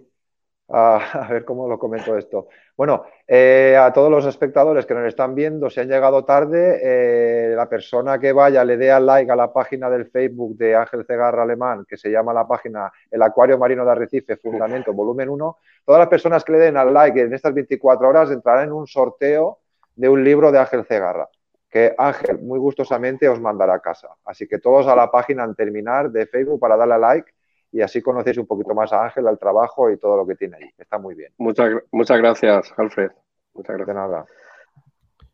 a, 0.69 1.29
ver 1.31 1.45
cómo 1.45 1.69
lo 1.69 1.79
comento 1.79 2.17
esto. 2.17 2.49
Bueno, 2.77 3.05
eh, 3.27 3.77
a 3.81 3.93
todos 3.93 4.11
los 4.11 4.27
espectadores 4.27 4.85
que 4.85 4.95
nos 4.95 5.07
están 5.07 5.35
viendo, 5.35 5.71
si 5.71 5.81
han 5.81 5.89
llegado 5.89 6.25
tarde, 6.25 6.81
eh, 6.83 7.55
la 7.55 7.69
persona 7.69 8.19
que 8.19 8.33
vaya 8.33 8.65
le 8.65 8.77
dé 8.77 8.91
al 8.91 9.07
like 9.07 9.31
a 9.31 9.37
la 9.37 9.53
página 9.53 9.89
del 9.89 10.11
Facebook 10.11 10.57
de 10.57 10.75
Ángel 10.75 11.05
Cegarra 11.07 11.45
Alemán, 11.45 11.87
que 11.89 11.97
se 11.97 12.11
llama 12.11 12.35
la 12.35 12.47
página 12.47 12.93
El 13.11 13.23
Acuario 13.23 13.59
Marino 13.59 13.85
de 13.85 13.93
Arrecife, 13.93 14.37
Fundamento, 14.37 14.93
volumen 14.93 15.29
1. 15.29 15.59
Todas 15.85 16.01
las 16.01 16.09
personas 16.09 16.45
que 16.45 16.53
le 16.53 16.59
den 16.59 16.77
al 16.77 16.93
like 16.93 17.21
en 17.21 17.33
estas 17.33 17.55
24 17.55 18.09
horas 18.09 18.31
entrarán 18.31 18.65
en 18.65 18.73
un 18.73 18.87
sorteo 18.87 19.61
de 19.95 20.09
un 20.09 20.23
libro 20.23 20.53
de 20.53 20.59
Ángel 20.59 20.85
Cegarra, 20.85 21.29
que 21.69 21.95
Ángel 21.99 22.39
muy 22.39 22.59
gustosamente 22.59 23.29
os 23.29 23.41
mandará 23.41 23.75
a 23.75 23.81
casa. 23.81 24.09
Así 24.25 24.47
que 24.47 24.59
todos 24.59 24.87
a 24.87 24.97
la 24.97 25.11
página 25.11 25.45
al 25.45 25.57
terminar 25.57 26.11
de 26.11 26.27
Facebook 26.27 26.61
para 26.61 26.77
darle 26.77 26.95
a 26.95 26.99
like 26.99 27.33
y 27.73 27.81
así 27.83 28.01
conocéis 28.01 28.39
un 28.39 28.47
poquito 28.47 28.75
más 28.75 28.93
a 28.93 29.05
Ángel, 29.05 29.27
al 29.27 29.39
trabajo 29.39 29.91
y 29.91 29.99
todo 29.99 30.17
lo 30.17 30.27
que 30.27 30.37
tiene 30.37 30.57
ahí. 30.57 30.71
Está 30.79 30.99
muy 30.99 31.15
bien. 31.15 31.33
Muchas, 31.39 31.71
muchas 31.91 32.19
gracias, 32.19 32.73
Alfred. 32.77 33.11
Muchas 33.55 33.77
gracias. 33.77 33.87
De 33.87 33.95
nada. 33.95 34.27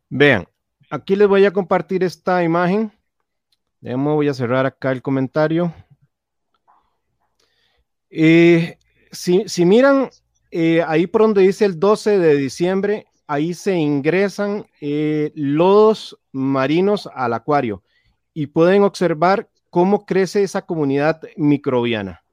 Vean, 0.09 0.45
aquí 0.89 1.15
les 1.15 1.27
voy 1.27 1.45
a 1.45 1.53
compartir 1.53 2.03
esta 2.03 2.43
imagen. 2.43 2.91
voy 3.81 4.27
a 4.27 4.33
cerrar 4.33 4.65
acá 4.65 4.91
el 4.91 5.01
comentario. 5.01 5.73
Eh, 8.09 8.77
si, 9.11 9.65
miran 9.65 10.09
eh, 10.51 10.83
ahí 10.85 11.07
por 11.07 11.21
donde 11.21 11.41
dice 11.41 11.65
el 11.65 11.79
12 11.79 12.19
de 12.19 12.35
diciembre, 12.35 13.07
ahí 13.27 13.53
se 13.53 13.75
ingresan 13.75 14.65
eh, 14.81 15.31
lodos 15.35 16.19
marinos 16.31 17.09
al 17.13 17.33
acuario 17.33 17.83
y 18.33 18.47
pueden 18.47 18.83
observar 18.83 19.49
cómo 19.69 20.05
crece 20.05 20.43
esa 20.43 20.63
comunidad 20.63 21.21
microbiana. 21.35 22.23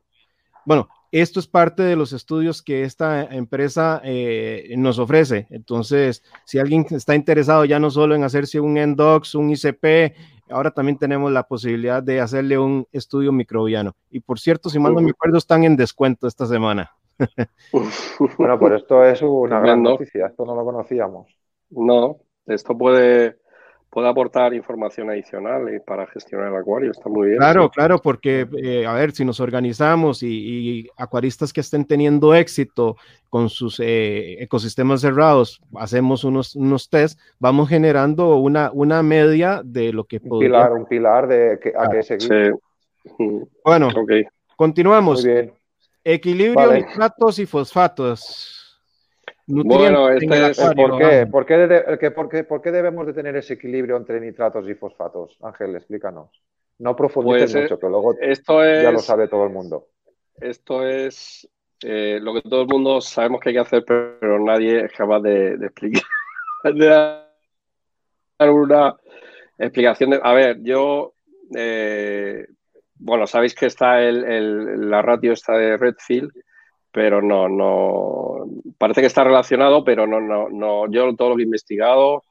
Bueno, 0.64 0.88
esto 1.12 1.40
es 1.40 1.46
parte 1.46 1.82
de 1.82 1.96
los 1.96 2.12
estudios 2.12 2.62
que 2.62 2.84
esta 2.84 3.24
empresa 3.24 4.00
eh, 4.04 4.74
nos 4.76 4.98
ofrece. 4.98 5.46
Entonces, 5.50 6.22
si 6.44 6.58
alguien 6.58 6.86
está 6.90 7.14
interesado 7.14 7.64
ya 7.64 7.80
no 7.80 7.90
solo 7.90 8.14
en 8.14 8.22
hacerse 8.22 8.60
un 8.60 8.78
Endox, 8.78 9.34
un 9.34 9.50
ICP, 9.50 10.14
ahora 10.50 10.70
también 10.70 10.98
tenemos 10.98 11.32
la 11.32 11.44
posibilidad 11.44 12.02
de 12.02 12.20
hacerle 12.20 12.58
un 12.58 12.86
estudio 12.92 13.32
microbiano. 13.32 13.96
Y 14.10 14.20
por 14.20 14.38
cierto, 14.38 14.70
si 14.70 14.78
mal 14.78 14.94
no 14.94 15.00
me 15.00 15.10
acuerdo, 15.10 15.38
están 15.38 15.64
en 15.64 15.76
descuento 15.76 16.26
esta 16.26 16.46
semana. 16.46 16.92
Bueno, 18.38 18.58
pues 18.58 18.72
esto 18.74 19.04
es 19.04 19.22
una 19.22 19.60
gran 19.60 19.82
noticia, 19.82 20.26
esto 20.26 20.44
no 20.44 20.54
lo 20.54 20.64
conocíamos. 20.64 21.26
No, 21.70 22.18
esto 22.46 22.76
puede 22.76 23.40
puede 23.90 24.08
aportar 24.08 24.54
información 24.54 25.10
adicional 25.10 25.68
eh, 25.68 25.82
para 25.84 26.06
gestionar 26.06 26.48
el 26.48 26.56
acuario. 26.56 26.92
Está 26.92 27.08
muy 27.08 27.28
bien. 27.28 27.38
Claro, 27.38 27.68
claro, 27.70 27.98
porque, 27.98 28.46
eh, 28.62 28.86
a 28.86 28.92
ver, 28.94 29.10
si 29.10 29.24
nos 29.24 29.40
organizamos 29.40 30.22
y, 30.22 30.88
acuaristas 30.96 31.52
que 31.52 31.60
estén 31.60 31.84
teniendo 31.84 32.34
éxito 32.34 32.96
con 33.28 33.48
sus 33.48 33.80
eh, 33.80 34.42
ecosistemas 34.42 35.00
cerrados, 35.00 35.60
hacemos 35.76 36.24
unos, 36.24 36.54
unos 36.54 36.88
test, 36.88 37.18
vamos 37.38 37.68
generando 37.68 38.36
una, 38.36 38.70
una 38.72 39.02
media 39.02 39.60
de 39.64 39.92
lo 39.92 40.04
que 40.04 40.20
un 40.22 40.38
Pilar, 40.38 40.72
un 40.72 40.86
pilar 40.86 41.26
de 41.26 41.58
que, 41.60 41.72
a 41.76 41.90
que 41.90 42.02
seguir. 42.02 42.54
Bueno, 43.64 43.88
continuamos. 44.56 45.24
Muy 45.24 45.32
bien. 45.32 45.59
Equilibrio, 46.04 46.72
nitratos 46.72 47.38
y 47.38 47.46
fosfatos. 47.46 48.60
Bueno, 49.46 50.08
este 50.10 50.50
es, 50.50 50.60
¿por, 50.76 50.98
qué? 50.98 51.26
¿Por, 51.26 51.46
qué, 51.46 52.10
por, 52.10 52.28
qué, 52.28 52.44
¿Por 52.44 52.62
qué 52.62 52.70
debemos 52.70 53.06
de 53.06 53.12
tener 53.12 53.36
ese 53.36 53.54
equilibrio 53.54 53.96
entre 53.96 54.20
nitratos 54.20 54.68
y 54.68 54.74
fosfatos? 54.74 55.36
Ángel, 55.42 55.74
explícanos. 55.74 56.30
No 56.78 56.94
profundices 56.96 57.52
pues, 57.52 57.62
mucho, 57.64 57.78
que 57.78 57.88
luego 57.88 58.14
esto 58.20 58.64
ya 58.64 58.90
lo 58.90 59.00
sabe 59.00 59.28
todo 59.28 59.44
el 59.44 59.50
mundo. 59.50 59.88
Esto 60.40 60.86
es 60.86 61.48
eh, 61.82 62.18
lo 62.22 62.34
que 62.34 62.42
todo 62.42 62.62
el 62.62 62.68
mundo 62.68 63.00
sabemos 63.00 63.40
que 63.40 63.50
hay 63.50 63.54
que 63.56 63.60
hacer, 63.60 63.84
pero 63.84 64.38
nadie 64.38 64.84
es 64.84 64.92
capaz 64.92 65.20
de, 65.20 65.54
explicar, 65.54 66.02
de 66.74 66.86
dar 66.86 68.50
una 68.50 68.96
explicación. 69.58 70.10
De, 70.10 70.20
a 70.22 70.32
ver, 70.32 70.62
yo, 70.62 71.14
eh, 71.54 72.46
bueno, 73.00 73.26
sabéis 73.26 73.54
que 73.54 73.66
está 73.66 74.02
el, 74.02 74.90
la 74.90 75.02
ratio 75.02 75.32
está 75.32 75.54
de 75.54 75.76
Redfield, 75.76 76.30
pero 76.92 77.22
no, 77.22 77.48
no, 77.48 78.46
parece 78.78 79.00
que 79.00 79.06
está 79.06 79.24
relacionado, 79.24 79.84
pero 79.84 80.06
no, 80.06 80.20
no, 80.20 80.48
no, 80.50 80.90
yo 80.90 81.14
todo 81.16 81.30
lo 81.30 81.36
que 81.36 81.42
he 81.42 81.44
investigado 81.44 82.22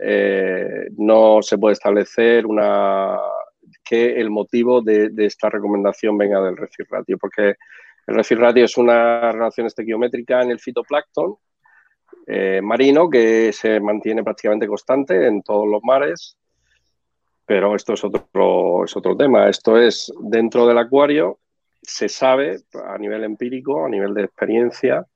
eh, 0.00 0.88
no 0.96 1.42
se 1.42 1.58
puede 1.58 1.74
establecer 1.74 2.46
una 2.46 3.18
que 3.84 4.20
el 4.20 4.30
motivo 4.30 4.80
de, 4.80 5.12
esta 5.18 5.48
recomendación 5.50 6.16
venga 6.18 6.40
del 6.40 6.56
refil 6.56 6.86
ratio, 6.88 7.18
porque 7.18 7.54
el 8.06 8.14
refil 8.14 8.38
ratio 8.38 8.64
es 8.64 8.76
una 8.76 9.32
relación 9.32 9.66
estequiométrica 9.66 10.42
en 10.42 10.50
el 10.50 10.60
fitoplancton 10.60 11.36
eh, 12.26 12.60
marino 12.62 13.08
que 13.08 13.52
se 13.52 13.78
mantiene 13.80 14.24
prácticamente 14.24 14.66
constante 14.66 15.26
en 15.26 15.42
todos 15.42 15.66
los 15.68 15.80
mares, 15.84 16.36
pero 17.46 17.76
esto 17.76 17.94
es 17.94 18.04
otro, 18.04 18.84
es 18.84 18.96
otro 18.96 19.16
tema. 19.16 19.48
Esto 19.48 19.78
es 19.78 20.12
dentro 20.20 20.66
del 20.66 20.78
acuario, 20.78 21.38
se 21.80 22.08
sabe 22.08 22.58
a 22.86 22.98
nivel 22.98 23.24
empírico, 23.24 23.86
a 23.86 23.88
nivel 23.88 24.12
de 24.12 24.24
experiencia, 24.24 25.06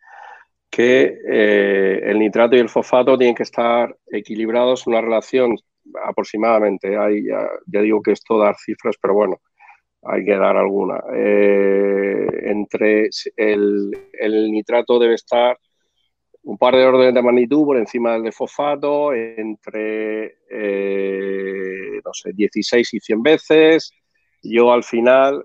que 0.71 1.19
eh, 1.29 2.01
el 2.05 2.19
nitrato 2.21 2.55
y 2.57 2.61
el 2.61 2.69
fosfato 2.69 3.19
tienen 3.19 3.35
que 3.35 3.43
estar 3.43 3.95
equilibrados 4.07 4.87
en 4.87 4.93
una 4.93 5.03
relación 5.03 5.57
aproximadamente. 6.05 6.97
Hay, 6.97 7.25
ya, 7.27 7.49
digo 7.67 8.01
que 8.01 8.13
esto 8.13 8.39
dar 8.39 8.55
cifras, 8.57 8.95
pero 9.03 9.15
bueno, 9.15 9.41
hay 10.03 10.25
que 10.25 10.37
dar 10.37 10.57
alguna. 10.57 11.03
Eh, 11.13 12.27
entre 12.45 13.11
el, 13.37 13.91
nitrato 14.53 15.01
debe 15.01 15.15
estar 15.15 15.59
un 16.43 16.57
par 16.57 16.75
de 16.75 16.85
órdenes 16.85 17.15
de 17.15 17.23
magnitud 17.23 17.65
por 17.65 17.77
encima 17.77 18.13
del 18.13 18.25
de 18.25 18.33
fosfato, 18.33 19.13
entre, 19.13 20.39
eh, 20.51 22.01
no 22.05 22.13
sé, 22.13 22.33
16 22.33 22.95
y 22.95 23.01
100 23.01 23.23
veces. 23.23 23.93
Yo 24.43 24.73
al 24.73 24.85
final, 24.85 25.45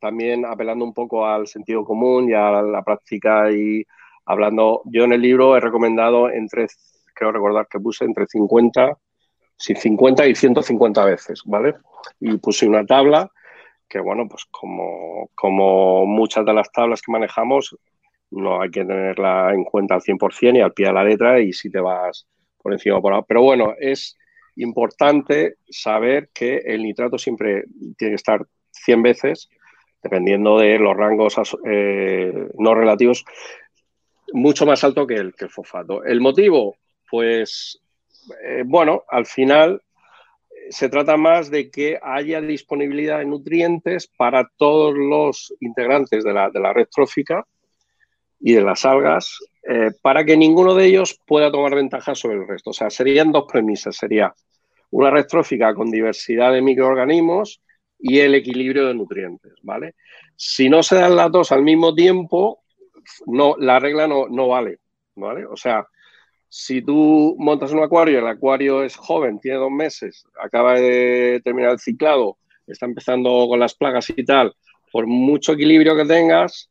también 0.00 0.46
apelando 0.46 0.84
un 0.84 0.94
poco 0.94 1.26
al 1.26 1.46
sentido 1.46 1.84
común 1.84 2.30
y 2.30 2.32
a 2.32 2.62
la 2.62 2.82
práctica 2.82 3.50
y 3.50 3.84
hablando, 4.24 4.82
yo 4.86 5.04
en 5.04 5.12
el 5.12 5.20
libro 5.20 5.56
he 5.56 5.60
recomendado 5.60 6.30
entre, 6.30 6.66
creo 7.14 7.32
recordar 7.32 7.66
que 7.68 7.80
puse 7.80 8.04
entre 8.04 8.26
50 8.26 8.96
50 9.60 10.26
y 10.26 10.34
150 10.34 11.04
veces, 11.04 11.42
¿vale? 11.44 11.74
Y 12.18 12.38
puse 12.38 12.66
una 12.66 12.84
tabla 12.84 13.30
que, 13.88 14.00
bueno, 14.00 14.26
pues 14.28 14.44
como, 14.50 15.28
como 15.34 16.06
muchas 16.06 16.44
de 16.44 16.54
las 16.54 16.70
tablas 16.72 17.02
que 17.02 17.12
manejamos, 17.12 17.76
no 18.30 18.60
hay 18.60 18.70
que 18.70 18.84
tenerla 18.84 19.52
en 19.52 19.64
cuenta 19.64 19.94
al 19.94 20.02
100% 20.02 20.56
y 20.56 20.60
al 20.60 20.72
pie 20.72 20.86
de 20.86 20.92
la 20.92 21.04
letra 21.04 21.40
y 21.40 21.52
si 21.52 21.70
te 21.70 21.80
vas 21.80 22.26
por 22.62 22.72
encima 22.72 22.98
o 22.98 23.02
por 23.02 23.12
abajo. 23.12 23.26
Pero 23.28 23.42
bueno, 23.42 23.74
es 23.78 24.16
importante 24.56 25.56
saber 25.68 26.30
que 26.32 26.58
el 26.58 26.82
nitrato 26.82 27.18
siempre 27.18 27.64
tiene 27.96 28.12
que 28.12 28.16
estar 28.16 28.46
100 28.70 29.02
veces, 29.02 29.48
dependiendo 30.02 30.58
de 30.58 30.78
los 30.78 30.96
rangos 30.96 31.36
eh, 31.66 32.48
no 32.58 32.74
relativos, 32.74 33.24
mucho 34.32 34.66
más 34.66 34.84
alto 34.84 35.06
que 35.06 35.14
el, 35.14 35.34
que 35.34 35.46
el 35.46 35.50
fosfato. 35.50 36.04
El 36.04 36.20
motivo, 36.20 36.76
pues 37.10 37.80
eh, 38.44 38.62
bueno, 38.66 39.04
al 39.08 39.26
final 39.26 39.82
eh, 40.50 40.66
se 40.70 40.88
trata 40.88 41.16
más 41.16 41.50
de 41.50 41.70
que 41.70 41.98
haya 42.02 42.40
disponibilidad 42.40 43.18
de 43.18 43.26
nutrientes 43.26 44.08
para 44.08 44.50
todos 44.56 44.94
los 44.96 45.54
integrantes 45.60 46.24
de 46.24 46.32
la, 46.32 46.72
red 46.72 46.86
trófica 46.90 47.44
y 48.40 48.54
de 48.54 48.62
las 48.62 48.84
algas, 48.84 49.38
eh, 49.68 49.90
para 50.02 50.24
que 50.24 50.36
ninguno 50.36 50.74
de 50.74 50.86
ellos 50.86 51.20
pueda 51.26 51.52
tomar 51.52 51.74
ventaja 51.74 52.14
sobre 52.14 52.36
el 52.36 52.48
resto. 52.48 52.70
O 52.70 52.72
sea, 52.72 52.90
serían 52.90 53.30
dos 53.32 53.44
premisas. 53.50 53.96
Sería 53.96 54.34
una 54.90 55.10
red 55.10 55.26
trófica 55.26 55.74
con 55.74 55.90
diversidad 55.90 56.52
de 56.52 56.62
microorganismos 56.62 57.60
y 57.98 58.18
el 58.20 58.34
equilibrio 58.34 58.86
de 58.86 58.94
nutrientes, 58.94 59.52
¿vale? 59.62 59.94
Si 60.34 60.68
no 60.68 60.82
se 60.82 60.96
dan 60.96 61.16
las 61.16 61.30
dos 61.30 61.52
al 61.52 61.62
mismo 61.62 61.94
tiempo, 61.94 62.62
no, 63.26 63.56
la 63.58 63.78
regla 63.78 64.06
no, 64.06 64.26
no 64.28 64.48
vale, 64.48 64.78
¿vale? 65.14 65.44
O 65.44 65.56
sea, 65.56 65.86
si 66.48 66.82
tú 66.82 67.36
montas 67.38 67.72
un 67.72 67.82
acuario, 67.82 68.18
el 68.18 68.26
acuario 68.26 68.82
es 68.82 68.96
joven, 68.96 69.38
tiene 69.38 69.58
dos 69.58 69.70
meses, 69.70 70.24
acaba 70.42 70.74
de 70.74 71.40
terminar 71.44 71.72
el 71.72 71.78
ciclado, 71.78 72.38
está 72.66 72.86
empezando 72.86 73.46
con 73.48 73.60
las 73.60 73.74
plagas 73.74 74.10
y 74.10 74.24
tal, 74.24 74.54
por 74.90 75.06
mucho 75.06 75.52
equilibrio 75.52 75.94
que 75.94 76.06
tengas, 76.06 76.69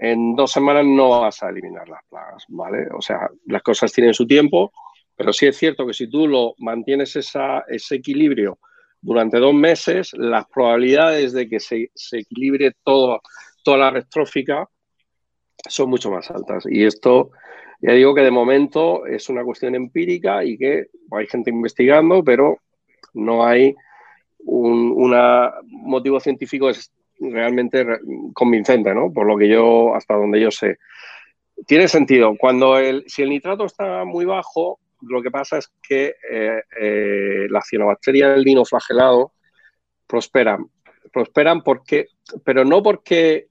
en 0.00 0.34
dos 0.34 0.52
semanas 0.52 0.84
no 0.84 1.20
vas 1.20 1.42
a 1.42 1.48
eliminar 1.48 1.88
las 1.88 2.02
plagas, 2.08 2.44
¿vale? 2.48 2.86
O 2.96 3.00
sea, 3.00 3.28
las 3.46 3.62
cosas 3.62 3.92
tienen 3.92 4.14
su 4.14 4.26
tiempo, 4.26 4.72
pero 5.14 5.32
sí 5.32 5.46
es 5.46 5.56
cierto 5.56 5.86
que 5.86 5.94
si 5.94 6.08
tú 6.08 6.26
lo 6.26 6.54
mantienes 6.58 7.16
ese 7.16 7.94
equilibrio 7.94 8.58
durante 9.00 9.38
dos 9.38 9.54
meses, 9.54 10.12
las 10.14 10.46
probabilidades 10.46 11.32
de 11.32 11.48
que 11.48 11.60
se, 11.60 11.90
equilibre 12.12 12.72
todo, 12.82 13.20
toda 13.62 13.78
la 13.78 13.90
red 13.90 14.04
trófica 14.10 14.68
son 15.68 15.90
mucho 15.90 16.10
más 16.10 16.30
altas. 16.30 16.64
Y 16.68 16.84
esto 16.84 17.30
ya 17.80 17.92
digo 17.92 18.14
que 18.14 18.22
de 18.22 18.30
momento 18.30 19.06
es 19.06 19.28
una 19.28 19.44
cuestión 19.44 19.74
empírica 19.74 20.44
y 20.44 20.58
que 20.58 20.86
hay 21.10 21.26
gente 21.26 21.50
investigando, 21.50 22.22
pero 22.22 22.58
no 23.14 23.46
hay 23.46 23.74
un 24.44 25.10
motivo 25.64 26.20
científico 26.20 26.68
realmente 27.20 27.86
convincente, 28.32 28.94
¿no? 28.94 29.12
Por 29.12 29.26
lo 29.26 29.36
que 29.36 29.48
yo, 29.48 29.94
hasta 29.94 30.14
donde 30.14 30.40
yo 30.40 30.50
sé. 30.50 30.78
Tiene 31.66 31.88
sentido. 31.88 32.36
Cuando 32.38 32.78
el, 32.78 33.04
si 33.06 33.22
el 33.22 33.30
nitrato 33.30 33.64
está 33.64 34.04
muy 34.04 34.24
bajo, 34.24 34.78
lo 35.02 35.22
que 35.22 35.30
pasa 35.30 35.58
es 35.58 35.70
que 35.82 36.14
eh, 36.30 36.62
eh, 36.80 37.46
la 37.48 37.62
cianobacteria 37.62 38.30
del 38.30 38.42
lino 38.42 38.64
flagelado 38.64 39.32
prosperan. 40.06 40.66
Prosperan 41.12 41.62
porque, 41.62 42.08
pero 42.44 42.64
no 42.64 42.82
porque 42.82 43.48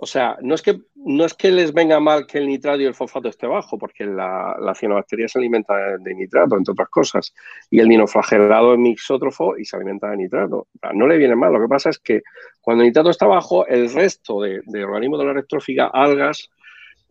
o 0.00 0.06
sea, 0.06 0.36
no 0.42 0.54
es 0.54 0.62
que 0.62 0.80
no 0.94 1.24
es 1.24 1.34
que 1.34 1.50
les 1.50 1.72
venga 1.72 1.98
mal 1.98 2.24
que 2.24 2.38
el 2.38 2.46
nitrato 2.46 2.80
y 2.80 2.84
el 2.84 2.94
fosfato 2.94 3.28
esté 3.28 3.48
bajo, 3.48 3.76
porque 3.76 4.06
la, 4.06 4.56
la 4.60 4.72
cianobacteria 4.72 5.26
se 5.26 5.40
alimenta 5.40 5.74
de, 5.98 6.14
nitrato, 6.14 6.56
entre 6.56 6.70
otras 6.70 6.88
cosas, 6.88 7.34
y 7.68 7.80
el 7.80 7.88
dinoflagelado 7.88 8.74
es 8.74 8.78
mixótrofo 8.78 9.58
y 9.58 9.64
se 9.64 9.74
alimenta 9.74 10.10
de 10.10 10.18
nitrato. 10.18 10.68
no 10.94 11.08
le 11.08 11.18
viene 11.18 11.34
mal. 11.34 11.52
Lo 11.52 11.60
que 11.60 11.66
pasa 11.66 11.90
es 11.90 11.98
que 11.98 12.22
cuando 12.60 12.84
el 12.84 12.90
nitrato 12.90 13.10
está 13.10 13.26
bajo, 13.26 13.66
el 13.66 13.92
resto 13.92 14.40
de, 14.42 14.60
organismos 14.84 15.18
de 15.18 15.26
la 15.26 15.32
red 15.32 15.46
trófica, 15.48 15.90
algas, 15.92 16.48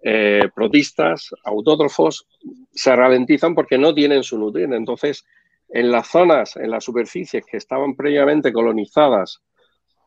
eh, 0.01 0.47
protistas, 0.55 1.31
autótrofos, 1.43 2.25
se 2.71 2.95
ralentizan 2.95 3.53
porque 3.53 3.77
no 3.77 3.93
tienen 3.93 4.23
su 4.23 4.37
nutriente. 4.37 4.77
Entonces, 4.77 5.25
en 5.67 5.91
las 5.91 6.07
zonas, 6.07 6.55
en 6.55 6.71
las 6.71 6.85
superficies 6.85 7.43
que 7.45 7.57
estaban 7.57 7.97
previamente 7.97 8.53
colonizadas 8.53 9.41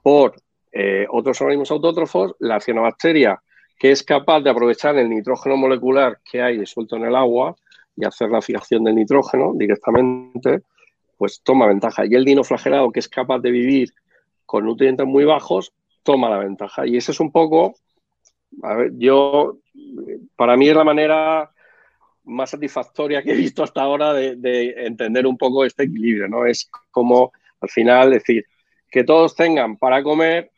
por 0.02 0.34
eh, 0.72 1.06
otros 1.10 1.40
organismos 1.40 1.70
autótrofos, 1.70 2.34
la 2.38 2.60
cianobacteria, 2.60 3.42
que 3.78 3.90
es 3.90 4.02
capaz 4.02 4.40
de 4.40 4.50
aprovechar 4.50 4.96
el 4.98 5.08
nitrógeno 5.08 5.56
molecular 5.56 6.20
que 6.24 6.42
hay 6.42 6.58
disuelto 6.58 6.96
en 6.96 7.06
el 7.06 7.16
agua 7.16 7.56
y 7.96 8.04
hacer 8.04 8.30
la 8.30 8.42
fijación 8.42 8.84
del 8.84 8.94
nitrógeno 8.94 9.52
directamente, 9.54 10.62
pues 11.16 11.40
toma 11.42 11.66
ventaja. 11.66 12.04
Y 12.06 12.14
el 12.14 12.24
dinoflagelado, 12.24 12.92
que 12.92 13.00
es 13.00 13.08
capaz 13.08 13.40
de 13.40 13.50
vivir 13.50 13.92
con 14.46 14.64
nutrientes 14.64 15.06
muy 15.06 15.24
bajos, 15.24 15.72
toma 16.02 16.30
la 16.30 16.38
ventaja. 16.38 16.86
Y 16.86 16.96
esa 16.96 17.12
es 17.12 17.20
un 17.20 17.32
poco, 17.32 17.74
a 18.62 18.74
ver, 18.74 18.92
yo, 18.96 19.58
para 20.36 20.56
mí 20.56 20.68
es 20.68 20.76
la 20.76 20.84
manera 20.84 21.50
más 22.24 22.50
satisfactoria 22.50 23.22
que 23.22 23.32
he 23.32 23.36
visto 23.36 23.62
hasta 23.62 23.82
ahora 23.82 24.12
de 24.12 24.74
entender 24.76 25.26
un 25.26 25.36
poco 25.36 25.64
este 25.64 25.84
equilibrio, 25.84 26.28
¿no? 26.28 26.46
Es 26.46 26.70
como, 26.90 27.32
al 27.60 27.68
final, 27.68 28.10
decir, 28.10 28.44
que 28.90 29.04
todos 29.04 29.34
tengan 29.34 29.76
para 29.76 30.02
comer 30.02 30.50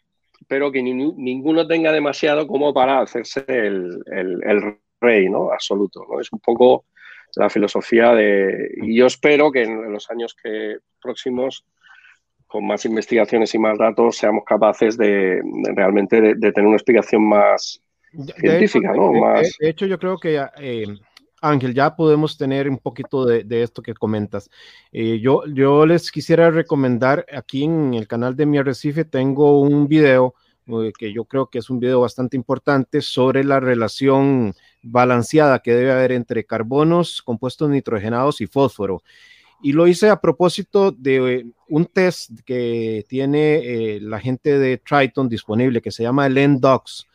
pero 0.52 0.70
que 0.70 0.82
ninguno 0.82 1.66
tenga 1.66 1.90
demasiado 1.92 2.46
como 2.46 2.74
para 2.74 3.00
hacerse 3.00 3.42
el, 3.48 4.76
rey, 5.00 5.30
¿no? 5.30 5.50
Absoluto, 5.50 6.04
¿no? 6.06 6.20
Es 6.20 6.30
un 6.30 6.40
poco 6.40 6.84
la 7.36 7.48
filosofía 7.48 8.12
de... 8.12 8.70
Y 8.82 8.98
yo 8.98 9.06
espero 9.06 9.50
que 9.50 9.62
en, 9.62 9.90
los 9.90 10.10
años 10.10 10.34
que 10.34 10.76
próximos, 11.00 11.64
con 12.46 12.66
más 12.66 12.84
investigaciones 12.84 13.54
y 13.54 13.58
más 13.58 13.78
datos, 13.78 14.18
seamos 14.18 14.44
capaces 14.44 14.98
de, 14.98 15.40
realmente 15.74 16.20
de, 16.20 16.52
tener 16.52 16.66
una 16.66 16.76
explicación 16.76 17.26
más 17.26 17.80
científica, 18.36 18.92
¿no? 18.92 19.10
Más... 19.14 19.56
De, 19.58 19.70
hecho, 19.70 19.86
yo 19.86 19.98
creo 19.98 20.18
que... 20.18 20.38
Eh, 20.58 20.84
Ángel, 21.40 21.72
ya 21.72 21.96
podemos 21.96 22.36
tener 22.36 22.68
un 22.68 22.76
poquito 22.76 23.24
de, 23.24 23.62
esto 23.62 23.80
que 23.80 23.94
comentas. 23.94 24.50
Eh, 24.92 25.18
yo, 25.18 25.44
yo 25.46 25.86
les 25.86 26.12
quisiera 26.12 26.50
recomendar 26.50 27.24
aquí 27.32 27.64
en 27.64 27.94
el 27.94 28.06
canal 28.06 28.36
de 28.36 28.44
Mi 28.44 28.58
Arrecife, 28.58 29.06
tengo 29.06 29.62
un 29.62 29.88
video 29.88 30.34
que 30.96 31.12
yo 31.12 31.24
creo 31.24 31.46
que 31.46 31.58
es 31.58 31.70
un 31.70 31.80
video 31.80 32.00
bastante 32.00 32.36
importante 32.36 33.02
sobre 33.02 33.44
la 33.44 33.60
relación 33.60 34.54
balanceada 34.82 35.60
que 35.60 35.74
debe 35.74 35.92
haber 35.92 36.12
entre 36.12 36.44
carbonos, 36.44 37.22
compuestos 37.22 37.68
nitrogenados 37.70 38.40
y 38.40 38.46
fósforo. 38.46 39.02
Y 39.62 39.72
lo 39.72 39.86
hice 39.86 40.10
a 40.10 40.20
propósito 40.20 40.90
de 40.90 41.34
eh, 41.34 41.46
un 41.68 41.86
test 41.86 42.32
que 42.44 43.04
tiene 43.08 43.54
eh, 43.56 44.00
la 44.00 44.18
gente 44.18 44.58
de 44.58 44.78
Triton 44.78 45.28
disponible 45.28 45.80
que 45.80 45.92
se 45.92 46.02
llama 46.02 46.26
el 46.26 46.34
NDOX. 46.34 47.06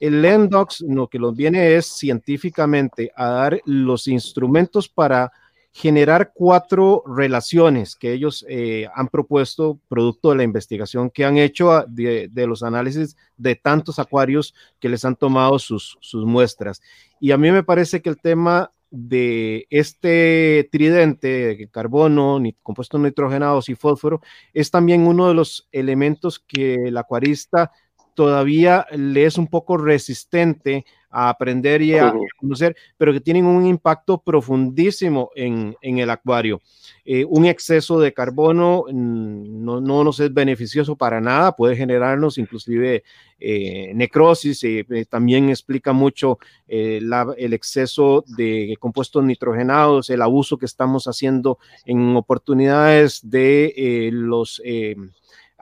El 0.00 0.22
NDOX 0.22 0.80
lo 0.80 1.06
que 1.06 1.20
nos 1.20 1.36
viene 1.36 1.76
es 1.76 1.86
científicamente 1.86 3.12
a 3.14 3.28
dar 3.28 3.60
los 3.66 4.08
instrumentos 4.08 4.88
para 4.88 5.30
generar 5.72 6.32
cuatro 6.34 7.02
relaciones 7.06 7.96
que 7.96 8.12
ellos 8.12 8.44
eh, 8.48 8.86
han 8.94 9.08
propuesto 9.08 9.80
producto 9.88 10.30
de 10.30 10.36
la 10.36 10.42
investigación 10.42 11.08
que 11.08 11.24
han 11.24 11.38
hecho 11.38 11.84
de, 11.88 12.30
los 12.46 12.62
análisis 12.62 13.16
de 13.38 13.56
tantos 13.56 13.98
acuarios 13.98 14.54
que 14.78 14.90
les 14.90 15.04
han 15.04 15.16
tomado 15.16 15.58
sus, 15.58 15.96
sus 16.00 16.26
muestras. 16.26 16.82
Y 17.20 17.30
a 17.30 17.38
mí 17.38 17.50
me 17.50 17.62
parece 17.62 18.02
que 18.02 18.10
el 18.10 18.20
tema 18.20 18.70
de 18.90 19.66
este 19.70 20.68
tridente 20.70 21.56
de 21.56 21.68
carbono, 21.68 22.38
ni, 22.38 22.52
compuestos 22.62 23.00
nitrogenados 23.00 23.70
y 23.70 23.74
fósforo 23.74 24.20
es 24.52 24.70
también 24.70 25.06
uno 25.06 25.28
de 25.28 25.34
los 25.34 25.66
elementos 25.72 26.38
que 26.38 26.74
el 26.74 26.98
acuarista 26.98 27.72
todavía 28.14 28.86
le 28.92 29.24
es 29.24 29.38
un 29.38 29.46
poco 29.46 29.78
resistente 29.78 30.84
a 31.12 31.28
aprender 31.28 31.82
y 31.82 31.94
a 31.94 32.12
conocer, 32.38 32.74
pero 32.96 33.12
que 33.12 33.20
tienen 33.20 33.44
un 33.44 33.66
impacto 33.66 34.18
profundísimo 34.18 35.30
en, 35.36 35.76
el 35.82 36.10
acuario. 36.10 36.60
Eh, 37.04 37.24
un 37.28 37.44
exceso 37.44 38.00
de 38.00 38.12
carbono 38.12 38.84
mm, 38.90 39.64
no, 39.64 39.80
nos 39.80 40.20
es 40.20 40.32
beneficioso 40.32 40.96
para 40.96 41.20
nada, 41.20 41.54
puede 41.54 41.76
generarnos 41.76 42.38
inclusive 42.38 43.04
eh, 43.38 43.92
necrosis, 43.94 44.64
eh, 44.64 44.86
también 45.08 45.50
explica 45.50 45.92
mucho 45.92 46.38
el 46.66 47.52
exceso 47.52 48.24
de 48.26 48.76
compuestos 48.80 49.22
nitrogenados, 49.22 50.08
el 50.08 50.22
abuso 50.22 50.56
que 50.56 50.66
estamos 50.66 51.04
haciendo 51.04 51.58
en 51.84 52.16
oportunidades 52.16 53.20
de 53.22 54.08
los 54.12 54.62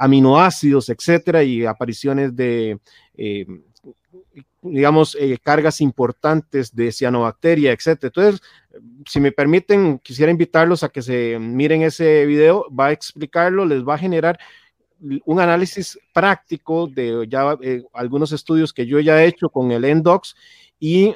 aminoácidos, 0.01 0.89
etcétera, 0.89 1.43
y 1.43 1.67
apariciones 1.67 2.35
de, 2.35 2.79
eh, 3.23 3.45
digamos, 4.63 5.17
eh, 5.19 5.39
cargas 5.43 5.81
importantes 5.81 6.75
de 6.75 6.93
cianobacteria, 6.93 7.73
etcétera. 7.73 8.09
Entonces, 8.09 8.43
si 9.07 9.21
me 9.21 9.33
permiten, 9.33 9.99
quisiera 9.99 10.31
invitarlos 10.31 10.83
a 10.83 10.89
que 10.89 11.03
se 11.03 11.39
miren 11.39 11.83
ese 11.83 12.27
video, 12.27 12.67
va 12.71 12.87
a 12.87 12.93
explicarlo, 12.93 13.65
les 13.65 13.83
va 13.83 13.95
a 13.95 13.99
generar 13.99 14.39
un 15.25 15.41
análisis 15.41 15.99
práctico 16.13 16.87
de 16.87 17.27
ya 17.29 17.57
eh, 17.63 17.83
algunos 17.95 18.33
estudios 18.33 18.73
que 18.73 18.87
yo 18.87 19.01
ya 19.01 19.23
he 19.23 19.27
hecho 19.27 19.49
con 19.49 19.73
el 19.73 19.85
Endox 19.85 20.37
y 20.79 21.15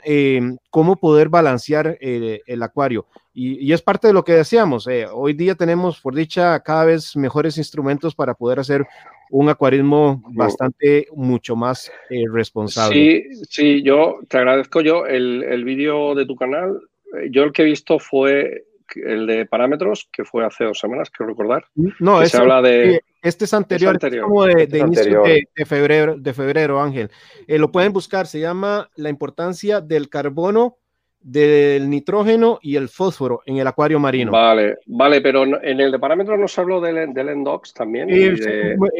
cómo 0.70 0.96
poder 0.96 1.30
balancear 1.30 1.96
el 2.00 2.62
acuario. 2.62 3.06
Y, 3.36 3.72
es 3.72 3.82
parte 3.82 4.06
de 4.06 4.12
lo 4.12 4.24
que 4.24 4.32
decíamos. 4.32 4.86
Eh, 4.86 5.06
hoy 5.12 5.32
día 5.32 5.56
tenemos, 5.56 6.00
por 6.00 6.14
dicha, 6.14 6.60
cada 6.60 6.84
vez 6.84 7.16
mejores 7.16 7.58
instrumentos 7.58 8.14
para 8.14 8.34
poder 8.34 8.60
hacer 8.60 8.86
un 9.30 9.48
acuarismo 9.48 10.22
bastante, 10.32 11.06
mucho 11.14 11.56
más 11.56 11.90
eh, 12.10 12.24
responsable. 12.30 12.94
Sí, 13.30 13.44
sí, 13.48 13.82
yo 13.82 14.20
te 14.28 14.38
agradezco 14.38 14.80
yo 14.80 15.06
el, 15.06 15.42
el 15.42 15.64
vídeo 15.64 16.14
de 16.14 16.26
tu 16.26 16.36
canal. 16.36 16.80
Eh, 17.18 17.28
yo 17.30 17.42
el 17.42 17.52
que 17.52 17.62
he 17.62 17.66
visto 17.66 17.98
fue 17.98 18.64
el 18.94 19.26
de 19.26 19.46
parámetros, 19.46 20.08
que 20.12 20.24
fue 20.24 20.44
hace 20.44 20.64
dos 20.64 20.78
semanas, 20.78 21.10
quiero 21.10 21.30
recordar. 21.30 21.64
No, 21.98 22.24
se 22.26 22.36
habla 22.36 22.62
de... 22.62 23.00
Este 23.22 23.46
es 23.46 23.54
anterior, 23.54 23.94
este 23.94 24.18
es 24.18 24.22
como 24.22 24.44
de, 24.44 24.66
de 24.66 24.78
inicio 24.80 25.22
de, 25.22 25.64
febrero, 25.64 26.16
de 26.18 26.34
febrero, 26.34 26.80
Ángel. 26.82 27.10
lo 27.48 27.72
pueden 27.72 27.92
buscar, 27.94 28.26
se 28.26 28.38
llama 28.38 28.90
La 28.96 29.08
importancia 29.08 29.80
del 29.80 30.10
carbono 30.10 30.76
del 31.24 31.88
nitrógeno 31.88 32.58
y 32.60 32.76
el 32.76 32.90
fósforo 32.90 33.40
en 33.46 33.56
el 33.56 33.66
acuario 33.66 33.98
marino. 33.98 34.30
Vale, 34.30 34.76
vale, 34.86 35.22
pero 35.22 35.44
en 35.44 35.80
el 35.80 35.90
de 35.90 35.98
parámetros 35.98 36.38
nos 36.38 36.58
habló 36.58 36.82
del, 36.82 37.14
del 37.14 37.30
Endox 37.30 37.72
también. 37.72 38.08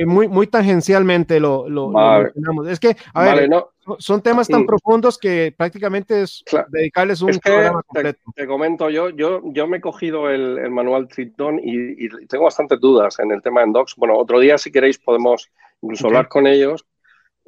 muy, 0.06 0.28
muy, 0.28 0.46
tangencialmente 0.46 1.38
lo, 1.38 1.68
lo, 1.68 1.90
mencionamos. 1.90 2.68
Es 2.68 2.80
que, 2.80 2.96
a 3.12 3.24
ver, 3.24 3.50
son 3.98 4.22
temas 4.22 4.48
tan 4.48 4.64
profundos 4.64 5.18
que 5.18 5.54
prácticamente 5.54 6.22
es 6.22 6.42
dedicarles 6.68 7.20
un 7.20 7.38
programa 7.38 7.82
completo. 7.82 8.20
Te, 8.34 8.46
comento, 8.46 8.88
yo, 8.88 9.10
yo, 9.10 9.42
yo 9.52 9.66
me 9.66 9.76
he 9.76 9.80
cogido 9.82 10.30
el, 10.30 10.70
manual 10.70 11.08
Triton 11.08 11.60
y, 11.62 12.08
tengo 12.26 12.44
bastantes 12.44 12.80
dudas 12.80 13.18
en 13.18 13.32
el 13.32 13.42
tema 13.42 13.60
de 13.60 13.66
Endox. 13.66 13.96
Bueno, 13.96 14.16
otro 14.16 14.40
día, 14.40 14.56
si 14.56 14.72
queréis, 14.72 14.98
podemos 14.98 15.50
incluso 15.82 16.06
hablar 16.06 16.28
con 16.28 16.46
ellos. 16.46 16.86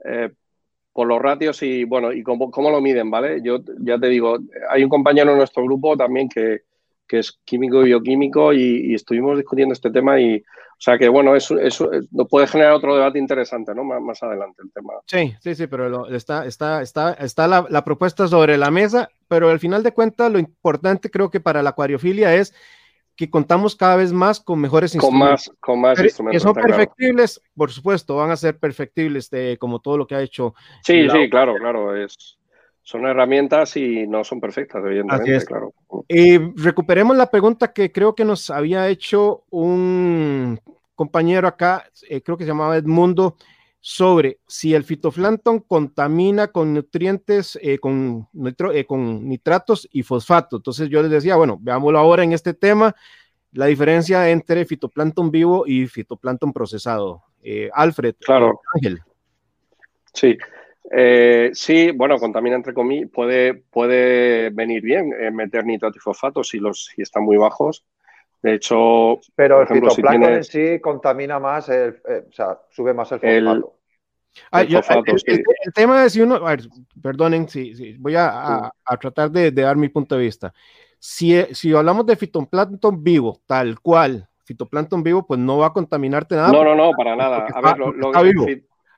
Eh, 0.05 0.31
por 0.97 1.07
los 1.07 1.21
ratios 1.21 1.63
y 1.63 1.85
bueno, 1.85 2.11
y 2.11 2.23
cómo, 2.23 2.51
cómo, 2.51 2.71
lo 2.71 2.81
miden, 2.81 3.11
¿vale? 3.11 3.43
Yo 3.43 3.59
ya 3.81 3.99
te 3.99 4.09
digo, 4.09 4.39
hay 4.71 4.83
un 4.83 4.89
compañero 4.89 5.33
en 5.33 5.37
nuestro 5.37 5.63
grupo 5.63 5.95
también 5.95 6.27
que, 6.27 6.63
que 7.07 7.19
es 7.19 7.39
químico 7.45 7.83
y 7.83 7.89
bioquímico 7.89 8.55
y, 8.55 8.95
estuvimos 8.95 9.37
discutiendo 9.37 9.75
este 9.75 9.91
tema 9.91 10.19
y, 10.19 10.39
o 10.39 10.79
sea 10.79 10.97
que 10.97 11.11
bueno, 11.11 11.37
eso, 11.37 11.59
eso 11.59 11.91
puede 12.31 12.47
generar 12.47 12.73
otro 12.73 12.97
debate 12.97 13.19
interesante, 13.19 13.75
¿no? 13.75 13.85
Más, 13.85 14.01
más 14.01 14.23
adelante 14.23 14.63
el 14.65 14.73
tema. 14.73 14.95
Sí, 15.05 15.35
sí, 15.39 15.55
sí, 15.55 15.67
pero 15.67 16.09
está, 16.09 16.47
está, 16.47 16.81
está, 16.81 17.13
está 17.13 17.47
la, 17.47 17.67
la, 17.69 17.85
propuesta 17.85 18.27
sobre 18.27 18.57
la 18.57 18.71
mesa, 18.71 19.11
pero 19.29 19.51
al 19.51 19.61
final 19.61 19.83
de 19.83 19.93
cuentas 19.93 20.33
lo 20.33 20.39
importante 20.39 21.11
creo 21.11 21.31
que 21.31 21.41
para 21.41 21.63
la 21.63 21.71
acuariofilia 21.71 22.35
es 22.35 22.55
que 23.17 23.31
contamos 23.31 23.75
cada 23.75 23.97
vez 23.97 24.13
más 24.13 24.41
con 24.41 24.61
mejores 24.61 24.95
instrumentos. 24.95 25.51
Con 25.59 25.81
más, 25.81 25.99
instrumentos. 25.99 26.43
Que 26.43 26.47
son 26.47 26.55
perfectibles, 26.55 27.41
por 27.57 27.73
supuesto, 27.73 28.17
van 28.17 28.31
a 28.31 28.37
ser 28.37 28.59
perfectibles 28.59 29.31
de, 29.31 29.57
como 29.59 29.81
todo 29.81 29.97
lo 29.97 30.07
que 30.07 30.15
ha 30.15 30.21
hecho. 30.21 30.55
Sí, 30.83 31.09
sí, 31.09 31.31
claro, 31.31 31.55
claro. 31.57 31.97
Es, 31.97 32.39
son 32.83 33.07
herramientas 33.07 33.77
y 33.77 34.07
no 34.07 34.23
son 34.23 34.41
perfectas, 34.41 34.85
evidentemente, 34.85 35.45
claro. 35.47 35.73
Y 36.07 36.39
recuperemos 36.63 37.17
la 37.17 37.31
pregunta 37.31 37.73
que 37.73 37.91
creo 37.91 38.15
que 38.15 38.25
nos 38.25 38.51
había 38.51 38.89
hecho 38.89 39.45
un 39.51 40.61
compañero 40.95 41.49
acá, 41.49 41.85
eh, 42.09 42.23
creo 42.23 42.37
que 42.37 42.45
se 42.45 42.49
llamaba 42.49 42.77
Edmundo, 42.77 43.37
sobre 43.89 44.41
si 44.49 44.75
el 44.75 44.83
fitoplancton 44.83 45.61
contamina 45.61 46.49
con 46.49 46.75
nutrientes, 46.75 47.57
eh, 47.63 47.79
con, 47.79 48.27
eh, 48.75 48.85
con 48.85 49.29
nitratos 49.29 49.89
y 49.93 50.03
fosfato. 50.03 50.57
Entonces 50.57 50.89
yo 50.89 51.03
les 51.03 51.11
decía, 51.13 51.37
bueno, 51.37 51.57
veámoslo 51.61 51.97
ahora 52.01 52.25
en 52.25 52.33
este 52.33 52.53
tema, 52.53 52.97
la 53.53 53.67
diferencia 53.67 54.29
entre 54.29 54.65
fitoplancton 54.65 55.31
vivo 55.31 55.69
y 55.69 55.87
fitoplancton 55.87 56.53
procesado. 56.53 57.23
Eh, 57.45 57.71
Alfred, 57.73 58.17
claro. 58.19 58.61
Ángel. 58.75 58.99
Sí, 60.13 60.37
sí, 61.53 61.93
bueno, 61.93 62.19
contamina 62.19 62.57
entre 62.57 62.75
comillas, 62.75 63.09
puede, 63.13 63.55
puede 63.55 64.51
venir 64.51 64.83
bien 64.83 65.13
meter 65.33 65.65
nitratos 65.65 65.99
y 65.99 66.01
fosfato 66.01 66.43
si, 66.43 66.59
los, 66.59 66.87
si 66.87 67.03
están 67.03 67.23
muy 67.23 67.37
bajos. 67.37 67.87
De 68.43 68.55
hecho, 68.55 69.21
pero 69.37 69.61
el 69.61 69.69
fitoplancton 69.69 70.33
en 70.33 70.45
sí 70.45 70.81
contamina 70.81 71.39
más, 71.39 71.69
o 71.69 72.33
sea, 72.33 72.59
sube 72.69 72.93
más 72.93 73.13
el 73.13 73.21
fosfato. 73.21 73.76
El, 74.53 75.73
tema 75.75 76.05
es 76.05 76.13
si 76.13 76.21
uno, 76.21 76.41
perdonen, 77.01 77.49
si, 77.49 77.97
voy 77.99 78.15
a, 78.17 78.71
tratar 79.01 79.31
de, 79.31 79.51
dar 79.51 79.77
mi 79.77 79.89
punto 79.89 80.17
de 80.17 80.23
vista. 80.25 80.53
Si, 80.99 81.35
si 81.53 81.73
hablamos 81.75 82.07
de 82.07 82.17
fitoplancton 82.17 83.03
vivo, 83.03 83.41
tal 83.47 83.81
cual, 83.81 84.29
fitoplancton 84.45 85.03
vivo, 85.03 85.27
pues 85.27 85.41
no 85.41 85.59
va 85.59 85.69
a 85.69 85.73
contaminarte 85.73 86.37
nada. 86.37 86.53
No, 86.53 86.65
no, 86.65 86.75
no, 86.75 86.93
para 86.97 87.17
nada. 87.17 87.47
A 87.53 87.61
ver, 87.61 87.79
lo, 87.79 87.93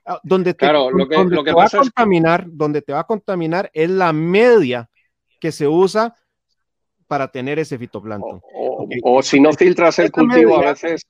ah, 0.05 0.19
donde 0.23 0.53
te, 0.53 0.71
lo 0.71 1.07
que, 1.07 1.15
donde 1.15 1.43
te 1.43 1.53
va 1.53 1.65
a 1.65 1.69
contaminar, 1.69 2.45
donde 2.47 2.81
te 2.81 2.93
va 2.93 2.99
a 2.99 3.03
contaminar 3.05 3.69
es 3.73 3.89
la 3.89 4.13
media 4.13 4.89
que 5.39 5.51
se 5.51 5.67
usa 5.67 6.15
para 7.07 7.27
tener 7.29 7.59
ese 7.59 7.77
fitoplancton. 7.77 8.41
O, 9.03 9.21
si 9.21 9.39
no 9.39 9.51
filtras 9.53 9.99
el 9.99 10.11
cultivo 10.11 10.57
a 10.57 10.71
veces 10.71 11.05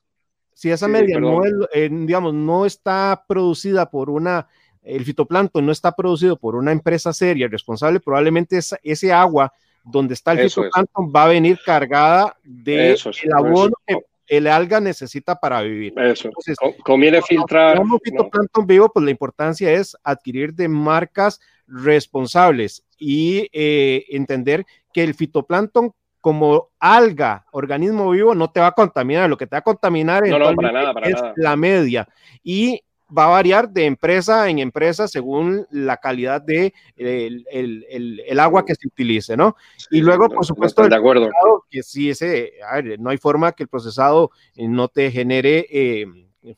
si 0.60 0.70
esa 0.70 0.88
media 0.88 1.18
no, 1.18 1.40
eh, 1.72 1.88
digamos, 1.90 2.34
no 2.34 2.66
está 2.66 3.24
producida 3.26 3.88
por 3.88 4.10
una, 4.10 4.46
el 4.82 5.06
fitoplancton 5.06 5.64
no 5.64 5.72
está 5.72 5.92
producido 5.92 6.36
por 6.36 6.54
una 6.54 6.70
empresa 6.70 7.14
seria 7.14 7.48
responsable, 7.48 7.98
probablemente 7.98 8.60
ese 8.82 9.10
agua 9.10 9.54
donde 9.82 10.12
está 10.12 10.32
el 10.32 10.50
fitoplancton 10.50 11.10
va 11.16 11.24
a 11.24 11.28
venir 11.28 11.58
cargada 11.64 12.36
de 12.44 12.90
el 12.90 13.32
abono 13.32 13.72
que 13.86 13.96
el 14.26 14.46
alga 14.48 14.80
necesita 14.80 15.34
para 15.34 15.62
vivir. 15.62 15.98
Eso. 15.98 16.28
Entonces, 16.28 16.58
conviene 16.84 17.22
filtrar. 17.22 17.78
Como 17.78 17.98
fitoplancton 17.98 18.66
vivo, 18.66 18.90
pues 18.92 19.02
la 19.02 19.12
importancia 19.12 19.72
es 19.72 19.96
adquirir 20.04 20.52
de 20.52 20.68
marcas 20.68 21.40
responsables 21.66 22.84
y 22.98 23.48
eh, 23.54 24.04
entender 24.10 24.66
que 24.92 25.04
el 25.04 25.14
fitoplancton 25.14 25.94
como 26.20 26.68
alga, 26.78 27.46
organismo 27.52 28.10
vivo, 28.10 28.34
no 28.34 28.50
te 28.50 28.60
va 28.60 28.68
a 28.68 28.72
contaminar. 28.72 29.28
Lo 29.28 29.36
que 29.36 29.46
te 29.46 29.56
va 29.56 29.60
a 29.60 29.62
contaminar 29.62 30.24
es 30.26 31.16
la 31.36 31.56
media. 31.56 32.08
Y 32.42 32.82
va 33.16 33.24
a 33.24 33.28
variar 33.28 33.68
de 33.70 33.86
empresa 33.86 34.48
en 34.48 34.58
empresa 34.58 35.08
según 35.08 35.66
la 35.70 35.96
calidad 35.96 36.40
de 36.42 36.72
el, 36.96 38.38
agua 38.38 38.64
que 38.64 38.74
se 38.74 38.86
utilice, 38.86 39.36
¿no? 39.36 39.56
y 39.90 40.00
luego, 40.00 40.28
por 40.28 40.44
supuesto, 40.44 40.88
de 40.88 40.94
acuerdo. 40.94 41.28
que 41.68 41.82
sí, 41.82 42.10
ese, 42.10 42.52
no 42.98 43.10
hay 43.10 43.18
forma 43.18 43.52
que 43.52 43.64
el 43.64 43.68
procesado 43.68 44.30
no 44.56 44.88
te 44.88 45.10
genere 45.10 45.66
eh, 45.70 46.06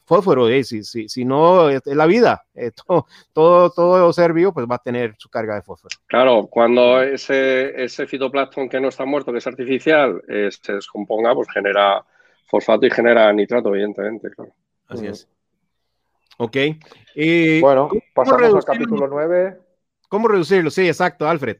fósforo, 0.04 0.48
eh, 0.48 0.64
si, 0.64 0.84
si, 0.84 1.08
si, 1.08 1.24
no 1.24 1.70
es 1.70 1.82
la 1.86 2.06
vida, 2.06 2.44
todo, 2.86 3.06
todo, 3.32 3.70
todo, 3.70 4.12
ser 4.12 4.32
vivo 4.32 4.52
pues 4.52 4.66
va 4.70 4.76
a 4.76 4.82
tener 4.82 5.14
su 5.18 5.28
carga 5.28 5.54
de 5.54 5.62
fósforo. 5.62 5.96
Claro, 6.06 6.46
cuando 6.46 7.02
ese, 7.02 7.82
ese 7.82 8.06
fitoplancton 8.06 8.68
que 8.68 8.80
no 8.80 8.88
está 8.88 9.04
muerto, 9.04 9.32
que 9.32 9.38
es 9.38 9.46
artificial, 9.46 10.22
se 10.26 10.72
descomponga, 10.72 11.34
pues 11.34 11.48
genera 11.52 12.04
fosfato 12.46 12.86
y 12.86 12.90
genera 12.90 13.32
nitrato, 13.32 13.70
evidentemente, 13.70 14.30
claro. 14.30 14.52
Así 14.88 15.06
es. 15.06 15.28
Ok. 16.38 16.56
bueno, 17.60 17.88
pasamos 18.14 18.54
al 18.54 18.64
capítulo 18.64 19.06
9. 19.08 19.58
¿Cómo 20.08 20.28
reducirlo? 20.28 20.70
Sí, 20.70 20.86
exacto, 20.86 21.26
Alfred. 21.26 21.56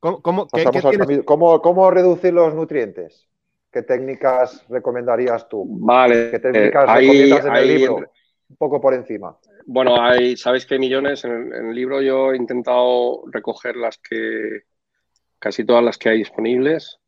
¿Cómo, 0.00 0.20
cómo, 0.20 1.60
¿Cómo, 1.62 1.90
reducir 1.90 2.32
los 2.32 2.54
nutrientes? 2.54 3.26
¿Qué 3.76 3.82
técnicas 3.82 4.64
recomendarías 4.70 5.50
tú? 5.50 5.66
Vale. 5.68 6.30
¿Qué 6.30 6.38
técnicas 6.38 6.88
eh, 6.88 6.94
recomiendas 6.94 7.44
en 7.44 7.56
el 7.56 7.68
libro? 7.68 7.96
Un 8.48 8.56
poco 8.56 8.80
por 8.80 8.94
encima. 8.94 9.36
Bueno, 9.66 10.00
hay, 10.00 10.34
sabéis 10.38 10.64
que 10.64 10.76
hay 10.76 10.80
millones. 10.80 11.26
En 11.26 11.52
el, 11.52 11.74
libro 11.74 12.00
yo 12.00 12.32
he 12.32 12.38
intentado 12.38 13.24
recoger 13.30 13.76
las 13.76 13.98
que, 13.98 14.62
casi 15.38 15.66
todas 15.66 15.84
las 15.84 15.98
que 15.98 16.08
hay 16.08 16.16
disponibles. 16.16 17.00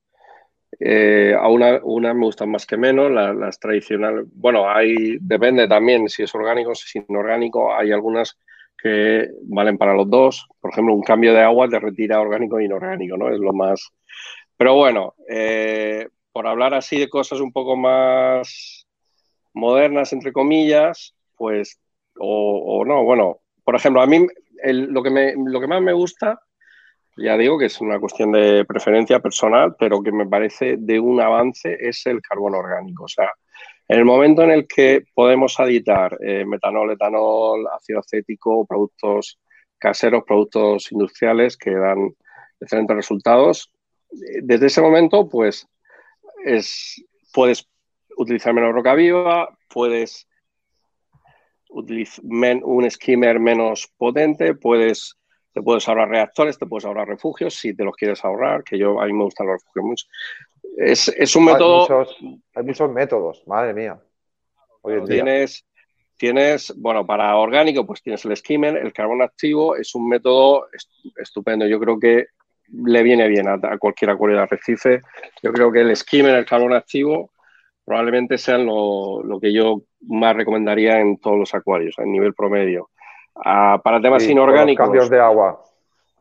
Eh, 0.78 1.34
a 1.40 1.48
una, 1.48 1.80
una, 1.82 2.12
me 2.12 2.26
gustan 2.26 2.50
más 2.50 2.66
que 2.66 2.76
menos, 2.76 3.10
las, 3.10 3.58
tradicionales. 3.58 4.26
Bueno, 4.34 4.68
hay, 4.68 5.16
depende 5.22 5.66
también 5.68 6.06
si 6.10 6.24
es 6.24 6.34
orgánico, 6.34 6.74
si 6.74 6.98
es 6.98 7.06
inorgánico. 7.08 7.74
Hay 7.74 7.92
algunas 7.92 8.38
que 8.76 9.26
valen 9.44 9.78
para 9.78 9.94
los 9.94 10.10
dos. 10.10 10.46
Por 10.60 10.72
ejemplo, 10.72 10.92
un 10.92 11.02
cambio 11.02 11.32
de 11.32 11.40
agua 11.40 11.66
te 11.66 11.80
retira 11.80 12.20
orgánico 12.20 12.58
e 12.58 12.66
inorgánico, 12.66 13.16
¿no? 13.16 13.30
Es 13.30 13.38
lo 13.38 13.54
más... 13.54 13.90
Pero 14.54 14.74
bueno, 14.74 15.14
eh, 15.30 16.08
por 16.32 16.46
hablar 16.46 16.74
así 16.74 16.98
de 16.98 17.08
cosas 17.08 17.40
un 17.40 17.52
poco 17.52 17.76
más 17.76 18.86
modernas, 19.54 20.12
entre 20.12 20.32
comillas, 20.32 21.14
pues, 21.36 21.80
o, 22.18 22.84
no, 22.86 23.04
bueno, 23.04 23.40
por 23.64 23.76
ejemplo, 23.76 24.02
a 24.02 24.06
mí 24.06 24.26
lo, 24.64 25.02
que 25.02 25.10
me, 25.10 25.34
lo 25.36 25.60
que 25.60 25.66
más 25.66 25.82
me 25.82 25.92
gusta, 25.92 26.40
ya 27.16 27.36
digo 27.36 27.58
que 27.58 27.66
es 27.66 27.80
una 27.80 27.98
cuestión 27.98 28.32
de 28.32 28.64
preferencia 28.64 29.20
personal, 29.20 29.74
pero 29.78 30.02
que 30.02 30.12
me 30.12 30.26
parece 30.26 30.76
de 30.78 31.00
un 31.00 31.20
avance 31.20 31.76
es 31.80 32.06
el 32.06 32.22
carbono 32.22 32.58
orgánico. 32.58 33.04
O 33.04 33.08
sea, 33.08 33.32
en 33.88 33.98
el 33.98 34.04
momento 34.04 34.42
en 34.42 34.50
el 34.50 34.68
que 34.68 35.04
podemos 35.14 35.58
aditar 35.58 36.16
eh, 36.20 36.44
metanol, 36.44 36.92
etanol, 36.92 37.66
ácido 37.74 38.00
acético, 38.00 38.66
productos 38.66 39.40
caseros, 39.78 40.24
productos 40.24 40.92
industriales 40.92 41.56
que 41.56 41.70
dan 41.70 42.14
excelentes 42.60 42.96
resultados, 42.96 43.72
eh, 44.12 44.40
desde 44.42 44.66
ese 44.66 44.80
momento, 44.80 45.28
pues, 45.28 45.66
es, 46.44 47.04
puedes 47.32 47.68
utilizar 48.16 48.52
menos 48.52 48.72
roca 48.72 48.94
viva, 48.94 49.48
puedes 49.68 50.28
utilizar 51.70 52.24
un 52.24 52.90
skimmer 52.90 53.38
menos 53.38 53.92
potente, 53.96 54.54
puedes, 54.54 55.16
te 55.52 55.62
puedes 55.62 55.88
ahorrar 55.88 56.08
reactores, 56.08 56.58
te 56.58 56.66
puedes 56.66 56.84
ahorrar 56.84 57.08
refugios 57.08 57.54
si 57.54 57.74
te 57.74 57.84
los 57.84 57.94
quieres 57.94 58.24
ahorrar, 58.24 58.64
que 58.64 58.78
yo 58.78 59.00
a 59.00 59.06
mí 59.06 59.12
me 59.12 59.24
gustan 59.24 59.46
los 59.46 59.62
refugios 59.62 59.84
mucho. 59.84 60.06
Es, 60.76 61.36
un 61.36 61.44
método. 61.44 62.06
Hay 62.54 62.64
muchos, 62.64 62.90
métodos, 62.90 63.42
madre 63.46 63.74
mía. 63.74 64.00
tienes, 65.06 65.66
tienes, 66.16 66.72
bueno, 66.76 67.04
para 67.06 67.36
orgánico, 67.36 67.84
pues 67.84 68.02
tienes 68.02 68.24
el 68.24 68.36
skimmer, 68.36 68.76
el 68.76 68.92
carbón 68.92 69.22
activo, 69.22 69.76
es 69.76 69.94
un 69.94 70.08
método 70.08 70.68
estupendo. 71.16 71.66
Yo 71.66 71.80
creo 71.80 71.98
que 71.98 72.26
le 72.72 73.02
viene 73.02 73.28
bien 73.28 73.48
a, 73.48 73.58
cualquier 73.78 74.10
acuario 74.10 74.36
de 74.36 74.42
arrecife. 74.42 75.02
Yo 75.42 75.52
creo 75.52 75.72
que 75.72 75.80
el 75.80 75.96
skimmer, 75.96 76.34
el 76.34 76.46
carbón 76.46 76.74
activo, 76.74 77.32
probablemente 77.84 78.38
sean 78.38 78.66
lo, 78.66 79.38
que 79.40 79.52
yo 79.52 79.82
más 80.08 80.36
recomendaría 80.36 81.00
en 81.00 81.18
todos 81.18 81.38
los 81.38 81.54
acuarios, 81.54 81.98
a 81.98 82.04
nivel 82.04 82.34
promedio. 82.34 82.90
Ah, 83.34 83.80
para 83.82 84.00
temas 84.00 84.28
inorgánicos. 84.28 84.84
Cambios 84.84 85.10
de 85.10 85.20
agua 85.20 85.60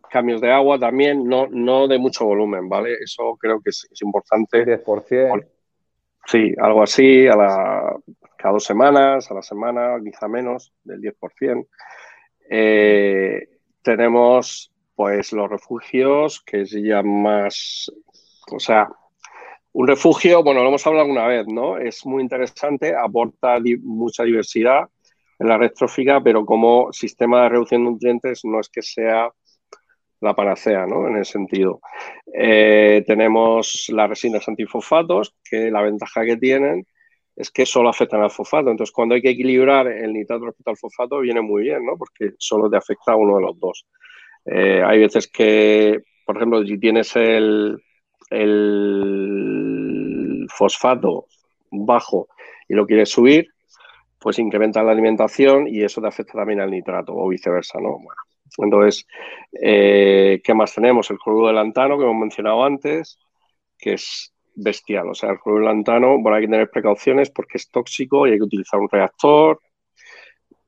cambios 0.10 0.42
de 0.42 0.52
agua 0.52 0.80
también, 0.80 1.28
no, 1.28 1.48
no 1.48 1.88
de 1.88 1.98
mucho 1.98 2.26
volumen, 2.26 2.70
¿vale? 2.70 2.94
Eso 3.04 3.38
creo 3.40 3.62
que 3.62 3.70
es, 3.70 3.88
importante. 4.02 4.66
10%. 4.66 5.46
Sí, 6.26 6.54
algo 6.58 6.84
así, 6.84 7.28
a 7.28 7.36
la, 7.36 7.96
cada 8.38 8.54
dos 8.54 8.64
semanas, 8.64 9.30
a 9.32 9.34
la 9.34 9.42
semana, 9.42 9.98
quizá 10.04 10.28
menos, 10.28 10.74
del 10.84 11.02
10%. 11.02 11.68
Eh, 12.50 13.48
tenemos 13.82 14.72
pues 14.98 15.32
los 15.32 15.48
refugios, 15.48 16.42
que 16.42 16.62
es 16.62 16.72
ya 16.72 17.04
más, 17.04 17.92
o 18.52 18.60
sea, 18.60 18.90
un 19.74 19.88
refugio, 19.88 20.42
bueno, 20.44 20.64
lo 20.64 20.70
hemos 20.70 20.88
hablado 20.88 21.04
alguna 21.04 21.28
vez, 21.28 21.46
¿no? 21.48 21.78
Es 21.78 22.04
muy 22.04 22.24
interesante, 22.24 22.96
aporta 22.96 23.60
mucha 23.84 24.24
diversidad 24.24 24.90
en 25.38 25.50
la 25.50 25.60
red 25.60 25.72
trófica, 25.72 26.20
pero 26.24 26.44
como 26.48 26.92
sistema 26.92 27.44
de 27.44 27.50
reducción 27.50 27.86
de 27.86 27.92
nutrientes 27.92 28.44
no 28.44 28.60
es 28.60 28.70
que 28.70 28.82
sea 28.82 29.30
la 30.20 30.34
panacea, 30.34 30.88
¿no? 30.88 31.08
En 31.08 31.18
ese 31.18 31.34
sentido. 31.34 31.80
Eh, 32.34 33.04
tenemos 33.06 33.86
las 33.90 34.10
resinas 34.10 34.48
antifosfatos, 34.48 35.36
que 35.48 35.70
la 35.70 35.84
ventaja 35.84 36.26
que 36.26 36.38
tienen 36.38 36.88
es 37.36 37.52
que 37.52 37.68
solo 37.68 37.90
afectan 37.90 38.24
al 38.24 38.32
fosfato. 38.32 38.72
Entonces, 38.72 38.92
cuando 38.92 39.14
hay 39.14 39.22
que 39.22 39.30
equilibrar 39.30 39.86
el 39.90 40.12
nitrato 40.12 40.46
respecto 40.46 40.72
al 40.72 40.78
fosfato, 40.78 41.20
viene 41.20 41.42
muy 41.42 41.62
bien, 41.62 41.86
¿no? 41.86 41.96
Porque 42.00 42.32
solo 42.40 42.68
te 42.68 42.78
afecta 42.78 43.12
a 43.12 43.16
uno 43.16 43.36
de 43.36 43.44
los 43.44 43.60
dos. 43.60 43.86
Eh, 44.48 44.82
hay 44.84 45.00
veces 45.00 45.28
que, 45.28 46.02
por 46.26 46.38
ejemplo, 46.38 46.66
si 46.66 46.80
tienes 46.80 47.16
el, 47.16 47.82
fosfato 50.50 51.28
bajo 51.70 52.28
y 52.68 52.74
lo 52.74 52.86
quieres 52.86 53.10
subir, 53.10 53.48
pues 54.20 54.40
incrementa 54.40 54.82
la 54.84 54.92
alimentación 54.92 55.68
y 55.68 55.84
eso 55.84 56.02
te 56.02 56.08
afecta 56.08 56.34
también 56.34 56.62
al 56.62 56.72
nitrato 56.72 57.14
o 57.14 57.28
viceversa, 57.28 57.80
¿no? 57.80 58.00
Bueno, 58.00 58.22
entonces, 58.58 59.06
eh, 59.62 60.42
¿qué 60.44 60.54
más 60.54 60.74
tenemos? 60.74 61.12
El 61.12 61.20
cloruro 61.20 61.48
de 61.48 61.54
lantano, 61.54 61.98
que 61.98 62.06
hemos 62.06 62.18
mencionado 62.18 62.64
antes, 62.64 63.20
que 63.78 63.94
es 63.94 64.34
bestial. 64.56 65.10
O 65.10 65.14
sea, 65.14 65.32
el 65.32 65.40
cloruro 65.40 65.68
de 65.68 65.74
lantano, 65.74 66.18
bueno, 66.20 66.36
hay 66.36 66.44
que 66.44 66.50
tener 66.50 66.70
precauciones 66.70 67.30
porque 67.30 67.58
es 67.58 67.70
tóxico 67.70 68.26
y 68.26 68.32
hay 68.32 68.38
que 68.38 68.46
utilizar 68.46 68.80
un 68.80 68.90
reactor, 68.90 69.60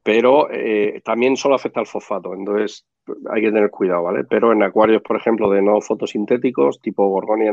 pero 0.03 0.49
eh, 0.51 1.01
también 1.03 1.35
solo 1.35 1.55
afecta 1.55 1.79
al 1.79 1.87
fosfato, 1.87 2.33
entonces 2.33 2.85
hay 3.31 3.41
que 3.41 3.51
tener 3.51 3.69
cuidado, 3.69 4.03
¿vale? 4.03 4.23
Pero 4.23 4.51
en 4.51 4.63
acuarios, 4.63 5.01
por 5.01 5.17
ejemplo, 5.17 5.49
de 5.49 5.61
no 5.61 5.81
fotosintéticos, 5.81 6.81
tipo 6.81 7.07
gorgonia 7.07 7.51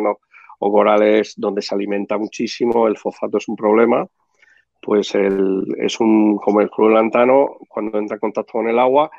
o 0.59 0.73
corales, 0.73 1.35
donde 1.37 1.63
se 1.63 1.75
alimenta 1.75 2.17
muchísimo, 2.19 2.89
el 2.89 2.97
fosfato 2.97 3.39
es 3.39 3.49
un 3.49 3.57
problema, 3.57 4.07
pues 4.81 5.15
es 5.15 6.01
un, 6.01 6.39
como 6.39 6.61
el 6.61 6.71
de 6.77 6.89
lantano, 6.91 7.57
cuando 7.69 7.99
entra 7.99 8.15
en 8.15 8.21
contacto 8.21 8.53
con 8.53 8.69
el 8.69 8.79
agua, 8.79 9.11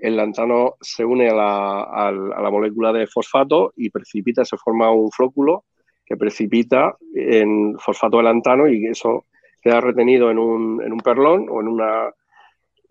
el 0.00 0.16
lantano 0.16 0.76
se 0.80 1.04
une 1.04 1.28
a 1.28 1.34
la, 1.34 2.50
molécula 2.50 2.92
de 2.92 3.06
fosfato 3.06 3.72
y 3.76 3.90
precipita, 3.90 4.44
se 4.44 4.56
forma 4.56 4.90
un 4.90 5.10
flóculo 5.10 5.64
que 6.04 6.16
precipita 6.16 6.96
en 7.14 7.78
fosfato 7.78 8.16
de 8.16 8.22
lantano 8.22 8.66
y 8.66 8.86
eso 8.86 9.26
queda 9.62 9.80
retenido 9.80 10.30
en 10.30 10.38
un, 10.38 11.00
perlón 11.04 11.48
o 11.50 11.60
en 11.60 11.68
una... 11.68 12.10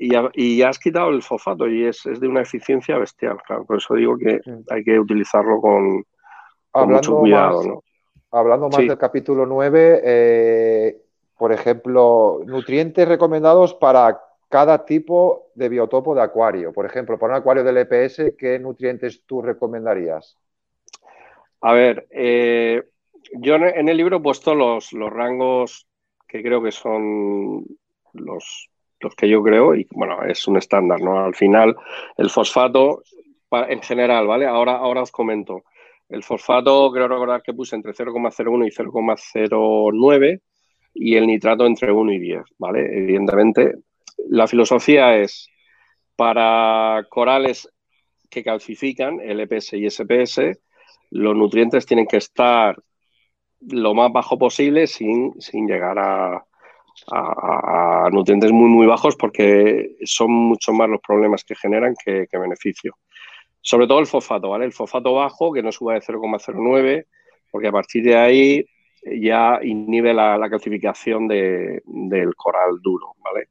Y 0.01 0.57
ya, 0.57 0.69
has 0.69 0.79
quitado 0.79 1.09
el 1.09 1.21
fosfato 1.21 1.67
y 1.67 1.83
es, 1.83 2.03
de 2.03 2.25
una 2.25 2.41
eficiencia 2.41 2.97
bestial, 2.97 3.37
claro. 3.45 3.65
Por 3.65 3.77
eso 3.77 3.95
digo 3.95 4.17
que 4.17 4.39
hay 4.69 4.83
que 4.83 4.97
utilizarlo 4.97 5.59
con, 5.59 6.05
mucho 6.87 7.17
cuidado. 7.17 7.83
Hablando 8.31 8.69
más 8.69 8.79
del 8.79 8.97
capítulo 8.97 9.45
9, 9.45 10.01
eh, 10.01 11.01
por 11.37 11.51
ejemplo, 11.51 12.39
nutrientes 12.45 13.07
recomendados 13.07 13.73
para 13.73 14.21
cada 14.47 14.85
tipo 14.85 15.51
de 15.53 15.67
biotopo 15.67 16.15
de 16.15 16.21
acuario. 16.21 16.71
Por 16.71 16.85
ejemplo, 16.85 17.19
para 17.19 17.33
un 17.33 17.39
acuario 17.39 17.65
del 17.65 17.77
EPS, 17.77 18.35
¿qué 18.37 18.57
nutrientes 18.57 19.23
tú 19.25 19.41
recomendarías? 19.41 20.37
A 21.59 21.73
ver, 21.73 22.07
eh, 22.11 22.83
yo 23.33 23.55
en 23.55 23.89
el 23.89 23.97
libro 23.97 24.17
he 24.17 24.21
puesto 24.21 24.55
los, 24.55 24.93
los 24.93 25.11
rangos 25.11 25.87
que 26.25 26.41
creo 26.41 26.63
que 26.63 26.71
son 26.71 27.65
los, 28.13 28.69
los, 28.99 29.15
que 29.15 29.29
yo 29.29 29.41
creo, 29.43 29.75
y 29.75 29.87
bueno, 29.91 30.23
es 30.23 30.47
un 30.47 30.57
estándar, 30.57 31.01
¿no? 31.01 31.19
Al 31.19 31.35
final, 31.35 31.75
el 32.17 32.29
fosfato, 32.29 33.03
en 33.51 33.81
general, 33.81 34.27
¿vale? 34.27 34.45
Ahora, 34.45 34.77
ahora 34.77 35.01
os 35.01 35.11
comento. 35.11 35.63
El 36.07 36.23
fosfato, 36.23 36.91
creo 36.91 37.07
recordar 37.07 37.41
que 37.43 37.53
puse 37.53 37.75
entre 37.75 37.93
0,01 37.93 38.67
y 38.67 38.71
0,09 38.71 40.41
y 40.93 41.15
el 41.15 41.27
nitrato 41.27 41.65
entre 41.65 41.91
1 41.91 42.11
y 42.13 42.19
10, 42.19 42.41
¿vale? 42.57 42.97
Evidentemente, 42.97 43.75
la 44.27 44.47
filosofía 44.47 45.17
es 45.17 45.49
para 46.15 47.05
corales 47.09 47.69
que 48.29 48.43
calcifican, 48.43 49.19
LPS 49.19 49.73
y 49.73 49.85
SPS, 49.89 50.59
los 51.11 51.35
nutrientes 51.35 51.85
tienen 51.85 52.05
que 52.05 52.17
estar 52.17 52.81
lo 53.61 53.93
más 53.93 54.11
bajo 54.11 54.37
posible 54.37 54.87
sin, 54.87 55.33
llegar 55.67 55.97
a, 55.99 56.45
nutrientes 58.11 58.51
muy, 58.51 58.69
muy 58.69 58.87
bajos 58.87 59.15
porque 59.15 59.95
son 60.03 60.31
mucho 60.31 60.73
más 60.73 60.89
los 60.89 61.01
problemas 61.01 61.43
que 61.43 61.55
generan 61.55 61.95
que, 62.03 62.27
beneficio. 62.31 62.97
Sobre 63.61 63.87
todo 63.87 63.99
el 63.99 64.07
fosfato, 64.07 64.49
¿vale? 64.49 64.65
El 64.65 64.73
fosfato 64.73 65.13
bajo, 65.13 65.51
que 65.51 65.61
no 65.61 65.71
suba 65.71 65.95
de 65.95 66.01
0,09, 66.01 67.05
porque 67.51 67.67
a 67.67 67.71
partir 67.71 68.03
de 68.03 68.15
ahí 68.15 68.65
ya 69.21 69.59
inhibe 69.63 70.13
la, 70.13 70.47
calcificación 70.49 71.27
del 71.27 72.35
coral 72.35 72.81
duro, 72.81 73.15
¿vale? 73.23 73.49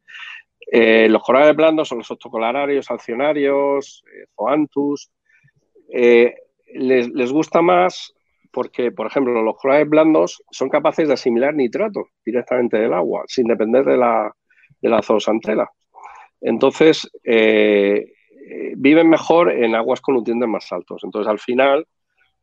Eh, 0.71 1.09
los 1.09 1.23
corales 1.23 1.57
blandos 1.57 1.89
son 1.89 1.99
los 1.99 2.11
octocolararios, 2.11 2.91
alcionarios, 2.91 4.05
eh, 4.13 4.27
zoanthus. 4.37 5.11
Eh, 5.91 6.35
les, 6.75 7.33
gusta 7.33 7.63
más 7.63 8.15
porque, 8.59 8.91
por 8.91 9.07
ejemplo, 9.07 9.41
los 9.41 9.57
corales 9.57 9.89
blandos 9.89 10.43
son 10.51 10.69
capaces 10.69 11.07
de 11.07 11.15
asimilar 11.15 11.55
nitrato 11.55 12.09
directamente 12.25 12.77
del 12.77 12.93
agua, 12.93 13.23
sin 13.29 13.47
depender 13.47 13.85
de 13.85 13.97
la, 13.97 14.35
de 14.83 14.89
la 14.89 15.01
zoosantela. 15.01 15.71
Entonces, 16.41 17.09
viven 18.77 19.09
mejor 19.09 19.53
en 19.53 19.77
aguas 19.77 20.01
con 20.01 20.17
nutrientes 20.17 20.49
más 20.49 20.73
altos. 20.73 21.05
Entonces, 21.05 21.31
al 21.31 21.39
final, 21.39 21.87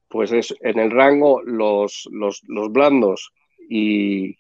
pues 0.08 0.32
es 0.32 0.56
en 0.62 0.80
el 0.80 0.90
rango 0.90 1.42
los, 1.44 2.08
los, 2.14 2.42
los 2.48 2.72
blandos 2.72 3.34
y, 3.70 4.38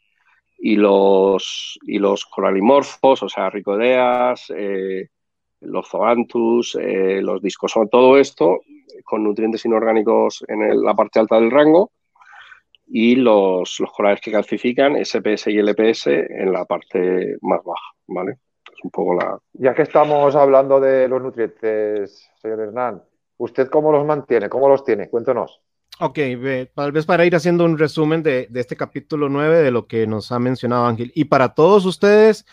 y 0.57 0.77
los, 0.77 1.77
y 1.85 1.99
los 1.99 2.23
coralimorfos, 2.23 3.21
o 3.21 3.27
sea, 3.27 3.49
ricodeas, 3.49 4.49
eh, 4.55 5.09
los 5.59 5.89
zoanthus, 5.89 6.77
eh, 6.79 7.21
los 7.21 7.41
discosomas, 7.41 7.89
todo 7.89 8.17
esto 8.17 8.61
con 9.03 9.23
nutrientes 9.23 9.65
inorgánicos 9.65 10.43
en 10.47 10.83
la 10.83 10.93
parte 10.93 11.19
alta 11.19 11.35
del 11.35 11.51
rango 11.51 11.91
y 12.87 13.15
los, 13.15 13.79
los 13.79 13.91
corales 13.91 14.21
que 14.21 14.31
calcifican, 14.31 14.95
SPS 15.03 15.47
y 15.47 15.57
LPS, 15.61 16.07
en 16.07 16.51
la 16.51 16.65
parte 16.65 17.37
más 17.41 17.63
baja, 17.63 17.93
¿vale? 18.07 18.37
Es 18.71 18.83
un 18.83 18.91
poco 18.91 19.15
la... 19.15 19.39
Ya 19.53 19.73
que 19.73 19.81
estamos 19.81 20.35
hablando 20.35 20.79
de 20.79 21.07
los 21.07 21.21
nutrientes, 21.21 22.29
señor 22.41 22.59
Hernán, 22.59 23.03
¿usted 23.37 23.69
cómo 23.69 23.91
los 23.91 24.05
mantiene? 24.05 24.49
¿Cómo 24.49 24.69
los 24.69 24.83
tiene? 24.83 25.09
Cuéntanos. 25.09 25.61
Ok, 25.99 26.19
tal 26.75 26.91
vez 26.91 27.05
para 27.05 27.25
ir 27.25 27.35
haciendo 27.35 27.63
un 27.63 27.77
resumen 27.77 28.21
de, 28.21 28.49
este 28.53 28.75
capítulo 28.75 29.29
9 29.29 29.59
de 29.59 29.71
lo 29.71 29.87
que 29.87 30.05
nos 30.07 30.31
ha 30.33 30.39
mencionado 30.39 30.87
Ángel. 30.87 31.11
Y 31.15 31.25
para 31.25 31.53
todos 31.53 31.85
ustedes, 31.85 32.45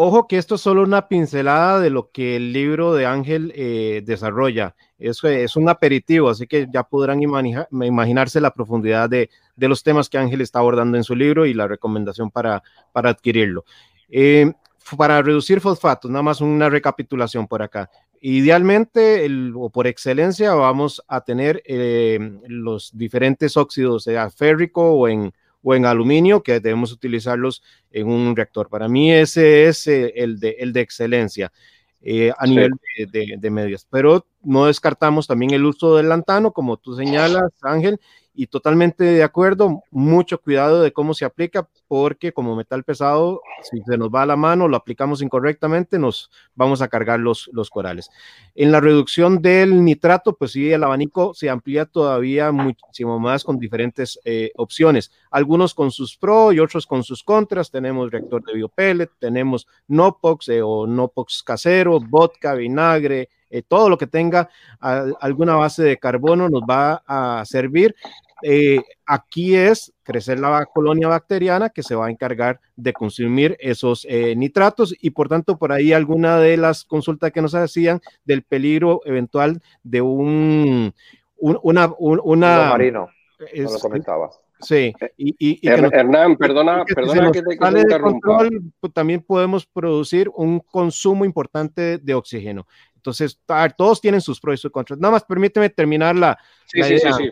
ojo 0.00 0.28
que 0.28 0.38
esto 0.38 0.54
es 0.54 0.60
solo 0.60 0.84
una 0.84 1.08
pincelada 1.08 1.80
de 1.80 1.90
lo 1.90 2.12
que 2.12 2.36
el 2.36 2.52
libro 2.52 2.94
de 2.94 3.04
Ángel 3.04 3.52
eh, 3.56 4.00
desarrolla. 4.06 4.76
Es 4.96 5.56
un 5.56 5.68
aperitivo, 5.68 6.28
así 6.28 6.46
que 6.46 6.68
ya 6.72 6.84
podrán 6.84 7.20
imaginarse 7.20 8.40
la 8.40 8.52
profundidad 8.52 9.10
de, 9.10 9.28
los 9.56 9.82
temas 9.82 10.08
que 10.08 10.18
Ángel 10.18 10.40
está 10.40 10.60
abordando 10.60 10.96
en 10.96 11.04
su 11.04 11.16
libro 11.16 11.46
y 11.46 11.54
la 11.54 11.66
recomendación 11.66 12.30
para, 12.30 12.62
para 12.92 13.10
adquirirlo. 13.10 13.64
Eh, 14.08 14.52
para 14.96 15.20
reducir 15.20 15.60
fosfatos, 15.60 16.10
nada 16.10 16.22
más 16.22 16.40
una 16.40 16.70
recapitulación 16.70 17.48
por 17.48 17.62
acá. 17.62 17.90
Idealmente, 18.20 19.28
o 19.54 19.68
por 19.68 19.88
excelencia, 19.88 20.54
vamos 20.54 21.02
a 21.08 21.22
tener 21.22 21.60
eh, 21.66 22.18
los 22.46 22.96
diferentes 22.96 23.56
óxidos, 23.56 24.04
sea 24.04 24.30
férrico 24.30 24.92
o 24.92 25.08
en, 25.08 25.32
o 25.62 25.74
en 25.74 25.86
aluminio, 25.86 26.42
que 26.42 26.60
debemos 26.60 26.92
utilizarlos 26.92 27.62
en 27.90 28.08
un 28.08 28.36
reactor. 28.36 28.68
Para 28.68 28.88
mí 28.88 29.12
ese 29.12 29.66
es 29.66 29.86
eh, 29.86 30.12
el, 30.16 30.38
de, 30.38 30.56
el 30.58 30.72
de 30.72 30.80
excelencia. 30.80 31.52
Eh, 32.00 32.32
a 32.38 32.46
nivel 32.46 32.70
de, 33.10 33.36
de, 33.38 33.50
medias. 33.50 33.86
Pero 33.90 34.24
no 34.42 34.66
descartamos 34.66 35.26
también 35.26 35.52
el 35.52 35.64
uso 35.64 35.96
del 35.96 36.08
lantano, 36.08 36.52
como 36.52 36.76
tú 36.76 36.94
señalas, 36.94 37.50
Ángel, 37.60 38.00
y 38.38 38.46
totalmente 38.46 39.02
de 39.02 39.24
acuerdo, 39.24 39.82
mucho 39.90 40.40
cuidado 40.40 40.80
de 40.80 40.92
cómo 40.92 41.12
se 41.12 41.24
aplica, 41.24 41.68
porque 41.88 42.32
como 42.32 42.54
metal 42.54 42.84
pesado, 42.84 43.42
si 43.68 43.80
se 43.82 43.98
nos 43.98 44.10
va 44.10 44.22
a 44.22 44.26
la 44.26 44.36
mano, 44.36 44.68
lo 44.68 44.76
aplicamos 44.76 45.22
incorrectamente, 45.22 45.98
nos 45.98 46.30
vamos 46.54 46.80
a 46.80 46.86
cargar 46.86 47.18
los, 47.18 47.50
los 47.52 47.68
corales. 47.68 48.10
En 48.54 48.70
la 48.70 48.78
reducción 48.78 49.42
del 49.42 49.84
nitrato, 49.84 50.36
pues 50.36 50.52
sí, 50.52 50.70
el 50.70 50.84
abanico 50.84 51.34
se 51.34 51.50
amplía 51.50 51.84
todavía 51.84 52.52
muchísimo 52.52 53.18
más 53.18 53.42
con 53.42 53.58
diferentes 53.58 54.20
eh, 54.24 54.52
opciones, 54.54 55.10
algunos 55.32 55.74
con 55.74 55.90
sus 55.90 56.16
pros 56.16 56.54
y 56.54 56.60
otros 56.60 56.86
con 56.86 57.02
sus 57.02 57.24
contras. 57.24 57.72
Tenemos 57.72 58.08
reactor 58.12 58.44
de 58.44 58.54
biopellet, 58.54 59.10
tenemos 59.18 59.66
Nopox 59.88 60.48
eh, 60.50 60.62
o 60.62 60.86
Nopox 60.86 61.42
casero, 61.42 61.98
vodka, 61.98 62.54
vinagre, 62.54 63.30
eh, 63.50 63.62
todo 63.62 63.88
lo 63.88 63.96
que 63.96 64.06
tenga 64.06 64.50
alguna 64.78 65.54
base 65.54 65.82
de 65.82 65.96
carbono 65.96 66.48
nos 66.50 66.62
va 66.62 67.02
a 67.06 67.42
servir 67.46 67.94
eh, 68.42 68.80
aquí 69.06 69.56
es 69.56 69.92
crecer 70.02 70.38
la 70.38 70.66
colonia 70.66 71.08
bacteriana 71.08 71.70
que 71.70 71.82
se 71.82 71.94
va 71.94 72.06
a 72.06 72.10
encargar 72.10 72.60
de 72.76 72.92
consumir 72.92 73.56
esos 73.60 74.06
eh, 74.08 74.34
nitratos 74.36 74.94
y 75.00 75.10
por 75.10 75.28
tanto 75.28 75.58
por 75.58 75.72
ahí 75.72 75.92
alguna 75.92 76.38
de 76.38 76.56
las 76.56 76.84
consultas 76.84 77.32
que 77.32 77.42
nos 77.42 77.54
hacían 77.54 78.00
del 78.24 78.42
peligro 78.42 79.00
eventual 79.04 79.62
de 79.82 80.00
un, 80.00 80.94
una, 81.36 81.92
una 81.98 82.68
marino, 82.70 83.08
lo 83.54 83.78
comentaba. 83.78 84.30
Sí, 84.60 84.92
y, 85.16 85.68
Hernán, 85.68 86.36
perdona, 86.36 86.84
que 86.84 86.94
perdona 86.94 87.30
que 87.30 87.42
te, 87.42 87.54
interrumpa. 87.54 88.48
Pues, 88.80 88.92
también 88.92 89.22
podemos 89.22 89.66
producir 89.66 90.28
un 90.34 90.60
consumo 90.60 91.24
importante 91.24 91.98
de 91.98 92.14
oxígeno. 92.14 92.66
Entonces, 92.96 93.40
todos 93.76 94.00
tienen 94.00 94.20
sus 94.20 94.40
pros 94.40 94.58
y 94.58 94.62
sus 94.62 94.72
contras. 94.72 94.98
Nada 94.98 95.12
más 95.12 95.24
permíteme 95.24 95.70
terminar 95.70 96.16
la. 96.16 96.38
Sí, 96.66 96.82
sí, 96.82 96.98
sí, 96.98 97.08
sí, 97.16 97.30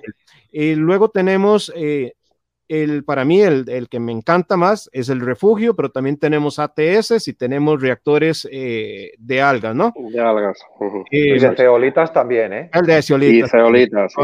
y 0.53 0.75
luego 0.75 1.11
tenemos 1.11 1.73
eh, 1.75 2.15
el, 2.69 3.05
para 3.05 3.25
mí, 3.25 3.41
el, 3.41 3.69
el, 3.69 3.89
que 3.89 4.01
me 4.01 4.13
encanta 4.13 4.57
más 4.57 4.89
es 4.93 5.09
el 5.09 5.21
refugio, 5.21 5.75
pero 5.75 5.91
también 5.91 6.19
tenemos 6.19 6.59
ATS 6.59 7.27
y 7.29 7.35
tenemos 7.35 7.81
reactores 7.81 8.49
eh, 8.51 9.13
de 9.19 9.43
algas, 9.43 9.75
¿no? 9.75 9.93
De 9.97 10.21
algas. 10.21 10.59
y 11.11 11.39
de 11.39 11.57
ceolitas 11.57 12.13
también, 12.13 12.53
¿eh? 12.53 12.71
El 12.73 12.87
de 12.87 13.03
ceolitas. 13.03 13.49
Y 13.49 13.51
ceolitas. 13.51 14.15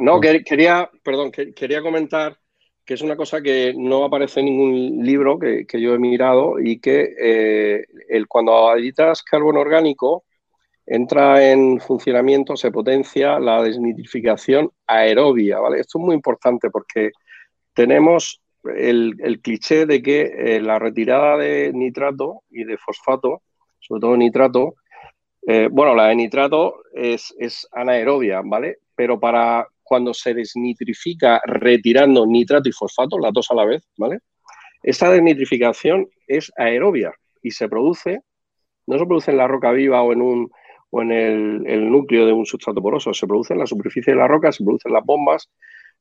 no, 0.00 0.20
quería, 0.20 0.90
perdón, 1.02 1.30
quería 1.30 1.82
comentar 1.82 2.36
que 2.84 2.94
es 2.94 3.02
una 3.02 3.16
cosa 3.16 3.40
que 3.40 3.72
no 3.76 4.04
aparece 4.04 4.40
en 4.40 4.46
ningún 4.46 5.04
libro 5.04 5.38
que, 5.38 5.64
que 5.64 5.80
yo 5.80 5.94
he 5.94 5.98
mirado 5.98 6.58
y 6.58 6.80
que 6.80 7.14
eh, 7.20 7.84
el, 8.08 8.26
cuando 8.26 8.68
aditas 8.68 9.22
carbono 9.22 9.60
orgánico, 9.60 10.24
entra 10.86 11.52
en 11.52 11.78
funcionamiento, 11.78 12.56
se 12.56 12.72
potencia 12.72 13.38
la 13.38 13.62
desnitrificación 13.62 14.72
aerobia, 14.88 15.60
¿vale? 15.60 15.78
Esto 15.78 16.00
es 16.00 16.04
muy 16.04 16.16
importante 16.16 16.68
porque 16.68 17.12
tenemos 17.74 18.40
el, 18.76 19.40
cliché 19.42 19.86
de 19.86 20.02
que 20.02 20.20
eh, 20.22 20.60
la 20.60 20.78
retirada 20.78 21.36
de 21.36 21.72
nitrato 21.72 22.42
y 22.50 22.64
de 22.64 22.76
fosfato, 22.76 23.42
sobre 23.78 24.00
todo 24.00 24.16
nitrato, 24.16 24.74
eh, 25.46 25.68
bueno, 25.70 25.94
la 25.94 26.08
de 26.08 26.16
nitrato 26.16 26.82
es, 26.92 27.34
es 27.38 27.66
anaerobia, 27.72 28.42
¿vale? 28.44 28.78
Pero 28.94 29.18
para 29.18 29.66
cuando 29.82 30.12
se 30.14 30.34
desnitrifica 30.34 31.40
retirando 31.44 32.26
nitrato 32.26 32.68
y 32.68 32.72
fosfato, 32.72 33.18
las 33.18 33.32
dos 33.32 33.50
a 33.50 33.54
la 33.54 33.64
vez, 33.64 33.88
¿vale? 33.96 34.18
Esta 34.82 35.10
desnitrificación 35.10 36.08
es 36.26 36.52
aerobia 36.56 37.12
y 37.42 37.50
se 37.50 37.68
produce, 37.68 38.20
no 38.86 38.98
se 38.98 39.06
produce 39.06 39.30
en 39.30 39.38
la 39.38 39.48
roca 39.48 39.72
viva 39.72 40.02
o 40.02 40.12
en 40.12 40.22
un 40.22 40.50
o 40.90 41.02
en 41.02 41.12
el, 41.12 41.90
núcleo 41.90 42.26
de 42.26 42.32
un 42.32 42.44
sustrato 42.44 42.82
poroso. 42.82 43.14
Se 43.14 43.26
produce 43.26 43.54
en 43.54 43.60
la 43.60 43.66
superficie 43.66 44.12
de 44.12 44.18
la 44.18 44.26
roca, 44.26 44.50
se 44.52 44.64
producen 44.64 44.92
las 44.92 45.04
bombas 45.04 45.48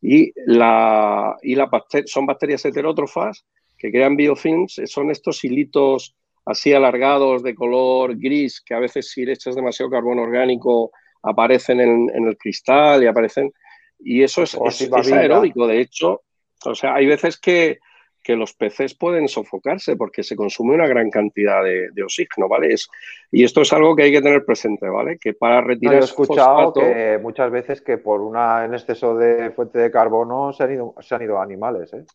y, 0.02 0.32
la, 0.46 1.36
y 1.42 1.56
la 1.56 1.70
son 2.06 2.26
bacterias 2.26 2.66
heterótrofas 2.66 3.46
que 3.78 3.92
crean 3.92 4.16
biofilms, 4.16 4.82
son 4.86 5.10
estos 5.12 5.44
hilitos 5.44 6.16
así 6.46 6.74
alargados 6.74 7.44
de 7.44 7.56
color 7.56 8.18
gris 8.18 8.62
que 8.62 8.74
a 8.74 8.80
veces 8.80 9.12
si 9.12 9.26
le 9.26 9.34
echas 9.34 9.56
demasiado 9.56 9.92
carbono 9.92 10.24
orgánico 10.24 10.92
aparecen 11.24 11.80
en, 11.80 12.10
el 12.28 12.38
cristal 12.38 13.04
y 13.04 13.08
aparecen. 13.08 13.52
Y 14.00 14.24
eso 14.24 14.44
es, 14.44 14.58
es 14.66 15.12
aeróbico 15.12 15.68
de 15.68 15.82
hecho. 15.82 16.22
O 16.66 16.76
sea 16.76 16.96
hay 16.96 17.06
veces 17.06 17.38
que 17.38 17.80
que 18.30 18.36
los 18.36 18.54
peces 18.54 18.94
pueden 18.94 19.28
sofocarse 19.28 19.96
porque 19.96 20.22
se 20.22 20.36
consume 20.36 20.76
una 20.76 20.86
gran 20.86 21.10
cantidad 21.10 21.64
de, 21.64 22.04
oxígeno, 22.04 22.48
¿vale? 22.48 22.76
y 23.32 23.44
esto 23.44 23.62
es 23.62 23.74
algo 23.74 23.96
que 23.96 24.04
hay 24.04 24.12
que 24.12 24.22
tener 24.22 24.46
presente, 24.46 24.88
¿vale? 24.88 25.18
Que 25.18 25.34
para 25.34 25.62
retirar... 25.62 25.96
he 25.96 26.00
escuchado 26.06 26.72
que 26.72 27.18
muchas 27.20 27.50
veces 27.50 27.82
que 27.82 27.98
por 27.98 28.22
una 28.22 28.66
en 28.66 28.76
exceso 28.76 29.16
de 29.16 29.50
fuente 29.50 29.80
de 29.80 29.90
carbono 29.90 30.54
se 30.54 30.64
han 30.64 30.74
ido, 30.74 30.94
se 31.00 31.16
han 31.16 31.24
ido 31.24 31.42
animales, 31.42 31.92
¿eh? 31.92 32.06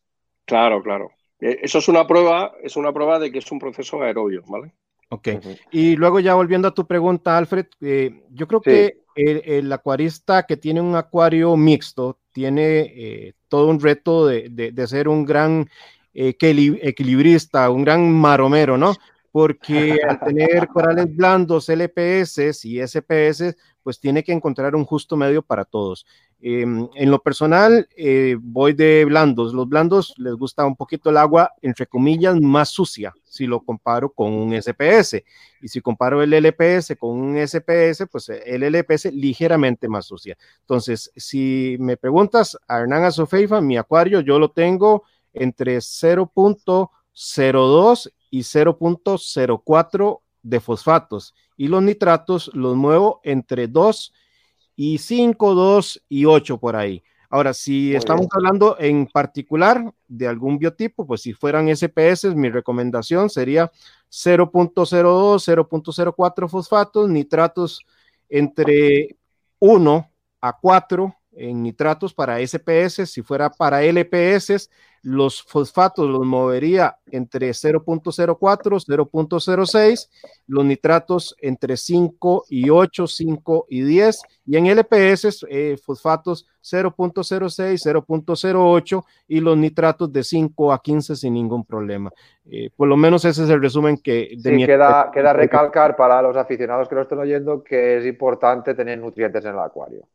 Claro, 0.44 0.84
claro. 0.84 1.10
E, 1.40 1.58
eso 1.62 1.78
es 1.78 1.88
una 1.88 2.06
prueba, 2.06 2.52
es 2.62 2.76
una 2.76 2.92
prueba 2.92 3.18
de 3.18 3.32
que 3.32 3.40
es 3.40 3.50
un 3.50 3.58
proceso 3.58 4.00
aerobio, 4.00 4.44
¿vale? 4.46 4.72
Ok. 5.08 5.30
Y 5.72 5.96
luego 5.96 6.20
ya 6.20 6.34
volviendo 6.34 6.68
a 6.68 6.74
tu 6.74 6.86
pregunta, 6.86 7.36
Alfred, 7.36 7.66
eh, 7.80 8.22
yo 8.30 8.46
creo 8.46 8.60
que 8.60 8.98
el, 9.16 9.72
acuarista 9.72 10.44
que 10.44 10.56
tiene 10.56 10.80
un 10.80 10.94
acuario 10.94 11.56
mixto 11.56 12.18
tiene 12.32 12.80
eh, 12.80 13.32
todo 13.48 13.68
un 13.68 13.80
reto 13.80 14.26
de, 14.26 14.48
de, 14.48 14.86
ser 14.86 15.08
un 15.08 15.24
gran 15.24 15.68
eh, 16.14 16.36
equilibrista, 16.38 17.68
un 17.70 17.84
gran 17.84 18.10
maromero, 18.12 18.78
¿no? 18.78 18.94
Porque 19.32 19.98
al 20.08 20.20
tener 20.20 20.68
corales 20.68 21.14
blandos, 21.14 21.68
LPS 21.68 22.64
y 22.64 22.80
SPS, 22.80 23.56
pues 23.82 24.00
tiene 24.00 24.22
que 24.22 24.32
encontrar 24.32 24.74
un 24.74 24.84
justo 24.84 25.16
medio 25.16 25.42
para 25.42 25.64
todos. 25.64 26.06
Em, 26.40 26.88
en 26.94 27.10
lo 27.10 27.20
personal, 27.20 27.88
eh, 27.96 28.36
voy 28.38 28.74
de 28.74 29.06
blandos. 29.06 29.54
Los 29.54 29.66
blandos 29.66 30.14
les 30.18 30.34
gusta 30.34 30.66
un 30.66 30.76
poquito 30.76 31.08
el 31.08 31.16
agua, 31.16 31.52
entre 31.62 31.86
comillas, 31.86 32.38
más 32.38 32.68
sucia, 32.68 33.14
si 33.24 33.46
lo 33.46 33.60
comparo 33.60 34.10
con 34.10 34.32
un 34.32 34.52
SPS. 34.52 35.24
Y 35.62 35.68
si 35.68 35.80
comparo 35.80 36.22
el 36.22 36.34
LPS 36.34 36.96
con 36.98 37.18
un 37.18 37.38
SPS, 37.38 38.06
pues 38.10 38.28
el 38.28 38.62
LPS 38.62 39.06
ligeramente 39.12 39.88
más 39.88 40.04
sucia. 40.04 40.36
Entonces, 40.60 41.10
si 41.16 41.76
me 41.80 41.96
preguntas 41.96 42.58
a 42.68 42.80
Hernán 42.80 43.04
Azofeifa, 43.04 43.62
mi 43.62 43.78
acuario 43.78 44.20
yo 44.20 44.38
lo 44.38 44.50
tengo 44.50 45.04
entre 45.34 45.78
0.02 45.78 48.12
y 48.30 48.40
0.04 48.40 50.20
de 50.42 50.60
fosfatos 50.60 51.34
y 51.56 51.68
los 51.68 51.82
nitratos 51.82 52.50
los 52.54 52.76
muevo 52.76 53.20
entre 53.24 53.68
2 53.68 54.12
y 54.76 54.98
5, 54.98 55.54
2 55.54 56.04
y 56.08 56.24
8 56.24 56.58
por 56.58 56.76
ahí. 56.76 57.02
Ahora, 57.30 57.52
si 57.52 57.94
estamos 57.94 58.28
hablando 58.30 58.76
en 58.78 59.06
particular 59.06 59.92
de 60.06 60.28
algún 60.28 60.56
biotipo, 60.56 61.04
pues 61.04 61.22
si 61.22 61.32
fueran 61.32 61.68
SPS, 61.68 62.32
mi 62.36 62.48
recomendación 62.48 63.28
sería 63.28 63.72
0.02, 64.08 65.42
0.04 65.42 66.48
fosfatos, 66.48 67.10
nitratos 67.10 67.84
entre 68.28 69.16
1 69.58 70.10
a 70.40 70.58
4 70.60 71.16
en 71.32 71.62
nitratos 71.62 72.14
para 72.14 72.38
SPS. 72.38 73.06
Si 73.06 73.22
fuera 73.22 73.50
para 73.50 73.82
LPS, 73.82 74.70
los 75.04 75.42
fosfatos 75.42 76.08
los 76.08 76.24
movería 76.24 76.96
entre 77.10 77.50
0.04, 77.50 78.36
0.06, 78.36 80.08
los 80.46 80.64
nitratos 80.64 81.36
entre 81.40 81.76
5 81.76 82.46
y 82.48 82.70
8, 82.70 83.06
5 83.06 83.66
y 83.68 83.82
10, 83.82 84.22
y 84.46 84.56
en 84.56 84.66
LPS 84.66 85.44
eh, 85.50 85.76
fosfatos 85.76 86.48
0.06, 86.62 88.06
0.08 88.06 89.04
y 89.28 89.40
los 89.40 89.58
nitratos 89.58 90.10
de 90.10 90.24
5 90.24 90.72
a 90.72 90.80
15 90.80 91.16
sin 91.16 91.34
ningún 91.34 91.66
problema. 91.66 92.10
Eh, 92.46 92.70
por 92.74 92.88
lo 92.88 92.96
menos 92.96 93.26
ese 93.26 93.44
es 93.44 93.50
el 93.50 93.60
resumen 93.60 93.98
que... 93.98 94.30
De 94.38 94.56
sí, 94.56 94.64
queda, 94.64 95.10
queda 95.12 95.34
recalcar 95.34 95.96
para 95.96 96.22
los 96.22 96.34
aficionados 96.34 96.88
que 96.88 96.94
lo 96.94 97.02
estén 97.02 97.18
oyendo 97.18 97.62
que 97.62 97.98
es 97.98 98.06
importante 98.06 98.74
tener 98.74 98.98
nutrientes 98.98 99.44
en 99.44 99.52
el 99.52 99.60
acuario. 99.60 100.08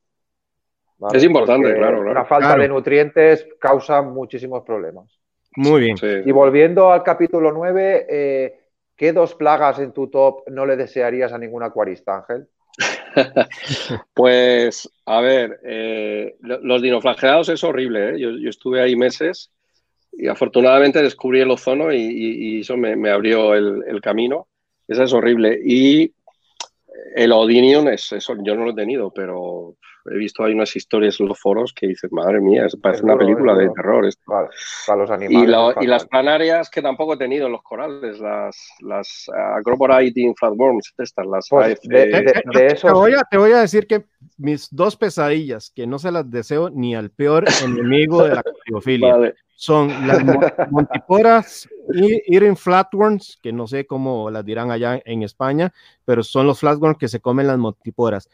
Es 1.14 1.24
importante, 1.24 1.74
claro, 1.76 2.14
La 2.14 2.26
falta 2.26 2.58
de 2.58 2.68
nutrientes 2.68 3.48
causa 3.60 4.02
muchísimos 4.02 4.64
problemas. 4.64 5.20
Muy 5.56 5.82
bien. 5.82 5.98
Y 6.26 6.32
volviendo 6.32 6.92
al 6.92 7.04
capítulo 7.04 7.52
9, 7.52 8.06
eh, 8.10 8.60
¿qué 8.96 9.14
dos 9.14 9.34
plagas 9.36 9.80
en 9.80 9.94
tu 9.94 10.08
top 10.10 10.44
no 10.50 10.66
le 10.66 10.76
desearías 10.76 11.32
a 11.32 11.38
ningún 11.38 11.64
acuarista, 11.64 12.18
Ángel? 12.18 12.48
pues, 14.14 14.90
a 15.06 15.22
ver, 15.22 15.60
eh, 15.64 16.36
los 16.42 16.82
dinoflagelados 16.82 17.50
es 17.50 17.64
horrible. 17.64 18.10
¿eh? 18.10 18.20
Yo, 18.20 18.50
estuve 18.50 18.82
ahí 18.82 18.96
meses 18.96 19.52
y 20.12 20.28
afortunadamente 20.28 21.02
descubrí 21.02 21.40
el 21.40 21.52
ozono 21.52 21.94
y, 21.94 22.60
eso 22.62 22.76
me, 22.78 23.10
abrió 23.10 23.56
el, 23.56 24.02
camino. 24.02 24.48
Esa 24.88 25.04
es 25.04 25.14
horrible. 25.14 25.60
Y 25.64 26.14
el 27.16 27.32
Odinium 27.32 27.88
es 27.88 28.12
eso, 28.12 28.36
yo 28.44 28.56
no 28.56 28.66
lo 28.66 28.72
he 28.72 28.76
tenido, 28.76 29.12
pero 29.12 29.76
he 30.12 30.18
visto 30.18 30.44
hay 30.44 30.54
unas 30.54 30.76
historias 30.76 31.20
en 31.20 31.28
los 31.28 31.40
foros 31.40 31.74
que 31.74 31.88
dices, 31.88 32.12
madre 32.12 32.40
mía, 32.40 32.68
parece 32.82 33.04
una 33.04 33.18
película 33.18 33.56
de 33.56 33.70
terror. 33.70 34.08
para 34.26 35.00
los 35.00 35.12
animales. 35.12 35.76
Y, 35.82 35.88
las 35.88 36.06
planarias 36.06 36.70
que 36.70 36.82
tampoco 36.82 37.14
he 37.14 37.18
tenido 37.18 37.48
en 37.48 37.54
los 37.54 37.64
corales, 37.64 38.20
las, 38.20 38.58
las 38.82 39.26
uh, 39.30 40.00
Eating 40.00 40.36
Flatworms, 40.36 40.94
estas, 40.98 41.26
las 41.26 41.48
pues 41.50 41.80
de, 41.84 42.68
eso... 42.68 42.88
te, 42.88 42.94
voy 42.94 43.14
a, 43.14 43.22
te 43.30 43.38
voy 43.38 43.52
a 43.52 43.60
decir 43.60 43.88
que 43.88 44.06
mis 44.38 44.68
dos 44.72 44.96
pesadillas, 44.96 45.72
que 45.76 45.88
no 45.88 46.00
se 46.00 46.12
las 46.12 46.30
deseo 46.30 46.70
ni 46.70 46.96
al 46.96 47.10
peor 47.10 47.46
enemigo 47.64 48.24
de 48.24 48.36
la 48.36 48.44
criofilia, 48.66 49.34
son 49.56 49.90
las 50.08 50.24
montiporas 50.72 51.68
eating 51.94 52.56
flatworms, 52.56 53.38
que 53.44 53.52
no 53.52 53.68
sé 53.68 53.86
cómo 53.86 54.32
las 54.32 54.46
dirán 54.46 54.72
allá 54.72 55.02
en 55.04 55.24
España, 55.24 55.74
pero 56.06 56.24
son 56.24 56.48
los 56.48 56.60
flatworms 56.60 56.98
que 56.98 57.10
se 57.10 57.20
comen 57.20 57.48
las 57.48 57.58
montiporas. 57.58 58.30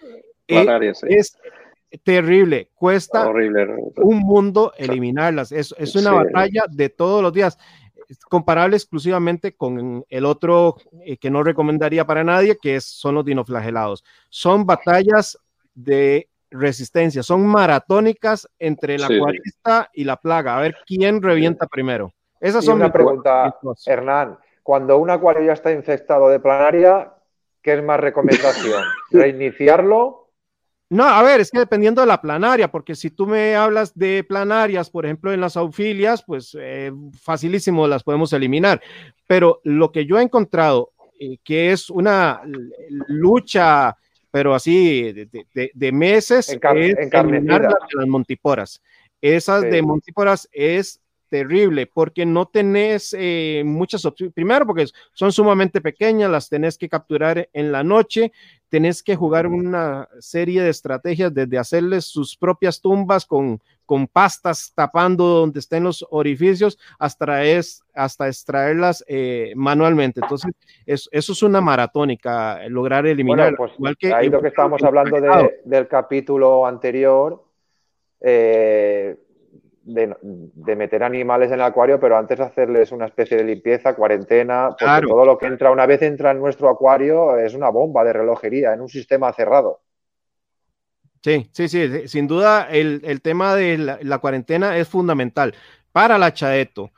Es 0.47 1.37
terrible, 2.03 2.69
cuesta 2.75 3.27
un 3.27 4.19
mundo 4.19 4.73
eliminarlas. 4.77 5.51
Es, 5.51 5.73
es 5.77 5.95
una 5.95 6.11
batalla 6.11 6.63
de 6.69 6.89
todos 6.89 7.21
los 7.21 7.33
días, 7.33 7.57
comparable 8.29 8.75
exclusivamente 8.75 9.55
con 9.55 10.05
el 10.09 10.25
otro 10.25 10.77
eh, 11.03 11.17
que 11.17 11.29
no 11.29 11.43
recomendaría 11.43 12.05
para 12.05 12.23
nadie, 12.23 12.57
que 12.61 12.75
es, 12.75 12.85
son 12.85 13.15
los 13.15 13.25
dinoflagelados. 13.25 14.03
Son 14.29 14.65
batallas 14.65 15.37
de 15.73 16.29
resistencia, 16.51 17.23
son 17.23 17.45
maratónicas 17.45 18.49
entre 18.59 18.97
la 18.97 19.07
acuarista 19.07 19.89
y 19.93 20.03
la 20.03 20.17
plaga. 20.17 20.57
A 20.57 20.61
ver 20.61 20.75
quién 20.85 21.21
revienta 21.21 21.67
primero. 21.67 22.13
Esa 22.39 22.61
son 22.61 22.75
una 22.77 22.91
pregunta, 22.91 23.57
Hernán. 23.85 24.37
Cuando 24.63 24.97
un 24.97 25.09
acuario 25.09 25.43
ya 25.43 25.53
está 25.53 25.71
infectado 25.71 26.29
de 26.29 26.39
planaria, 26.39 27.13
¿qué 27.61 27.73
es 27.73 27.83
más 27.83 27.99
recomendación? 27.99 28.83
¿Reiniciarlo 29.11 30.24
no, 30.95 31.03
a 31.03 31.21
ver, 31.23 31.41
es 31.41 31.51
que 31.51 31.59
dependiendo 31.59 32.01
de 32.01 32.07
la 32.07 32.21
planaria, 32.21 32.71
porque 32.71 32.95
si 32.95 33.09
tú 33.09 33.27
me 33.27 33.55
hablas 33.55 33.93
de 33.97 34.23
planarias, 34.23 34.89
por 34.89 35.05
ejemplo, 35.05 35.31
en 35.31 35.41
las 35.41 35.57
aufilias, 35.57 36.23
pues 36.23 36.55
eh, 36.59 36.91
facilísimo 37.21 37.87
las 37.87 38.03
podemos 38.03 38.33
eliminar. 38.33 38.81
Pero 39.27 39.61
lo 39.63 39.91
que 39.91 40.05
yo 40.05 40.19
he 40.19 40.23
encontrado, 40.23 40.91
eh, 41.19 41.37
que 41.43 41.71
es 41.71 41.89
una 41.89 42.41
lucha, 43.07 43.95
pero 44.31 44.55
así 44.55 45.13
de, 45.13 45.91
meses, 45.91 46.49
es 46.49 46.59
eliminar 47.13 47.61
las, 47.61 48.07
montiporas. 48.07 48.81
Esas 49.21 49.61
de 49.61 49.81
montiporas 49.81 50.49
es 50.51 50.99
terrible 51.29 51.87
porque 51.87 52.25
no 52.25 52.47
tenés 52.47 53.15
eh, 53.17 53.63
muchas 53.65 54.05
opciones. 54.05 54.33
Primero, 54.33 54.65
porque 54.65 54.85
son 55.13 55.31
sumamente 55.31 55.81
pequeñas, 55.81 56.29
las 56.29 56.49
tenés 56.49 56.77
que 56.77 56.89
capturar 56.89 57.49
en 57.53 57.71
la 57.71 57.83
noche, 57.83 58.31
tenés 58.69 59.03
que 59.03 59.15
jugar 59.15 59.47
una 59.47 60.07
serie 60.19 60.61
de 60.61 60.69
estrategias 60.69 61.33
desde 61.33 61.57
hacerles 61.57 62.05
sus 62.05 62.35
propias 62.37 62.81
tumbas 62.81 63.25
con, 63.25 63.61
con 63.85 64.07
pastas 64.07 64.71
tapando 64.75 65.25
donde 65.25 65.59
estén 65.59 65.83
los 65.83 66.05
orificios 66.09 66.77
hasta, 66.99 67.43
es, 67.43 67.83
hasta 67.93 68.27
extraerlas 68.27 69.03
eh, 69.07 69.53
manualmente. 69.55 70.19
Entonces, 70.21 70.51
eso 70.85 71.31
es 71.31 71.43
una 71.43 71.61
maratónica, 71.61 72.67
lograr 72.69 73.05
eliminar. 73.05 73.55
pues, 73.55 73.73
igual 73.77 73.97
que, 73.97 74.13
ahí 74.13 74.29
lo 74.29 74.41
que 74.41 74.49
estábamos 74.49 74.83
hablando 74.83 75.17
del 75.63 75.87
capítulo 75.87 76.65
anterior. 76.65 77.43
Eh, 78.21 79.15
de, 79.85 80.75
meter 80.75 81.03
animales 81.03 81.49
en 81.49 81.55
el 81.55 81.61
acuario, 81.61 81.99
pero 81.99 82.17
antes 82.17 82.37
de 82.37 82.43
hacerles 82.43 82.91
una 82.91 83.05
especie 83.05 83.37
de 83.37 83.43
limpieza, 83.43 83.95
cuarentena, 83.95 84.75
porque 84.77 85.07
todo 85.07 85.25
lo 85.25 85.37
que 85.37 85.45
entra, 85.45 85.71
una 85.71 85.85
vez 85.85 86.01
entra 86.01 86.31
en 86.31 86.39
nuestro 86.39 86.69
acuario, 86.69 87.37
es 87.37 87.53
una 87.53 87.69
bomba 87.69 88.03
de 88.03 88.13
relojería 88.13 88.73
en 88.73 88.81
un 88.81 88.89
sistema 88.89 89.31
cerrado. 89.33 89.81
Sí, 91.21 91.49
sí, 91.51 91.67
sí, 91.67 92.07
sin 92.07 92.27
duda 92.27 92.67
el, 92.69 93.21
tema 93.21 93.55
de 93.55 93.77
la, 93.77 94.17
cuarentena 94.19 94.77
es 94.77 94.87
fundamental 94.87 95.55
para 95.91 96.17
la 96.17 96.33
chaeto 96.33 96.91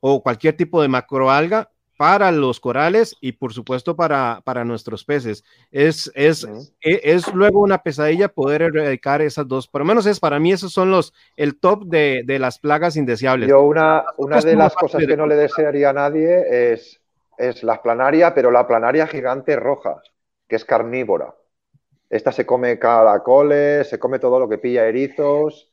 o 0.00 0.22
cualquier 0.22 0.56
tipo 0.56 0.80
de 0.80 0.88
macroalga 0.88 1.70
para 1.96 2.32
los 2.32 2.60
corales 2.60 3.16
y 3.20 3.32
por 3.32 3.52
supuesto 3.52 3.94
para, 3.96 4.40
para 4.44 4.64
nuestros 4.64 5.04
peces. 5.04 5.44
Es, 5.70 6.10
es, 6.14 6.44
e, 6.80 7.00
es, 7.04 7.32
luego 7.32 7.60
una 7.60 7.82
pesadilla 7.82 8.28
poder 8.28 8.62
erradicar 8.62 9.22
esas 9.22 9.46
dos, 9.46 9.68
por 9.68 9.82
lo 9.82 9.84
menos 9.84 10.06
es 10.06 10.20
para 10.20 10.38
mí 10.38 10.52
esos 10.52 10.72
son 10.72 10.90
los, 10.90 11.14
el 11.36 11.58
top 11.58 11.84
de, 11.84 12.22
de 12.24 12.38
las 12.38 12.58
plagas 12.58 12.96
indeseables. 12.96 13.48
Yo 13.48 13.62
una, 13.62 14.04
una 14.16 14.40
de 14.40 14.56
las 14.56 14.74
cosas 14.74 15.06
que 15.06 15.16
no 15.16 15.26
le 15.26 15.36
desearía 15.36 15.90
a 15.90 15.92
nadie 15.92 16.72
es, 16.72 17.00
es 17.38 17.62
la 17.62 17.80
planaria, 17.80 18.34
pero 18.34 18.50
la 18.50 18.66
planaria 18.66 19.06
gigante 19.06 19.56
roja, 19.56 20.02
que 20.48 20.56
es 20.56 20.64
carnívora. 20.64 21.34
Esta 22.10 22.32
se 22.32 22.46
come 22.46 22.78
caracoles, 22.78 23.88
se 23.88 23.98
come 23.98 24.18
todo 24.18 24.38
lo 24.38 24.48
que 24.48 24.58
pilla 24.58 24.86
erizos. 24.86 25.70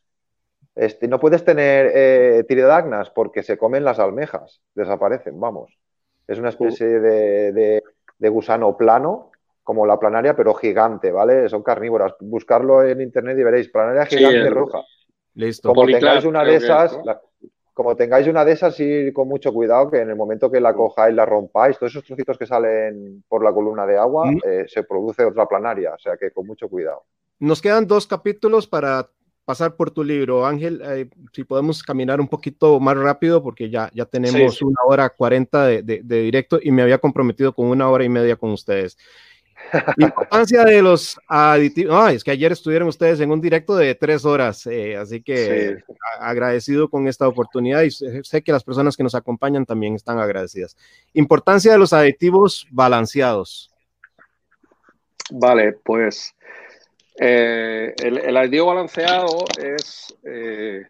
Este, 0.76 1.07
no 1.07 1.19
puedes 1.19 1.43
tener 1.43 1.91
eh, 1.93 2.43
tiridagnas 2.48 3.10
porque 3.10 3.43
se 3.43 3.57
comen 3.57 3.84
las 3.84 3.99
almejas, 3.99 4.61
desaparecen, 4.73 5.39
vamos. 5.39 5.80
Es 6.31 6.39
una 6.39 6.49
especie 6.49 6.87
de, 6.87 7.83
gusano 8.29 8.77
plano, 8.77 9.31
como 9.63 9.85
la 9.85 9.99
planaria, 9.99 10.35
pero 10.35 10.53
gigante, 10.53 11.11
¿vale? 11.11 11.49
Son 11.49 11.61
carnívoras. 11.61 12.13
Buscarlo 12.19 12.83
en 12.83 13.01
internet 13.01 13.37
y 13.37 13.43
veréis, 13.43 13.69
planaria 13.69 14.05
gigante 14.05 14.49
roja. 14.49 14.81
Listo. 15.33 15.69
Como 15.69 15.85
tengáis 15.85 16.25
una 16.25 16.43
de 16.43 16.55
esas, 16.55 16.97
como 17.73 17.95
tengáis 17.95 18.27
una 18.27 18.45
de 18.45 18.53
esas, 18.53 18.79
ir 18.79 19.11
con 19.11 19.27
mucho 19.27 19.53
cuidado, 19.53 19.89
que 19.89 19.99
en 19.99 20.09
el 20.09 20.15
momento 20.15 20.49
que 20.49 20.61
la 20.61 20.73
cojáis, 20.73 21.15
la 21.15 21.25
rompáis, 21.25 21.77
todos 21.77 21.91
esos 21.91 22.05
trocitos 22.05 22.37
que 22.37 22.45
salen 22.45 23.23
por 23.27 23.43
la 23.43 23.53
columna 23.53 23.85
de 23.85 23.97
agua, 23.97 24.31
mm. 24.31 24.39
eh, 24.45 24.65
se 24.67 24.83
produce 24.83 25.25
otra 25.25 25.47
planaria, 25.47 25.93
o 25.93 25.99
sea 25.99 26.15
que 26.15 26.31
con 26.31 26.47
mucho 26.47 26.69
cuidado. 26.69 27.03
Nos 27.39 27.61
quedan 27.61 27.87
dos 27.87 28.07
capítulos 28.07 28.67
para 28.67 29.09
pasar 29.52 29.76
por 29.76 29.91
tu 29.91 30.02
libro. 30.02 30.45
Ángel, 30.45 30.82
eh, 30.82 31.10
si 31.34 31.44
podemos 31.44 31.84
caminar 31.84 32.22
un 32.22 32.28
poquito 32.30 32.80
más 32.80 32.95
rápido, 32.95 33.44
porque 33.44 33.69
ya, 33.69 33.91
ya 33.94 34.06
tenemos 34.06 34.61
una 34.61 34.80
hora 34.86 35.10
cuarenta 35.10 35.65
de, 35.65 35.84
de, 35.84 36.22
directo 36.22 36.57
y 36.64 36.72
me 36.72 36.82
había 36.82 36.99
comprometido 36.99 37.53
con 37.53 37.65
una 37.65 37.90
hora 37.90 38.06
y 38.06 38.07
media 38.07 38.38
con 38.38 38.52
ustedes. 38.52 38.98
Importancia 39.98 40.64
de 40.64 40.82
los 40.82 41.19
aditivos. 41.28 41.94
No, 41.94 42.07
es 42.07 42.23
que 42.23 42.32
ayer 42.32 42.53
estuvieron 42.53 42.88
ustedes 42.88 43.19
en 43.19 43.30
un 43.30 43.41
directo 43.41 43.76
de 43.76 43.94
tres 43.94 44.23
horas, 44.23 44.65
eh, 44.68 44.95
así 44.95 45.22
que 45.22 45.76
agradecido 46.22 46.90
con 46.90 47.10
esta 47.10 47.28
oportunidad 47.28 47.82
y 47.82 47.91
sé 47.91 48.41
que 48.41 48.53
las 48.53 48.64
personas 48.64 48.95
que 48.95 49.03
nos 49.03 49.15
acompañan 49.15 49.65
también 49.65 49.95
están 49.95 50.18
agradecidas. 50.18 50.78
Importancia 51.11 51.73
de 51.73 51.78
los 51.78 51.91
aditivos 51.91 52.65
balanceados. 52.72 53.69
Vale, 55.30 55.73
pues 55.84 56.34
eh, 57.22 57.93
el, 58.03 58.35
aditivo 58.35 58.68
balanceado 58.68 59.45
es, 59.57 60.18
eh, 60.23 60.84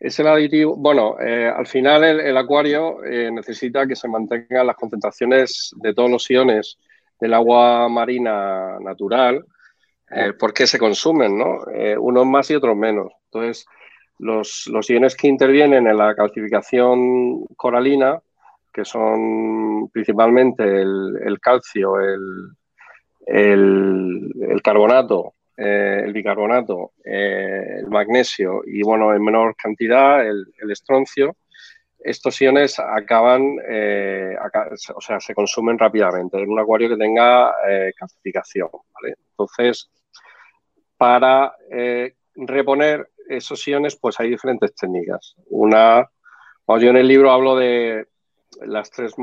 es 0.00 0.18
el 0.18 0.26
aditivo, 0.26 0.76
bueno, 0.76 1.16
al 1.18 1.66
final 1.66 2.04
el 2.04 2.36
acuario 2.36 3.00
necesita 3.02 3.86
que 3.86 3.96
se 3.96 4.08
mantengan 4.08 4.66
las 4.66 4.76
concentraciones 4.76 5.72
de 5.76 5.94
todos 5.94 6.10
los 6.10 6.30
iones 6.30 6.78
del 7.20 7.34
agua 7.34 7.88
marina 7.88 8.78
natural, 8.80 9.44
eh, 10.10 10.32
porque 10.38 10.66
se 10.66 10.78
consumen, 10.78 11.36
¿no? 11.36 11.66
Eh, 11.74 11.96
unos 11.98 12.26
más 12.26 12.50
y 12.50 12.54
otros 12.54 12.76
menos. 12.76 13.12
Entonces, 13.26 13.66
los, 14.18 14.66
los, 14.68 14.88
iones 14.88 15.16
que 15.16 15.28
intervienen 15.28 15.86
en 15.86 15.96
la 15.96 16.14
calcificación 16.14 17.44
coralina, 17.56 18.20
que 18.72 18.84
son 18.84 19.88
principalmente 19.88 20.62
el, 20.62 21.38
calcio, 21.40 21.98
el, 21.98 22.50
el, 23.26 24.60
carbonato, 24.62 25.34
eh, 25.56 26.02
el 26.04 26.12
bicarbonato, 26.12 26.92
el 27.04 27.86
magnesio 27.88 28.62
y, 28.64 28.82
bueno, 28.82 29.14
en 29.14 29.22
menor 29.22 29.54
cantidad 29.56 30.26
el, 30.26 30.46
estroncio, 30.70 31.36
estos 31.98 32.40
iones 32.40 32.78
acaban, 32.78 33.56
eh, 33.68 34.36
o 34.94 35.00
sea, 35.00 35.18
se 35.18 35.34
consumen 35.34 35.78
rápidamente 35.78 36.38
en 36.38 36.48
un 36.48 36.60
acuario 36.60 36.88
que 36.88 36.96
tenga 36.96 37.52
eh, 37.68 37.92
calcificación. 37.96 38.68
Entonces, 39.30 39.90
para 40.96 41.56
eh, 41.70 42.14
reponer 42.36 43.10
esos 43.28 43.66
iones, 43.66 43.96
pues 43.96 44.20
hay 44.20 44.30
diferentes 44.30 44.74
técnicas. 44.74 45.34
Una, 45.50 46.08
yo 46.68 46.90
en 46.90 46.96
el 46.96 47.08
libro 47.08 47.30
hablo 47.32 47.56
de 47.56 48.06
las 48.64 48.90
tres 48.90 49.14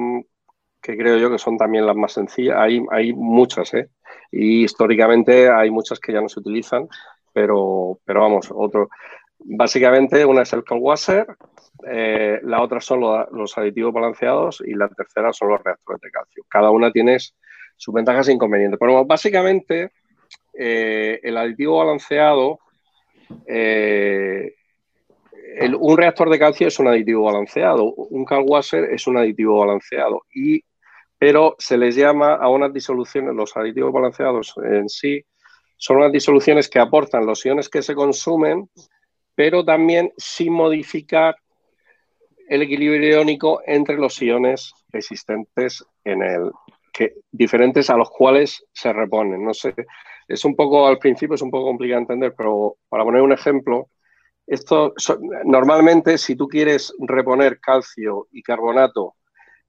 que 0.84 0.98
creo 0.98 1.18
yo 1.18 1.32
que 1.32 1.40
son 1.40 1.58
también 1.58 1.86
las 1.86 1.96
más 1.96 2.12
sencillas. 2.12 2.58
Hay, 2.60 2.84
hay 2.92 3.14
muchas, 3.14 3.74
¿eh? 3.74 3.90
Y 4.32 4.66
históricamente 4.66 5.50
hay 5.50 5.72
muchas 5.72 6.00
que 6.00 6.12
ya 6.12 6.20
no 6.22 6.28
se 6.28 6.42
utilizan, 6.42 6.88
pero, 7.32 8.00
pero 8.04 8.22
vamos, 8.22 8.50
otro. 8.54 8.90
Básicamente, 9.40 10.26
una 10.26 10.42
es 10.42 10.52
el 10.54 10.64
Kalwasser, 10.64 11.26
eh, 11.90 12.40
la 12.44 12.62
otra 12.62 12.82
son 12.82 13.00
los, 13.00 13.58
aditivos 13.58 13.94
balanceados 13.94 14.62
y 14.66 14.74
la 14.74 14.90
tercera 14.90 15.32
son 15.32 15.50
los 15.50 15.64
reactores 15.64 16.02
de 16.02 16.12
calcio. 16.12 16.44
Cada 16.50 16.70
una 16.70 16.92
tiene 16.92 17.18
sus 17.78 17.94
ventajas 17.94 18.28
e 18.28 18.34
inconvenientes. 18.34 18.80
Pero 18.80 19.06
básicamente, 19.06 19.92
eh, 20.54 21.20
el 21.24 21.38
aditivo 21.38 21.80
balanceado, 21.80 22.60
eh, 23.48 24.54
un 25.80 25.98
reactor 25.98 26.30
de 26.30 26.40
calcio 26.40 26.68
es 26.68 26.80
un 26.80 26.88
aditivo 26.88 27.24
balanceado, 27.24 27.86
un 27.94 28.26
Kalwasser 28.26 28.86
es 28.86 29.06
un 29.08 29.18
aditivo 29.18 29.60
balanceado, 29.60 30.24
y, 30.34 30.64
pero 31.24 31.56
se 31.58 31.78
les 31.78 31.96
llama 31.96 32.34
a 32.34 32.50
unas 32.50 32.74
disoluciones, 32.74 33.34
los 33.34 33.56
aditivos 33.56 33.94
balanceados 33.94 34.56
en 34.62 34.90
sí, 34.90 35.24
son 35.78 35.96
unas 35.96 36.12
disoluciones 36.12 36.68
que 36.68 36.80
aportan 36.80 37.26
los 37.26 37.46
iones 37.46 37.70
que 37.70 37.82
se 37.82 37.96
consumen, 37.96 38.70
pero 39.34 39.64
también 39.64 40.12
sin 40.18 40.52
modificar 40.52 41.38
el 42.50 42.64
equilibrio 42.64 43.20
iónico 43.20 43.62
entre 43.66 43.96
los 43.96 44.22
iones 44.22 44.74
existentes 44.92 45.86
en 46.04 46.24
el 46.24 46.52
diferentes 47.32 47.90
a 47.90 47.96
los 47.96 48.10
cuales 48.10 48.66
se 48.74 48.92
reponen. 48.92 49.46
No 49.46 49.54
sé, 49.54 49.74
es 50.28 50.44
un 50.44 50.58
poco 50.58 50.86
al 50.86 50.98
principio 50.98 51.36
es 51.36 51.42
un 51.42 51.52
poco 51.52 51.68
complicado 51.68 52.02
entender, 52.02 52.34
pero 52.38 52.76
para 52.90 53.06
poner 53.06 53.22
un 53.22 53.32
ejemplo, 53.32 53.88
esto 54.46 54.94
normalmente 55.46 56.18
si 56.18 56.36
tú 56.36 56.50
quieres 56.50 56.94
reponer 57.00 57.62
calcio 57.62 58.28
y 58.30 58.44
carbonato 58.44 59.16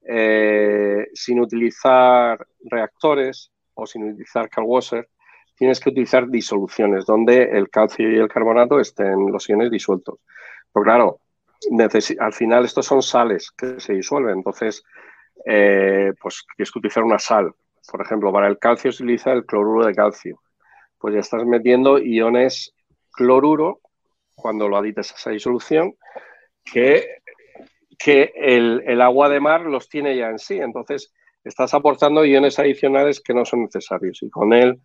eh, 0.07 1.07
sin 1.15 1.41
utilizar 1.41 2.47
reactores 2.65 3.51
o 3.75 3.87
sin 3.87 4.05
utilizar 4.05 4.49
Kalwasser, 4.49 5.09
tienes 5.57 5.81
que 5.81 5.91
utilizar 5.91 6.29
disoluciones 6.29 7.07
donde 7.07 7.43
el 7.43 7.71
calcio 7.71 8.11
y 8.11 8.17
el 8.17 8.29
carbonato 8.29 8.81
estén 8.81 9.31
los 9.31 9.49
iones 9.49 9.71
disueltos. 9.71 10.19
Pero 10.73 10.85
claro, 10.85 11.21
al 12.19 12.33
final 12.33 12.65
estos 12.65 12.87
son 12.87 13.03
sales 13.03 13.51
que 13.57 13.81
se 13.81 13.95
disuelven, 13.95 14.39
entonces 14.39 14.83
eh, 15.45 16.13
pues 16.21 16.45
tienes 16.57 16.71
que 16.71 16.79
utilizar 16.79 17.05
una 17.05 17.19
sal. 17.19 17.55
Por 17.91 18.01
ejemplo, 18.03 18.33
para 18.33 18.49
el 18.49 18.59
calcio 18.59 18.93
se 18.93 19.03
utiliza 19.03 19.33
el 19.33 19.45
cloruro 19.45 19.87
de 19.87 19.95
calcio. 19.95 20.41
Pues 20.99 21.15
ya 21.15 21.21
estás 21.21 21.45
metiendo 21.45 21.99
iones 21.99 22.75
cloruro 23.13 23.81
cuando 24.35 24.69
lo 24.69 24.77
adites 24.77 25.13
a 25.13 25.15
esa 25.15 25.31
disolución 25.31 25.95
que, 26.65 27.19
que 27.99 28.33
el, 28.35 28.83
el 28.87 29.01
agua 29.01 29.29
de 29.29 29.41
mar 29.41 29.63
los 29.63 29.89
tiene 29.89 30.17
ya 30.17 30.29
en 30.29 30.39
sí. 30.39 30.59
Entonces 30.59 31.13
estás 31.45 31.75
aportando 31.75 32.25
iones 32.25 32.59
adicionales 32.59 33.21
que 33.21 33.35
no 33.35 33.45
son 33.45 33.63
necesarios. 33.63 34.23
Y 34.23 34.31
con 34.31 34.53
el, 34.53 34.81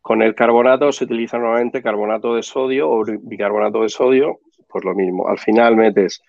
con 0.00 0.22
el 0.22 0.34
carbonato 0.34 0.92
se 0.92 1.04
utiliza 1.04 1.38
normalmente 1.38 1.82
carbonato 1.82 2.34
de 2.34 2.42
sodio 2.42 2.90
o 2.90 3.04
bicarbonato 3.04 3.82
de 3.82 3.88
sodio 3.88 4.40
pues 4.70 4.84
lo 4.84 4.94
mismo. 4.94 5.28
Al 5.28 5.38
final 5.38 5.76
metes 5.76 6.22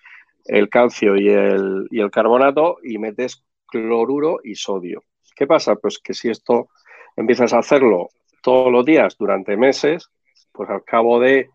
el 0.44 0.68
calcio 0.68 1.16
y 1.16 1.28
el, 1.28 1.86
y 1.90 2.00
el 2.00 2.10
carbonato 2.10 2.78
y 2.82 2.98
metes 2.98 3.44
cloruro 3.66 4.40
y 4.42 4.54
sodio. 4.54 5.02
¿Qué 5.36 5.46
pasa? 5.46 5.76
Pues 5.76 5.98
que 5.98 6.12
si 6.12 6.28
esto 6.28 6.68
empiezas 7.16 7.52
a 7.52 7.58
hacerlo 7.58 8.08
todos 8.42 8.70
los 8.70 8.84
días 8.84 9.16
durante 9.18 9.56
meses, 9.56 10.10
pues 10.52 10.68
al 10.68 10.84
cabo 10.84 11.20
de 11.20 11.48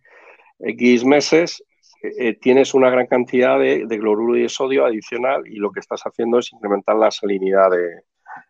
X 0.60 1.06
meses 1.06 1.64
eh, 2.02 2.34
tienes 2.40 2.74
una 2.74 2.90
gran 2.90 3.08
cantidad 3.08 3.60
de, 3.60 3.86
cloruro 4.00 4.36
y 4.36 4.44
de 4.44 4.50
sodio 4.50 4.86
adicional 4.86 5.48
y 5.48 5.56
lo 5.58 5.72
que 5.72 5.80
estás 5.80 6.02
haciendo 6.04 6.40
es 6.40 6.52
incrementar 6.54 6.96
la 6.96 7.12
salinidad 7.12 7.70
de, 7.72 8.02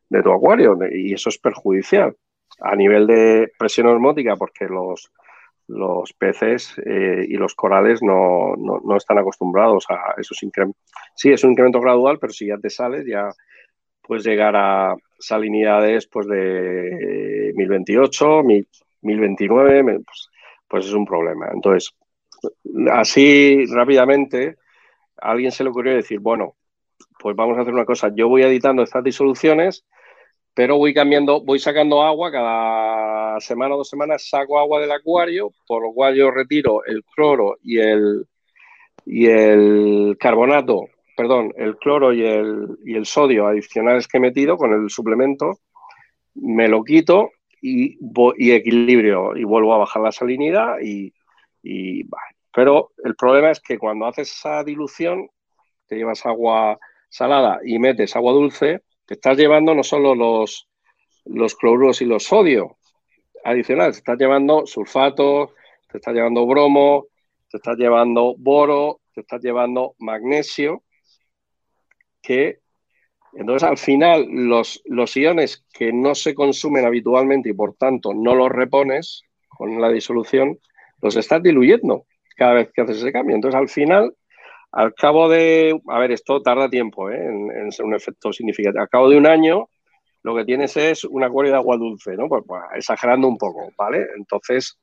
de 0.10 0.24
tu 0.24 0.32
acuario 0.32 0.78
y 0.92 1.14
eso 1.14 1.30
es 1.30 1.38
perjudicial 1.38 2.16
a 2.60 2.76
nivel 2.76 3.08
de 3.08 3.52
presión 3.58 3.88
osmótica 3.88 4.36
porque 4.36 4.66
los, 4.66 5.12
los 5.68 6.14
peces 6.14 6.74
eh, 6.86 7.26
y 7.28 7.36
los 7.36 7.54
corales 7.56 8.02
no, 8.02 8.56
están 8.96 9.20
acostumbrados 9.20 9.86
a 9.90 10.20
esos 10.20 10.42
incrementos. 10.44 10.82
Sí, 11.16 11.32
es 11.32 11.44
un 11.44 11.52
incremento 11.52 11.82
gradual, 11.82 12.20
pero 12.20 12.34
si 12.34 12.48
ya 12.48 12.58
te 12.58 12.70
sales, 12.70 13.06
ya 13.06 13.30
puedes 14.02 14.26
llegar 14.26 14.56
a 14.56 14.96
salinidades 15.20 16.08
pues, 16.08 16.28
de 16.28 17.54
1028, 17.56 18.44
1029, 19.02 19.84
pues, 20.06 20.30
pues, 20.68 20.86
es 20.86 20.94
un 20.94 21.06
problema. 21.06 21.50
Entonces, 21.54 21.94
así 22.92 23.66
rápidamente, 23.68 24.58
alguien 25.18 25.52
se 25.52 25.64
le 25.64 25.70
ocurrió 25.70 25.96
decir, 25.96 26.20
bueno, 26.20 26.56
pues 27.20 27.36
vamos 27.36 27.58
a 27.58 27.62
hacer 27.62 27.74
una 27.74 27.86
cosa, 27.86 28.12
yo 28.16 28.30
voy 28.30 28.44
editando 28.44 28.84
estas 28.84 29.04
disoluciones 29.04 29.86
pero 30.58 30.80
voy 30.80 30.92
cambiando, 30.92 31.40
voy 31.42 31.60
sacando 31.60 32.02
agua. 32.02 32.32
Cada 32.32 33.40
semana 33.40 33.76
o 33.76 33.78
dos 33.78 33.90
semanas, 33.90 34.28
saco 34.28 34.58
agua 34.58 34.82
del 34.82 34.92
acuario, 34.92 35.52
por 35.68 35.84
lo 35.84 35.94
cual 35.94 36.16
yo 36.16 36.32
retiro 36.32 36.84
el 36.84 37.04
cloro 37.04 37.58
y 37.62 37.78
el, 37.78 38.26
y 39.06 39.28
el 39.28 40.18
carbonato, 40.20 40.88
perdón, 41.16 41.54
el 41.58 41.78
cloro 41.78 42.12
y 42.12 42.26
el, 42.26 42.76
y 42.84 42.96
el 42.96 43.06
sodio 43.06 43.46
adicionales 43.46 44.08
que 44.08 44.18
he 44.18 44.20
metido 44.20 44.58
con 44.58 44.74
el 44.74 44.90
suplemento, 44.90 45.60
me 46.34 46.68
lo 46.68 46.84
quito 46.84 47.30
y, 47.62 48.00
y 48.38 48.52
equilibrio 48.52 49.38
y 49.38 49.44
vuelvo 49.44 49.76
a 49.76 49.78
bajar 49.78 50.02
la 50.02 50.12
salinidad 50.12 50.80
y, 50.82 51.14
y 51.62 52.04
Pero 52.58 52.90
el 53.04 53.16
problema 53.16 53.52
es 53.52 53.60
que 53.60 53.78
cuando 53.78 54.08
haces 54.08 54.32
esa 54.32 54.64
dilución, 54.64 55.30
te 55.86 55.96
llevas 55.96 56.26
agua 56.26 56.80
salada 57.08 57.60
y 57.64 57.78
metes 57.78 58.16
agua 58.16 58.34
dulce, 58.34 58.82
te 59.06 59.14
estás 59.14 59.38
llevando 59.38 59.76
no 59.76 59.84
solo 59.84 60.16
los, 60.16 60.68
cloruros 61.60 62.02
y 62.02 62.06
los 62.06 62.24
sodio 62.24 62.78
adicionales, 63.44 63.98
te 63.98 64.00
estás 64.00 64.18
llevando 64.18 64.66
sulfato, 64.66 65.54
te 65.88 66.00
estás 66.00 66.16
llevando 66.16 66.48
bromo, 66.48 67.06
te 67.48 67.58
estás 67.58 67.78
llevando 67.78 68.34
boro, 68.36 69.02
te 69.14 69.22
estás 69.22 69.40
llevando 69.44 69.94
magnesio, 70.00 70.82
que 72.24 72.62
entonces 73.34 73.70
al 73.70 73.78
final 73.78 74.26
los 74.32 75.16
iones 75.16 75.64
que 75.72 75.94
no 75.94 76.16
se 76.16 76.34
consumen 76.34 76.86
habitualmente 76.88 77.50
y 77.50 77.54
por 77.54 77.76
tanto 77.76 78.16
no 78.16 78.34
los 78.34 78.50
repones 78.50 79.22
con 79.48 79.80
la 79.80 79.92
disolución, 79.92 80.58
los 81.04 81.16
estás 81.18 81.44
diluyendo 81.44 82.08
cada 82.38 82.54
vez 82.54 82.72
que 82.74 82.82
haces 82.82 82.98
ese 82.98 83.12
cambio. 83.12 83.36
Entonces 83.36 83.60
al 83.60 83.68
final 83.68 84.14
al 84.72 84.94
cabo 84.94 85.30
de, 85.30 85.80
a 85.88 86.00
ver, 86.00 86.12
esto 86.12 86.42
tarda 86.42 86.70
tiempo 86.70 87.10
¿eh? 87.10 87.18
en, 87.26 87.72
ser 87.72 87.86
un 87.86 87.96
efecto 87.96 88.34
significativo. 88.34 88.82
Al 88.82 88.90
cabo 88.90 89.10
de 89.10 89.18
un 89.18 89.26
año, 89.26 89.70
lo 90.24 90.36
que 90.36 90.46
tienes 90.46 90.76
es 90.78 91.04
un 91.04 91.24
acuario 91.24 91.52
de 91.52 91.58
agua 91.58 91.78
dulce, 91.78 92.16
¿no? 92.16 92.28
Pues, 92.28 92.44
pues, 92.46 92.62
exagerando 92.76 93.28
un 93.28 93.38
poco, 93.38 93.72
¿vale? 93.78 94.06
Entonces, 94.18 94.78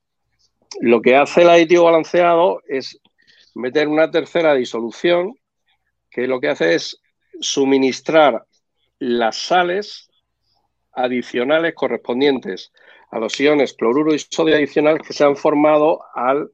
lo 0.81 1.01
que 1.01 1.17
hace 1.17 1.43
el 1.43 1.51
aditivo 1.51 1.85
balanceado 1.85 2.61
es 2.67 3.01
meter 3.55 3.89
una 3.89 4.11
tercera 4.11 4.55
disolución 4.55 5.35
que 6.11 6.27
lo 6.27 6.41
que 6.41 6.49
hace 6.49 6.75
es 6.75 7.01
suministrar 7.41 8.45
las 8.99 9.37
sales 9.37 10.09
adicionales 10.93 11.75
correspondientes 11.75 12.73
a 13.11 13.19
los 13.19 13.39
iones 13.39 13.75
cloruro 13.75 14.15
y 14.15 14.19
sodio 14.19 14.57
adicionales 14.57 15.07
que 15.07 15.13
se 15.13 15.25
han 15.25 15.37
formado 15.37 16.01
al 16.15 16.51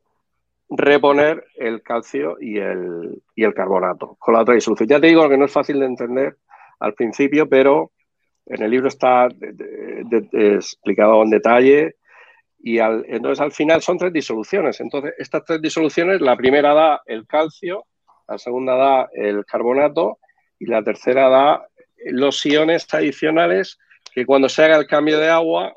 reponer 0.71 1.45
el 1.57 1.83
calcio 1.83 2.37
y 2.41 2.59
el, 2.59 3.23
y 3.35 3.45
el 3.45 3.55
carbonato 3.55 4.17
con 4.19 4.35
la 4.35 4.43
otra 4.43 4.55
disolución. 4.55 4.89
Ya 4.89 5.01
te 5.01 5.09
digo 5.09 5.29
que 5.29 5.37
no 5.37 5.47
es 5.47 5.53
fácil 5.53 5.81
de 5.81 5.87
entender 5.87 6.37
al 6.79 6.95
principio, 6.95 7.49
pero 7.49 7.91
en 8.47 8.63
el 8.63 8.71
libro 8.71 8.89
está 8.89 9.29
explicado 10.33 11.23
en 11.23 11.31
detalle 11.31 11.97
y 12.63 12.79
entonces 12.79 13.41
al 13.41 13.53
final 13.53 13.83
son 13.83 13.99
tres 13.99 14.13
disoluciones. 14.13 14.81
Entonces, 14.81 15.15
estas 15.19 15.45
tres 15.45 15.63
disoluciones, 15.63 16.21
la 16.21 16.37
primera 16.37 16.75
da 16.75 17.03
el 17.07 17.27
calcio, 17.27 17.87
la 18.29 18.39
segunda 18.39 18.77
da 18.77 19.09
el 19.13 19.45
carbonato 19.45 20.19
y 20.59 20.67
la 20.67 20.83
tercera 20.83 21.29
da 21.29 21.67
los 22.07 22.45
iones 22.47 22.87
adicionales 22.93 23.79
que 24.13 24.27
cuando 24.27 24.49
se 24.49 24.65
haga 24.65 24.77
el 24.77 24.87
cambio 24.87 25.19
de 25.19 25.29
agua 25.29 25.75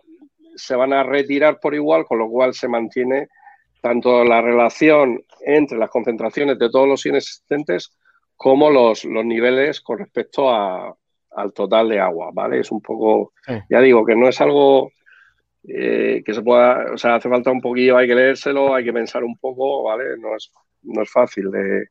se 0.56 0.76
van 0.76 0.94
a 0.94 1.04
retirar 1.04 1.60
por 1.60 1.74
igual, 1.74 2.06
con 2.06 2.20
lo 2.20 2.30
cual 2.30 2.54
se 2.54 2.68
mantiene 2.68 3.28
tanto 3.84 4.24
la 4.24 4.42
relación 4.42 5.26
entre 5.46 5.78
las 5.78 5.90
concentraciones 5.90 6.58
de 6.58 6.70
todos 6.70 6.88
los 6.88 7.06
iones 7.06 7.26
existentes 7.26 7.94
como 8.38 8.70
los, 8.70 9.04
los 9.04 9.26
niveles 9.26 9.82
con 9.82 10.00
respecto 10.00 10.50
a, 10.50 10.96
al 11.32 11.52
total 11.52 11.90
de 11.90 12.00
agua, 12.00 12.30
¿vale? 12.34 12.62
Es 12.62 12.72
un 12.72 12.80
poco, 12.80 13.34
ya 13.70 13.82
digo, 13.82 14.06
que 14.06 14.16
no 14.16 14.30
es 14.30 14.40
algo 14.40 14.90
eh, 15.68 16.24
que 16.26 16.34
se 16.34 16.42
pueda, 16.42 16.94
o 16.94 16.98
sea, 16.98 17.16
hace 17.16 17.28
falta 17.28 17.52
un 17.52 17.60
poquillo, 17.60 17.98
hay 17.98 18.08
que 18.08 18.16
leérselo, 18.16 18.74
hay 18.74 18.86
que 18.86 18.94
pensar 18.94 19.22
un 19.26 19.38
poco, 19.38 19.84
¿vale? 19.84 20.18
No 20.18 20.34
es, 20.34 20.50
no 20.84 21.02
es 21.02 21.12
fácil 21.12 21.52
de... 21.52 21.88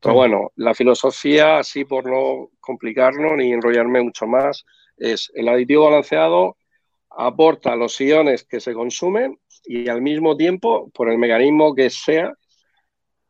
Pero 0.00 0.14
bueno, 0.14 0.52
la 0.54 0.74
filosofía, 0.74 1.58
así 1.58 1.84
por 1.84 2.06
no 2.06 2.50
complicarlo 2.60 3.36
ni 3.36 3.52
enrollarme 3.52 4.00
mucho 4.00 4.28
más, 4.28 4.64
es 4.96 5.32
el 5.34 5.48
aditivo 5.48 5.86
balanceado 5.86 6.56
aporta 7.16 7.76
los 7.76 8.00
iones 8.00 8.44
que 8.44 8.60
se 8.60 8.74
consumen 8.74 9.38
y 9.64 9.88
al 9.88 10.02
mismo 10.02 10.36
tiempo, 10.36 10.90
por 10.90 11.08
el 11.08 11.18
mecanismo 11.18 11.74
que 11.74 11.90
sea, 11.90 12.32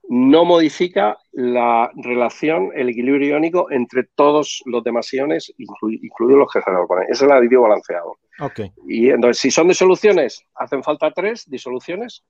no 0.09 0.45
modifica 0.45 1.19
la 1.33 1.91
relación, 1.95 2.71
el 2.75 2.91
equilibrio 2.91 3.29
iónico 3.29 3.71
entre 3.71 4.05
todos 4.15 4.63
los 4.67 4.83
demás 4.83 5.13
iones, 5.13 5.53
incluidos 5.57 6.39
los 6.39 6.53
que 6.53 6.61
se 6.61 6.71
ponen. 6.87 7.05
Ese 7.05 7.13
es 7.13 7.23
el 7.23 7.33
aditivo 7.33 7.63
balanceado. 7.63 8.17
Okay. 8.41 8.73
Y 8.87 9.11
entonces, 9.11 9.39
si 9.39 9.51
son 9.51 9.69
disoluciones, 9.69 10.45
hacen 10.55 10.83
falta 10.83 11.11
tres 11.13 11.49
disoluciones. 11.49 12.25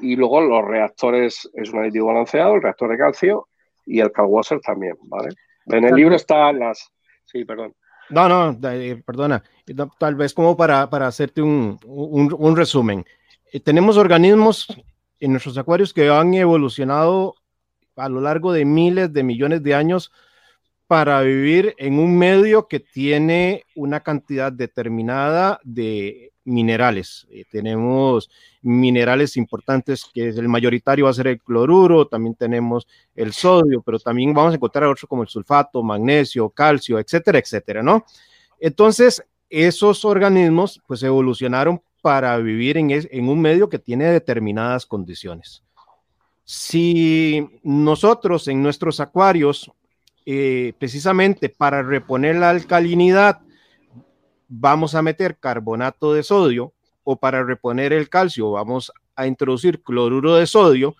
Y 0.00 0.14
luego 0.14 0.42
los 0.42 0.64
reactores 0.64 1.48
es 1.54 1.70
un 1.70 1.80
aditivo 1.80 2.08
balanceado, 2.08 2.54
el 2.54 2.62
reactor 2.62 2.90
de 2.90 2.98
calcio 2.98 3.48
y 3.86 4.00
el 4.00 4.12
Calwasser 4.12 4.60
también, 4.60 4.94
¿vale? 5.02 5.30
En 5.66 5.84
el 5.84 5.94
libro 5.94 6.14
están 6.14 6.58
las... 6.58 6.92
Sí, 7.24 7.44
perdón. 7.44 7.74
No, 8.10 8.28
no, 8.28 8.58
eh, 8.70 9.02
perdona. 9.04 9.42
Tal 9.98 10.14
vez 10.14 10.32
como 10.32 10.56
para, 10.56 10.88
para 10.88 11.06
hacerte 11.06 11.42
un, 11.42 11.78
un, 11.84 12.56
resumen. 12.56 13.04
Eh, 13.52 13.60
tenemos 13.60 13.96
organismos 13.96 14.66
en 15.18 15.32
nuestros 15.32 15.58
acuarios 15.58 15.92
que 15.92 16.08
han 16.08 16.34
evolucionado 16.34 17.34
a 17.96 18.08
lo 18.08 18.20
largo 18.20 18.52
de 18.52 18.64
miles 18.64 19.12
de 19.12 19.22
millones 19.22 19.62
de 19.62 19.74
años 19.74 20.12
para 20.86 21.20
vivir 21.22 21.74
en 21.78 21.98
un 21.98 22.16
medio 22.16 22.68
que 22.68 22.78
tiene 22.78 23.64
una 23.74 24.00
cantidad 24.00 24.52
determinada 24.52 25.58
de 25.64 26.32
minerales. 26.46 27.26
Eh, 27.30 27.44
tenemos 27.50 28.30
minerales 28.62 29.36
importantes, 29.36 30.06
que 30.12 30.28
es 30.28 30.38
el 30.38 30.48
mayoritario 30.48 31.04
va 31.04 31.10
a 31.10 31.14
ser 31.14 31.26
el 31.26 31.40
cloruro, 31.40 32.06
también 32.06 32.34
tenemos 32.34 32.86
el 33.14 33.32
sodio, 33.32 33.82
pero 33.82 33.98
también 33.98 34.32
vamos 34.32 34.52
a 34.52 34.56
encontrar 34.56 34.84
otros 34.84 35.08
como 35.08 35.22
el 35.22 35.28
sulfato, 35.28 35.82
magnesio, 35.82 36.48
calcio, 36.48 36.98
etcétera, 36.98 37.38
etcétera, 37.38 37.82
¿no? 37.82 38.04
Entonces, 38.58 39.22
esos 39.50 40.04
organismos 40.04 40.80
pues 40.86 41.02
evolucionaron 41.02 41.82
para 42.00 42.36
vivir 42.38 42.78
en, 42.78 42.90
en 42.90 43.28
un 43.28 43.40
medio 43.40 43.68
que 43.68 43.78
tiene 43.78 44.06
determinadas 44.06 44.86
condiciones. 44.86 45.62
Si 46.44 47.46
nosotros 47.64 48.46
en 48.46 48.62
nuestros 48.62 49.00
acuarios, 49.00 49.70
eh, 50.24 50.72
precisamente 50.78 51.48
para 51.48 51.82
reponer 51.82 52.36
la 52.36 52.50
alcalinidad, 52.50 53.40
vamos 54.48 54.94
a 54.94 55.02
meter 55.02 55.38
carbonato 55.38 56.12
de 56.14 56.22
sodio 56.22 56.72
o 57.04 57.16
para 57.16 57.44
reponer 57.44 57.92
el 57.92 58.08
calcio 58.08 58.50
vamos 58.52 58.92
a 59.16 59.26
introducir 59.26 59.82
cloruro 59.82 60.36
de 60.36 60.46
sodio, 60.46 60.96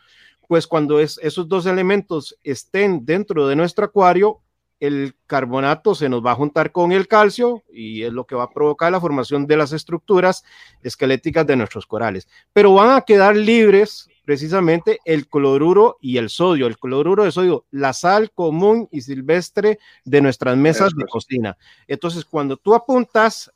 pues 0.49 0.67
cuando 0.67 1.01
es, 1.01 1.19
esos 1.23 1.49
dos 1.49 1.67
elementos 1.67 2.39
estén 2.43 3.05
dentro 3.05 3.47
de 3.47 3.57
nuestro 3.57 3.85
acuario, 3.85 4.41
el 4.81 5.15
carbonato 5.27 5.95
se 5.95 6.09
nos 6.09 6.25
va 6.25 6.33
a 6.33 6.37
juntar 6.37 6.71
con 6.73 6.93
el 6.93 7.09
calcio 7.09 7.63
y 7.73 8.03
es 8.03 8.13
lo 8.13 8.27
que 8.27 8.35
va 8.35 8.45
a 8.45 8.51
provocar 8.51 8.93
la 8.93 9.01
formación 9.01 9.47
de 9.47 9.57
las 9.57 9.73
estructuras 9.73 10.45
esqueléticas 10.83 11.47
de 11.47 11.57
nuestros 11.57 11.87
corales. 11.87 12.29
Pero 12.53 12.75
van 12.75 12.97
a 12.97 13.01
quedar 13.03 13.37
libres 13.37 14.09
precisamente 14.27 14.99
el 15.05 15.29
cloruro 15.29 15.97
y 16.01 16.19
el 16.19 16.29
sodio. 16.29 16.67
El 16.67 16.77
cloruro 16.77 17.25
de 17.25 17.31
sodio, 17.31 17.65
la 17.71 17.93
sal 17.93 18.33
común 18.33 18.89
y 18.91 19.01
silvestre 19.01 19.79
de 20.05 20.21
nuestras 20.21 20.57
mesas 20.57 20.93
de 20.95 21.07
cocina. 21.07 21.57
Entonces, 21.87 22.25
cuando 22.25 22.57
tú 22.57 22.75
apuntas, 22.75 23.53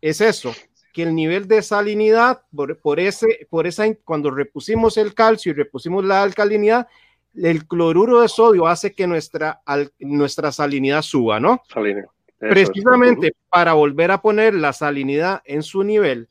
es 0.00 0.20
eso, 0.20 0.54
que 0.94 1.02
el 1.02 1.14
nivel 1.14 1.48
de 1.48 1.60
salinidad, 1.60 2.42
por, 2.82 3.00
ese, 3.00 3.46
por 3.50 3.66
esa, 3.66 3.92
cuando 4.04 4.30
repusimos 4.30 4.96
el 4.96 5.12
calcio 5.12 5.50
y 5.50 5.56
repusimos 5.56 6.04
la 6.04 6.22
alcalinidad, 6.22 6.86
el 7.34 7.66
cloruro 7.66 8.20
de 8.20 8.28
sodio 8.28 8.68
hace 8.68 8.94
que 8.94 9.08
nuestra, 9.08 9.60
nuestra 9.98 10.52
salinidad 10.52 11.02
suba, 11.02 11.40
¿no? 11.40 11.62
Precisamente 12.38 13.34
para 13.50 13.72
volver 13.72 14.12
a 14.12 14.22
poner 14.22 14.54
la 14.54 14.72
salinidad 14.72 15.42
en 15.44 15.64
su 15.64 15.82
nivel, 15.82 16.28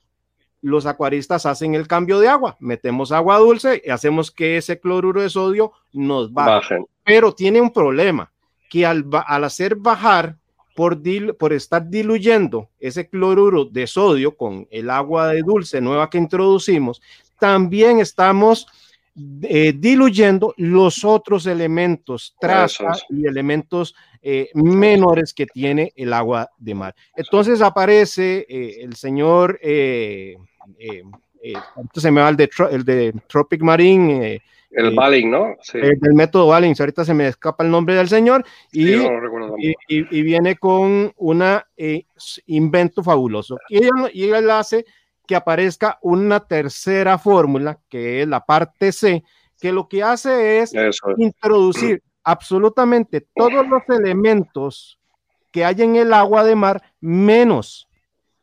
los 0.66 0.88
acuaristas 0.88 1.46
hacen 1.46 1.76
el 1.76 1.88
cambio 1.88 2.20
de 2.20 2.28
agua, 2.28 2.58
metemos 2.60 3.12
agua 3.12 3.38
dulce 3.38 3.84
y 3.86 3.92
hacemos 3.92 4.32
que 4.32 4.58
ese 4.58 4.80
cloruro 4.80 5.22
de 5.22 5.30
sodio 5.30 5.74
nos 5.94 6.34
baje. 6.34 6.78
Pero 7.04 7.34
tiene 7.34 7.62
un 7.62 7.72
problema, 7.72 8.32
que 8.68 8.84
al, 8.84 9.06
hacer 9.44 9.76
bajar, 9.76 10.38
por, 10.76 11.00
por 11.38 11.54
estar 11.54 11.88
diluyendo 11.88 12.70
ese 12.80 13.08
cloruro 13.08 13.66
de 13.66 13.86
sodio 13.86 14.36
con 14.36 14.68
el 14.72 14.90
agua 14.90 15.28
de 15.28 15.42
dulce 15.44 15.80
nueva 15.80 16.10
que 16.10 16.18
introducimos, 16.18 17.00
también 17.38 18.00
estamos 18.00 18.68
eh, 19.44 19.72
diluyendo 19.78 20.54
los 20.58 21.06
otros 21.06 21.46
elementos, 21.46 22.36
trazas 22.40 23.06
y 23.10 23.26
elementos 23.28 23.96
eh, 24.22 24.50
menores 24.56 25.34
que 25.34 25.46
tiene 25.46 25.94
el 25.96 26.12
agua 26.12 26.50
de 26.58 26.74
mar. 26.74 26.96
Entonces 27.16 27.62
aparece 27.62 28.46
eh, 28.50 28.80
el 28.82 28.96
señor, 28.96 29.60
se 31.94 32.12
me 32.12 32.22
va 32.22 32.30
el 32.30 32.38
de, 32.38 32.50
el 32.72 32.86
de 32.86 33.14
Tropic 33.28 33.62
Marine. 33.62 34.42
el 34.72 34.96
Balling, 34.96 35.32
¿no? 35.32 35.56
Sí. 35.62 35.78
El, 35.80 36.14
método 36.14 36.48
Balling, 36.48 36.76
ahorita 36.78 37.06
se 37.06 37.14
me 37.14 37.28
escapa 37.28 37.64
el 37.64 37.72
nombre 37.72 37.96
del 37.96 38.08
señor 38.08 38.46
y, 38.72 38.96
y, 39.88 40.22
viene 40.22 40.56
con 40.56 41.14
un 41.16 41.44
invento 42.48 43.04
fabuloso. 43.04 43.58
Y 43.70 43.82
y 44.14 44.30
él 44.30 44.50
hace 44.50 44.86
que 45.26 45.36
aparezca 45.36 45.98
una 46.02 46.40
tercera 46.40 47.18
fórmula, 47.18 47.80
que 47.90 48.22
es 48.22 48.28
la 48.28 48.46
parte 48.46 48.92
C, 48.92 49.24
que 49.60 49.72
lo 49.72 49.88
que 49.88 50.04
hace 50.04 50.60
es 50.60 50.74
introducir 51.18 52.04
absolutamente 52.24 53.26
todos 53.36 53.68
los 53.68 53.84
elementos 53.90 55.00
que 55.52 55.64
hay 55.64 55.82
en 55.82 55.96
el 55.96 56.14
agua 56.14 56.44
de 56.44 56.56
mar, 56.56 56.82
menos 57.00 57.88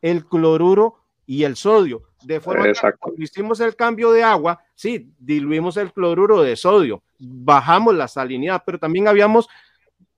el 0.01 0.25
cloruro 0.25 0.95
y 1.25 1.43
el 1.43 1.55
sodio. 1.55 2.01
De 2.23 2.39
forma 2.39 2.63
que 2.65 2.93
cuando 2.99 3.21
hicimos 3.21 3.59
el 3.59 3.75
cambio 3.75 4.11
de 4.11 4.23
agua, 4.23 4.61
sí, 4.75 5.11
diluimos 5.19 5.77
el 5.77 5.91
cloruro 5.91 6.41
de 6.41 6.55
sodio, 6.55 7.03
bajamos 7.19 7.95
la 7.95 8.07
salinidad, 8.07 8.63
pero 8.65 8.79
también 8.79 9.07
habíamos 9.07 9.49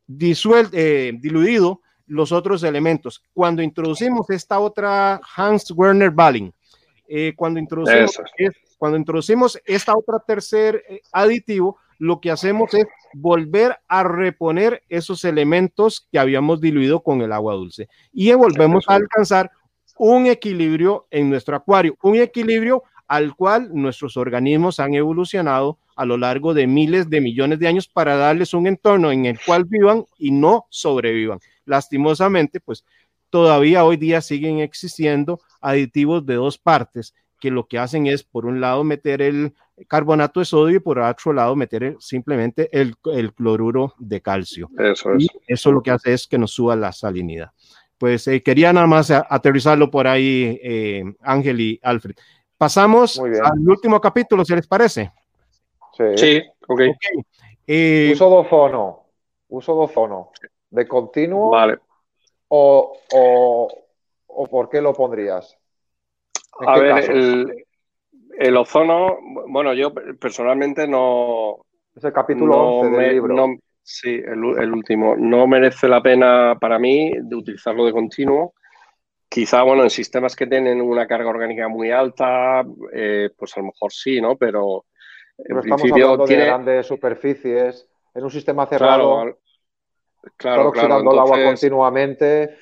disuelto, 0.07 0.75
eh, 0.77 1.13
diluido 1.19 1.81
los 2.07 2.31
otros 2.31 2.63
elementos. 2.63 3.23
Cuando 3.33 3.61
introducimos 3.61 4.29
esta 4.29 4.59
otra 4.59 5.19
Hans 5.35 5.71
Werner 5.71 6.11
Balling, 6.11 6.53
eh, 7.07 7.33
cuando, 7.35 7.59
introducimos, 7.59 8.19
cuando 8.77 8.97
introducimos 8.97 9.59
esta 9.65 9.93
otra 9.95 10.19
tercer 10.19 10.83
eh, 10.87 11.01
aditivo, 11.11 11.77
lo 11.97 12.19
que 12.19 12.31
hacemos 12.31 12.73
es 12.73 12.85
volver 13.13 13.77
a 13.87 14.03
reponer 14.03 14.83
esos 14.89 15.23
elementos 15.23 16.07
que 16.11 16.19
habíamos 16.19 16.59
diluido 16.59 17.01
con 17.01 17.21
el 17.21 17.31
agua 17.31 17.53
dulce. 17.53 17.87
Y 18.11 18.33
volvemos 18.33 18.85
a 18.87 18.95
alcanzar 18.95 19.51
un 19.97 20.27
equilibrio 20.27 21.07
en 21.11 21.29
nuestro 21.29 21.55
acuario, 21.55 21.97
un 22.01 22.15
equilibrio 22.15 22.83
al 23.07 23.35
cual 23.35 23.69
nuestros 23.73 24.17
organismos 24.17 24.79
han 24.79 24.93
evolucionado 24.93 25.77
a 25.95 26.05
lo 26.05 26.17
largo 26.17 26.53
de 26.53 26.67
miles 26.67 27.09
de 27.09 27.21
millones 27.21 27.59
de 27.59 27.67
años 27.67 27.87
para 27.87 28.15
darles 28.15 28.53
un 28.53 28.67
entorno 28.67 29.11
en 29.11 29.25
el 29.25 29.39
cual 29.39 29.65
vivan 29.65 30.05
y 30.17 30.31
no 30.31 30.65
sobrevivan. 30.69 31.39
Lastimosamente, 31.65 32.59
pues 32.59 32.83
todavía 33.29 33.85
hoy 33.85 33.97
día 33.97 34.21
siguen 34.21 34.59
existiendo 34.59 35.39
aditivos 35.61 36.25
de 36.25 36.35
dos 36.35 36.57
partes 36.57 37.13
que 37.39 37.51
lo 37.51 37.67
que 37.67 37.77
hacen 37.77 38.07
es, 38.07 38.23
por 38.23 38.45
un 38.45 38.59
lado, 38.59 38.83
meter 38.83 39.21
el 39.21 39.53
carbonato 39.87 40.39
de 40.39 40.45
sodio 40.45 40.77
y 40.77 40.79
por 40.79 40.99
otro 40.99 41.33
lado, 41.33 41.55
meter 41.55 41.95
simplemente 41.99 42.69
el, 42.71 42.95
cloruro 43.33 43.93
de 43.99 44.21
calcio. 44.21 44.69
Eso 44.77 45.13
es. 45.13 45.23
Y 45.23 45.27
eso 45.47 45.71
lo 45.71 45.81
que 45.81 45.91
hace 45.91 46.13
es 46.13 46.27
que 46.27 46.37
nos 46.37 46.51
suba 46.51 46.75
la 46.75 46.91
salinidad. 46.91 47.51
Pues 47.97 48.27
eh, 48.27 48.43
quería 48.43 48.73
nada 48.73 48.87
más 48.87 49.11
aterrizarlo 49.11 49.89
por 49.89 50.07
ahí, 50.07 50.59
eh, 50.61 51.03
Ángel 51.21 51.61
y 51.61 51.79
Alfred. 51.81 52.15
Pasamos 52.57 53.19
al 53.19 53.69
último 53.69 53.99
capítulo, 53.99 54.45
si 54.45 54.55
les 54.55 54.67
parece. 54.67 55.11
Sí, 56.15 56.41
ok. 56.67 56.81
Eh, 57.67 58.11
uso 58.13 58.29
de 58.29 58.35
ozono, 58.35 59.05
uso 59.49 59.73
de 59.73 59.79
ozono, 59.79 60.31
de 60.69 60.87
continuo. 60.87 61.49
Vale. 61.49 61.79
O, 62.49 62.97
o, 64.27 64.47
por 64.47 64.69
qué 64.69 64.81
lo 64.81 64.93
pondrías? 64.93 65.57
A 66.59 66.79
ver, 66.79 67.11
el, 68.37 68.57
ozono, 68.57 69.17
bueno, 69.47 69.73
yo 69.73 69.93
personalmente 70.19 70.87
no. 70.87 71.65
Es 71.95 72.03
el 72.03 72.13
capítulo 72.13 72.79
11 72.79 72.97
del 72.97 73.13
libro. 73.13 73.47
Sí, 73.85 74.21
el, 74.25 74.73
último. 74.73 75.15
No 75.15 75.45
merece 75.45 75.87
la 75.87 76.01
pena 76.01 76.57
para 76.59 76.79
mí 76.79 77.11
de 77.21 77.35
utilizarlo 77.35 77.85
de 77.85 77.91
continuo. 77.91 78.53
Quizá, 79.29 79.61
bueno, 79.63 79.83
en 79.83 79.89
sistemas 79.89 80.35
que 80.35 80.47
tienen 80.47 80.81
una 80.81 81.05
carga 81.05 81.29
orgánica 81.29 81.67
muy 81.67 81.91
alta, 81.91 82.65
eh, 82.91 83.29
pues 83.37 83.55
a 83.55 83.59
lo 83.59 83.67
mejor 83.67 83.91
sí, 83.93 84.19
¿no? 84.19 84.35
Pero 84.37 84.85
en 85.37 85.61
principio 85.61 86.05
hablando 86.05 86.25
tiene... 86.25 86.43
de 86.43 86.49
grandes 86.49 86.87
superficies, 86.87 87.87
en 88.13 88.23
un 88.23 88.31
sistema 88.31 88.65
cerrado, 88.65 89.37
claro, 90.37 90.71
claro, 90.71 90.99
el 90.99 91.19
agua 91.19 91.43
continuamente. 91.43 92.57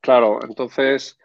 Claro, 0.00 0.40
entonces 0.46 1.18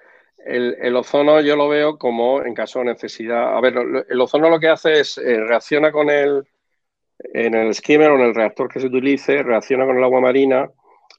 el, 0.45 0.95
ozono 0.95 1.41
yo 1.41 1.55
lo 1.55 1.67
veo 1.67 1.97
como 1.97 2.41
en 2.43 2.53
caso 2.53 2.79
de 2.79 2.85
necesidad. 2.85 3.57
A 3.57 3.61
ver, 3.61 3.75
el 4.07 4.21
ozono 4.21 4.49
lo 4.49 4.59
que 4.59 4.69
hace 4.69 4.99
es 4.99 5.17
eh, 5.17 5.37
reacciona 5.37 5.91
con 5.91 6.09
el 6.09 6.47
en 7.33 7.53
el 7.53 7.73
skimmer 7.73 8.11
o 8.11 8.15
en 8.15 8.21
el 8.21 8.35
reactor 8.35 8.69
que 8.69 8.79
se 8.79 8.87
utilice, 8.87 9.43
reacciona 9.43 9.85
con 9.85 9.97
el 9.97 10.03
agua 10.03 10.21
marina, 10.21 10.69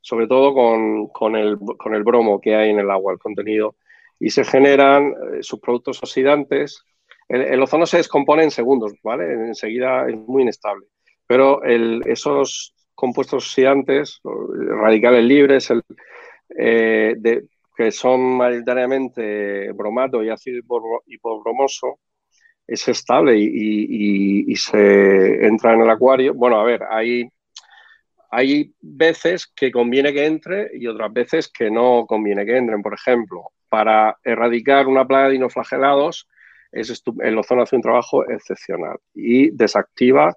sobre 0.00 0.26
todo 0.26 0.54
con, 0.54 1.36
el, 1.36 1.58
con 1.78 1.94
el 1.94 2.02
bromo 2.02 2.40
que 2.40 2.54
hay 2.54 2.70
en 2.70 2.80
el 2.80 2.90
agua, 2.90 3.12
el 3.12 3.18
contenido, 3.18 3.76
y 4.18 4.30
se 4.30 4.44
generan 4.44 5.08
eh, 5.10 5.42
subproductos 5.42 6.02
oxidantes 6.02 6.84
el, 7.32 7.62
ozono 7.62 7.86
se 7.86 7.96
descompone 7.96 8.44
en 8.44 8.50
segundos, 8.50 8.92
¿vale? 9.02 9.32
Enseguida 9.32 10.06
es 10.06 10.16
muy 10.16 10.42
inestable. 10.42 10.86
Pero 11.26 11.62
esos 11.64 12.74
compuestos 12.94 13.44
oxidantes, 13.44 14.20
radicales 14.22 15.24
libres, 15.24 15.72
eh, 16.58 17.14
que 17.74 17.90
son 17.90 18.36
mayoritariamente 18.36 19.72
bromato 19.72 20.22
y 20.22 20.28
ácido 20.28 20.60
hipobromoso, 21.06 22.00
es 22.66 22.89
estable 22.89 23.36
y, 23.39 24.55
se 24.56 25.47
entra 25.47 25.74
en 25.74 25.82
el 25.82 25.90
acuario. 25.90 26.34
Bueno, 26.34 26.60
a 26.60 26.64
ver, 26.64 26.82
hay, 26.89 27.28
hay 28.30 28.72
veces 28.80 29.47
que 29.47 29.70
conviene 29.70 30.12
que 30.12 30.26
entre 30.26 30.70
y 30.74 30.86
otras 30.86 31.12
veces 31.12 31.48
que 31.48 31.70
no 31.70 32.06
conviene 32.06 32.47
que 32.47 32.56
entren. 32.56 32.82
Por 32.82 32.94
ejemplo, 32.94 33.51
para 33.68 34.16
erradicar 34.24 34.86
una 34.86 35.06
plaga 35.06 35.26
de 35.26 35.32
dinoflagelados, 35.32 36.28
el 36.72 37.39
ozono 37.39 37.62
hace 37.62 37.76
un 37.76 37.82
trabajo 37.82 38.28
excepcional 38.28 38.98
y 39.14 39.51
desactiva, 39.51 40.34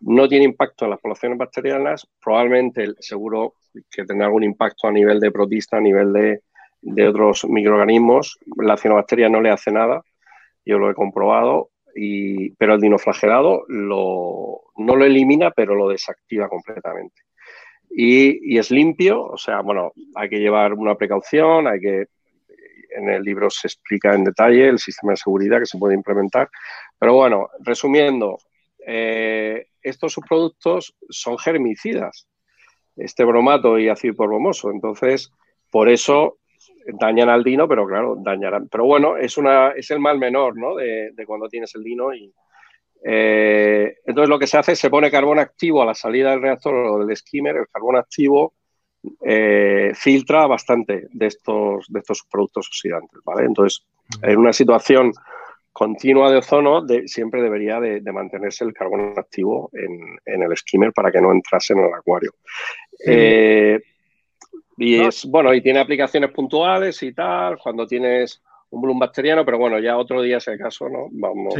no 0.00 0.28
tiene 0.28 0.44
impacto 0.44 0.84
en 0.84 0.92
las 0.92 1.00
poblaciones 1.00 1.38
bacterianas, 1.38 2.06
probablemente 2.22 2.88
seguro 3.00 3.54
que 3.90 4.04
tendrá 4.04 4.26
algún 4.26 4.44
impacto 4.44 4.86
a 4.86 4.92
nivel 4.92 5.20
de 5.20 5.30
protista, 5.30 5.78
a 5.78 5.80
nivel 5.80 6.12
de, 6.12 7.08
otros 7.08 7.46
microorganismos. 7.46 8.38
La 8.56 8.76
cianobacteria 8.76 9.28
no 9.28 9.40
le 9.40 9.50
hace 9.50 9.70
nada, 9.70 10.02
yo 10.64 10.78
lo 10.78 10.90
he 10.90 10.94
comprobado, 10.94 11.70
y, 11.94 12.50
pero 12.56 12.74
el 12.74 12.80
dinoflagelado 12.80 13.64
lo, 13.68 14.62
no 14.76 14.96
lo 14.96 15.04
elimina, 15.04 15.50
pero 15.50 15.74
lo 15.74 15.88
desactiva 15.88 16.48
completamente. 16.48 17.22
Y, 17.90 18.54
y, 18.54 18.58
es 18.58 18.70
limpio, 18.70 19.22
o 19.22 19.36
sea, 19.36 19.60
bueno, 19.60 19.92
hay 20.16 20.28
que 20.28 20.40
llevar 20.40 20.72
una 20.72 20.96
precaución, 20.96 21.68
hay 21.68 21.80
que 21.80 22.06
en 22.94 23.08
el 23.08 23.22
libro 23.22 23.50
se 23.50 23.66
explica 23.66 24.14
en 24.14 24.24
detalle 24.24 24.68
el 24.68 24.78
sistema 24.78 25.12
de 25.12 25.16
seguridad 25.16 25.58
que 25.58 25.66
se 25.66 25.78
puede 25.78 25.94
implementar. 25.94 26.48
Pero 26.98 27.14
bueno, 27.14 27.48
resumiendo, 27.60 28.38
eh, 28.86 29.66
estos 29.82 30.12
subproductos 30.12 30.94
son 31.10 31.38
germicidas, 31.38 32.28
este 32.96 33.24
bromato 33.24 33.78
y 33.78 33.88
ácido 33.88 34.14
hiporbomoso. 34.14 34.70
Entonces, 34.70 35.30
por 35.70 35.88
eso 35.88 36.38
dañan 36.86 37.28
al 37.28 37.44
dino, 37.44 37.68
pero 37.68 37.86
claro, 37.86 38.16
dañarán. 38.18 38.68
Pero 38.68 38.84
bueno, 38.84 39.16
es, 39.16 39.36
una, 39.36 39.70
es 39.70 39.90
el 39.90 40.00
mal 40.00 40.18
menor 40.18 40.56
¿no? 40.56 40.76
de, 40.76 41.12
cuando 41.26 41.48
tienes 41.48 41.74
el 41.74 41.82
dino. 41.82 42.14
Y, 42.14 42.32
eh, 43.04 43.96
entonces, 44.06 44.28
lo 44.28 44.38
que 44.38 44.46
se 44.46 44.58
hace 44.58 44.72
es 44.72 44.78
se 44.78 44.90
pone 44.90 45.10
carbón 45.10 45.38
activo 45.38 45.82
a 45.82 45.86
la 45.86 45.94
salida 45.94 46.30
del 46.30 46.42
reactor 46.42 46.74
o 46.74 47.04
del 47.04 47.16
skimmer, 47.16 47.56
el 47.56 47.68
carbón 47.68 47.96
activo 47.96 48.54
eh, 49.20 49.92
filtra 49.94 50.46
bastante 50.46 51.08
de 51.10 51.26
estos, 51.26 51.86
de 51.88 52.00
estos 52.00 52.22
productos 52.30 52.68
oxidantes, 52.68 53.20
¿vale? 53.24 53.44
Entonces, 53.44 53.84
en 54.22 54.38
una 54.38 54.52
situación 54.52 55.12
continua 55.72 56.30
de 56.30 56.38
ozono, 56.38 56.86
siempre 57.06 57.42
debería 57.42 57.80
de, 57.80 58.00
mantenerse 58.12 58.64
el 58.64 58.72
carbono 58.72 59.12
activo 59.16 59.70
en, 59.72 60.42
el 60.42 60.56
skimmer 60.56 60.92
para 60.92 61.10
que 61.10 61.20
no 61.20 61.32
entrase 61.32 61.72
en 61.72 61.80
el 61.80 61.92
acuario. 61.92 62.32
Eh, 63.04 63.80
y 64.76 64.96
es, 64.96 65.24
bueno, 65.24 65.54
y 65.54 65.60
tiene 65.60 65.80
aplicaciones 65.80 66.30
puntuales 66.30 67.02
y 67.02 67.12
tal, 67.12 67.58
cuando 67.58 67.86
tienes 67.86 68.42
un 68.70 68.82
bloom 68.82 68.98
bacteriano, 68.98 69.44
pero 69.44 69.58
bueno, 69.58 69.78
ya 69.78 69.96
otro 69.96 70.20
día, 70.22 70.40
si 70.40 70.50
acaso, 70.50 70.88
¿no? 70.88 71.08
Vamos. 71.12 71.54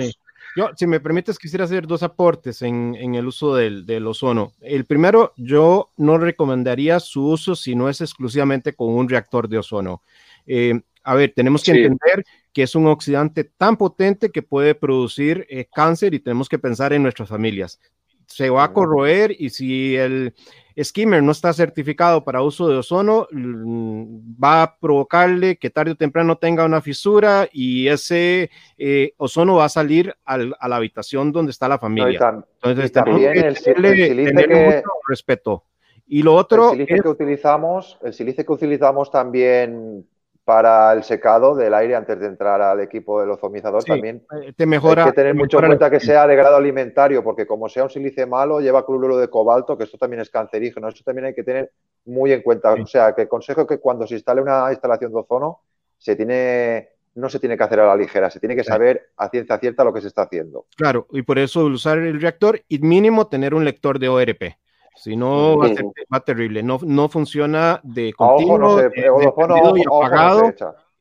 Yo, 0.56 0.70
si 0.76 0.86
me 0.86 1.00
permites, 1.00 1.38
quisiera 1.38 1.64
hacer 1.64 1.86
dos 1.86 2.02
aportes 2.02 2.62
en, 2.62 2.94
el 3.14 3.26
uso 3.26 3.56
del, 3.56 4.06
ozono. 4.06 4.52
El 4.60 4.84
primero, 4.84 5.32
yo 5.36 5.90
no 5.96 6.16
recomendaría 6.18 7.00
su 7.00 7.26
uso 7.26 7.56
si 7.56 7.74
no 7.74 7.88
es 7.88 8.00
exclusivamente 8.00 8.72
con 8.72 8.90
un 8.90 9.08
reactor 9.08 9.48
de 9.48 9.58
ozono. 9.58 10.02
Eh, 10.46 10.80
a 11.02 11.14
ver, 11.14 11.32
tenemos 11.34 11.64
que 11.64 11.72
entender 11.72 12.24
que 12.52 12.62
es 12.62 12.74
un 12.76 12.86
oxidante 12.86 13.44
tan 13.44 13.76
potente 13.76 14.30
que 14.30 14.42
puede 14.42 14.76
producir 14.76 15.44
eh, 15.50 15.66
cáncer 15.72 16.14
y 16.14 16.20
tenemos 16.20 16.48
que 16.48 16.58
pensar 16.58 16.92
en 16.92 17.02
nuestras 17.02 17.28
familias. 17.28 17.80
Se 18.26 18.50
va 18.50 18.64
a 18.64 18.72
corroer 18.72 19.34
y 19.38 19.50
si 19.50 19.96
el, 19.96 20.34
skimmer 20.82 21.22
no 21.22 21.32
está 21.32 21.52
certificado 21.52 22.24
para 22.24 22.42
uso 22.42 22.68
de 22.68 22.76
ozono, 22.76 23.28
mm, 23.30 24.42
va 24.42 24.62
a 24.62 24.76
provocarle 24.76 25.56
que 25.56 25.70
tarde 25.70 25.92
o 25.92 25.96
temprano 25.96 26.36
tenga 26.36 26.64
una 26.64 26.80
fisura 26.80 27.48
y 27.52 27.88
ese 27.88 28.50
eh, 28.76 29.12
ozono 29.16 29.56
va 29.56 29.66
a 29.66 29.68
salir 29.68 30.14
a 30.24 30.38
la 30.38 30.76
habitación 30.76 31.30
donde 31.32 31.52
está 31.52 31.68
la 31.68 31.78
familia. 31.78 32.42
Entonces, 32.62 32.92
también 32.92 33.44
el, 33.44 33.56
silice 33.56 34.14
que, 34.14 34.82
respeto. 35.08 35.64
Y 36.06 36.22
lo 36.22 36.34
otro 36.34 36.72
el 36.72 36.78
silice 36.78 37.00
que 37.00 37.08
utilizamos, 37.08 37.98
el 38.02 38.12
silice 38.12 38.44
que 38.44 38.52
utilizamos 38.52 39.10
también 39.10 40.06
para 40.44 40.92
el 40.92 41.02
secado 41.02 41.54
del 41.54 41.72
aire 41.72 41.96
antes 41.96 42.20
de 42.20 42.26
entrar 42.26 42.60
al 42.60 42.80
equipo 42.80 43.20
del 43.20 43.30
ozonizador 43.30 43.82
también. 43.82 44.22
Eh, 44.42 44.52
te 44.54 44.66
mejora, 44.66 45.04
hay 45.04 45.10
que 45.10 45.16
tener 45.16 45.34
mucho 45.34 45.58
en 45.58 45.66
cuenta 45.66 45.90
que 45.90 46.00
sea 46.00 46.26
de 46.26 46.36
grado 46.36 46.56
alimentario, 46.56 47.24
porque 47.24 47.46
como 47.46 47.68
sea 47.68 47.84
un 47.84 47.90
sílice 47.90 48.26
malo, 48.26 48.60
lleva 48.60 48.84
cloruro 48.84 49.16
de 49.16 49.28
cobalto, 49.28 49.78
que 49.78 49.84
esto 49.84 49.96
también 49.96 50.20
es 50.20 50.28
cancerígeno. 50.28 50.88
Eso 50.88 51.02
también 51.02 51.26
hay 51.26 51.34
que 51.34 51.44
tener 51.44 51.72
muy 52.04 52.32
en 52.32 52.42
cuenta. 52.42 52.72
O 52.74 52.86
sea, 52.86 53.14
que 53.14 53.22
el 53.22 53.28
consejo 53.28 53.66
que 53.66 53.78
cuando 53.78 54.06
se 54.06 54.14
instale 54.14 54.42
una 54.42 54.70
instalación 54.70 55.12
de 55.12 55.18
ozono, 55.18 55.60
se 55.96 56.14
tiene, 56.14 56.90
no 57.14 57.30
se 57.30 57.38
tiene 57.38 57.56
que 57.56 57.64
hacer 57.64 57.80
a 57.80 57.86
la 57.86 57.96
ligera, 57.96 58.28
se 58.28 58.38
tiene 58.38 58.54
que 58.54 58.64
saber 58.64 59.12
a 59.16 59.30
ciencia 59.30 59.58
cierta 59.58 59.82
lo 59.82 59.94
que 59.94 60.02
se 60.02 60.08
está 60.08 60.22
haciendo. 60.22 60.66
Claro, 60.76 61.06
y 61.12 61.22
por 61.22 61.38
eso 61.38 61.64
usar 61.64 61.98
el 61.98 62.20
reactor 62.20 62.60
y 62.68 62.80
mínimo 62.80 63.28
tener 63.28 63.54
un 63.54 63.64
lector 63.64 63.98
de 63.98 64.10
ORP. 64.10 64.56
Si 64.96 65.16
no, 65.16 65.58
va, 65.58 65.66
a 65.66 65.74
ser, 65.74 65.84
terrible. 66.24 66.62
No, 66.62 66.78
no 66.82 67.08
funciona 67.08 67.80
de 67.82 68.12
continuo, 68.12 68.80
y 68.80 69.82
apagado. 69.82 70.54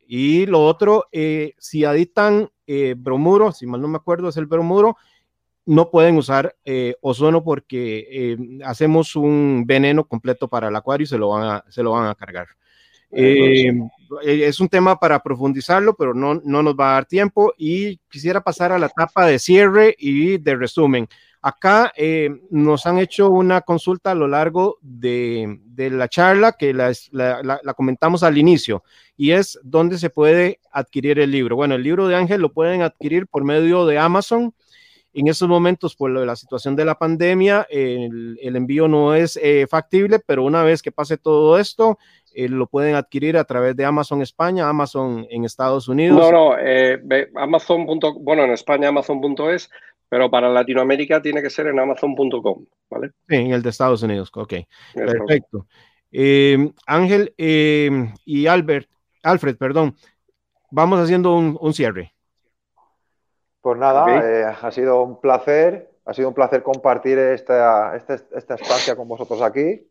y 0.08 0.46
lo 0.46 0.66
otro, 0.66 1.06
eh, 1.12 1.54
si 1.60 1.86
aditan 1.86 2.50
eh, 2.66 2.96
bromuro, 2.98 3.52
si 3.52 3.68
mal 3.68 3.82
no 3.82 3.88
me 3.88 3.98
acuerdo, 3.98 4.30
es 4.30 4.38
el 4.38 4.48
bromuro, 4.48 4.98
no 5.66 5.92
pueden 5.92 6.18
usar 6.18 6.56
eh, 6.66 6.96
ozono 7.02 7.44
porque 7.44 8.38
hacemos 8.66 9.16
un 9.16 9.64
veneno 9.66 10.06
completo 10.06 10.48
para 10.48 10.68
el 10.68 10.76
acuario 10.76 11.06
y 11.06 11.08
se 11.08 11.18
lo 11.18 11.30
van 11.30 11.44
a, 11.44 11.64
se 11.70 11.84
lo 11.84 11.92
van 11.92 12.08
a 12.08 12.16
cargar. 12.16 12.48
es 13.12 14.60
un 14.60 14.70
tema 14.70 15.00
para 15.00 15.22
profundizarlo, 15.22 15.96
pero 15.96 16.14
no, 16.14 16.42
no 16.44 16.64
nos 16.64 16.76
va 16.76 16.90
a 16.90 16.94
dar 16.94 17.06
tiempo 17.06 17.54
y 17.58 17.98
quisiera 18.10 18.42
pasar 18.42 18.72
a 18.72 18.80
la 18.80 18.88
etapa 18.88 19.28
de 19.28 19.40
cierre 19.40 19.96
y 19.98 20.40
de 20.40 20.56
resumen. 20.56 21.08
Acá 21.46 21.92
eh, 21.98 22.30
nos 22.52 22.86
han 22.86 23.00
hecho 23.00 23.30
una 23.30 23.60
consulta 23.60 24.12
a 24.12 24.16
lo 24.16 24.30
largo 24.30 24.78
de, 24.80 25.60
la 25.76 26.08
charla 26.08 26.54
que 26.54 26.74
la, 26.74 26.94
comentamos 27.76 28.24
al 28.24 28.38
inicio 28.38 28.82
y 29.18 29.32
es 29.32 29.60
dónde 29.62 29.98
se 29.98 30.10
puede 30.10 30.62
adquirir 30.72 31.20
el 31.20 31.32
libro. 31.32 31.58
Bueno, 31.58 31.76
el 31.76 31.84
libro 31.84 32.08
de 32.08 32.16
Ángel 32.16 32.40
lo 32.40 32.54
pueden 32.54 32.82
adquirir 32.82 33.28
por 33.28 33.44
medio 33.44 33.86
de 33.86 33.98
Amazon. 33.98 34.54
En 35.14 35.28
estos 35.28 35.50
momentos, 35.50 35.98
por 35.98 36.12
la 36.12 36.36
situación 36.38 36.78
de 36.78 36.86
la 36.86 36.98
pandemia, 36.98 37.68
el, 37.70 38.40
envío 38.42 38.88
no 38.88 39.14
es 39.14 39.38
eh, 39.44 39.68
factible, 39.70 40.20
pero 40.26 40.46
una 40.46 40.64
vez 40.64 40.82
que 40.82 40.94
pase 40.94 41.18
todo 41.18 41.60
esto, 41.60 42.00
eh, 42.34 42.48
lo 42.48 42.68
pueden 42.68 42.96
adquirir 42.96 43.36
a 43.36 43.44
través 43.44 43.76
de 43.76 43.84
Amazon 43.84 44.22
España, 44.22 44.70
Amazon 44.70 45.28
en 45.30 45.44
Estados 45.44 45.90
Unidos. 45.90 46.18
No, 46.20 46.32
no, 46.32 46.56
Amazon. 47.36 47.86
Bueno, 48.22 48.46
en 48.46 48.52
España 48.52 48.88
Amazon.es, 48.88 49.70
pero 50.14 50.30
para 50.30 50.48
Latinoamérica 50.48 51.20
tiene 51.24 51.42
que 51.42 51.50
ser 51.50 51.66
en 51.66 51.80
amazon.com, 51.80 52.66
¿vale? 52.88 53.14
Sí, 53.28 53.36
en 53.36 53.52
el 53.52 53.64
de 53.64 53.70
Estados 53.72 54.04
Unidos, 54.04 54.30
ok. 54.36 54.54
Perfecto. 54.94 55.66
Eh, 56.12 56.72
Ángel 56.86 57.34
eh, 57.36 58.14
y 58.24 58.46
Albert, 58.46 58.88
Alfred, 59.24 59.58
perdón, 59.58 59.96
vamos 60.70 61.00
haciendo 61.00 61.36
un, 61.36 61.74
cierre. 61.74 62.14
Pues 63.60 63.80
nada, 63.80 64.52
ha 64.62 64.70
sido 64.70 65.02
un 65.02 65.20
placer, 65.20 65.90
ha 66.06 66.14
sido 66.14 66.28
un 66.28 66.36
placer 66.36 66.62
compartir 66.62 67.18
esta, 67.18 67.96
esta, 67.96 68.14
esta 68.14 68.54
estancia 68.54 68.96
con 68.96 69.08
vosotros 69.08 69.42
aquí. 69.42 69.90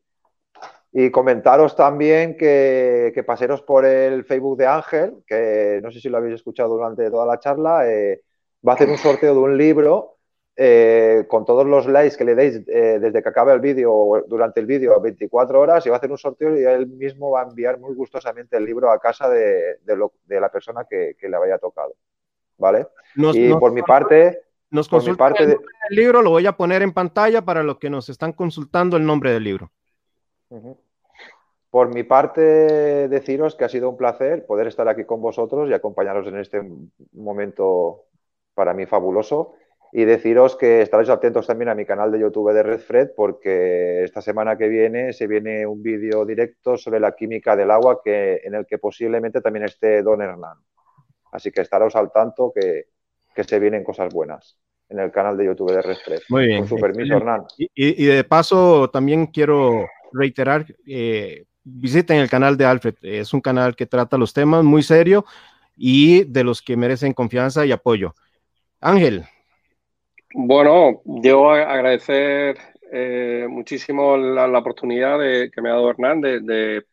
Y 0.92 1.10
comentaros 1.10 1.74
también 1.74 2.36
que, 2.36 3.10
que, 3.12 3.24
paseros 3.24 3.62
por 3.62 3.84
el 3.84 4.24
Facebook 4.24 4.56
de 4.56 4.68
Ángel, 4.68 5.24
que 5.26 5.80
no 5.82 5.90
sé 5.90 5.98
si 5.98 6.08
lo 6.08 6.18
habéis 6.18 6.36
escuchado 6.36 6.68
durante 6.68 7.10
toda 7.10 7.26
la 7.26 7.40
charla, 7.40 7.90
eh, 7.90 8.22
va 8.66 8.72
a 8.72 8.74
hacer 8.74 8.88
un 8.88 8.98
sorteo 8.98 9.34
de 9.34 9.40
un 9.40 9.56
libro 9.56 10.12
eh, 10.54 11.24
con 11.28 11.46
todos 11.46 11.66
los 11.66 11.86
likes 11.86 12.16
que 12.16 12.24
le 12.24 12.34
deis 12.34 12.60
eh, 12.68 12.98
desde 13.00 13.22
que 13.22 13.28
acabe 13.30 13.54
el 13.54 13.60
vídeo 13.60 13.90
o 13.90 14.22
durante 14.28 14.60
el 14.60 14.66
vídeo 14.66 14.94
a 14.94 14.98
24 14.98 15.58
horas 15.58 15.86
y 15.86 15.88
va 15.88 15.96
a 15.96 15.98
hacer 15.98 16.10
un 16.10 16.18
sorteo 16.18 16.54
y 16.54 16.62
él 16.62 16.86
mismo 16.88 17.30
va 17.30 17.40
a 17.40 17.48
enviar 17.48 17.78
muy 17.78 17.94
gustosamente 17.94 18.58
el 18.58 18.66
libro 18.66 18.90
a 18.90 18.98
casa 18.98 19.30
de, 19.30 19.78
de, 19.82 20.40
la 20.40 20.50
persona 20.50 20.84
que, 20.88 21.16
le 21.22 21.38
vaya 21.38 21.56
tocado. 21.56 21.94
¿Vale? 22.58 22.86
y 23.16 23.54
por 23.54 23.72
mi 23.72 23.82
parte... 23.82 24.42
Nos 24.70 24.88
por 24.88 25.06
mi 25.06 25.14
parte 25.14 25.44
el, 25.44 25.58
libro, 25.90 26.22
lo 26.22 26.30
voy 26.30 26.46
a 26.46 26.52
poner 26.52 26.82
en 26.82 26.92
pantalla 26.92 27.42
para 27.42 27.62
los 27.62 27.78
que 27.78 27.90
nos 27.90 28.08
están 28.08 28.32
consultando 28.32 28.96
el 28.96 29.04
nombre 29.04 29.32
del 29.32 29.44
libro. 29.44 29.70
Por 31.70 31.94
mi 31.94 32.04
parte, 32.04 33.08
deciros 33.08 33.54
que 33.54 33.64
ha 33.64 33.68
sido 33.68 33.90
un 33.90 33.96
placer 33.96 34.46
poder 34.46 34.66
estar 34.66 34.88
aquí 34.88 35.04
con 35.04 35.20
vosotros 35.20 35.68
y 35.68 35.74
acompañaros 35.74 36.26
en 36.26 36.38
este 36.38 36.62
momento 37.12 38.04
para 38.54 38.74
mí 38.74 38.86
fabuloso. 38.86 39.54
Y 39.94 40.04
deciros 40.04 40.56
que 40.56 40.80
estaréis 40.80 41.10
atentos 41.10 41.46
también 41.46 41.68
a 41.68 41.74
mi 41.74 41.84
canal 41.84 42.10
de 42.10 42.20
YouTube 42.20 42.52
de 42.54 42.62
Redfred 42.62 43.10
porque 43.14 44.04
esta 44.04 44.22
semana 44.22 44.56
que 44.56 44.68
viene 44.68 45.12
se 45.12 45.26
viene 45.26 45.66
un 45.66 45.82
vídeo 45.82 46.24
directo 46.24 46.78
sobre 46.78 46.98
la 46.98 47.12
química 47.14 47.56
del 47.56 47.70
agua 47.70 48.00
que, 48.02 48.40
en 48.42 48.54
el 48.54 48.64
que 48.64 48.78
posiblemente 48.78 49.42
también 49.42 49.66
esté 49.66 50.02
Don 50.02 50.22
Hernán. 50.22 50.56
Así 51.30 51.50
que 51.50 51.60
estaros 51.60 51.94
al 51.94 52.10
tanto 52.10 52.52
que, 52.54 52.86
que 53.34 53.44
se 53.44 53.58
vienen 53.58 53.84
cosas 53.84 54.12
buenas 54.12 54.58
en 54.88 54.98
el 54.98 55.10
canal 55.10 55.36
de 55.36 55.46
YouTube 55.46 55.72
de 55.72 55.82
Redfred. 55.82 56.20
Muy 56.28 56.46
bien. 56.46 56.60
Con 56.60 56.68
su 56.68 56.76
permiso, 56.76 57.16
Hernán. 57.16 57.44
Y, 57.58 57.68
y, 57.74 58.06
de 58.06 58.24
paso 58.24 58.88
también 58.90 59.26
quiero 59.26 59.86
reiterar, 60.12 60.66
eh, 60.86 61.44
visiten 61.64 62.18
el 62.18 62.28
canal 62.28 62.56
de 62.56 62.64
Alfred. 62.64 62.94
Es 63.02 63.32
un 63.32 63.40
canal 63.40 63.74
que 63.74 63.86
trata 63.86 64.18
los 64.18 64.32
temas 64.32 64.64
muy 64.64 64.82
serio 64.82 65.24
y 65.76 66.24
de 66.24 66.44
los 66.44 66.62
que 66.62 66.76
merecen 66.76 67.14
confianza 67.14 67.64
y 67.66 67.72
apoyo. 67.72 68.14
Ángel. 68.82 69.24
Bueno, 70.34 71.02
yo 71.04 71.50
agradecer 71.50 72.58
eh, 72.90 73.46
muchísimo 73.48 74.16
la, 74.16 74.46
oportunidad 74.58 75.18
que 75.18 75.62
me 75.62 75.70
ha 75.70 75.74
dado 75.74 75.90
Hernán 75.90 76.20
de, 76.20 76.84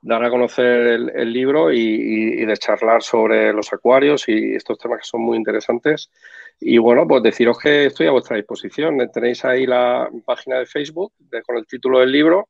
dar 0.00 0.24
a 0.24 0.30
conocer 0.30 1.10
el, 1.14 1.32
libro 1.32 1.72
y, 1.72 2.44
de 2.44 2.56
charlar 2.56 3.02
sobre 3.02 3.52
los 3.52 3.72
acuarios 3.72 4.28
y 4.28 4.54
estos 4.54 4.78
temas 4.78 5.00
que 5.00 5.06
son 5.06 5.22
muy 5.22 5.36
interesantes. 5.36 6.10
Y 6.60 6.78
bueno, 6.78 7.06
pues 7.08 7.22
deciros 7.22 7.58
que 7.58 7.86
estoy 7.86 8.06
a 8.06 8.12
vuestra 8.12 8.36
disposición. 8.36 8.98
Tenéis 9.12 9.44
ahí 9.44 9.66
la 9.66 10.08
página 10.24 10.58
de 10.58 10.66
Facebook 10.66 11.12
con 11.44 11.56
el 11.56 11.66
título 11.66 11.98
del 12.00 12.12
libro, 12.12 12.48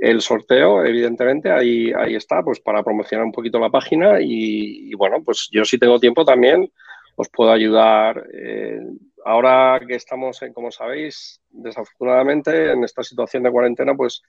el 0.00 0.20
sorteo, 0.20 0.84
evidentemente, 0.84 1.50
ahí, 1.50 1.92
ahí 1.92 2.16
está, 2.16 2.42
pues 2.42 2.58
para 2.60 2.82
promocionar 2.82 3.24
un 3.24 3.32
poquito 3.32 3.58
la 3.60 3.70
página 3.70 4.18
y, 4.20 4.92
bueno, 4.94 5.22
pues 5.24 5.48
yo 5.52 5.64
si 5.64 5.78
tengo 5.78 6.00
tiempo 6.00 6.24
también 6.24 6.70
os 7.16 7.28
puedo 7.28 7.50
ayudar. 7.50 8.26
Eh, 8.32 8.80
ahora 9.24 9.80
que 9.86 9.94
estamos, 9.94 10.40
en, 10.42 10.52
como 10.52 10.70
sabéis, 10.70 11.40
desafortunadamente 11.50 12.72
en 12.72 12.84
esta 12.84 13.02
situación 13.02 13.42
de 13.42 13.50
cuarentena, 13.50 13.94
pues 13.94 14.22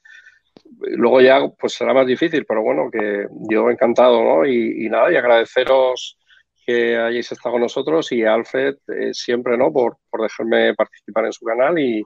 luego 0.79 1.21
ya 1.21 1.47
pues 1.59 1.73
será 1.73 1.93
más 1.93 2.07
difícil, 2.07 2.45
pero 2.45 2.61
bueno, 2.61 2.89
que 2.91 3.27
yo 3.49 3.69
encantado, 3.69 4.23
¿no? 4.23 4.45
Y, 4.45 4.87
nada, 4.89 5.11
y 5.11 5.15
agradeceros 5.15 6.17
que 6.65 6.97
hayáis 6.97 7.31
estado 7.31 7.53
con 7.53 7.61
nosotros 7.61 8.11
y 8.11 8.23
Alfred 8.23 8.75
eh, 8.87 9.13
siempre, 9.13 9.57
¿no? 9.57 9.71
Por, 9.71 9.97
dejarme 10.19 10.73
participar 10.73 11.25
en 11.25 11.33
su 11.33 11.45
canal 11.45 11.77
y, 11.77 12.03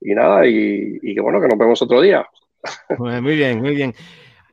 nada, 0.00 0.46
y, 0.46 0.98
y, 1.02 1.14
que 1.14 1.20
bueno, 1.20 1.40
que 1.40 1.48
nos 1.48 1.58
vemos 1.58 1.80
otro 1.82 2.00
día. 2.00 2.26
Muy 2.98 3.36
bien, 3.36 3.60
muy 3.60 3.74
bien. 3.74 3.94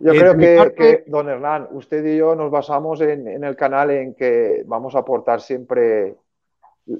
Yo 0.05 0.11
creo 0.11 0.75
que, 0.75 1.03
don 1.07 1.27
Hernán, 1.27 1.67
usted 1.71 2.05
y 2.05 2.17
yo 2.17 2.35
nos 2.35 2.51
basamos 2.51 3.01
en, 3.01 3.43
el 3.43 3.55
canal 3.55 3.89
en 3.89 4.13
que 4.13 4.61
vamos 4.67 4.95
a 4.95 4.99
aportar 4.99 5.41
siempre 5.41 6.15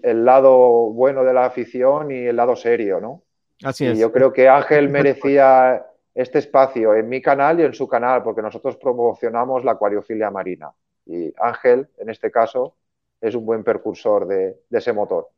el 0.02 0.26
lado 0.26 0.90
bueno 0.92 1.24
de 1.24 1.32
la 1.32 1.46
afición 1.46 2.10
y 2.10 2.26
el 2.26 2.36
lado 2.36 2.56
serio, 2.56 3.00
¿no? 3.00 3.22
Así 3.64 3.86
es. 3.86 3.96
Y 3.96 4.02
yo 4.02 4.12
creo 4.12 4.34
que 4.34 4.50
Ángel 4.50 4.90
merecía 4.90 5.86
este 6.16 6.40
espacio 6.40 6.96
en 6.96 7.08
mi 7.08 7.22
canal 7.22 7.60
y 7.60 7.64
en 7.64 7.74
su 7.76 7.88
canal, 7.88 8.24
porque 8.24 8.42
nosotros 8.42 8.76
promocionamos 8.78 9.64
la 9.64 9.74
acuariofilia 9.74 10.32
marina. 10.32 10.72
Y 11.06 11.32
Ángel, 11.38 11.88
en 12.00 12.10
este 12.10 12.32
caso, 12.32 12.76
es 13.22 13.36
un 13.36 13.46
buen 13.46 13.64
precursor 13.64 14.26
de 14.28 14.58
ese 14.72 14.94
motor. 14.94 15.30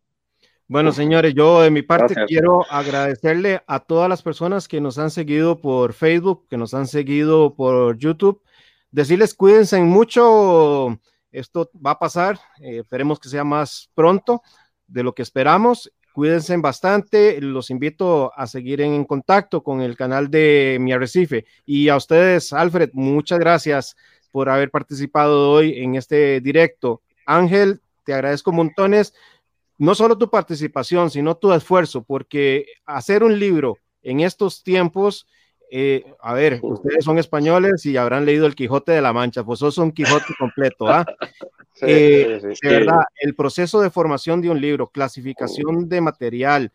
Bueno, 0.70 0.92
señores, 0.92 1.34
yo 1.34 1.62
de 1.62 1.72
mi 1.72 1.82
parte 1.82 2.14
quiero 2.28 2.66
agradecerle 2.70 3.62
a 3.68 3.80
todas 3.80 4.10
las 4.10 4.22
personas 4.22 4.68
que 4.68 4.82
nos 4.82 4.98
han 4.98 5.12
seguido 5.12 5.62
por 5.62 5.94
Facebook, 5.94 6.46
que 6.50 6.58
nos 6.58 6.74
han 6.74 6.88
seguido 6.88 7.56
por 7.56 7.98
YouTube. 7.98 8.42
Decirles 8.92 9.34
cuídense 9.34 9.80
mucho, 9.80 11.00
esto 11.32 11.72
va 11.74 11.92
a 11.92 12.00
pasar, 12.00 12.38
eh, 12.60 12.80
esperemos 12.80 13.18
que 13.18 13.30
sea 13.30 13.46
más 13.46 13.90
pronto 13.96 14.42
de 14.88 15.04
lo 15.04 15.16
que 15.16 15.22
esperamos. 15.22 15.90
Cuídense 16.12 16.58
bastante, 16.58 17.40
los 17.40 17.70
invito 17.70 18.34
a 18.36 18.46
seguir 18.46 18.82
en, 18.82 19.06
contacto 19.06 19.64
con 19.64 19.80
el 19.80 19.96
canal 19.96 20.30
de 20.30 20.80
Mi 20.82 20.92
Arrecife. 20.92 21.46
Y 21.66 21.88
a 21.88 21.96
ustedes, 21.96 22.52
Alfred, 22.52 22.90
muchas 22.92 23.40
gracias 23.40 23.96
por 24.34 24.50
haber 24.50 24.70
participado 24.70 25.50
hoy 25.50 25.80
en 25.82 25.96
este 25.96 26.42
directo. 26.42 27.04
Ángel, 27.26 27.80
te 28.04 28.14
agradezco 28.14 28.52
montones 28.52 29.14
no 29.78 29.96
solo 29.96 30.18
tu 30.18 30.30
participación, 30.30 31.10
sino 31.10 31.38
tu 31.38 31.54
esfuerzo, 31.54 32.04
porque 32.04 32.66
hacer 32.86 33.24
un 33.24 33.40
libro 33.40 33.78
en 34.02 34.22
estos 34.22 34.64
tiempos, 34.64 35.28
eh, 35.70 36.04
a 36.22 36.34
ver, 36.34 36.60
ustedes 36.62 37.04
son 37.04 37.18
españoles 37.18 37.86
y 37.86 37.98
habrán 37.98 38.26
leído 38.26 38.46
El 38.46 38.56
Quijote 38.56 38.94
de 38.94 39.02
la 39.02 39.14
Mancha, 39.14 39.44
pues 39.44 39.60
eso 39.60 39.68
es 39.68 39.78
un 39.78 39.92
Quijote 39.92 40.34
completo, 40.40 40.88
¿ah? 40.88 41.06
Eh, 41.82 42.40
de 42.62 42.70
verdad, 42.70 43.02
el 43.20 43.36
proceso 43.36 43.82
de 43.82 43.92
formación 43.92 44.42
de 44.42 44.50
un 44.50 44.60
libro, 44.60 44.90
clasificación 44.90 45.88
de 45.88 46.02
material, 46.02 46.72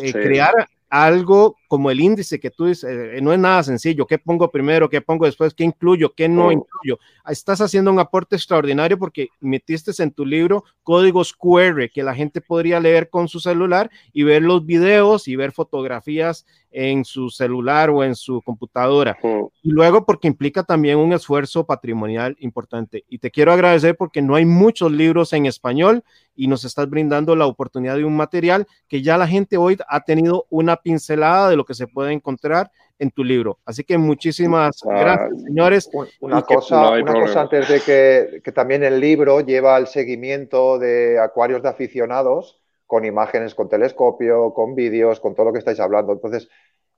eh, 0.00 0.12
crear 0.12 0.68
algo 0.88 1.56
como 1.68 1.90
el 1.90 2.00
índice 2.00 2.38
que 2.38 2.50
tú 2.50 2.66
dices, 2.66 2.84
eh, 2.88 3.20
no 3.20 3.32
es 3.32 3.38
nada 3.38 3.62
sencillo, 3.62 4.06
qué 4.06 4.18
pongo 4.18 4.50
primero, 4.50 4.88
qué 4.88 5.00
pongo 5.00 5.26
después, 5.26 5.54
qué 5.54 5.64
incluyo, 5.64 6.14
qué 6.14 6.28
no 6.28 6.52
incluyo. 6.52 6.98
Estás 7.28 7.60
haciendo 7.60 7.90
un 7.90 7.98
aporte 7.98 8.36
extraordinario 8.36 8.98
porque 8.98 9.28
metiste 9.40 9.90
en 10.02 10.12
tu 10.12 10.24
libro 10.24 10.64
códigos 10.82 11.32
QR 11.32 11.90
que 11.92 12.02
la 12.02 12.14
gente 12.14 12.40
podría 12.40 12.80
leer 12.80 13.10
con 13.10 13.28
su 13.28 13.40
celular 13.40 13.90
y 14.12 14.22
ver 14.22 14.42
los 14.42 14.64
videos 14.64 15.26
y 15.28 15.36
ver 15.36 15.52
fotografías 15.52 16.46
en 16.74 17.04
su 17.04 17.30
celular 17.30 17.88
o 17.88 18.02
en 18.02 18.16
su 18.16 18.42
computadora. 18.42 19.16
Y 19.62 19.70
luego 19.70 20.04
porque 20.04 20.26
implica 20.26 20.64
también 20.64 20.98
un 20.98 21.12
esfuerzo 21.12 21.64
patrimonial 21.64 22.36
importante. 22.40 23.04
Y 23.08 23.18
te 23.18 23.30
quiero 23.30 23.52
agradecer 23.52 23.96
porque 23.96 24.20
no 24.20 24.34
hay 24.34 24.44
muchos 24.44 24.90
libros 24.90 25.32
en 25.32 25.46
español 25.46 26.02
y 26.34 26.48
nos 26.48 26.64
estás 26.64 26.90
brindando 26.90 27.36
la 27.36 27.46
oportunidad 27.46 27.96
de 27.96 28.04
un 28.04 28.16
material 28.16 28.66
que 28.88 29.02
ya 29.02 29.16
la 29.16 29.28
gente 29.28 29.56
hoy 29.56 29.78
ha 29.88 30.00
tenido 30.00 30.46
una 30.50 30.76
pincelada 30.76 31.48
de 31.48 31.56
lo 31.56 31.64
que 31.64 31.74
se 31.74 31.86
puede 31.86 32.12
encontrar 32.12 32.72
en 32.98 33.12
tu 33.12 33.22
libro. 33.22 33.58
Así 33.64 33.84
que 33.84 33.96
muchísimas 33.96 34.80
ah, 34.84 34.98
gracias, 34.98 35.42
señores. 35.42 35.90
Una, 36.20 36.42
cosa, 36.42 36.90
una 36.90 37.12
cosa, 37.12 37.42
antes 37.42 37.68
de 37.68 37.80
que, 37.80 38.42
que, 38.42 38.52
también 38.52 38.82
el 38.82 38.98
libro 38.98 39.40
lleva 39.40 39.78
el 39.78 39.86
seguimiento 39.86 40.78
de 40.78 41.20
acuarios 41.20 41.62
de 41.62 41.68
aficionados 41.68 42.63
con 42.86 43.04
imágenes, 43.04 43.54
con 43.54 43.68
telescopio, 43.68 44.52
con 44.52 44.74
vídeos, 44.74 45.20
con 45.20 45.34
todo 45.34 45.46
lo 45.46 45.52
que 45.52 45.58
estáis 45.58 45.80
hablando. 45.80 46.12
Entonces, 46.12 46.48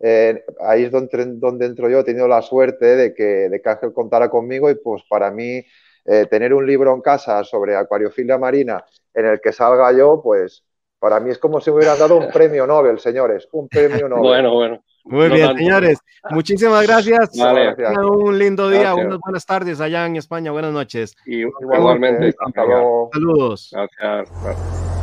eh, 0.01 0.45
ahí 0.61 0.85
es 0.85 0.91
donde, 0.91 1.25
donde 1.37 1.67
entro 1.67 1.89
yo. 1.89 2.01
He 2.01 2.05
tenido 2.05 2.29
la 2.29 2.43
suerte 2.43 2.97
de 2.97 3.15
que, 3.15 3.49
de 3.49 3.61
que 3.61 3.69
Ángel 3.69 3.93
contara 3.93 4.29
conmigo 4.29 4.71
y 4.71 4.75
pues 4.75 5.03
para 5.09 5.31
mí 5.31 5.65
eh, 6.05 6.27
tener 6.31 6.55
un 6.55 6.67
libro 6.67 6.95
en 6.95 7.01
casa 7.01 7.43
sobre 7.45 7.77
acuariofilia 7.77 8.39
marina 8.39 8.85
en 9.15 9.27
el 9.27 9.41
que 9.41 9.53
salga 9.53 9.93
yo, 9.93 10.21
pues 10.23 10.65
para 10.99 11.21
mí 11.21 11.31
es 11.31 11.39
como 11.39 11.61
si 11.61 11.71
me 11.71 11.77
hubieran 11.77 11.99
dado 11.99 12.17
un 12.17 12.31
premio 12.31 12.67
Nobel, 12.67 12.99
señores, 12.99 13.49
un 13.53 13.69
premio 13.69 14.09
Nobel. 14.09 14.23
bueno, 14.23 14.55
bueno. 14.55 14.85
Muy 15.05 15.29
bien, 15.29 15.57
señores. 15.57 15.99
Muchísimas 16.31 16.85
gracias. 16.85 17.31
Un 18.11 18.37
lindo 18.37 18.69
día, 18.69 18.93
unas 18.95 19.19
buenas 19.21 19.47
tardes 19.47 19.81
allá 19.81 20.05
en 20.05 20.17
España. 20.17 20.51
Buenas 20.51 20.73
noches. 20.73 21.15
igualmente. 21.25 22.35
Saludos. 23.13 23.73
Gracias. 23.73 24.96